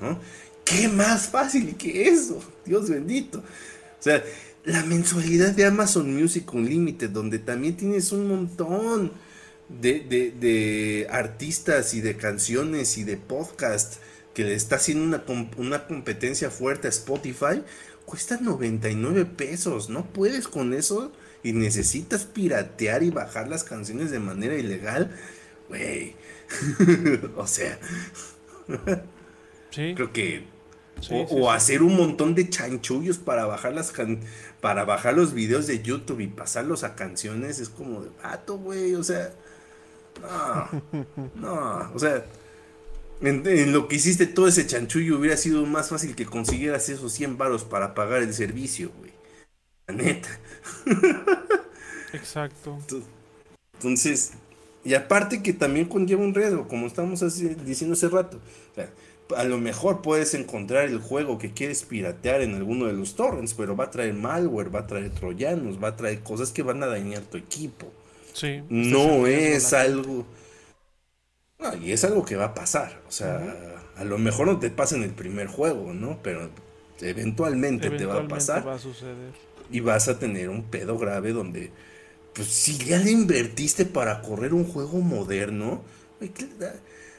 ¿no? 0.00 0.18
¿Qué 0.64 0.88
más 0.88 1.28
fácil 1.28 1.76
que 1.76 2.08
eso? 2.08 2.42
Dios 2.64 2.90
bendito. 2.90 3.38
O 3.38 4.02
sea, 4.02 4.22
la 4.66 4.82
mensualidad 4.82 5.52
de 5.52 5.64
Amazon 5.64 6.12
Music 6.12 6.52
Unlimited, 6.52 7.10
donde 7.10 7.38
también 7.38 7.76
tienes 7.76 8.10
un 8.10 8.26
montón 8.26 9.12
de, 9.68 11.06
artistas 11.08 11.94
y 11.94 12.00
de 12.00 12.16
canciones 12.16 12.98
y 12.98 13.04
de 13.04 13.16
podcast 13.16 13.98
que 14.34 14.42
le 14.42 14.54
está 14.54 14.76
haciendo 14.76 15.04
una, 15.04 15.24
una 15.56 15.86
competencia 15.86 16.50
fuerte 16.50 16.88
a 16.88 16.90
Spotify, 16.90 17.62
cuesta 18.06 18.38
99 18.40 19.24
pesos. 19.24 19.88
No 19.88 20.04
puedes 20.04 20.48
con 20.48 20.74
eso 20.74 21.12
y 21.44 21.52
necesitas 21.52 22.24
piratear 22.24 23.04
y 23.04 23.10
bajar 23.10 23.48
las 23.48 23.62
canciones 23.62 24.10
de 24.10 24.18
manera 24.18 24.56
ilegal. 24.56 25.16
Güey. 25.68 26.16
o 27.36 27.46
sea. 27.46 27.78
Creo 29.70 30.12
que 30.12 30.56
o, 31.10 31.50
hacer 31.50 31.82
un 31.82 31.96
montón 31.96 32.34
de 32.34 32.48
chanchullos 32.48 33.18
para 33.18 33.44
bajar 33.44 33.74
las 33.74 33.92
para 34.60 34.84
bajar 34.84 35.14
los 35.14 35.32
videos 35.34 35.66
de 35.66 35.82
YouTube 35.82 36.20
y 36.20 36.28
pasarlos 36.28 36.84
a 36.84 36.94
canciones 36.94 37.58
es 37.58 37.68
como 37.68 38.02
de 38.02 38.10
vato, 38.22 38.58
güey, 38.58 38.94
o 38.94 39.04
sea, 39.04 39.32
no, 40.20 40.82
no, 41.34 41.92
o 41.94 41.98
sea, 41.98 42.24
en, 43.20 43.72
lo 43.72 43.88
que 43.88 43.96
hiciste 43.96 44.26
todo 44.26 44.46
ese 44.46 44.66
chanchullo 44.66 45.18
hubiera 45.18 45.36
sido 45.36 45.64
más 45.64 45.88
fácil 45.88 46.14
que 46.14 46.26
consiguieras 46.26 46.88
esos 46.88 47.12
100 47.12 47.38
varos 47.38 47.64
para 47.64 47.94
pagar 47.94 48.22
el 48.22 48.34
servicio, 48.34 48.90
güey. 48.98 49.12
La 49.86 49.94
neta. 49.94 50.28
Exacto. 52.12 52.78
Entonces, 53.74 54.32
y 54.84 54.94
aparte 54.94 55.42
que 55.42 55.52
también 55.52 55.88
conlleva 55.88 56.22
un 56.22 56.34
riesgo, 56.34 56.68
como 56.68 56.86
estamos 56.86 57.20
diciendo 57.64 57.94
hace 57.94 58.08
rato. 58.08 58.40
A 59.34 59.44
lo 59.44 59.58
mejor 59.58 60.02
puedes 60.02 60.34
encontrar 60.34 60.84
el 60.84 60.98
juego 60.98 61.38
que 61.38 61.52
quieres 61.52 61.82
piratear 61.82 62.42
en 62.42 62.54
alguno 62.54 62.86
de 62.86 62.92
los 62.92 63.16
torrents, 63.16 63.54
pero 63.54 63.74
va 63.76 63.84
a 63.84 63.90
traer 63.90 64.14
malware, 64.14 64.74
va 64.74 64.80
a 64.80 64.86
traer 64.86 65.10
troyanos, 65.10 65.82
va 65.82 65.88
a 65.88 65.96
traer 65.96 66.20
cosas 66.20 66.52
que 66.52 66.62
van 66.62 66.82
a 66.82 66.86
dañar 66.86 67.22
tu 67.22 67.36
equipo. 67.36 67.92
Sí. 68.32 68.62
No 68.68 69.26
es 69.26 69.72
algo 69.72 70.26
y 71.82 71.92
es 71.92 72.04
algo 72.04 72.24
que 72.24 72.36
va 72.36 72.46
a 72.46 72.54
pasar. 72.54 73.00
O 73.08 73.10
sea, 73.10 73.82
a 73.96 74.04
lo 74.04 74.18
mejor 74.18 74.46
no 74.46 74.58
te 74.58 74.70
pasa 74.70 74.96
en 74.96 75.02
el 75.02 75.10
primer 75.10 75.46
juego, 75.46 75.92
¿no? 75.92 76.18
Pero 76.22 76.50
eventualmente, 77.00 77.90
te 77.90 78.06
va 78.06 78.20
a 78.20 78.28
pasar. 78.28 78.66
Va 78.66 78.74
a 78.74 78.78
suceder. 78.78 79.32
Y 79.70 79.80
vas 79.80 80.08
a 80.08 80.18
tener 80.18 80.48
un 80.48 80.64
pedo 80.64 80.96
grave 80.98 81.32
donde, 81.32 81.72
pues 82.34 82.48
si 82.48 82.78
ya 82.78 82.98
le 82.98 83.10
invertiste 83.10 83.84
para 83.84 84.22
correr 84.22 84.54
un 84.54 84.64
juego 84.64 85.00
moderno, 85.00 85.82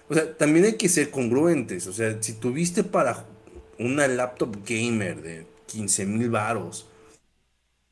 o 0.10 0.14
sea, 0.14 0.38
también 0.38 0.66
hay 0.66 0.74
que 0.74 0.90
ser 0.90 1.12
congruentes. 1.12 1.88
O 1.88 1.94
sea, 1.94 2.22
si 2.22 2.34
tuviste 2.34 2.84
para 2.84 3.26
una 3.80 4.08
laptop 4.08 4.58
gamer 4.66 5.22
de 5.22 5.48
15 5.68 6.06
mil 6.06 6.30
varos, 6.30 6.90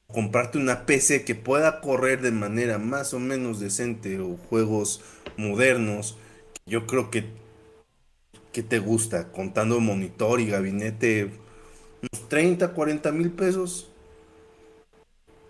comprarte 0.08 0.58
una 0.58 0.86
PC 0.86 1.26
que 1.26 1.36
pueda 1.36 1.82
correr 1.82 2.22
de 2.22 2.32
manera 2.32 2.78
más 2.78 3.14
o 3.14 3.20
menos 3.20 3.60
decente 3.60 4.20
o 4.20 4.38
juegos 4.38 5.02
modernos, 5.38 6.18
yo 6.66 6.88
creo 6.88 7.12
que, 7.12 7.26
¿qué 8.52 8.64
te 8.64 8.80
gusta? 8.80 9.32
Contando 9.32 9.80
monitor 9.80 10.40
y 10.40 10.48
gabinete, 10.48 11.32
unos 12.02 12.30
30, 12.30 12.74
40 12.74 13.12
mil 13.12 13.32
pesos. 13.32 13.92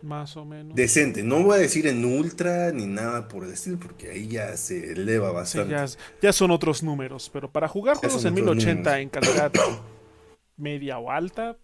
Más 0.05 0.37
o 0.37 0.45
menos. 0.45 0.75
Decente. 0.75 1.23
No 1.23 1.41
voy 1.41 1.55
a 1.55 1.59
decir 1.59 1.87
en 1.87 2.05
ultra 2.05 2.71
ni 2.71 2.85
nada 2.85 3.27
por 3.27 3.43
el 3.43 3.51
estilo, 3.51 3.79
porque 3.79 4.11
ahí 4.11 4.27
ya 4.27 4.55
se 4.55 4.91
eleva 4.91 5.31
bastante. 5.31 5.75
ya, 6.21 6.31
son 6.31 6.51
otros 6.51 6.83
números, 6.83 7.29
pero 7.33 7.51
para 7.51 7.67
jugar 7.67 7.97
juegos 7.97 8.23
en 8.23 8.35
1080 8.35 8.99
en 8.99 9.09
calidad 9.09 9.51
media 10.57 10.99
o 10.99 11.09
alta, 11.09 11.57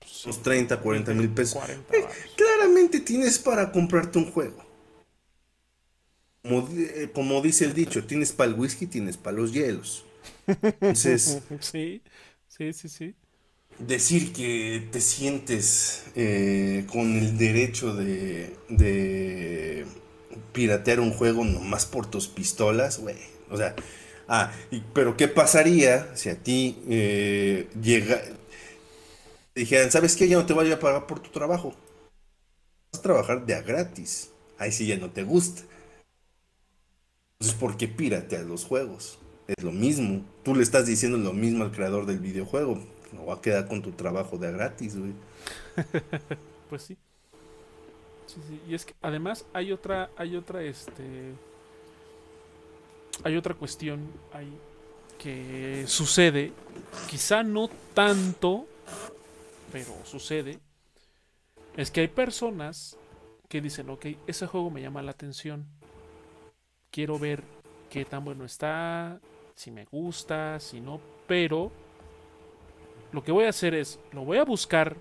pues, 0.00 0.24
unos 0.24 0.42
30, 0.42 0.80
40 0.80 1.14
mil 1.14 1.28
pesos. 1.28 1.62
Eh, 1.68 2.04
claramente 2.36 3.00
tienes 3.00 3.38
para 3.38 3.70
comprarte 3.70 4.18
un 4.18 4.32
juego. 4.32 4.64
Eh, 6.42 7.10
como, 7.12 7.40
dice 7.40 7.66
el 7.66 7.74
dicho, 7.74 8.04
tienes 8.04 8.32
para 8.32 8.50
el 8.50 8.58
whisky, 8.58 8.86
tienes 8.86 9.16
para 9.16 9.36
los 9.36 9.52
hielos. 9.52 10.04
Entonces, 10.46 11.40
sí, 11.60 12.02
sí, 12.48 12.72
sí, 12.72 12.88
sí. 12.88 13.14
Decir 13.78 14.32
que 14.32 14.88
te 14.90 15.00
sientes 15.00 16.04
eh, 16.16 16.84
con 16.90 17.16
el 17.16 17.38
derecho 17.38 17.94
de, 17.94 18.56
de 18.68 19.86
piratear 20.52 20.98
un 20.98 21.12
juego 21.12 21.44
nomás 21.44 21.86
por 21.86 22.06
tus 22.06 22.26
pistolas, 22.26 22.98
güey. 22.98 23.16
O 23.50 23.56
sea, 23.56 23.76
ah, 24.26 24.52
pero 24.92 25.16
¿qué 25.16 25.28
pasaría 25.28 26.14
si 26.16 26.28
a 26.28 26.42
ti 26.42 26.82
eh, 26.88 27.68
llega, 27.80 28.20
dijeran, 29.54 29.90
¿sabes 29.90 30.16
qué? 30.16 30.28
Ya 30.28 30.36
no 30.36 30.46
te 30.46 30.54
voy 30.54 30.70
a 30.72 30.80
pagar 30.80 31.06
por 31.06 31.20
tu 31.20 31.30
trabajo. 31.30 31.74
Vas 32.92 33.00
a 33.00 33.02
trabajar 33.02 33.46
de 33.46 33.54
a 33.54 33.62
gratis. 33.62 34.30
Ahí 34.58 34.72
sí 34.72 34.86
ya 34.86 34.96
no 34.96 35.10
te 35.10 35.22
gusta. 35.22 35.62
Entonces, 37.38 37.58
¿por 37.60 37.76
qué 37.76 37.86
pirateas 37.86 38.44
los 38.44 38.64
juegos? 38.64 39.18
Es 39.46 39.62
lo 39.62 39.70
mismo. 39.70 40.24
Tú 40.42 40.54
le 40.54 40.62
estás 40.62 40.86
diciendo 40.86 41.16
lo 41.18 41.32
mismo 41.32 41.64
al 41.64 41.70
creador 41.70 42.06
del 42.06 42.18
videojuego. 42.18 42.82
No 43.12 43.26
va 43.26 43.34
a 43.34 43.40
quedar 43.40 43.66
con 43.66 43.82
tu 43.82 43.92
trabajo 43.92 44.36
de 44.38 44.52
gratis, 44.52 44.96
güey. 44.96 45.12
pues 46.70 46.82
sí. 46.82 46.96
sí. 48.26 48.40
Sí, 48.46 48.60
Y 48.68 48.74
es 48.74 48.84
que 48.84 48.94
además 49.00 49.46
hay 49.52 49.72
otra, 49.72 50.10
hay 50.16 50.36
otra, 50.36 50.62
este. 50.62 51.34
Hay 53.24 53.36
otra 53.36 53.54
cuestión 53.54 54.10
ahí 54.32 54.52
que 55.18 55.84
sucede. 55.86 56.52
Quizá 57.10 57.42
no 57.42 57.68
tanto, 57.94 58.66
pero 59.72 59.92
sucede. 60.04 60.58
Es 61.76 61.90
que 61.90 62.02
hay 62.02 62.08
personas 62.08 62.96
que 63.48 63.60
dicen, 63.60 63.88
ok, 63.90 64.06
ese 64.26 64.46
juego 64.46 64.70
me 64.70 64.82
llama 64.82 65.02
la 65.02 65.12
atención 65.12 65.66
quiero 66.90 67.18
ver 67.18 67.42
qué 67.90 68.04
tan 68.04 68.24
bueno 68.24 68.44
está, 68.44 69.20
si 69.54 69.70
me 69.70 69.84
gusta, 69.84 70.60
si 70.60 70.80
no, 70.80 71.00
pero 71.26 71.70
lo 73.12 73.22
que 73.22 73.32
voy 73.32 73.44
a 73.44 73.50
hacer 73.50 73.74
es, 73.74 73.98
lo 74.12 74.24
voy 74.24 74.38
a 74.38 74.44
buscar 74.44 74.96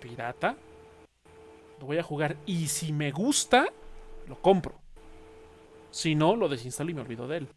pirata, 0.00 0.56
lo 1.80 1.86
voy 1.86 1.98
a 1.98 2.02
jugar 2.02 2.36
y 2.46 2.68
si 2.68 2.92
me 2.92 3.10
gusta, 3.10 3.66
lo 4.26 4.40
compro. 4.40 4.80
Si 5.90 6.14
no, 6.14 6.36
lo 6.36 6.48
desinstalo 6.48 6.90
y 6.90 6.94
me 6.94 7.00
olvido 7.00 7.26
de 7.28 7.38
él. 7.38 7.48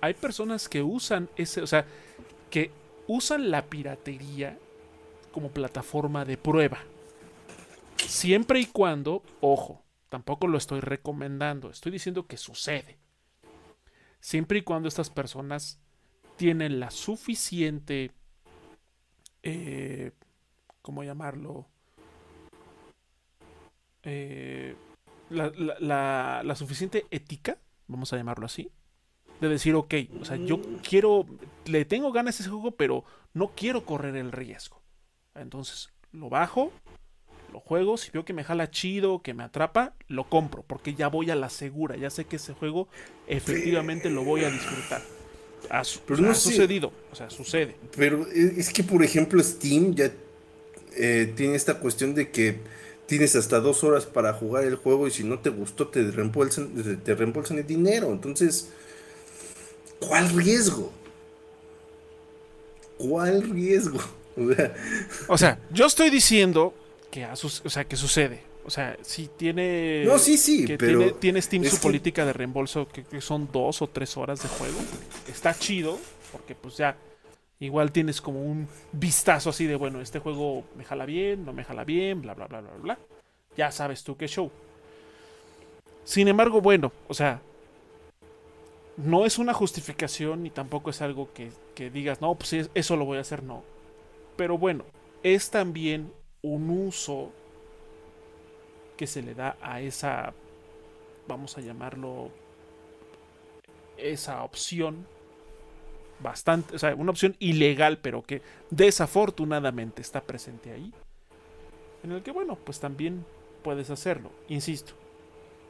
Hay 0.00 0.14
personas 0.14 0.68
que 0.68 0.82
usan 0.82 1.28
ese, 1.36 1.62
o 1.62 1.66
sea, 1.66 1.86
que 2.50 2.70
usan 3.06 3.50
la 3.50 3.62
piratería 3.66 4.58
como 5.32 5.50
plataforma 5.50 6.24
de 6.24 6.36
prueba. 6.36 6.78
Siempre 7.96 8.60
y 8.60 8.66
cuando, 8.66 9.22
ojo, 9.40 9.82
tampoco 10.08 10.46
lo 10.46 10.58
estoy 10.58 10.80
recomendando, 10.80 11.70
estoy 11.70 11.90
diciendo 11.90 12.26
que 12.26 12.36
sucede 12.36 12.98
siempre 14.24 14.60
y 14.60 14.62
cuando 14.62 14.88
estas 14.88 15.10
personas 15.10 15.78
tienen 16.38 16.80
la 16.80 16.90
suficiente, 16.90 18.10
eh, 19.44 20.12
¿cómo 20.82 21.04
llamarlo? 21.04 21.66
Eh, 24.02 24.74
la, 25.30 26.42
la, 26.42 26.54
suficiente 26.54 27.06
ética, 27.10 27.58
vamos 27.86 28.12
a 28.12 28.16
llamarlo 28.16 28.46
así, 28.46 28.70
de 29.40 29.48
decir, 29.48 29.74
ok, 29.74 29.94
o 30.20 30.24
sea, 30.24 30.36
yo 30.36 30.60
quiero, 30.88 31.26
le 31.66 31.84
tengo 31.84 32.12
ganas 32.12 32.38
a 32.38 32.42
ese 32.42 32.50
juego, 32.50 32.72
pero 32.72 33.04
no 33.32 33.52
quiero 33.54 33.84
correr 33.84 34.16
el 34.16 34.32
riesgo. 34.32 34.82
Entonces, 35.34 35.90
lo 36.12 36.28
bajo, 36.28 36.72
lo 37.52 37.60
juego, 37.60 37.96
si 37.96 38.10
veo 38.10 38.24
que 38.24 38.32
me 38.32 38.44
jala 38.44 38.70
chido, 38.70 39.22
que 39.22 39.34
me 39.34 39.44
atrapa, 39.44 39.94
lo 40.08 40.28
compro, 40.28 40.62
porque 40.62 40.94
ya 40.94 41.08
voy 41.08 41.30
a 41.30 41.36
la 41.36 41.50
segura, 41.50 41.96
ya 41.96 42.10
sé 42.10 42.24
que 42.26 42.36
ese 42.36 42.52
juego 42.52 42.88
efectivamente 43.26 44.10
lo 44.10 44.24
voy 44.24 44.44
a 44.44 44.50
disfrutar. 44.50 45.02
Ha, 45.70 45.82
pero 46.06 46.20
no 46.20 46.30
ha 46.30 46.34
sucedido, 46.34 46.92
o 47.12 47.14
sea, 47.14 47.30
sucede. 47.30 47.74
Pero 47.96 48.26
es 48.30 48.70
que, 48.70 48.82
por 48.82 49.02
ejemplo, 49.02 49.42
Steam 49.42 49.94
ya 49.94 50.12
eh, 50.96 51.32
tiene 51.36 51.54
esta 51.54 51.78
cuestión 51.78 52.14
de 52.14 52.30
que 52.30 52.58
tienes 53.06 53.36
hasta 53.36 53.60
dos 53.60 53.84
horas 53.84 54.06
para 54.06 54.32
jugar 54.32 54.64
el 54.64 54.76
juego 54.76 55.06
y 55.06 55.10
si 55.10 55.24
no 55.24 55.38
te 55.38 55.50
gustó 55.50 55.88
te 55.88 56.10
reembolsan, 56.10 57.00
te 57.02 57.14
reembolsan 57.14 57.58
el 57.58 57.66
dinero. 57.66 58.10
Entonces, 58.12 58.68
¿cuál 60.00 60.30
riesgo? 60.30 60.92
¿Cuál 62.98 63.42
riesgo? 63.50 64.00
O 65.28 65.38
sea, 65.38 65.60
yo 65.70 65.86
estoy 65.86 66.10
diciendo 66.10 66.74
que, 67.10 67.24
o 67.24 67.36
sea, 67.36 67.84
que 67.84 67.96
sucede. 67.96 68.42
O 68.66 68.70
sea, 68.70 68.96
si 69.02 69.28
tiene. 69.28 70.04
No, 70.06 70.18
sí, 70.18 70.38
sí. 70.38 70.64
Que 70.64 70.78
tiene, 70.78 71.12
tiene, 71.12 71.42
Steam 71.42 71.64
su 71.64 71.78
política 71.78 72.24
de 72.24 72.32
reembolso, 72.32 72.88
que, 72.88 73.20
son 73.20 73.48
dos 73.52 73.82
o 73.82 73.88
tres 73.88 74.16
horas 74.16 74.42
de 74.42 74.48
juego. 74.48 74.78
Está 75.28 75.54
chido, 75.54 75.98
porque 76.32 76.54
pues 76.54 76.76
ya. 76.76 76.96
Igual 77.60 77.92
tienes 77.92 78.20
como 78.20 78.42
un 78.42 78.68
vistazo 78.92 79.50
así 79.50 79.66
de, 79.66 79.76
bueno, 79.76 80.00
este 80.00 80.18
juego 80.18 80.64
me 80.76 80.84
jala 80.84 81.06
bien, 81.06 81.46
no 81.46 81.52
me 81.52 81.62
jala 81.64 81.84
bien, 81.84 82.20
bla, 82.20 82.34
bla, 82.34 82.46
bla, 82.46 82.60
bla, 82.60 82.70
bla. 82.82 82.98
Ya 83.56 83.70
sabes 83.70 84.02
tú 84.02 84.16
qué 84.16 84.26
show. 84.26 84.50
Sin 86.02 86.26
embargo, 86.28 86.60
bueno, 86.60 86.92
o 87.06 87.14
sea, 87.14 87.40
no 88.96 89.24
es 89.24 89.38
una 89.38 89.54
justificación 89.54 90.42
ni 90.42 90.50
tampoco 90.50 90.90
es 90.90 91.00
algo 91.00 91.32
que, 91.32 91.50
que 91.74 91.90
digas, 91.90 92.20
no, 92.20 92.34
pues 92.34 92.68
eso 92.74 92.96
lo 92.96 93.04
voy 93.04 93.18
a 93.18 93.22
hacer, 93.22 93.42
no. 93.42 93.62
Pero 94.36 94.58
bueno, 94.58 94.84
es 95.22 95.50
también 95.50 96.12
un 96.42 96.68
uso 96.70 97.32
que 98.96 99.06
se 99.06 99.22
le 99.22 99.34
da 99.34 99.56
a 99.60 99.80
esa, 99.80 100.32
vamos 101.26 101.56
a 101.58 101.60
llamarlo, 101.60 102.30
esa 103.96 104.42
opción 104.42 105.06
bastante, 106.20 106.76
o 106.76 106.78
sea, 106.78 106.94
una 106.94 107.10
opción 107.10 107.36
ilegal, 107.38 107.98
pero 107.98 108.22
que 108.22 108.42
desafortunadamente 108.70 110.02
está 110.02 110.22
presente 110.22 110.72
ahí, 110.72 110.92
en 112.02 112.12
el 112.12 112.22
que, 112.22 112.30
bueno, 112.30 112.56
pues 112.56 112.80
también 112.80 113.24
puedes 113.62 113.90
hacerlo, 113.90 114.30
insisto. 114.48 114.94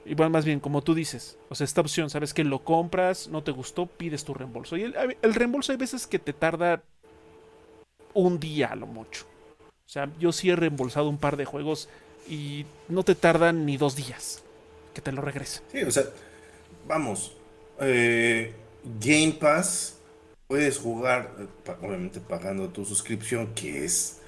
Y 0.06 0.14
bueno, 0.14 0.30
más 0.30 0.44
bien, 0.44 0.60
como 0.60 0.82
tú 0.82 0.94
dices, 0.94 1.38
o 1.48 1.54
sea, 1.54 1.64
esta 1.64 1.80
opción, 1.80 2.10
sabes 2.10 2.34
que 2.34 2.44
lo 2.44 2.62
compras, 2.62 3.28
no 3.28 3.42
te 3.42 3.52
gustó, 3.52 3.86
pides 3.86 4.24
tu 4.24 4.34
reembolso. 4.34 4.76
Y 4.76 4.82
el, 4.82 5.16
el 5.22 5.34
reembolso 5.34 5.72
hay 5.72 5.78
veces 5.78 6.06
que 6.06 6.18
te 6.18 6.34
tarda 6.34 6.82
un 8.12 8.38
día 8.38 8.68
a 8.68 8.76
lo 8.76 8.86
mucho. 8.86 9.24
O 9.86 9.88
sea, 9.88 10.10
yo 10.18 10.32
sí 10.32 10.50
he 10.50 10.56
reembolsado 10.56 11.08
un 11.08 11.18
par 11.18 11.36
de 11.36 11.46
juegos 11.46 11.88
y 12.28 12.66
no 12.88 13.02
te 13.02 13.14
tardan 13.14 13.66
ni 13.66 13.76
dos 13.76 13.96
días 13.96 14.42
que 14.92 15.00
te 15.00 15.12
lo 15.12 15.22
regrese. 15.22 15.60
Sí, 15.72 15.82
o 15.82 15.90
sea, 15.90 16.04
vamos, 16.86 17.36
eh, 17.80 18.52
Game 19.00 19.36
Pass 19.40 19.96
puedes 20.46 20.78
jugar, 20.78 21.30
obviamente 21.82 22.20
pagando 22.20 22.68
tu 22.68 22.84
suscripción, 22.84 23.54
que 23.54 23.84
es 23.84 24.18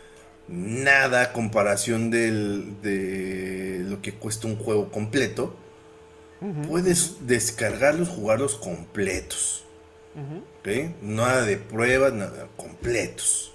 nada 0.48 1.22
a 1.22 1.32
comparación 1.32 2.10
del, 2.10 2.80
de 2.82 3.82
lo 3.84 4.00
que 4.02 4.12
cuesta 4.12 4.46
un 4.46 4.56
juego 4.56 4.90
completo. 4.90 5.56
puedes 6.68 7.26
descargarlos, 7.26 8.08
jugarlos 8.08 8.54
completos. 8.56 9.64
Nada 11.02 11.44
de 11.44 11.58
pruebas, 11.58 12.12
nada, 12.12 12.48
completos. 12.56 13.52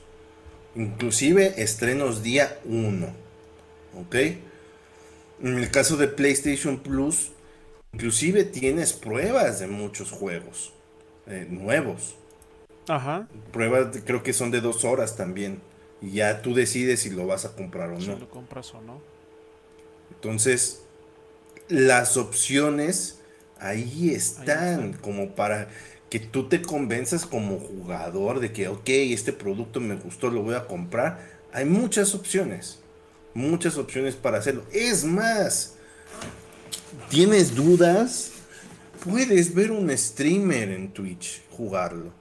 Inclusive 0.75 1.61
estrenos 1.61 2.23
día 2.23 2.59
1. 2.65 3.20
¿Ok? 3.99 4.15
En 5.43 5.57
el 5.57 5.71
caso 5.71 5.97
de 5.97 6.07
PlayStation 6.07 6.79
Plus, 6.79 7.31
inclusive 7.93 8.43
tienes 8.43 8.93
pruebas 8.93 9.59
de 9.59 9.67
muchos 9.67 10.11
juegos 10.11 10.73
eh, 11.27 11.47
nuevos. 11.49 12.15
Ajá. 12.87 13.27
Pruebas 13.51 14.01
creo 14.05 14.23
que 14.23 14.33
son 14.33 14.51
de 14.51 14.61
dos 14.61 14.85
horas 14.85 15.15
también. 15.15 15.61
Y 16.01 16.11
ya 16.11 16.41
tú 16.41 16.53
decides 16.53 17.01
si 17.01 17.09
lo 17.11 17.27
vas 17.27 17.45
a 17.45 17.55
comprar 17.55 17.89
o 17.89 17.93
no. 17.93 17.99
Si 17.99 18.07
lo 18.07 18.29
compras 18.29 18.73
o 18.73 18.81
no. 18.81 19.01
Entonces, 20.11 20.83
las 21.67 22.17
opciones 22.17 23.21
ahí 23.59 24.09
están, 24.09 24.93
como 24.93 25.35
para 25.35 25.69
que 26.09 26.19
tú 26.19 26.49
te 26.49 26.61
convenzas 26.61 27.25
como 27.25 27.59
jugador 27.59 28.39
de 28.39 28.51
que, 28.51 28.67
ok, 28.67 28.89
este 28.89 29.31
producto 29.31 29.79
me 29.79 29.95
gustó, 29.95 30.29
lo 30.29 30.41
voy 30.41 30.55
a 30.55 30.67
comprar. 30.67 31.41
Hay 31.53 31.65
muchas 31.65 32.13
opciones 32.13 32.79
muchas 33.33 33.77
opciones 33.77 34.15
para 34.15 34.37
hacerlo. 34.37 34.63
Es 34.71 35.03
más, 35.03 35.75
¿tienes 37.09 37.55
dudas? 37.55 38.31
Puedes 39.03 39.53
ver 39.53 39.71
un 39.71 39.95
streamer 39.97 40.69
en 40.69 40.93
Twitch 40.93 41.41
jugarlo. 41.49 42.13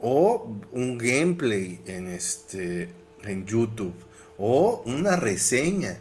O 0.00 0.56
un 0.72 0.98
gameplay 0.98 1.80
en 1.86 2.08
este 2.08 2.88
en 3.22 3.46
YouTube. 3.46 3.94
O 4.38 4.82
una 4.86 5.16
reseña. 5.16 5.98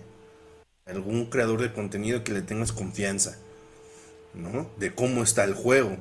Algún 0.85 1.27
creador 1.27 1.61
de 1.61 1.73
contenido 1.73 2.23
que 2.23 2.33
le 2.33 2.41
tengas 2.41 2.71
confianza. 2.71 3.37
¿No? 4.33 4.69
De 4.77 4.93
cómo 4.93 5.23
está 5.23 5.43
el 5.43 5.53
juego. 5.53 5.97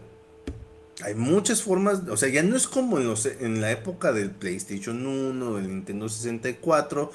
Hay 1.03 1.15
muchas 1.15 1.63
formas, 1.63 2.03
o 2.09 2.17
sea, 2.17 2.29
ya 2.29 2.43
no 2.43 2.55
es 2.55 2.69
como 2.69 2.99
en, 2.99 3.13
en 3.41 3.61
la 3.61 3.73
época 3.73 4.13
del 4.13 4.31
PlayStation 4.31 5.05
1, 5.05 5.57
del 5.57 5.69
Nintendo 5.69 6.09
64, 6.09 7.11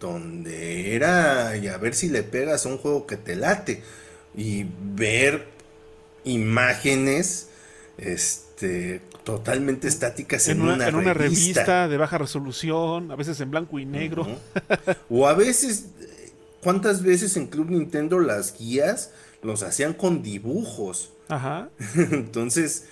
donde 0.00 0.94
era 0.94 1.56
y 1.56 1.68
a 1.68 1.76
ver 1.76 1.94
si 1.94 2.08
le 2.08 2.22
pegas 2.22 2.66
a 2.66 2.68
un 2.68 2.78
juego 2.78 3.06
que 3.06 3.16
te 3.16 3.36
late 3.36 3.82
y 4.36 4.66
ver 4.94 5.46
imágenes 6.24 7.48
este 7.96 9.02
totalmente 9.24 9.88
estáticas 9.88 10.48
en, 10.48 10.62
una, 10.62 10.88
revista. 11.12 11.88
de 11.88 11.96
baja 11.96 12.16
resolución, 12.16 13.10
a 13.10 13.16
veces 13.16 13.40
en 13.40 13.50
blanco 13.50 13.78
y 13.78 13.84
negro. 13.84 14.26
o 15.10 15.26
a 15.26 15.34
veces 15.34 15.86
¿cuántas 16.62 17.02
veces 17.02 17.36
en 17.36 17.46
Club 17.46 17.70
Nintendo 17.70 18.20
las 18.20 18.56
guías 18.58 19.12
los 19.42 19.62
hacían 19.62 19.94
con 19.94 20.22
dibujos? 20.22 21.12
Ajá. 21.28 21.68
Entonces 21.96 22.86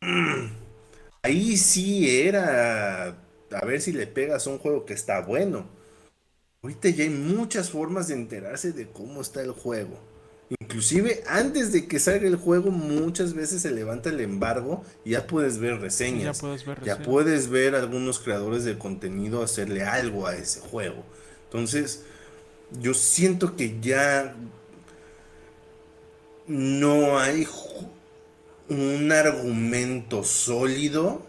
ahí 1.22 1.56
sí 1.56 2.10
era 2.10 3.16
a 3.50 3.64
ver 3.64 3.80
si 3.80 3.92
le 3.92 4.06
pegas 4.06 4.46
a 4.46 4.50
un 4.50 4.58
juego 4.58 4.84
que 4.84 4.94
está 4.94 5.20
bueno. 5.20 5.66
Ahorita 6.64 6.88
ya 6.88 7.04
hay 7.04 7.10
muchas 7.10 7.68
formas 7.68 8.08
de 8.08 8.14
enterarse 8.14 8.72
de 8.72 8.88
cómo 8.88 9.20
está 9.20 9.42
el 9.42 9.50
juego. 9.50 9.98
Inclusive 10.48 11.22
antes 11.26 11.72
de 11.72 11.86
que 11.86 11.98
salga 11.98 12.26
el 12.26 12.36
juego 12.36 12.70
muchas 12.70 13.34
veces 13.34 13.60
se 13.60 13.70
levanta 13.70 14.08
el 14.08 14.18
embargo 14.22 14.82
y 15.04 15.10
ya 15.10 15.26
puedes 15.26 15.58
ver 15.58 15.78
reseñas. 15.78 16.38
ya, 16.38 16.40
puedes 16.40 16.64
ver 16.64 16.82
ya 16.82 16.98
puedes 17.02 17.50
ver 17.50 17.74
algunos 17.74 18.18
creadores 18.18 18.64
de 18.64 18.78
contenido 18.78 19.42
hacerle 19.42 19.84
algo 19.84 20.26
a 20.26 20.36
ese 20.36 20.60
juego. 20.60 21.04
Entonces, 21.44 22.04
yo 22.80 22.94
siento 22.94 23.56
que 23.56 23.78
ya 23.82 24.34
no 26.46 27.18
hay 27.18 27.46
un 28.70 29.12
argumento 29.12 30.24
sólido 30.24 31.20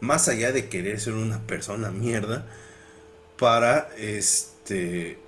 más 0.00 0.28
allá 0.28 0.52
de 0.52 0.70
querer 0.70 1.00
ser 1.00 1.12
una 1.12 1.46
persona 1.46 1.90
mierda 1.90 2.46
para 3.36 3.90
este 3.98 4.53
este, 4.64 5.18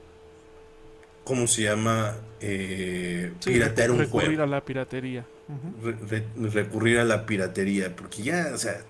¿cómo 1.25 1.47
se 1.47 1.65
llama? 1.65 2.17
Eh, 2.41 3.33
piratear 3.45 3.91
un 3.91 3.99
juego. 3.99 4.21
Recurrir 4.21 4.41
a 4.41 4.47
la 4.47 4.65
piratería. 4.65 5.27
recurrir 6.55 6.99
a 6.99 7.05
la 7.05 7.27
piratería, 7.27 7.95
porque 7.95 8.23
ya, 8.23 8.51
o 8.55 8.59
sea, 8.59 8.81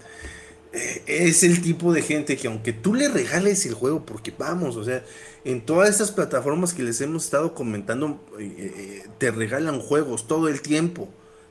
eh, 0.73 1.03
es 1.07 1.43
el 1.43 1.61
tipo 1.63 1.93
de 1.93 2.03
gente 2.03 2.37
que 2.37 2.47
aunque 2.47 2.73
tú 2.73 2.95
le 2.95 3.09
regales 3.09 3.67
el 3.67 3.75
juego, 3.75 4.07
porque 4.07 4.33
vamos, 4.39 4.77
o 4.77 4.85
sea, 4.85 5.03
en 5.45 5.63
todas 5.63 5.91
estas 5.91 6.13
plataformas 6.13 6.75
que 6.75 6.85
les 6.85 7.01
hemos 7.01 7.25
estado 7.25 7.53
comentando, 7.53 8.25
eh, 8.39 9.05
te 9.19 9.33
regalan 9.33 9.81
juegos 9.81 10.29
todo 10.29 10.49
el 10.49 10.63
tiempo. 10.63 11.09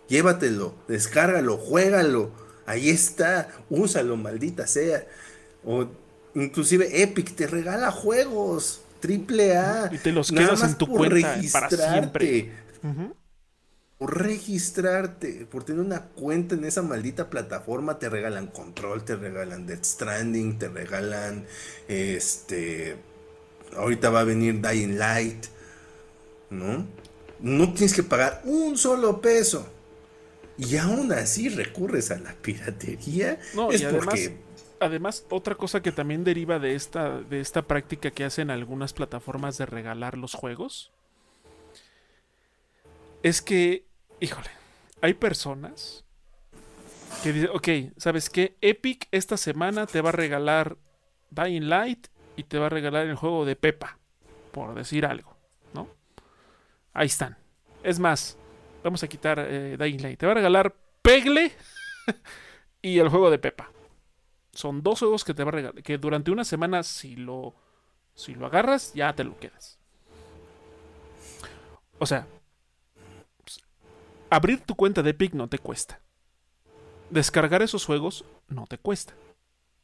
Llévatelo, 0.07 0.73
descárgalo, 0.87 1.57
juégalo. 1.57 2.31
Ahí 2.65 2.89
está, 2.89 3.49
úsalo, 3.69 4.15
maldita 4.15 4.67
sea. 4.67 5.05
O 5.65 5.87
inclusive 6.33 7.01
Epic 7.01 7.35
te 7.35 7.47
regala 7.47 7.91
juegos 7.91 8.84
triple 9.05 9.57
A. 9.57 9.89
Y 9.91 9.97
te 9.97 10.11
los 10.11 10.31
quedas 10.31 10.63
en 10.63 10.75
tu 10.75 10.87
cuenta 10.87 11.39
para 11.51 11.69
siempre. 11.69 12.51
Por 13.97 14.21
registrarte, 14.21 15.45
por 15.49 15.63
tener 15.63 15.81
una 15.81 16.01
cuenta 16.01 16.55
en 16.55 16.65
esa 16.65 16.81
maldita 16.81 17.29
plataforma, 17.29 17.97
te 17.97 18.09
regalan 18.09 18.47
Control, 18.47 19.05
te 19.05 19.15
regalan 19.15 19.65
Death 19.65 19.85
Stranding, 19.85 20.59
te 20.59 20.67
regalan 20.67 21.45
este. 21.87 22.97
Ahorita 23.77 24.09
va 24.09 24.19
a 24.19 24.23
venir 24.25 24.61
Dying 24.61 24.97
Light, 24.97 25.45
¿no? 26.49 26.85
No 27.39 27.73
tienes 27.73 27.93
que 27.93 28.03
pagar 28.03 28.41
un 28.43 28.77
solo 28.77 29.21
peso. 29.21 29.69
Y 30.57 30.77
aún 30.77 31.11
así 31.11 31.49
recurres 31.49 32.11
a 32.11 32.17
la 32.17 32.33
piratería. 32.33 33.39
No, 33.53 33.71
es 33.71 33.81
porque 33.83 34.37
además, 34.85 35.25
otra 35.29 35.55
cosa 35.55 35.81
que 35.81 35.91
también 35.91 36.23
deriva 36.23 36.59
de 36.59 36.75
esta, 36.75 37.19
de 37.19 37.41
esta 37.41 37.63
práctica 37.63 38.11
que 38.11 38.23
hacen 38.23 38.49
algunas 38.49 38.93
plataformas 38.93 39.57
de 39.57 39.65
regalar 39.65 40.17
los 40.17 40.33
juegos 40.33 40.91
es 43.23 43.41
que, 43.41 43.85
híjole, 44.19 44.49
hay 45.01 45.15
personas 45.15 46.05
que 47.23 47.33
dicen, 47.33 47.49
ok, 47.53 47.97
¿sabes 47.97 48.29
qué? 48.29 48.55
Epic 48.61 49.07
esta 49.11 49.37
semana 49.37 49.87
te 49.87 50.01
va 50.01 50.09
a 50.09 50.13
regalar 50.13 50.77
Dying 51.31 51.67
Light 51.69 52.07
y 52.35 52.43
te 52.43 52.59
va 52.59 52.67
a 52.67 52.69
regalar 52.69 53.07
el 53.07 53.15
juego 53.15 53.45
de 53.45 53.55
Pepa, 53.55 53.97
por 54.51 54.75
decir 54.75 55.05
algo, 55.05 55.35
¿no? 55.73 55.87
Ahí 56.93 57.07
están. 57.07 57.37
Es 57.83 57.99
más, 57.99 58.37
vamos 58.83 59.01
a 59.03 59.07
quitar 59.07 59.39
eh, 59.39 59.77
Dying 59.79 60.01
Light. 60.01 60.19
Te 60.19 60.25
va 60.25 60.33
a 60.33 60.35
regalar 60.35 60.75
Pegle 61.01 61.51
y 62.81 62.99
el 62.99 63.09
juego 63.09 63.31
de 63.31 63.39
Pepa. 63.39 63.71
Son 64.55 64.81
dos 64.81 64.99
juegos 64.99 65.23
que 65.23 65.33
te 65.33 65.43
va 65.43 65.49
a 65.49 65.51
regalar. 65.51 65.83
Que 65.83 65.97
durante 65.97 66.31
una 66.31 66.43
semana, 66.45 66.81
si 66.83 67.15
lo, 67.15 67.53
si 68.15 68.33
lo 68.33 68.45
agarras, 68.45 68.93
ya 68.93 69.13
te 69.13 69.23
lo 69.23 69.37
quedas. 69.37 69.77
O 71.99 72.05
sea, 72.05 72.27
abrir 74.29 74.61
tu 74.61 74.75
cuenta 74.75 75.03
de 75.03 75.11
Epic 75.11 75.33
no 75.33 75.47
te 75.47 75.59
cuesta. 75.59 76.01
Descargar 77.09 77.61
esos 77.61 77.85
juegos 77.85 78.25
no 78.47 78.65
te 78.65 78.77
cuesta. 78.77 79.13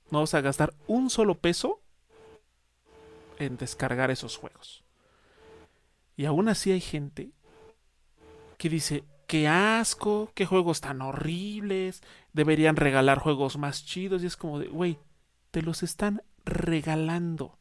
No 0.10 0.22
vas 0.22 0.34
a 0.34 0.42
gastar 0.42 0.74
un 0.88 1.10
solo 1.10 1.36
peso 1.36 1.82
en 3.38 3.58
descargar 3.58 4.10
esos 4.10 4.38
juegos. 4.38 4.84
Y 6.16 6.26
aún 6.26 6.50
así 6.50 6.72
hay 6.72 6.82
gente 6.82 7.32
que 8.58 8.70
dice, 8.70 9.04
qué 9.32 9.48
asco, 9.48 10.30
qué 10.36 10.46
juegos 10.46 10.82
tan 10.82 11.02
horribles, 11.02 12.04
deberían 12.34 12.76
regalar 12.76 13.18
juegos 13.18 13.58
más 13.58 13.86
chidos 13.86 14.24
y 14.24 14.26
es 14.26 14.36
como 14.36 14.60
de, 14.60 14.68
güey, 14.68 15.00
te 15.52 15.62
los 15.62 15.84
están 15.84 16.22
regalando. 16.44 17.58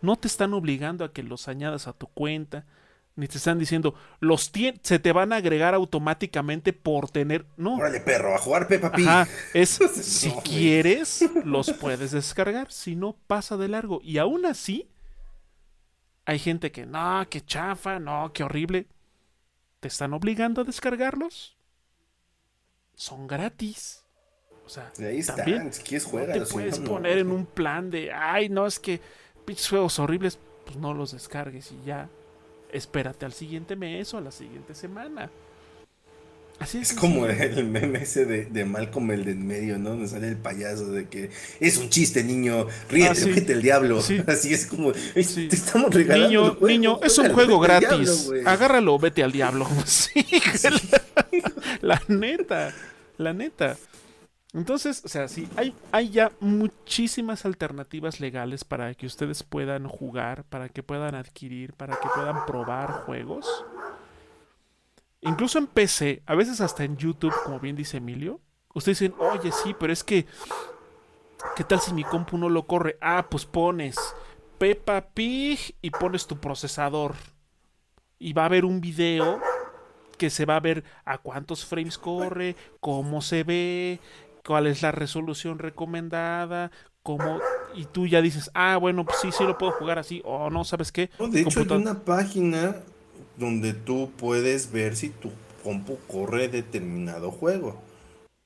No 0.00 0.16
te 0.16 0.26
están 0.26 0.52
obligando 0.54 1.04
a 1.04 1.12
que 1.12 1.22
los 1.22 1.46
añadas 1.46 1.86
a 1.86 1.92
tu 1.92 2.08
cuenta, 2.08 2.66
ni 3.14 3.28
te 3.28 3.38
están 3.38 3.60
diciendo, 3.60 3.94
los 4.18 4.50
se 4.82 4.98
te 4.98 5.12
van 5.12 5.32
a 5.32 5.36
agregar 5.36 5.72
automáticamente 5.74 6.72
por 6.72 7.08
tener. 7.08 7.46
No. 7.56 7.76
Órale, 7.76 8.00
perro, 8.00 8.34
a 8.34 8.38
jugar 8.38 8.66
Peppa 8.66 8.90
Pig. 8.90 9.06
es 9.54 9.70
si 10.02 10.32
quieres, 10.42 11.30
los 11.44 11.70
puedes 11.74 12.10
descargar. 12.10 12.72
Si 12.72 12.96
no, 12.96 13.14
pasa 13.28 13.56
de 13.56 13.68
largo. 13.68 14.00
Y 14.02 14.18
aún 14.18 14.46
así, 14.46 14.90
hay 16.24 16.40
gente 16.40 16.72
que, 16.72 16.86
no, 16.86 17.24
que 17.30 17.40
chafa, 17.40 18.00
no, 18.00 18.32
qué 18.32 18.42
horrible. 18.42 18.88
¿Te 19.84 19.88
están 19.88 20.14
obligando 20.14 20.62
a 20.62 20.64
descargarlos? 20.64 21.54
Son 22.94 23.26
gratis. 23.26 24.02
O 24.64 24.68
sea, 24.70 24.90
ahí 24.98 25.22
también 25.22 25.70
si 25.74 25.82
quieres 25.82 26.06
jugar, 26.06 26.28
no 26.28 26.42
te 26.42 26.50
puedes 26.50 26.78
poner 26.78 27.18
en 27.18 27.30
un 27.30 27.44
plan 27.44 27.90
de, 27.90 28.10
ay, 28.10 28.48
no, 28.48 28.66
es 28.66 28.78
que 28.78 28.98
pinches 29.44 29.68
juegos 29.68 29.98
horribles, 29.98 30.38
pues 30.64 30.78
no 30.78 30.94
los 30.94 31.12
descargues 31.12 31.70
y 31.70 31.84
ya. 31.84 32.08
Espérate 32.72 33.26
al 33.26 33.34
siguiente 33.34 33.76
mes 33.76 34.14
o 34.14 34.16
a 34.16 34.22
la 34.22 34.30
siguiente 34.30 34.74
semana. 34.74 35.30
Es, 36.60 36.92
como 36.94 37.26
el 37.26 37.64
meme 37.64 38.02
ese 38.02 38.24
de, 38.24 38.44
de, 38.46 38.64
Malcolm 38.64 39.10
el 39.10 39.24
de 39.24 39.32
en 39.32 39.46
medio, 39.46 39.78
¿no? 39.78 39.90
Donde 39.90 40.08
sale 40.08 40.28
el 40.28 40.36
payaso 40.36 40.90
de 40.90 41.08
que 41.08 41.30
es 41.60 41.76
un 41.78 41.90
chiste, 41.90 42.22
niño, 42.24 42.66
ríete, 42.88 43.32
ah, 43.34 43.52
el 43.52 43.62
diablo. 43.62 43.98
Así 44.26 44.54
es 44.54 44.66
como, 44.66 44.92
te 44.92 45.20
estamos 45.20 45.92
regalando. 45.92 46.28
Niño, 46.28 46.66
niño, 46.66 47.00
es 47.02 47.18
un 47.18 47.32
juego 47.32 47.58
gratis. 47.58 48.30
Agárralo, 48.46 48.98
vete 48.98 49.22
al 49.22 49.32
diablo. 49.32 49.68
Sí, 49.84 50.24
la, 51.80 52.00
neta, 52.08 52.72
la 53.18 53.32
neta. 53.32 53.76
Entonces, 54.52 55.02
o 55.04 55.08
sea, 55.08 55.28
sí, 55.28 55.48
hay, 55.56 55.74
hay 55.92 56.10
ya 56.10 56.32
muchísimas 56.40 57.44
alternativas 57.44 58.20
legales 58.20 58.64
para 58.64 58.94
que 58.94 59.06
ustedes 59.06 59.42
puedan 59.42 59.86
jugar, 59.88 60.44
para 60.44 60.68
que 60.68 60.82
puedan 60.82 61.14
adquirir, 61.14 61.74
para 61.74 61.96
que 61.96 62.08
puedan 62.14 62.46
probar 62.46 62.90
juegos. 63.04 63.46
Incluso 65.24 65.58
en 65.58 65.66
PC, 65.66 66.22
a 66.26 66.34
veces 66.34 66.60
hasta 66.60 66.84
en 66.84 66.96
YouTube, 66.96 67.34
como 67.44 67.58
bien 67.58 67.76
dice 67.76 67.96
Emilio, 67.96 68.40
ustedes 68.74 68.98
dicen, 68.98 69.14
oye, 69.18 69.50
sí, 69.52 69.74
pero 69.78 69.92
es 69.92 70.04
que, 70.04 70.26
¿qué 71.56 71.64
tal 71.64 71.80
si 71.80 71.94
mi 71.94 72.04
compu 72.04 72.36
no 72.36 72.48
lo 72.48 72.66
corre? 72.66 72.98
Ah, 73.00 73.26
pues 73.30 73.46
pones 73.46 73.96
Peppa 74.58 75.08
Pig 75.14 75.76
y 75.80 75.90
pones 75.90 76.26
tu 76.26 76.38
procesador. 76.38 77.14
Y 78.18 78.32
va 78.34 78.42
a 78.42 78.46
haber 78.46 78.64
un 78.64 78.80
video 78.80 79.40
que 80.18 80.30
se 80.30 80.44
va 80.44 80.56
a 80.56 80.60
ver 80.60 80.84
a 81.04 81.18
cuántos 81.18 81.64
frames 81.64 81.98
corre, 81.98 82.54
cómo 82.80 83.22
se 83.22 83.44
ve, 83.44 84.00
cuál 84.46 84.66
es 84.66 84.82
la 84.82 84.92
resolución 84.92 85.58
recomendada, 85.58 86.70
cómo 87.02 87.40
y 87.74 87.86
tú 87.86 88.06
ya 88.06 88.22
dices, 88.22 88.50
ah, 88.54 88.76
bueno, 88.76 89.04
pues 89.04 89.18
sí, 89.20 89.32
sí 89.32 89.42
lo 89.44 89.58
puedo 89.58 89.72
jugar 89.72 89.98
así, 89.98 90.22
o 90.24 90.48
no, 90.50 90.64
¿sabes 90.64 90.92
qué? 90.92 91.10
de 91.30 91.40
hecho, 91.40 91.60
hay 91.60 91.66
una 91.72 92.04
página 92.04 92.76
donde 93.36 93.72
tú 93.72 94.12
puedes 94.16 94.70
ver 94.72 94.96
si 94.96 95.10
tu 95.10 95.30
compu 95.62 95.98
corre 96.06 96.48
determinado 96.48 97.30
juego. 97.30 97.80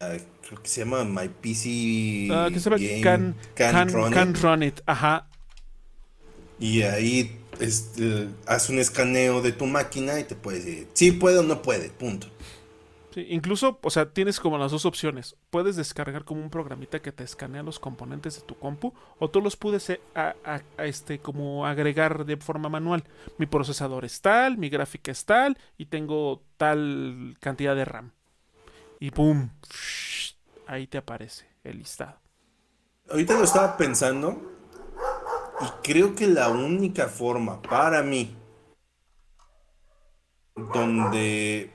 Ah, 0.01 0.17
creo 0.47 0.63
que 0.63 0.69
se 0.69 0.81
llama 0.81 1.05
My 1.05 1.29
PC 1.29 2.29
ah, 2.31 2.49
que 2.53 2.61
se 2.61 2.71
llama 2.71 3.35
can, 3.57 4.35
run 4.41 4.63
it. 4.63 4.81
Ajá. 4.87 5.29
Y 6.61 6.83
ahí 6.83 7.37
este, 7.61 8.29
haz 8.47 8.69
un 8.69 8.79
escaneo 8.79 9.43
de 9.43 9.53
tu 9.53 9.67
máquina 9.67 10.21
y 10.21 10.25
te 10.25 10.35
puedes 10.35 10.65
decir, 10.65 10.89
sí 10.95 11.13
puede 11.13 11.39
o 11.39 11.43
no 11.43 11.63
puede, 11.63 11.89
punto 11.91 12.29
incluso, 13.29 13.79
o 13.83 13.91
sea, 13.91 14.13
tienes 14.13 14.41
como 14.41 14.59
las 14.59 14.73
dos 14.73 14.85
opciones. 14.87 15.37
Puedes 15.51 15.77
descargar 15.77 16.25
como 16.25 16.43
un 16.43 16.51
programita 16.51 17.01
que 17.01 17.13
te 17.13 17.25
escanea 17.25 17.63
los 17.63 17.79
componentes 17.79 18.37
de 18.37 18.47
tu 18.47 18.57
compu 18.57 18.93
o 19.19 19.31
tú 19.31 19.41
los 19.41 19.57
puedes 19.57 19.91
eh, 19.91 20.01
este, 20.79 21.19
como 21.19 21.67
agregar 21.67 22.25
de 22.25 22.37
forma 22.37 22.69
manual. 22.69 23.05
Mi 23.39 23.47
procesador 23.47 24.05
es 24.05 24.21
tal, 24.21 24.59
mi 24.59 24.69
gráfica 24.69 25.11
es 25.11 25.25
tal 25.25 25.59
y 25.77 25.87
tengo 25.87 26.43
tal 26.57 27.37
cantidad 27.41 27.75
de 27.75 27.85
RAM. 27.85 28.13
Y 29.01 29.11
¡pum! 29.11 29.51
Ahí 30.67 30.87
te 30.87 30.99
aparece 30.99 31.47
el 31.65 31.79
listado. 31.79 32.19
Ahorita 33.11 33.35
lo 33.39 33.45
estaba 33.45 33.77
pensando 33.77 34.43
y 35.61 35.83
creo 35.83 36.15
que 36.15 36.27
la 36.27 36.51
única 36.51 37.09
forma 37.09 37.63
para 37.63 38.03
mí 38.03 38.37
donde 40.75 41.71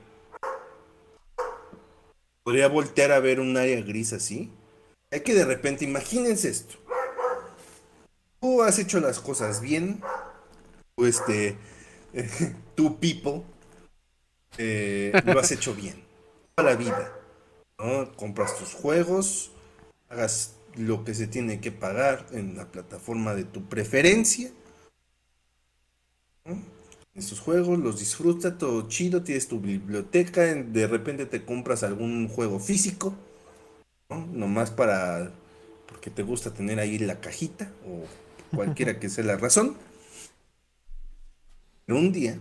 podría 2.44 2.68
voltear 2.68 3.10
a 3.10 3.18
ver 3.18 3.40
un 3.40 3.56
área 3.56 3.80
gris 3.80 4.12
así. 4.12 4.52
Hay 5.10 5.20
que 5.20 5.34
de 5.34 5.44
repente, 5.44 5.84
imagínense 5.84 6.48
esto. 6.48 6.76
Tú 8.40 8.62
has 8.62 8.78
hecho 8.78 9.00
las 9.00 9.18
cosas 9.18 9.60
bien. 9.60 10.00
Tú, 10.94 11.06
este, 11.06 11.56
tú, 12.76 13.00
people, 13.00 13.42
eh, 14.58 15.12
lo 15.24 15.40
has 15.40 15.50
hecho 15.50 15.74
bien. 15.74 16.04
Toda 16.54 16.70
la 16.70 16.76
vida. 16.76 17.12
Compras 18.16 18.56
tus 18.56 18.72
juegos, 18.72 19.50
hagas 20.08 20.54
lo 20.76 21.04
que 21.04 21.14
se 21.14 21.26
tiene 21.26 21.60
que 21.60 21.72
pagar 21.72 22.26
en 22.30 22.56
la 22.56 22.70
plataforma 22.70 23.34
de 23.34 23.44
tu 23.44 23.68
preferencia 23.68 24.52
estos 27.14 27.40
juegos, 27.40 27.78
los 27.78 28.00
disfruta, 28.00 28.58
todo 28.58 28.88
chido, 28.88 29.22
tienes 29.22 29.46
tu 29.46 29.60
biblioteca, 29.60 30.42
de 30.42 30.86
repente 30.86 31.26
te 31.26 31.44
compras 31.44 31.84
algún 31.84 32.28
juego 32.28 32.58
físico, 32.58 33.14
¿no? 34.10 34.26
Nomás 34.26 34.70
para, 34.70 35.30
porque 35.86 36.10
te 36.10 36.22
gusta 36.22 36.52
tener 36.52 36.80
ahí 36.80 36.98
la 36.98 37.20
cajita, 37.20 37.70
o 37.86 38.04
cualquiera 38.56 38.98
que 39.00 39.08
sea 39.08 39.24
la 39.24 39.36
razón. 39.36 39.76
Pero 41.86 41.98
un 41.98 42.12
día, 42.12 42.38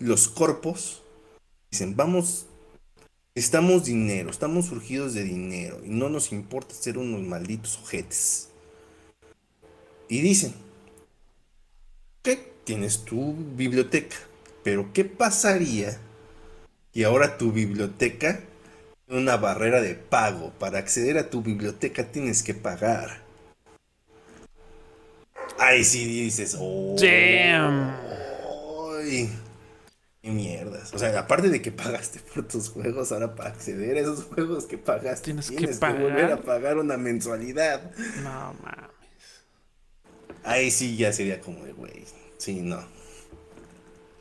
los 0.00 0.28
corpos 0.28 1.02
dicen, 1.70 1.94
vamos, 1.94 2.46
estamos 3.36 3.84
dinero, 3.84 4.30
estamos 4.30 4.66
surgidos 4.66 5.14
de 5.14 5.22
dinero, 5.22 5.80
y 5.84 5.90
no 5.90 6.08
nos 6.08 6.32
importa 6.32 6.74
ser 6.74 6.98
unos 6.98 7.22
malditos 7.22 7.78
ojetes. 7.78 8.48
Y 10.08 10.20
dicen. 10.20 10.65
Tienes 12.66 13.04
tu 13.04 13.34
biblioteca. 13.56 14.16
Pero 14.62 14.92
¿qué 14.92 15.04
pasaría 15.04 15.96
si 16.92 17.04
ahora 17.04 17.38
tu 17.38 17.52
biblioteca 17.52 18.40
tiene 19.06 19.22
una 19.22 19.36
barrera 19.36 19.80
de 19.80 19.94
pago? 19.94 20.52
Para 20.58 20.78
acceder 20.78 21.16
a 21.16 21.30
tu 21.30 21.42
biblioteca 21.42 22.10
tienes 22.10 22.42
que 22.42 22.52
pagar. 22.52 23.22
Ahí 25.58 25.84
sí 25.84 26.04
dices, 26.04 26.56
oh, 26.58 26.96
Damn. 27.00 27.94
qué 30.20 30.30
mierdas. 30.30 30.92
O 30.92 30.98
sea, 30.98 31.16
aparte 31.20 31.48
de 31.48 31.62
que 31.62 31.70
pagaste 31.70 32.18
por 32.34 32.48
tus 32.48 32.68
juegos, 32.68 33.12
ahora 33.12 33.36
para 33.36 33.50
acceder 33.50 33.96
a 33.96 34.00
esos 34.00 34.24
juegos 34.24 34.66
que 34.66 34.76
pagaste, 34.76 35.26
tienes, 35.26 35.50
que, 35.50 35.66
volver 35.92 36.32
a 36.32 36.42
pagar 36.42 36.78
una 36.78 36.96
mensualidad. 36.96 37.92
No 38.24 38.54
mames. 38.60 38.90
Ahí 40.42 40.72
sí 40.72 40.96
ya 40.96 41.12
sería 41.12 41.40
como 41.40 41.64
de, 41.64 41.72
güey, 41.72 42.04
Sí, 42.38 42.60
no. 42.62 42.84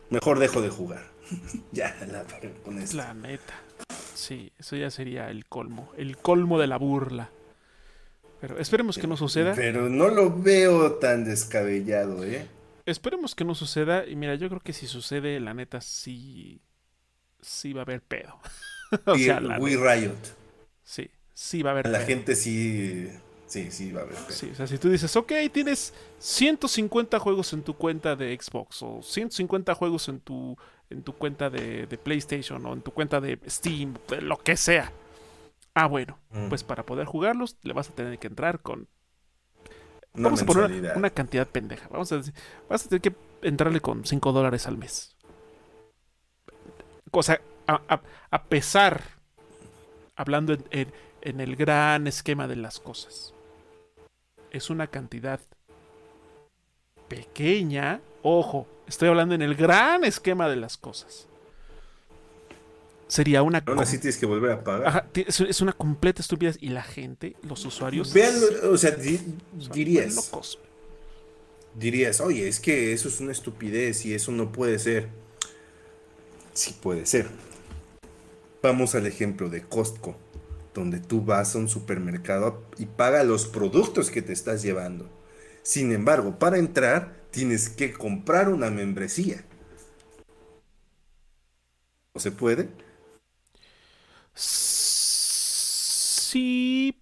Mejor 0.09 0.39
dejo 0.39 0.61
de 0.61 0.69
jugar. 0.69 1.03
ya, 1.71 1.95
la 2.07 2.23
con 2.63 2.79
eso. 2.79 2.97
La 2.97 3.13
neta. 3.13 3.53
Sí, 4.13 4.51
eso 4.57 4.75
ya 4.75 4.89
sería 4.89 5.29
el 5.29 5.45
colmo. 5.45 5.91
El 5.97 6.17
colmo 6.17 6.59
de 6.59 6.67
la 6.67 6.77
burla. 6.77 7.29
Pero 8.41 8.59
esperemos 8.59 8.97
que 8.97 9.07
no 9.07 9.17
suceda. 9.17 9.53
Pero 9.55 9.89
no 9.89 10.09
lo 10.09 10.35
veo 10.35 10.93
tan 10.93 11.25
descabellado, 11.25 12.23
¿eh? 12.23 12.47
Esperemos 12.85 13.33
que 13.33 13.43
no 13.43 13.55
suceda. 13.55 14.05
Y 14.05 14.15
mira, 14.15 14.35
yo 14.35 14.49
creo 14.49 14.61
que 14.61 14.73
si 14.73 14.87
sucede, 14.87 15.39
la 15.39 15.53
neta 15.53 15.81
sí. 15.81 16.61
Sí 17.41 17.73
va 17.73 17.81
a 17.81 17.83
haber 17.83 18.01
pedo. 18.01 18.39
o 19.05 19.17
sea, 19.17 19.39
la 19.39 19.59
We 19.59 19.77
Riot. 19.77 20.15
Sí, 20.83 21.09
sí 21.33 21.63
va 21.63 21.71
a 21.71 21.73
haber 21.73 21.87
La 21.87 22.01
gente 22.01 22.35
sí 22.35 23.09
Sí, 23.47 23.69
sí, 23.71 23.91
va 23.91 24.01
a 24.01 24.03
haber. 24.03 24.17
Sí, 24.29 24.49
o 24.51 24.55
sea, 24.55 24.65
si 24.65 24.77
tú 24.77 24.89
dices, 24.89 25.15
ok, 25.15 25.31
tienes 25.51 25.93
150 26.19 27.19
juegos 27.19 27.53
en 27.53 27.61
tu 27.61 27.75
cuenta 27.75 28.15
de 28.15 28.37
Xbox 28.39 28.81
o 28.81 29.01
150 29.03 29.75
juegos 29.75 30.09
en 30.09 30.19
tu, 30.19 30.57
en 30.89 31.03
tu 31.03 31.13
cuenta 31.13 31.49
de, 31.49 31.87
PlayStation 32.03 32.65
o 32.65 32.73
en 32.73 32.81
tu 32.81 32.91
cuenta 32.91 33.21
de 33.21 33.39
Steam, 33.47 33.93
lo 34.21 34.37
que 34.37 34.57
sea. 34.57 34.91
Ah, 35.75 35.87
bueno, 35.87 36.17
mm. 36.31 36.49
pues 36.49 36.63
para 36.63 36.83
poder 36.83 37.05
jugarlos 37.05 37.57
le 37.61 37.73
vas 37.73 37.89
a 37.89 37.93
tener 37.93 38.17
que 38.17 38.27
entrar 38.27 38.61
con... 38.61 38.87
vamos 40.13 40.41
a 40.41 40.45
poner 40.45 40.93
una, 40.95 41.09
cantidad 41.11 41.47
pendeja. 41.47 41.87
Vamos 41.89 42.11
a 42.11 42.17
decir, 42.17 42.33
vas 42.67 42.85
a 42.85 42.89
tener 42.89 43.01
que 43.01 43.13
entrarle 43.43 43.79
con 43.79 44.05
5 44.05 44.31
dólares 44.31 44.65
al 44.65 44.77
mes. 44.77 45.15
O 47.11 47.21
sea, 47.21 47.39
a, 47.67 48.43
pesar, 48.43 49.03
hablando 50.15 50.57
en 50.71 51.41
el 51.41 51.55
gran 51.55 52.07
esquema 52.07 52.47
de 52.47 52.55
las 52.55 52.79
cosas 52.79 53.34
es 54.55 54.69
una 54.69 54.87
cantidad 54.87 55.39
pequeña, 57.09 58.01
ojo, 58.23 58.67
estoy 58.87 59.09
hablando 59.09 59.35
en 59.35 59.41
el 59.41 59.55
gran 59.55 60.03
esquema 60.03 60.49
de 60.49 60.55
las 60.55 60.77
cosas. 60.77 61.27
Sería 63.07 63.43
una... 63.43 63.63
Aún 63.65 63.79
así 63.79 63.99
tienes 63.99 64.17
que 64.17 64.25
volver 64.25 64.51
a 64.51 64.63
pagar. 64.63 65.09
es 65.13 65.61
una 65.61 65.73
completa 65.73 66.21
estupidez. 66.21 66.57
Y 66.59 66.69
la 66.69 66.81
gente, 66.81 67.35
los 67.43 67.63
usuarios... 67.63 68.11
Vean, 68.13 68.33
o 68.63 68.77
sea, 68.77 68.91
dirías... 68.91 70.31
Dirías, 71.75 72.21
oye, 72.21 72.47
es 72.47 72.59
que 72.59 72.93
eso 72.93 73.09
es 73.09 73.19
una 73.19 73.33
estupidez 73.33 74.05
y 74.05 74.13
eso 74.13 74.31
no 74.31 74.51
puede 74.51 74.79
ser. 74.79 75.09
Sí 76.53 76.75
puede 76.81 77.05
ser. 77.05 77.29
Vamos 78.63 78.95
al 78.95 79.05
ejemplo 79.05 79.49
de 79.49 79.61
Costco 79.61 80.17
donde 80.75 80.99
tú 80.99 81.23
vas 81.23 81.55
a 81.55 81.57
un 81.57 81.69
supermercado 81.69 82.61
y 82.77 82.85
paga 82.85 83.23
los 83.23 83.47
productos 83.47 84.11
que 84.11 84.21
te 84.21 84.33
estás 84.33 84.61
llevando. 84.61 85.09
Sin 85.63 85.91
embargo, 85.91 86.37
para 86.37 86.59
entrar 86.59 87.15
tienes 87.31 87.69
que 87.69 87.93
comprar 87.93 88.49
una 88.49 88.69
membresía. 88.69 89.43
¿No 92.13 92.21
se 92.21 92.31
puede? 92.31 92.69
Sí, 96.35 97.01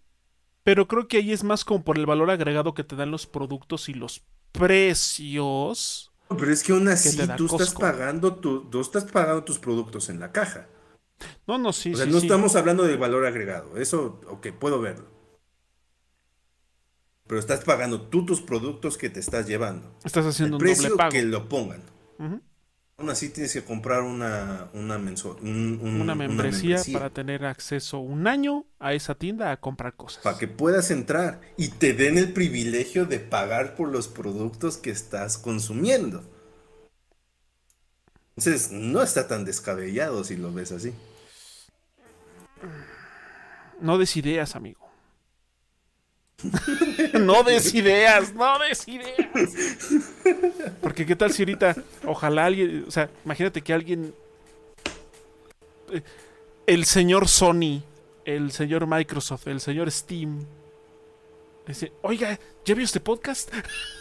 pero 0.63 0.87
creo 0.87 1.07
que 1.07 1.17
ahí 1.17 1.33
es 1.33 1.43
más 1.43 1.65
como 1.65 1.83
por 1.83 1.97
el 1.97 2.05
valor 2.05 2.29
agregado 2.29 2.73
que 2.73 2.83
te 2.83 2.95
dan 2.95 3.11
los 3.11 3.25
productos 3.25 3.89
y 3.89 3.95
los 3.95 4.23
precios. 4.51 6.11
Pero 6.29 6.51
es 6.51 6.63
que 6.63 6.71
aún 6.71 6.87
así 6.87 7.17
tú 7.35 7.45
estás 7.47 7.73
pagando 7.73 8.35
tú 8.35 8.79
estás 8.79 9.03
pagando 9.05 9.43
tus 9.43 9.59
productos 9.59 10.09
en 10.09 10.19
la 10.19 10.31
caja. 10.31 10.67
No, 11.47 11.57
no, 11.57 11.73
sí. 11.73 11.93
O 11.93 11.97
sea, 11.97 12.05
no 12.05 12.17
estamos 12.17 12.55
hablando 12.55 12.83
de 12.83 12.95
valor 12.95 13.25
agregado. 13.25 13.77
Eso, 13.77 14.21
ok, 14.27 14.47
puedo 14.59 14.81
verlo. 14.81 15.13
Pero 17.27 17.39
estás 17.39 17.63
pagando 17.63 18.01
tú 18.01 18.25
tus 18.25 18.41
productos 18.41 18.97
que 18.97 19.09
te 19.09 19.19
estás 19.19 19.47
llevando. 19.47 19.95
Estás 20.03 20.25
haciendo 20.25 20.57
un 20.57 20.61
precio 20.61 20.89
doble 20.89 20.97
pago. 20.97 21.11
que 21.11 21.23
lo 21.23 21.47
pongan. 21.47 21.81
Aún 22.97 23.09
así 23.09 23.29
tienes 23.29 23.51
que 23.53 23.63
comprar 23.63 24.03
una, 24.03 24.69
una, 24.73 24.97
una, 24.97 26.15
membresía 26.15 26.79
para 26.93 27.09
tener 27.09 27.43
acceso 27.43 27.99
un 27.99 28.27
año 28.27 28.65
a 28.79 28.93
esa 28.93 29.15
tienda 29.15 29.51
a 29.51 29.59
comprar 29.59 29.95
cosas. 29.95 30.23
Para 30.23 30.37
que 30.37 30.47
puedas 30.47 30.91
entrar 30.91 31.41
y 31.57 31.69
te 31.69 31.93
den 31.93 32.19
el 32.19 32.33
privilegio 32.33 33.05
de 33.05 33.19
pagar 33.19 33.75
por 33.75 33.89
los 33.89 34.07
productos 34.07 34.77
que 34.77 34.91
estás 34.91 35.39
consumiendo. 35.39 36.23
Entonces, 38.35 38.71
no 38.71 39.01
está 39.03 39.27
tan 39.27 39.45
descabellado 39.45 40.23
si 40.23 40.37
lo 40.37 40.51
ves 40.51 40.71
así. 40.71 40.93
No 43.79 43.97
des 43.97 44.15
ideas, 44.17 44.55
amigo. 44.55 44.79
no 47.19 47.43
des 47.43 47.73
ideas, 47.73 48.33
no 48.33 48.59
des 48.59 48.87
ideas. 48.87 49.51
Porque 50.81 51.05
qué 51.05 51.15
tal 51.15 51.31
si 51.31 51.43
ahorita, 51.43 51.75
ojalá 52.05 52.45
alguien, 52.45 52.85
o 52.87 52.91
sea, 52.91 53.09
imagínate 53.23 53.61
que 53.61 53.73
alguien, 53.73 54.13
eh, 55.91 56.01
el 56.65 56.85
señor 56.85 57.27
Sony, 57.27 57.83
el 58.25 58.51
señor 58.51 58.87
Microsoft, 58.87 59.47
el 59.47 59.61
señor 59.61 59.91
Steam, 59.91 60.45
dice, 61.67 61.93
oiga, 62.01 62.39
¿ya 62.65 62.75
vio 62.75 62.83
este 62.83 62.99
podcast? 62.99 63.51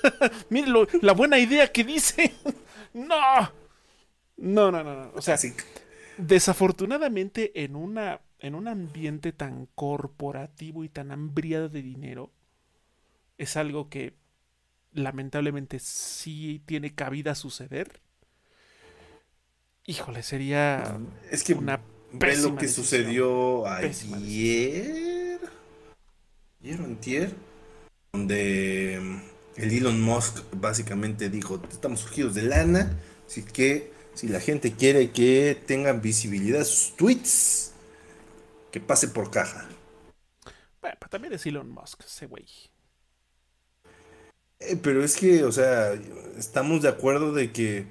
Mire 0.48 0.72
la 1.00 1.12
buena 1.12 1.38
idea 1.38 1.70
que 1.70 1.84
dice. 1.84 2.34
no. 2.94 3.61
No, 4.43 4.73
no, 4.73 4.82
no, 4.82 5.12
O 5.14 5.23
sea, 5.23 5.39
desafortunadamente 6.19 7.62
en 7.62 7.77
una 7.77 8.20
en 8.40 8.56
un 8.56 8.66
ambiente 8.66 9.31
tan 9.31 9.66
corporativo 9.77 10.82
y 10.82 10.89
tan 10.89 11.12
hambriado 11.12 11.69
de 11.69 11.81
dinero 11.81 12.32
es 13.39 13.56
algo 13.56 13.89
que 13.89 14.14
lamentablemente 14.93 15.78
sí 15.78 16.60
tiene 16.66 16.93
cabida 16.93 17.31
a 17.31 17.35
suceder. 17.36 18.01
Híjole, 19.86 20.24
sería 20.24 20.98
es 21.31 21.44
que 21.44 21.55
una 21.55 21.81
ve 22.12 22.36
lo 22.39 22.56
que 22.56 22.66
sucedió 22.66 23.64
ayer, 23.69 25.40
ayer 26.60 26.81
o 26.81 26.85
antier, 26.85 27.32
donde 28.12 28.97
el 29.55 29.70
Elon 29.70 30.02
Musk 30.02 30.43
básicamente 30.56 31.31
dijo, 31.31 31.62
estamos 31.70 32.01
surgidos 32.01 32.35
de 32.35 32.43
lana, 32.43 32.98
así 33.24 33.44
que 33.44 34.01
si 34.14 34.28
la 34.28 34.40
gente 34.40 34.72
quiere 34.72 35.10
que 35.10 35.60
tengan 35.66 36.01
visibilidad 36.02 36.64
sus 36.64 36.97
tweets, 36.97 37.72
que 38.70 38.80
pase 38.80 39.09
por 39.09 39.30
caja. 39.30 39.68
Bueno, 40.80 40.97
pero 40.98 41.10
también 41.10 41.32
es 41.34 41.47
Elon 41.47 41.70
Musk, 41.70 42.05
ese 42.05 42.26
güey. 42.26 42.47
Eh, 44.60 44.76
pero 44.82 45.02
es 45.05 45.16
que, 45.16 45.44
o 45.44 45.52
sea, 45.52 45.93
estamos 46.39 46.82
de 46.82 46.89
acuerdo 46.89 47.32
de 47.32 47.52
que 47.52 47.86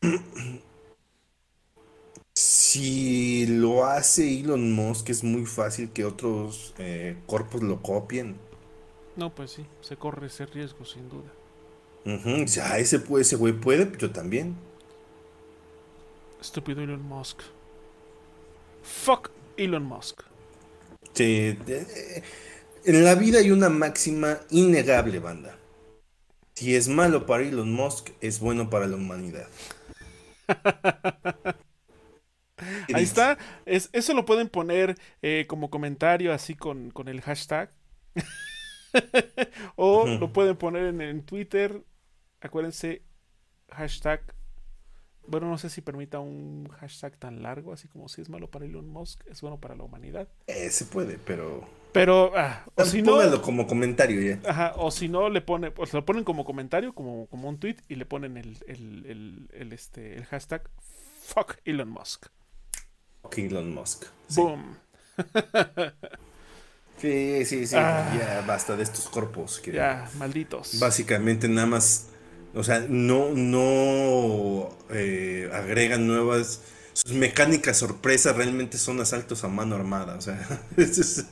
si 2.34 3.46
lo 3.46 3.84
hace 3.84 4.40
Elon 4.40 4.72
Musk 4.72 5.10
es 5.10 5.24
muy 5.24 5.46
fácil 5.46 5.90
que 5.90 6.04
otros 6.04 6.74
eh, 6.78 7.16
corpos 7.26 7.62
lo 7.62 7.82
copien. 7.82 8.36
No, 9.16 9.34
pues 9.34 9.50
sí, 9.52 9.66
se 9.80 9.96
corre 9.96 10.28
ese 10.28 10.46
riesgo 10.46 10.84
sin 10.84 11.08
duda. 11.08 11.32
Uh 12.04 12.44
ese, 12.44 13.02
ese 13.18 13.36
güey 13.36 13.52
puede, 13.52 13.90
yo 13.98 14.10
también. 14.10 14.56
Estúpido 16.40 16.82
Elon 16.82 17.02
Musk. 17.02 17.40
Fuck 18.82 19.30
Elon 19.56 19.84
Musk. 19.84 20.22
Sí, 21.12 21.58
en 22.84 23.04
la 23.04 23.14
vida 23.16 23.40
hay 23.40 23.50
una 23.50 23.68
máxima 23.68 24.38
innegable, 24.50 25.18
banda. 25.18 25.56
Si 26.54 26.74
es 26.74 26.88
malo 26.88 27.26
para 27.26 27.42
Elon 27.42 27.72
Musk, 27.72 28.10
es 28.20 28.40
bueno 28.40 28.70
para 28.70 28.86
la 28.86 28.96
humanidad. 28.96 29.48
Ahí 32.92 33.04
está. 33.04 33.38
eso 33.66 34.14
lo 34.14 34.24
pueden 34.24 34.48
poner 34.48 34.96
eh, 35.22 35.44
como 35.48 35.70
comentario 35.70 36.32
así 36.32 36.54
con, 36.54 36.92
el 37.06 37.20
hashtag. 37.20 37.72
o 39.76 40.06
lo 40.06 40.32
pueden 40.32 40.56
poner 40.56 40.86
en, 40.86 41.00
en 41.00 41.22
Twitter. 41.24 41.84
Acuérdense, 42.40 43.02
hashtag 43.70 44.22
bueno, 45.28 45.48
no 45.48 45.58
sé 45.58 45.68
si 45.68 45.82
permita 45.82 46.18
un 46.20 46.68
hashtag 46.80 47.16
tan 47.18 47.42
largo, 47.42 47.72
así 47.72 47.86
como 47.88 48.08
si 48.08 48.22
es 48.22 48.28
malo 48.28 48.50
para 48.50 48.64
Elon 48.64 48.88
Musk, 48.88 49.20
es 49.26 49.40
bueno 49.42 49.60
para 49.60 49.74
la 49.74 49.84
humanidad. 49.84 50.28
Eh, 50.46 50.70
se 50.70 50.86
puede, 50.86 51.18
pero. 51.18 51.68
Pero, 51.92 52.32
ah, 52.36 52.64
o 52.74 52.84
si 52.84 53.02
no. 53.02 53.42
como 53.42 53.66
comentario 53.66 54.20
ya. 54.20 54.40
Ajá, 54.48 54.74
o 54.76 54.90
si 54.90 55.08
no, 55.08 55.28
le 55.28 55.40
pone, 55.40 55.70
pues 55.70 55.92
lo 55.92 56.04
ponen 56.04 56.24
como 56.24 56.44
comentario, 56.44 56.92
como, 56.92 57.26
como 57.26 57.48
un 57.48 57.58
tweet, 57.58 57.76
y 57.88 57.96
le 57.96 58.06
ponen 58.06 58.36
el, 58.36 58.58
el, 58.66 59.72
este, 59.72 60.16
el 60.16 60.24
hashtag 60.26 60.68
Fuck 61.22 61.58
Elon 61.64 61.90
Musk. 61.90 62.26
Fuck 63.22 63.38
Elon 63.38 63.74
Musk. 63.74 64.06
Boom. 64.34 64.76
sí, 66.98 67.44
sí, 67.44 67.66
sí. 67.66 67.76
Ah. 67.76 68.14
ya 68.18 68.44
basta 68.46 68.76
de 68.76 68.82
estos 68.82 69.08
corpos. 69.08 69.60
Que 69.60 69.72
ya, 69.72 70.08
malditos. 70.16 70.78
Básicamente 70.78 71.48
nada 71.48 71.66
más 71.66 72.10
o 72.54 72.64
sea, 72.64 72.84
no, 72.88 73.30
no 73.34 74.76
eh, 74.90 75.50
agregan 75.52 76.06
nuevas. 76.06 76.62
Sus 76.92 77.12
mecánicas 77.12 77.76
sorpresa 77.76 78.32
realmente 78.32 78.78
son 78.78 79.00
asaltos 79.00 79.44
a 79.44 79.48
mano 79.48 79.76
armada. 79.76 80.16
O 80.16 80.20
sea, 80.20 80.60
es. 80.76 81.24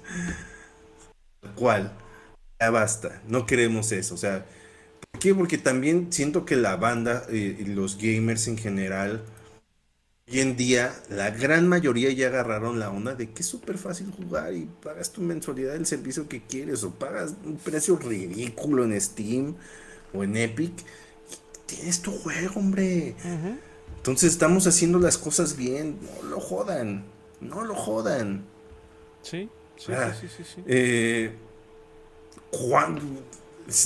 ¿Cuál? 1.55 1.93
Ya 2.61 2.71
basta. 2.71 3.23
No 3.29 3.47
queremos 3.47 3.93
eso. 3.93 4.15
O 4.15 4.19
sea, 4.19 4.47
¿por 5.11 5.21
qué? 5.21 5.35
Porque 5.35 5.59
también 5.59 6.13
siento 6.13 6.45
que 6.45 6.57
la 6.57 6.77
banda 6.77 7.25
y 7.31 7.65
los 7.65 7.99
gamers 7.99 8.49
en 8.49 8.59
general. 8.59 9.25
Hoy 10.29 10.41
en 10.41 10.57
día, 10.57 10.93
la 11.09 11.31
gran 11.31 11.69
mayoría 11.69 12.11
ya 12.11 12.27
agarraron 12.27 12.81
la 12.81 12.91
onda 12.91 13.15
de 13.15 13.31
que 13.31 13.43
es 13.43 13.47
súper 13.47 13.79
fácil 13.79 14.11
jugar 14.11 14.53
y 14.55 14.69
pagas 14.83 15.13
tu 15.13 15.21
mensualidad 15.21 15.75
del 15.75 15.87
servicio 15.87 16.29
que 16.29 16.43
quieres 16.43 16.83
o 16.83 16.91
pagas 16.91 17.35
un 17.45 17.57
precio 17.59 17.97
ridículo 17.97 18.85
en 18.85 19.01
Steam 19.01 19.55
o 20.13 20.25
en 20.25 20.37
Epic 20.37 20.73
tienes 21.67 22.01
tu 22.01 22.13
juego, 22.13 22.61
hombre. 22.61 23.15
Entonces 23.97 24.33
estamos 24.33 24.67
haciendo 24.67 24.99
las 24.99 25.19
cosas 25.19 25.57
bien. 25.57 25.99
No 26.23 26.31
lo 26.31 26.41
jodan. 26.41 27.05
No 27.41 27.65
lo 27.65 27.75
jodan. 27.75 28.45
Sí, 29.23 29.49
sí, 29.77 29.93
sí, 30.21 30.29
sí, 30.29 30.45
sí, 30.45 30.63
eh, 30.67 31.33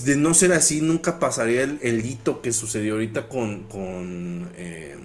de 0.05 0.17
no 0.17 0.35
ser 0.35 0.53
así, 0.53 0.83
nunca 0.83 1.19
pasaría 1.19 1.63
el, 1.63 2.05
hito 2.05 2.43
que 2.43 2.53
sucedió 2.53 2.95
ahorita 2.95 3.29
con, 3.29 3.65
con, 3.65 4.51
eh, 4.55 4.97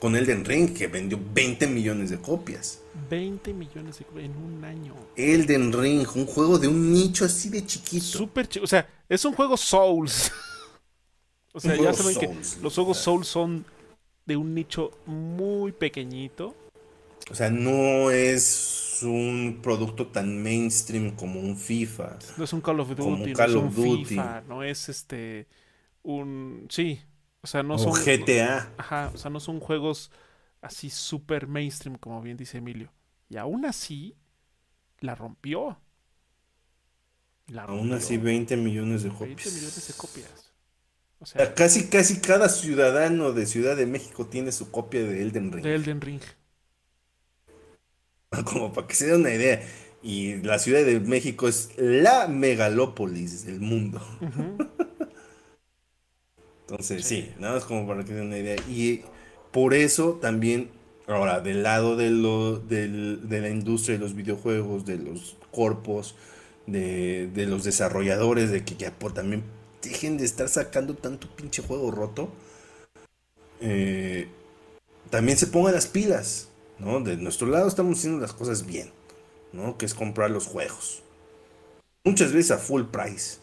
con 0.00 0.16
Elden 0.16 0.44
Ring, 0.44 0.74
que 0.74 0.88
vendió 0.88 1.18
20 1.32 1.68
millones 1.68 2.10
de 2.10 2.18
copias. 2.18 2.80
20 3.08 3.54
millones 3.54 4.00
de 4.00 4.04
copias 4.04 4.26
en 4.26 4.36
un 4.36 4.64
año. 4.64 4.94
Elden 5.16 5.72
Ring, 5.72 6.06
un 6.16 6.26
juego 6.26 6.58
de 6.58 6.66
un 6.66 6.92
nicho 6.92 7.24
así 7.24 7.48
de 7.48 7.64
chiquito. 7.64 8.04
Súper 8.04 8.48
chiquito. 8.48 8.64
O 8.64 8.68
sea, 8.68 8.86
es 9.08 9.24
un 9.24 9.34
juego 9.34 9.56
Souls. 9.56 10.32
O 11.52 11.60
sea, 11.60 11.76
ya 11.76 11.92
saben 11.92 12.18
que 12.18 12.28
los 12.62 12.74
juegos 12.74 12.98
Souls 12.98 13.28
son 13.28 13.66
de 14.24 14.36
un 14.36 14.54
nicho 14.54 14.90
muy 15.06 15.72
pequeñito. 15.72 16.54
O 17.30 17.34
sea, 17.34 17.50
no 17.50 18.10
es 18.10 19.00
un 19.02 19.60
producto 19.62 20.06
tan 20.06 20.42
mainstream 20.42 21.14
como 21.14 21.40
un 21.40 21.56
FIFA. 21.56 22.18
No 22.38 22.44
es 22.44 22.52
un 22.52 22.60
Call 22.60 22.80
of 22.80 22.88
Duty, 22.88 23.32
no 23.34 23.44
es 23.44 23.54
un 23.54 23.72
FIFA, 23.72 24.42
no 24.48 24.62
es 24.62 24.88
este 24.88 25.46
un 26.02 26.66
sí, 26.70 27.00
o 27.42 27.46
sea, 27.46 27.62
no 27.62 27.78
son 27.78 27.92
GTA. 27.92 28.72
Ajá, 28.78 29.10
o 29.14 29.18
sea, 29.18 29.30
no 29.30 29.38
son 29.38 29.60
juegos 29.60 30.10
así 30.62 30.88
super 30.88 31.46
mainstream 31.46 31.96
como 31.96 32.22
bien 32.22 32.36
dice 32.36 32.58
Emilio. 32.58 32.92
Y 33.28 33.36
aún 33.36 33.66
así 33.66 34.16
la 35.00 35.14
rompió. 35.14 35.78
La 37.48 37.66
rompió. 37.66 37.82
Aún 37.82 37.92
así 37.92 38.16
20 38.16 38.56
millones 38.56 39.02
de 39.02 39.10
copias. 39.10 39.44
20 39.44 39.50
millones 39.50 39.88
de 39.88 39.94
copias 39.94 40.51
casi, 41.54 41.88
casi 41.88 42.20
cada 42.20 42.48
ciudadano 42.48 43.32
de 43.32 43.46
Ciudad 43.46 43.76
de 43.76 43.86
México 43.86 44.26
tiene 44.26 44.52
su 44.52 44.70
copia 44.70 45.02
de 45.02 45.22
Elden 45.22 45.52
Ring. 45.52 45.64
De 45.64 45.74
Elden 45.74 46.00
Ring. 46.00 46.20
Como 48.44 48.72
para 48.72 48.86
que 48.86 48.94
se 48.94 49.06
dé 49.06 49.16
una 49.16 49.32
idea. 49.32 49.62
Y 50.02 50.36
la 50.36 50.58
Ciudad 50.58 50.84
de 50.84 50.98
México 51.00 51.48
es 51.48 51.70
la 51.76 52.26
megalópolis 52.28 53.46
del 53.46 53.60
mundo. 53.60 54.02
Entonces, 56.62 57.04
sí. 57.04 57.30
nada 57.38 57.54
más 57.54 57.64
como 57.64 57.86
para 57.86 58.02
que 58.02 58.08
se 58.08 58.14
dé 58.14 58.22
una 58.22 58.38
idea. 58.38 58.56
Y 58.68 59.02
por 59.50 59.74
eso 59.74 60.18
también, 60.22 60.70
ahora, 61.06 61.40
del 61.40 61.62
lado 61.62 61.96
de, 61.96 62.10
lo, 62.10 62.58
de 62.58 63.40
la 63.40 63.48
industria 63.50 63.98
de 63.98 64.02
los 64.02 64.14
videojuegos, 64.14 64.86
de 64.86 64.96
los 64.96 65.36
corpos, 65.50 66.16
de, 66.66 67.28
de 67.28 67.46
los 67.46 67.64
desarrolladores, 67.64 68.50
de 68.50 68.64
que 68.64 68.76
ya 68.76 68.90
por 68.90 69.12
también 69.12 69.42
dejen 69.82 70.16
de 70.16 70.24
estar 70.24 70.48
sacando 70.48 70.94
tanto 70.94 71.28
pinche 71.34 71.62
juego 71.62 71.90
roto. 71.90 72.30
Eh, 73.60 74.28
también 75.10 75.36
se 75.36 75.46
pongan 75.46 75.74
las 75.74 75.86
pilas. 75.86 76.48
¿no? 76.82 77.00
De 77.00 77.16
nuestro 77.16 77.46
lado 77.46 77.68
estamos 77.68 77.98
haciendo 77.98 78.20
las 78.20 78.32
cosas 78.32 78.66
bien, 78.66 78.90
¿no? 79.52 79.78
Que 79.78 79.86
es 79.86 79.94
comprar 79.94 80.30
los 80.30 80.46
juegos. 80.46 81.02
Muchas 82.04 82.32
veces 82.32 82.50
a 82.50 82.58
full 82.58 82.84
price. 82.84 83.38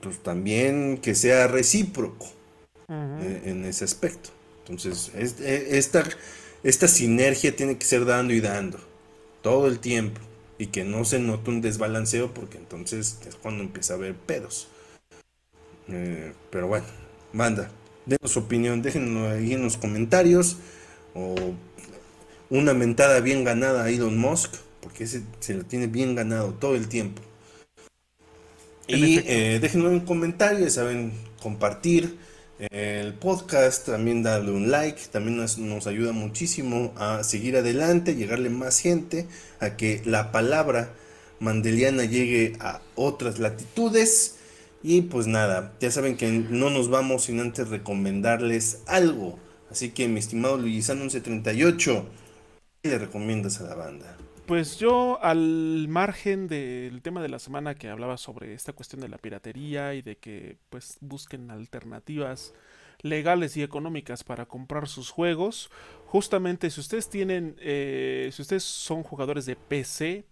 Pues 0.00 0.18
también 0.22 0.98
que 0.98 1.14
sea 1.14 1.46
recíproco 1.46 2.26
eh, 2.88 3.42
en 3.44 3.64
ese 3.64 3.84
aspecto. 3.84 4.30
Entonces, 4.60 5.12
e, 5.14 5.78
esta, 5.78 6.04
esta 6.62 6.88
sinergia 6.88 7.54
tiene 7.54 7.78
que 7.78 7.86
ser 7.86 8.04
dando 8.04 8.34
y 8.34 8.40
dando 8.40 8.78
todo 9.40 9.68
el 9.68 9.78
tiempo 9.78 10.20
y 10.58 10.66
que 10.66 10.84
no 10.84 11.04
se 11.04 11.18
note 11.18 11.50
un 11.50 11.60
desbalanceo 11.60 12.32
porque 12.32 12.58
entonces 12.58 13.18
es 13.26 13.34
cuando 13.36 13.62
empieza 13.62 13.94
a 13.94 13.96
haber 13.96 14.14
pedos. 14.14 14.68
Eh, 15.88 16.32
pero 16.50 16.68
bueno, 16.68 16.86
manda, 17.32 17.70
denos 18.06 18.30
su 18.30 18.40
opinión, 18.40 18.82
déjenlo 18.82 19.28
ahí 19.30 19.52
en 19.52 19.62
los 19.62 19.76
comentarios 19.76 20.56
o 21.14 21.34
una 22.50 22.74
mentada 22.74 23.20
bien 23.20 23.44
ganada 23.44 23.84
a 23.84 23.90
Elon 23.90 24.18
Musk 24.18 24.54
porque 24.84 25.04
ese 25.04 25.22
se 25.40 25.54
lo 25.54 25.64
tiene 25.64 25.86
bien 25.86 26.14
ganado 26.14 26.52
todo 26.52 26.76
el 26.76 26.88
tiempo. 26.88 27.22
Y 28.86 29.18
eh, 29.20 29.58
déjenlo 29.60 29.90
en 29.90 30.00
comentarios, 30.00 30.74
saben, 30.74 31.12
compartir 31.42 32.18
el 32.58 33.14
podcast, 33.14 33.86
también 33.86 34.22
darle 34.22 34.52
un 34.52 34.70
like, 34.70 35.00
también 35.10 35.36
nos, 35.36 35.86
ayuda 35.86 36.12
muchísimo 36.12 36.92
a 36.96 37.24
seguir 37.24 37.56
adelante, 37.56 38.14
llegarle 38.14 38.50
más 38.50 38.78
gente, 38.78 39.26
a 39.60 39.76
que 39.76 40.02
la 40.04 40.30
palabra 40.30 40.92
mandeliana 41.40 42.04
llegue 42.04 42.56
a 42.60 42.80
otras 42.94 43.38
latitudes. 43.38 44.36
Y 44.82 45.02
pues 45.02 45.26
nada, 45.26 45.72
ya 45.80 45.90
saben 45.90 46.16
que 46.16 46.30
no 46.30 46.70
nos 46.70 46.90
vamos 46.90 47.24
sin 47.24 47.40
antes 47.40 47.68
recomendarles 47.68 48.82
algo. 48.86 49.38
Así 49.70 49.90
que 49.90 50.08
mi 50.08 50.20
estimado 50.20 50.56
Luisano 50.58 51.00
1138, 51.00 52.06
¿qué 52.82 52.90
le 52.90 52.98
recomiendas 52.98 53.60
a 53.60 53.64
la 53.64 53.74
banda? 53.74 54.16
Pues 54.46 54.78
yo, 54.78 55.22
al 55.22 55.86
margen 55.88 56.48
del 56.48 57.00
tema 57.00 57.22
de 57.22 57.30
la 57.30 57.38
semana 57.38 57.74
que 57.74 57.88
hablaba 57.88 58.18
sobre 58.18 58.52
esta 58.52 58.74
cuestión 58.74 59.00
de 59.00 59.08
la 59.08 59.16
piratería 59.16 59.94
y 59.94 60.02
de 60.02 60.18
que 60.18 60.58
pues 60.68 60.98
busquen 61.00 61.50
alternativas 61.50 62.52
legales 63.00 63.56
y 63.56 63.62
económicas 63.62 64.22
para 64.22 64.44
comprar 64.44 64.86
sus 64.86 65.10
juegos, 65.10 65.70
justamente 66.06 66.70
si 66.70 66.80
ustedes 66.80 67.08
tienen, 67.08 67.56
eh, 67.58 68.28
si 68.32 68.42
ustedes 68.42 68.64
son 68.64 69.02
jugadores 69.02 69.46
de 69.46 69.56
PC, 69.56 70.26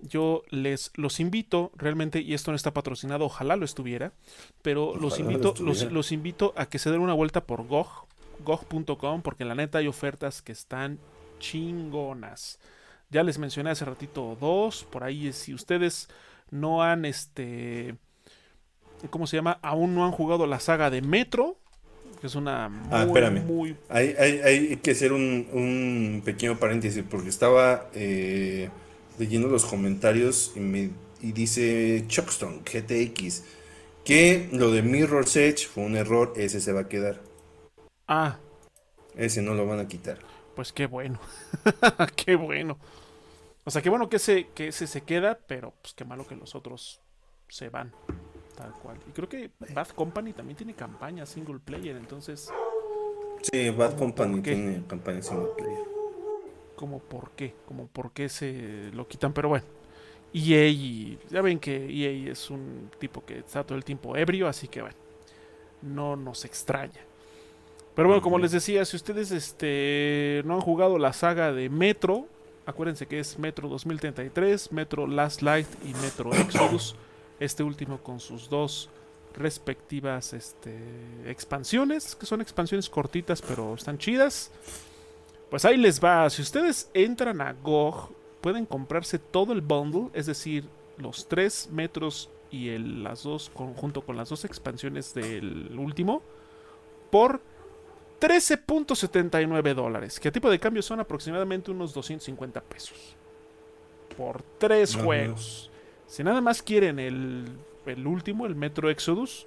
yo 0.00 0.42
les 0.48 0.90
los 0.96 1.20
invito 1.20 1.70
realmente, 1.76 2.20
y 2.20 2.32
esto 2.32 2.50
no 2.50 2.56
está 2.56 2.72
patrocinado, 2.72 3.26
ojalá 3.26 3.56
lo 3.56 3.64
estuviera, 3.66 4.12
pero 4.62 4.96
los 4.96 5.18
invito, 5.18 5.54
los, 5.60 5.90
los, 5.92 6.12
invito 6.12 6.54
a 6.56 6.66
que 6.66 6.78
se 6.78 6.90
den 6.90 7.00
una 7.00 7.14
vuelta 7.14 7.44
por 7.44 7.66
GOG, 7.66 8.06
GOG.com, 8.44 9.20
porque 9.20 9.42
en 9.42 9.48
la 9.48 9.54
neta 9.54 9.78
hay 9.78 9.86
ofertas 9.86 10.40
que 10.40 10.52
están 10.52 10.98
chingonas. 11.40 12.58
Ya 13.10 13.22
les 13.22 13.38
mencioné 13.38 13.70
hace 13.70 13.84
ratito 13.84 14.36
dos. 14.40 14.84
Por 14.84 15.04
ahí, 15.04 15.32
si 15.32 15.54
ustedes 15.54 16.08
no 16.50 16.82
han, 16.82 17.04
este, 17.04 17.94
¿cómo 19.10 19.26
se 19.26 19.36
llama? 19.36 19.58
Aún 19.62 19.94
no 19.94 20.04
han 20.04 20.12
jugado 20.12 20.46
la 20.46 20.60
saga 20.60 20.90
de 20.90 21.02
Metro, 21.02 21.58
que 22.20 22.26
es 22.26 22.34
una 22.34 22.66
ah, 22.90 23.04
espérame. 23.04 23.76
Hay, 23.88 24.76
que 24.82 24.90
hacer 24.90 25.12
un, 25.12 26.22
pequeño 26.24 26.58
paréntesis 26.58 27.04
porque 27.08 27.28
estaba 27.28 27.88
eh, 27.94 28.68
leyendo 29.18 29.48
los 29.48 29.64
comentarios 29.64 30.52
y, 30.54 30.60
me, 30.60 30.90
y 31.22 31.32
dice 31.32 32.04
Chuckstone 32.08 32.60
GTX 32.60 33.42
que 34.04 34.48
lo 34.52 34.70
de 34.70 34.82
Mirror's 34.82 35.36
Edge 35.36 35.66
fue 35.66 35.84
un 35.84 35.94
error, 35.94 36.32
ese 36.36 36.62
se 36.62 36.72
va 36.72 36.80
a 36.80 36.88
quedar. 36.88 37.20
Ah. 38.06 38.38
Ese 39.14 39.42
no 39.42 39.52
lo 39.52 39.66
van 39.66 39.80
a 39.80 39.86
quitar. 39.86 40.18
Pues 40.56 40.72
qué 40.72 40.86
bueno. 40.86 41.20
qué 42.16 42.34
bueno. 42.34 42.78
O 43.68 43.70
sea, 43.70 43.82
qué 43.82 43.90
bueno 43.90 44.08
que 44.08 44.16
ese, 44.16 44.46
que 44.54 44.68
ese 44.68 44.86
se 44.86 45.02
queda, 45.02 45.38
pero 45.46 45.74
pues 45.82 45.92
qué 45.92 46.06
malo 46.06 46.26
que 46.26 46.34
los 46.34 46.54
otros 46.54 47.02
se 47.48 47.68
van. 47.68 47.92
Tal 48.56 48.72
cual. 48.72 48.96
Y 49.06 49.10
creo 49.10 49.28
que 49.28 49.50
Bad 49.74 49.88
Company 49.88 50.32
también 50.32 50.56
tiene 50.56 50.72
campaña 50.72 51.26
single 51.26 51.58
player, 51.58 51.94
entonces. 51.94 52.50
Sí, 53.42 53.68
Bad 53.68 53.98
Company 53.98 54.40
tiene 54.40 54.84
campaña 54.86 55.20
single 55.20 55.50
player. 55.54 55.84
Como 56.76 56.98
por 56.98 57.32
qué, 57.32 57.56
como 57.66 57.88
por 57.88 58.12
qué 58.12 58.30
se 58.30 58.90
lo 58.94 59.06
quitan, 59.06 59.34
pero 59.34 59.50
bueno. 59.50 59.66
EA, 60.32 61.18
ya 61.28 61.42
ven 61.42 61.58
que 61.60 61.90
EA 61.90 62.32
es 62.32 62.48
un 62.48 62.90
tipo 62.98 63.22
que 63.26 63.40
está 63.40 63.64
todo 63.64 63.76
el 63.76 63.84
tiempo 63.84 64.16
ebrio, 64.16 64.48
así 64.48 64.68
que 64.68 64.80
bueno, 64.80 64.96
no 65.82 66.16
nos 66.16 66.46
extraña. 66.46 67.02
Pero 67.94 68.08
bueno, 68.08 68.22
como 68.22 68.38
les 68.38 68.52
decía, 68.52 68.86
si 68.86 68.96
ustedes 68.96 69.30
este, 69.30 70.40
no 70.46 70.54
han 70.54 70.62
jugado 70.62 70.96
la 70.96 71.12
saga 71.12 71.52
de 71.52 71.68
Metro, 71.68 72.28
Acuérdense 72.68 73.06
que 73.06 73.18
es 73.18 73.38
Metro 73.38 73.66
2033, 73.66 74.72
Metro 74.72 75.06
Last 75.06 75.40
Light 75.40 75.66
y 75.86 75.94
Metro 76.02 76.34
Exodus. 76.34 76.94
Este 77.40 77.62
último 77.62 77.98
con 77.98 78.18
sus 78.20 78.50
dos 78.50 78.90
respectivas 79.34 80.34
este, 80.34 80.76
expansiones, 81.24 82.16
que 82.16 82.26
son 82.26 82.40
expansiones 82.42 82.90
cortitas 82.90 83.40
pero 83.40 83.74
están 83.74 83.96
chidas. 83.96 84.50
Pues 85.48 85.64
ahí 85.64 85.78
les 85.78 86.02
va. 86.02 86.28
Si 86.28 86.42
ustedes 86.42 86.90
entran 86.92 87.40
a 87.40 87.54
GOG, 87.54 88.10
pueden 88.42 88.66
comprarse 88.66 89.18
todo 89.18 89.54
el 89.54 89.62
bundle, 89.62 90.10
es 90.12 90.26
decir, 90.26 90.64
los 90.98 91.26
tres 91.26 91.70
metros 91.72 92.28
y 92.50 92.68
el, 92.68 93.02
las 93.02 93.22
dos, 93.22 93.50
junto 93.54 94.02
con 94.02 94.16
las 94.16 94.28
dos 94.28 94.44
expansiones 94.44 95.14
del 95.14 95.74
último, 95.78 96.22
por 97.10 97.40
13.79 98.20 99.74
dólares, 99.74 100.18
que 100.18 100.28
a 100.28 100.32
tipo 100.32 100.50
de 100.50 100.58
cambio 100.58 100.82
son 100.82 101.00
aproximadamente 101.00 101.70
unos 101.70 101.94
250 101.94 102.60
pesos. 102.62 103.14
Por 104.16 104.42
tres 104.58 104.96
juegos. 104.96 105.70
Si 106.06 106.24
nada 106.24 106.40
más 106.40 106.62
quieren 106.62 106.98
el, 106.98 107.46
el 107.86 108.06
último, 108.06 108.46
el 108.46 108.56
Metro 108.56 108.90
Exodus, 108.90 109.46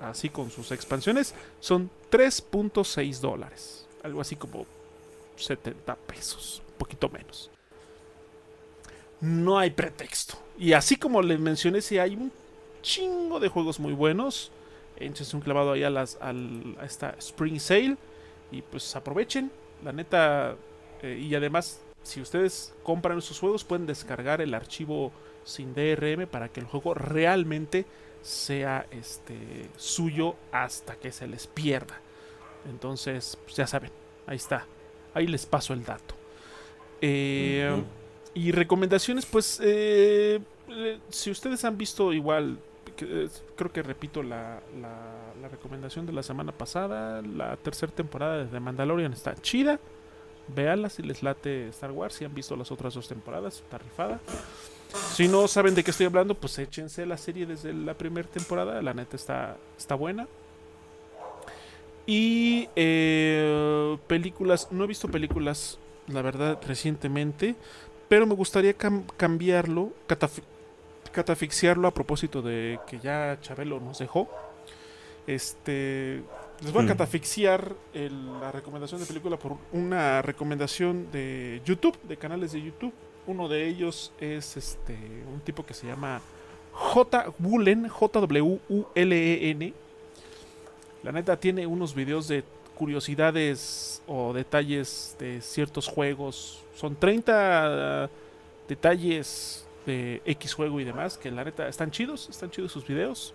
así 0.00 0.30
con 0.30 0.50
sus 0.50 0.72
expansiones, 0.72 1.34
son 1.60 1.90
3.6 2.10 3.20
dólares. 3.20 3.86
Algo 4.02 4.20
así 4.20 4.34
como 4.34 4.66
70 5.36 5.94
pesos, 5.94 6.62
un 6.68 6.78
poquito 6.78 7.08
menos. 7.08 7.50
No 9.20 9.58
hay 9.58 9.70
pretexto. 9.70 10.34
Y 10.58 10.72
así 10.72 10.96
como 10.96 11.22
les 11.22 11.38
mencioné, 11.38 11.80
si 11.80 11.98
hay 11.98 12.16
un 12.16 12.32
chingo 12.82 13.38
de 13.38 13.48
juegos 13.48 13.78
muy 13.78 13.92
buenos 13.92 14.50
échense 15.06 15.36
un 15.36 15.42
clavado 15.42 15.72
ahí 15.72 15.84
a, 15.84 15.90
las, 15.90 16.18
a 16.20 16.32
esta 16.84 17.14
Spring 17.18 17.58
Sale 17.58 17.96
y 18.50 18.62
pues 18.62 18.94
aprovechen, 18.96 19.50
la 19.84 19.92
neta. 19.92 20.56
Eh, 21.02 21.18
y 21.20 21.34
además, 21.34 21.80
si 22.02 22.20
ustedes 22.20 22.74
compran 22.82 23.18
esos 23.18 23.38
juegos, 23.38 23.64
pueden 23.64 23.86
descargar 23.86 24.40
el 24.40 24.54
archivo 24.54 25.12
sin 25.44 25.74
DRM 25.74 26.26
para 26.26 26.48
que 26.48 26.60
el 26.60 26.66
juego 26.66 26.94
realmente 26.94 27.86
sea 28.20 28.86
este 28.90 29.68
suyo 29.76 30.36
hasta 30.52 30.96
que 30.96 31.10
se 31.10 31.26
les 31.26 31.46
pierda. 31.46 32.00
Entonces, 32.70 33.36
pues 33.42 33.56
ya 33.56 33.66
saben, 33.66 33.90
ahí 34.26 34.36
está. 34.36 34.66
Ahí 35.14 35.26
les 35.26 35.46
paso 35.46 35.72
el 35.74 35.84
dato. 35.84 36.14
Eh, 37.00 37.82
y 38.34 38.52
recomendaciones, 38.52 39.26
pues, 39.26 39.60
eh, 39.62 40.40
si 41.08 41.30
ustedes 41.30 41.64
han 41.64 41.76
visto 41.76 42.12
igual 42.12 42.58
creo 43.56 43.72
que 43.72 43.82
repito 43.82 44.22
la, 44.22 44.60
la, 44.80 45.48
recomendación 45.48 46.06
de 46.06 46.12
la 46.12 46.22
semana 46.22 46.52
pasada. 46.52 47.22
La 47.22 47.56
tercera 47.56 47.92
temporada 47.92 48.38
de 48.38 48.46
The 48.46 48.60
Mandalorian 48.60 49.12
está 49.12 49.34
chida. 49.34 49.78
Véanla 50.48 50.88
si 50.90 51.02
les 51.02 51.22
late 51.22 51.68
Star 51.68 51.92
Wars. 51.92 52.14
Si 52.14 52.24
han 52.24 52.34
visto 52.34 52.56
las 52.56 52.70
otras 52.72 52.94
dos 52.94 53.08
temporadas, 53.08 53.56
está 53.56 53.78
rifada. 53.78 54.20
Si 55.12 55.28
no 55.28 55.48
saben 55.48 55.74
de 55.74 55.82
qué 55.84 55.90
estoy 55.90 56.06
hablando, 56.06 56.34
pues 56.34 56.58
échense 56.58 57.06
la 57.06 57.16
serie 57.16 57.46
desde 57.46 57.72
la 57.72 57.94
primera 57.94 58.28
temporada. 58.28 58.80
La 58.82 58.94
neta 58.94 59.16
está, 59.16 59.56
está 59.76 59.94
buena. 59.94 60.26
Y 62.06 62.68
eh, 62.74 63.96
películas, 64.06 64.68
no 64.70 64.84
he 64.84 64.86
visto 64.86 65.08
películas, 65.08 65.78
la 66.08 66.22
verdad, 66.22 66.58
recientemente. 66.66 67.54
Pero 68.08 68.26
me 68.26 68.34
gustaría 68.34 68.74
cambiarlo, 68.74 69.92
catafixiarlo 71.12 71.86
a 71.86 71.94
propósito 71.94 72.42
de 72.42 72.80
que 72.86 72.98
ya 72.98 73.38
Chabelo 73.40 73.80
nos 73.80 73.98
dejó. 73.98 74.28
Este, 75.26 76.22
les 76.62 76.72
voy 76.72 76.82
a 76.82 76.84
hmm. 76.84 76.88
catafixiar 76.88 77.74
la 77.94 78.50
recomendación 78.50 79.00
de 79.00 79.06
película 79.06 79.36
por 79.36 79.56
una 79.72 80.22
recomendación 80.22 81.10
de 81.12 81.60
YouTube, 81.64 81.96
de 82.02 82.16
canales 82.16 82.52
de 82.52 82.62
YouTube. 82.62 82.92
Uno 83.26 83.48
de 83.48 83.68
ellos 83.68 84.12
es 84.20 84.56
este 84.56 84.96
un 85.32 85.40
tipo 85.40 85.64
que 85.64 85.74
se 85.74 85.86
llama 85.86 86.20
J. 86.72 87.32
Woolen, 87.38 87.88
J-W-U-L-E-N. 87.88 89.74
La 91.04 91.12
neta 91.12 91.36
tiene 91.36 91.66
unos 91.66 91.94
videos 91.94 92.26
de 92.28 92.42
curiosidades 92.74 94.02
o 94.06 94.32
detalles 94.32 95.16
de 95.18 95.40
ciertos 95.40 95.86
juegos. 95.86 96.62
Son 96.74 96.96
30 96.96 98.10
detalles 98.68 99.66
de 99.86 100.22
X 100.24 100.54
juego 100.54 100.80
y 100.80 100.84
demás, 100.84 101.18
que 101.18 101.30
la 101.30 101.44
neta 101.44 101.68
están 101.68 101.90
chidos, 101.90 102.28
están 102.28 102.50
chidos 102.50 102.72
sus 102.72 102.86
videos. 102.86 103.34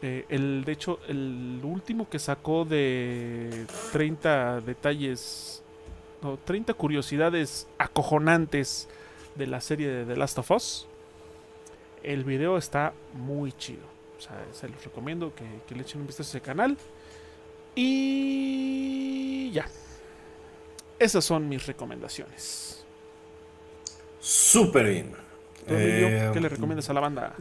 Eh, 0.00 0.24
el, 0.28 0.64
de 0.64 0.72
hecho, 0.72 1.00
el 1.08 1.60
último 1.62 2.08
que 2.08 2.18
sacó 2.18 2.64
de 2.64 3.66
30 3.92 4.60
detalles, 4.60 5.62
no, 6.22 6.36
30 6.36 6.74
curiosidades 6.74 7.66
acojonantes 7.78 8.88
de 9.34 9.46
la 9.46 9.60
serie 9.60 9.88
de 9.88 10.04
The 10.04 10.16
Last 10.16 10.38
of 10.38 10.50
Us, 10.52 10.86
el 12.02 12.24
video 12.24 12.56
está 12.56 12.92
muy 13.14 13.52
chido. 13.52 13.82
O 14.18 14.20
sea, 14.20 14.44
se 14.52 14.68
los 14.68 14.82
recomiendo 14.84 15.32
que, 15.34 15.74
le 15.74 15.82
echen 15.82 16.00
un 16.00 16.06
vistazo 16.06 16.28
a 16.28 16.30
ese 16.30 16.40
canal. 16.40 16.76
Y 17.74 19.50
ya. 19.52 19.66
Esas 20.98 21.24
son 21.24 21.48
mis 21.48 21.66
recomendaciones. 21.66 22.84
Súper 24.20 24.88
bien. 24.88 25.27
¿Qué 25.68 26.40
le 26.40 26.46
eh, 26.46 26.48
recomiendas 26.48 26.88
a 26.90 26.92
la 26.92 27.00
banda? 27.00 27.34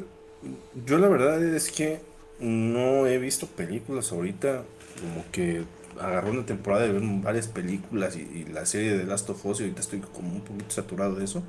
Yo 0.86 0.98
la 0.98 1.08
verdad 1.08 1.44
es 1.44 1.72
que 1.72 2.02
no 2.40 3.08
he 3.08 3.18
visto 3.18 3.48
películas 3.48 4.12
ahorita. 4.12 4.64
Como 5.02 5.26
que 5.32 5.64
agarró 6.00 6.32
una 6.32 6.46
temporada 6.46 6.84
de 6.86 6.94
ver 6.94 7.02
varias 7.04 7.48
películas 7.48 8.16
y, 8.16 8.46
la 8.46 8.66
serie 8.66 8.98
de 8.98 9.06
Last 9.06 9.30
of 9.30 9.46
Us 9.46 9.60
y 9.60 9.64
ahorita 9.64 9.82
estoy 9.82 10.00
como 10.00 10.34
un 10.34 10.42
poquito 10.42 10.72
saturado 10.72 11.16
de 11.16 11.26
eso. 11.26 11.44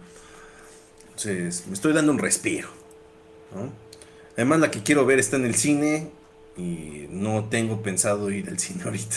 Entonces 1.08 1.66
me 1.66 1.74
estoy 1.74 1.92
dando 1.92 2.12
un 2.12 2.18
respiro. 2.18 2.68
Además 4.34 4.60
la 4.60 4.70
que 4.70 4.82
quiero 4.82 5.04
ver 5.04 5.18
está 5.18 5.36
en 5.36 5.44
el 5.44 5.54
cine 5.54 6.10
y 6.56 7.06
no 7.10 7.44
tengo 7.44 7.82
pensado 7.82 8.30
ir 8.30 8.48
al 8.48 8.58
cine 8.58 8.82
ahorita. 8.84 9.16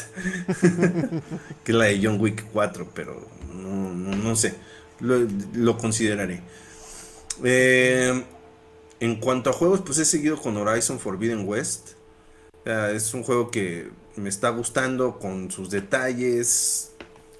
que 1.63 1.71
es 1.71 1.77
la 1.77 1.85
de 1.85 1.99
John 2.01 2.19
Wick 2.19 2.45
4, 2.51 2.87
pero 2.93 3.27
no, 3.53 4.35
sé. 4.35 4.55
Lo, 4.99 5.77
consideraré. 5.77 6.41
Eh, 7.43 8.23
en 8.99 9.15
cuanto 9.19 9.49
a 9.49 9.53
juegos, 9.53 9.81
pues 9.81 9.97
he 9.97 10.05
seguido 10.05 10.37
con 10.37 10.57
Horizon 10.57 10.99
Forbidden 10.99 11.47
West. 11.47 11.91
es 12.65 13.13
un 13.13 13.23
juego 13.23 13.49
que 13.49 13.89
me 14.15 14.29
está 14.29 14.49
gustando 14.49 15.19
con 15.19 15.49
sus 15.51 15.69
detalles 15.69 16.91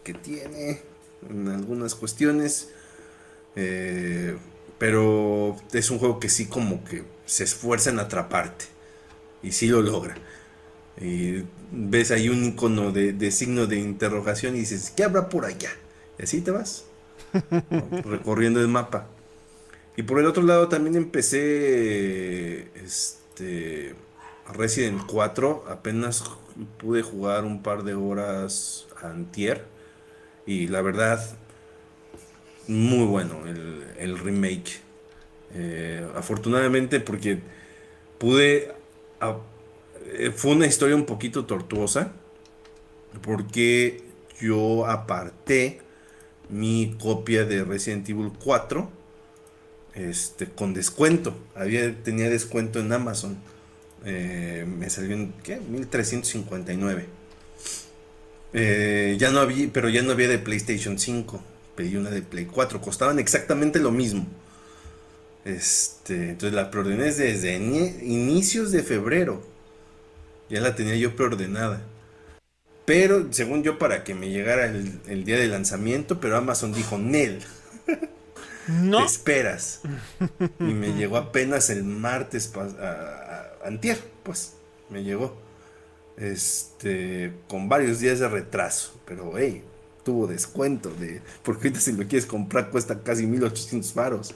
que 0.03 0.14
tiene 0.14 0.82
en 1.30 1.48
algunas 1.48 1.95
cuestiones. 1.95 2.69
Eh, 3.56 4.38
pero 4.78 5.57
es 5.73 5.91
un 5.91 5.99
juego 5.99 6.19
que 6.19 6.30
sí 6.30 6.48
como 6.48 6.84
que 6.84 7.03
se 7.26 7.44
esfuerza 7.44 7.91
en 7.91 7.99
atraparte. 7.99 8.65
Y 9.44 9.52
sí 9.52 9.68
lo 9.68 9.82
logra. 9.82 10.15
Y 10.99 11.44
ves 11.72 12.11
ahí 12.11 12.30
un 12.30 12.44
icono 12.44 12.91
de, 12.91 13.32
signo 13.32 13.68
de 13.68 13.78
interrogación 13.78 14.56
y 14.56 14.60
dices, 14.60 14.91
¿qué 14.95 15.03
habrá 15.03 15.30
por 15.30 15.45
allá? 15.45 15.69
Y 16.18 16.23
así 16.23 16.41
te 16.41 16.52
vas. 16.52 16.86
recorriendo 18.03 18.60
el 18.60 18.68
mapa. 18.68 19.07
Y 19.97 20.03
por 20.03 20.19
el 20.19 20.26
otro 20.26 20.43
lado 20.43 20.69
también 20.69 20.95
empecé 20.95 22.68
este 22.84 23.95
Resident 24.53 25.01
4, 25.05 25.65
apenas 25.69 26.23
pude 26.77 27.01
jugar 27.01 27.45
un 27.45 27.61
par 27.61 27.84
de 27.84 27.93
horas 27.93 28.88
antier 29.01 29.65
y 30.45 30.68
la 30.68 30.81
verdad 30.81 31.22
muy 32.68 33.05
bueno 33.05 33.41
el, 33.45 34.18
remake. 34.18 34.81
Eh, 35.53 36.07
afortunadamente 36.15 36.99
porque 36.99 37.39
pude... 38.18 38.73
Eh, 40.13 40.31
fue 40.35 40.51
una 40.51 40.68
historia 40.68 40.95
un 40.95 41.05
poquito 41.05 41.45
tortuosa 41.45 42.13
porque 43.22 44.03
yo 44.39 44.85
aparté 44.88 45.81
mi 46.49 46.97
copia 46.99 47.45
de 47.45 47.63
Resident 47.63 48.09
Evil 48.09 48.31
4 48.43 49.01
este, 49.93 50.47
con 50.47 50.73
descuento. 50.73 51.35
Había, 51.55 51.93
tenía 52.03 52.30
descuento 52.30 52.80
en 52.80 52.91
Amazon. 52.91 53.38
Eh, 54.05 54.65
me 54.68 54.89
salió 54.89 55.15
en, 55.15 55.34
¿qué? 55.43 55.59
1359. 55.59 57.05
Eh, 58.53 59.15
ya 59.19 59.31
no 59.31 59.39
había, 59.39 59.69
pero 59.72 59.89
ya 59.89 60.01
no 60.01 60.11
había 60.11 60.27
de 60.27 60.39
PlayStation 60.39 60.97
5. 60.97 61.43
Pedí 61.76 61.95
una 61.95 62.09
de 62.09 62.22
Play 62.22 62.45
4. 62.45 62.81
Costaban 62.81 63.19
exactamente 63.19 63.80
lo 63.80 63.91
mismo. 63.91 64.26
Este, 65.45 66.30
entonces 66.31 66.53
la 66.53 66.69
preordené 66.69 67.05
desde 67.05 67.55
inicios 67.55 68.72
de 68.72 68.84
febrero. 68.84 69.41
Ya 70.49 70.61
la 70.61 70.76
tenía 70.76 70.95
yo 70.95 71.15
preordenada. 71.15 71.81
Pero 72.85 73.31
según 73.31 73.63
yo 73.63 73.77
para 73.77 74.03
que 74.03 74.13
me 74.13 74.30
llegara 74.30 74.65
el, 74.65 74.99
el 75.07 75.23
día 75.23 75.38
de 75.38 75.47
lanzamiento, 75.47 76.19
pero 76.19 76.35
Amazon 76.38 76.73
dijo 76.73 76.97
Nel. 76.97 77.39
No. 78.67 78.99
Te 78.99 79.05
esperas. 79.05 79.81
Y 80.59 80.63
me 80.63 80.93
llegó 80.93 81.17
apenas 81.17 81.69
el 81.69 81.83
martes 81.83 82.51
antier, 83.65 83.99
pues. 84.23 84.53
Me 84.89 85.03
llegó. 85.03 85.38
Este, 86.17 87.33
con 87.47 87.69
varios 87.69 87.99
días 87.99 88.19
de 88.19 88.27
retraso. 88.27 88.99
Pero, 89.05 89.33
hey, 89.38 89.63
tuvo 90.03 90.27
descuento 90.27 90.89
de. 90.91 91.21
Porque 91.43 91.67
ahorita 91.67 91.79
si 91.79 91.93
lo 91.93 92.07
quieres 92.07 92.25
comprar 92.25 92.69
cuesta 92.69 93.01
casi 93.01 93.25
1800 93.25 93.93
varos. 93.93 94.35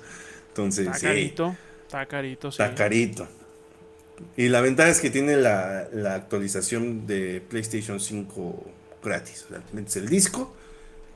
Entonces, 0.49 0.87
está 0.87 0.99
carito. 0.99 1.55
está 1.85 2.05
carito, 2.05 2.51
sí. 2.51 2.61
Está 2.61 2.75
carito. 2.75 3.27
Y 4.37 4.47
la 4.47 4.61
ventaja 4.61 4.89
es 4.89 5.01
que 5.01 5.09
tiene 5.09 5.35
la, 5.35 5.89
la 5.91 6.15
actualización 6.15 7.05
de 7.05 7.41
PlayStation 7.41 7.99
5 7.99 8.65
gratis. 9.03 9.45
O 9.45 9.49
sea, 9.49 9.61
metes 9.73 9.97
el 9.97 10.07
disco 10.07 10.55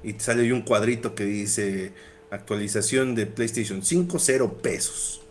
y 0.04 0.14
te 0.14 0.24
sale 0.24 0.44
ahí 0.44 0.52
un 0.52 0.62
cuadrito 0.62 1.16
que 1.16 1.26
dice 1.26 1.92
Actualización 2.32 3.16
de 3.16 3.26
PlayStation 3.26 3.84
5, 3.84 4.20
0 4.20 4.58
pesos. 4.62 5.22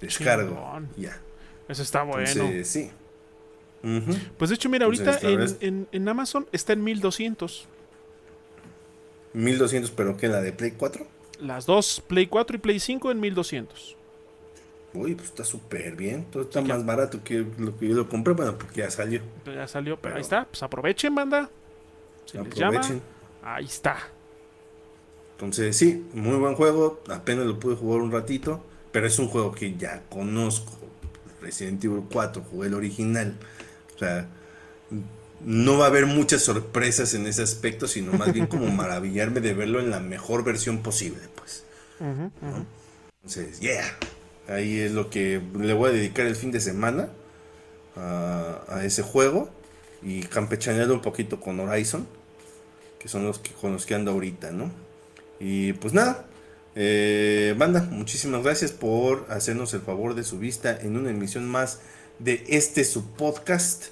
Descargo. 0.00 0.80
Ya. 0.96 1.20
Eso 1.68 1.82
está 1.82 2.02
bueno. 2.02 2.26
sí. 2.64 2.90
Pues 4.36 4.50
de 4.50 4.56
hecho, 4.56 4.68
mira, 4.68 4.86
ahorita 4.86 5.18
en, 5.22 6.08
Amazon 6.08 6.46
está 6.52 6.72
en 6.72 6.82
1200. 6.82 7.66
1200, 9.32 9.90
pero 9.90 10.16
¿qué? 10.16 10.28
¿La 10.28 10.40
de 10.40 10.52
Play 10.52 10.72
4? 10.72 11.06
Las 11.40 11.66
dos, 11.66 12.02
Play 12.06 12.26
4 12.26 12.56
y 12.56 12.58
Play 12.58 12.80
5 12.80 13.10
en 13.10 13.20
1200. 13.20 13.96
Uy, 14.94 15.14
pues 15.14 15.28
está 15.28 15.44
súper 15.44 15.94
bien. 15.94 16.24
Todo 16.24 16.44
está 16.44 16.62
más 16.62 16.84
barato 16.84 17.22
que 17.22 17.46
lo 17.58 17.76
que 17.76 17.88
yo 17.88 17.94
lo 17.94 18.08
compré, 18.08 18.32
bueno, 18.32 18.56
porque 18.56 18.80
ya 18.80 18.90
salió. 18.90 19.20
ya 19.44 19.68
salió, 19.68 19.98
pero 20.00 20.16
ahí 20.16 20.22
está. 20.22 20.46
Pues 20.46 20.62
aprovechen, 20.62 21.14
banda. 21.14 21.50
Se 22.24 22.38
aprovechen. 22.38 23.02
Ahí 23.42 23.66
está. 23.66 23.98
Entonces, 25.36 25.76
sí, 25.76 26.06
muy 26.14 26.36
buen 26.36 26.54
juego. 26.54 27.02
Apenas 27.08 27.44
lo 27.44 27.60
pude 27.60 27.76
jugar 27.76 28.00
un 28.00 28.10
ratito. 28.10 28.64
Pero 28.90 29.06
es 29.06 29.18
un 29.18 29.28
juego 29.28 29.52
que 29.52 29.76
ya 29.76 30.02
conozco. 30.08 30.72
Resident 31.42 31.84
Evil 31.84 32.04
4, 32.10 32.42
jugué 32.50 32.68
el 32.68 32.74
original. 32.74 33.36
O 33.94 33.98
sea, 33.98 34.26
no 35.44 35.76
va 35.76 35.84
a 35.84 35.88
haber 35.88 36.06
muchas 36.06 36.40
sorpresas 36.42 37.12
en 37.12 37.26
ese 37.26 37.42
aspecto, 37.42 37.86
sino 37.86 38.12
más 38.14 38.32
bien 38.32 38.46
como 38.46 38.66
maravillarme 38.72 39.40
de 39.40 39.52
verlo 39.52 39.80
en 39.80 39.90
la 39.90 40.00
mejor 40.00 40.44
versión 40.44 40.78
posible, 40.78 41.20
pues. 41.34 41.64
Entonces, 42.00 43.60
yeah. 43.60 43.84
Ahí 44.48 44.78
es 44.78 44.92
lo 44.92 45.10
que 45.10 45.42
le 45.58 45.74
voy 45.74 45.90
a 45.90 45.92
dedicar 45.92 46.26
el 46.26 46.36
fin 46.36 46.50
de 46.50 46.60
semana 46.60 47.10
a, 47.96 48.80
ese 48.82 49.02
juego. 49.02 49.50
Y 50.02 50.22
campechanearlo 50.22 50.94
un 50.94 51.02
poquito 51.02 51.38
con 51.38 51.60
Horizon. 51.60 52.06
Que 52.98 53.08
son 53.08 53.24
los 53.26 53.40
que 53.40 53.52
con 53.52 53.72
los 53.72 53.84
que 53.84 53.94
ando 53.94 54.12
ahorita, 54.12 54.52
¿no? 54.52 54.85
Y 55.40 55.74
pues 55.74 55.92
nada, 55.92 56.26
eh, 56.74 57.54
banda, 57.56 57.80
muchísimas 57.90 58.42
gracias 58.42 58.70
por 58.70 59.26
hacernos 59.30 59.72
el 59.74 59.80
favor 59.80 60.14
de 60.14 60.24
su 60.24 60.38
vista 60.38 60.78
en 60.78 60.96
una 60.96 61.10
emisión 61.10 61.46
más 61.46 61.80
de 62.18 62.44
este 62.48 62.84
su 62.84 63.12
podcast 63.12 63.86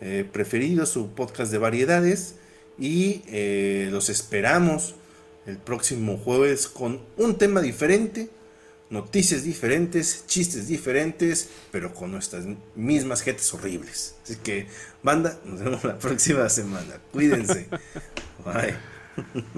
eh, 0.00 0.26
preferido, 0.30 0.86
su 0.86 1.10
podcast 1.10 1.52
de 1.52 1.58
variedades. 1.58 2.36
Y 2.78 3.22
eh, 3.26 3.88
los 3.92 4.08
esperamos 4.08 4.94
el 5.46 5.58
próximo 5.58 6.16
jueves 6.16 6.66
con 6.66 7.02
un 7.18 7.36
tema 7.36 7.60
diferente, 7.60 8.30
noticias 8.88 9.42
diferentes, 9.42 10.24
chistes 10.26 10.66
diferentes, 10.66 11.50
pero 11.70 11.92
con 11.92 12.10
nuestras 12.10 12.46
mismas 12.74 13.20
jetas 13.20 13.52
horribles. 13.52 14.14
Así 14.24 14.36
que, 14.36 14.66
banda, 15.02 15.38
nos 15.44 15.60
vemos 15.60 15.84
la 15.84 15.98
próxima 15.98 16.48
semana. 16.48 17.00
Cuídense. 17.12 17.68
Bye. 18.44 18.76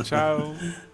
Chao. 0.02 0.56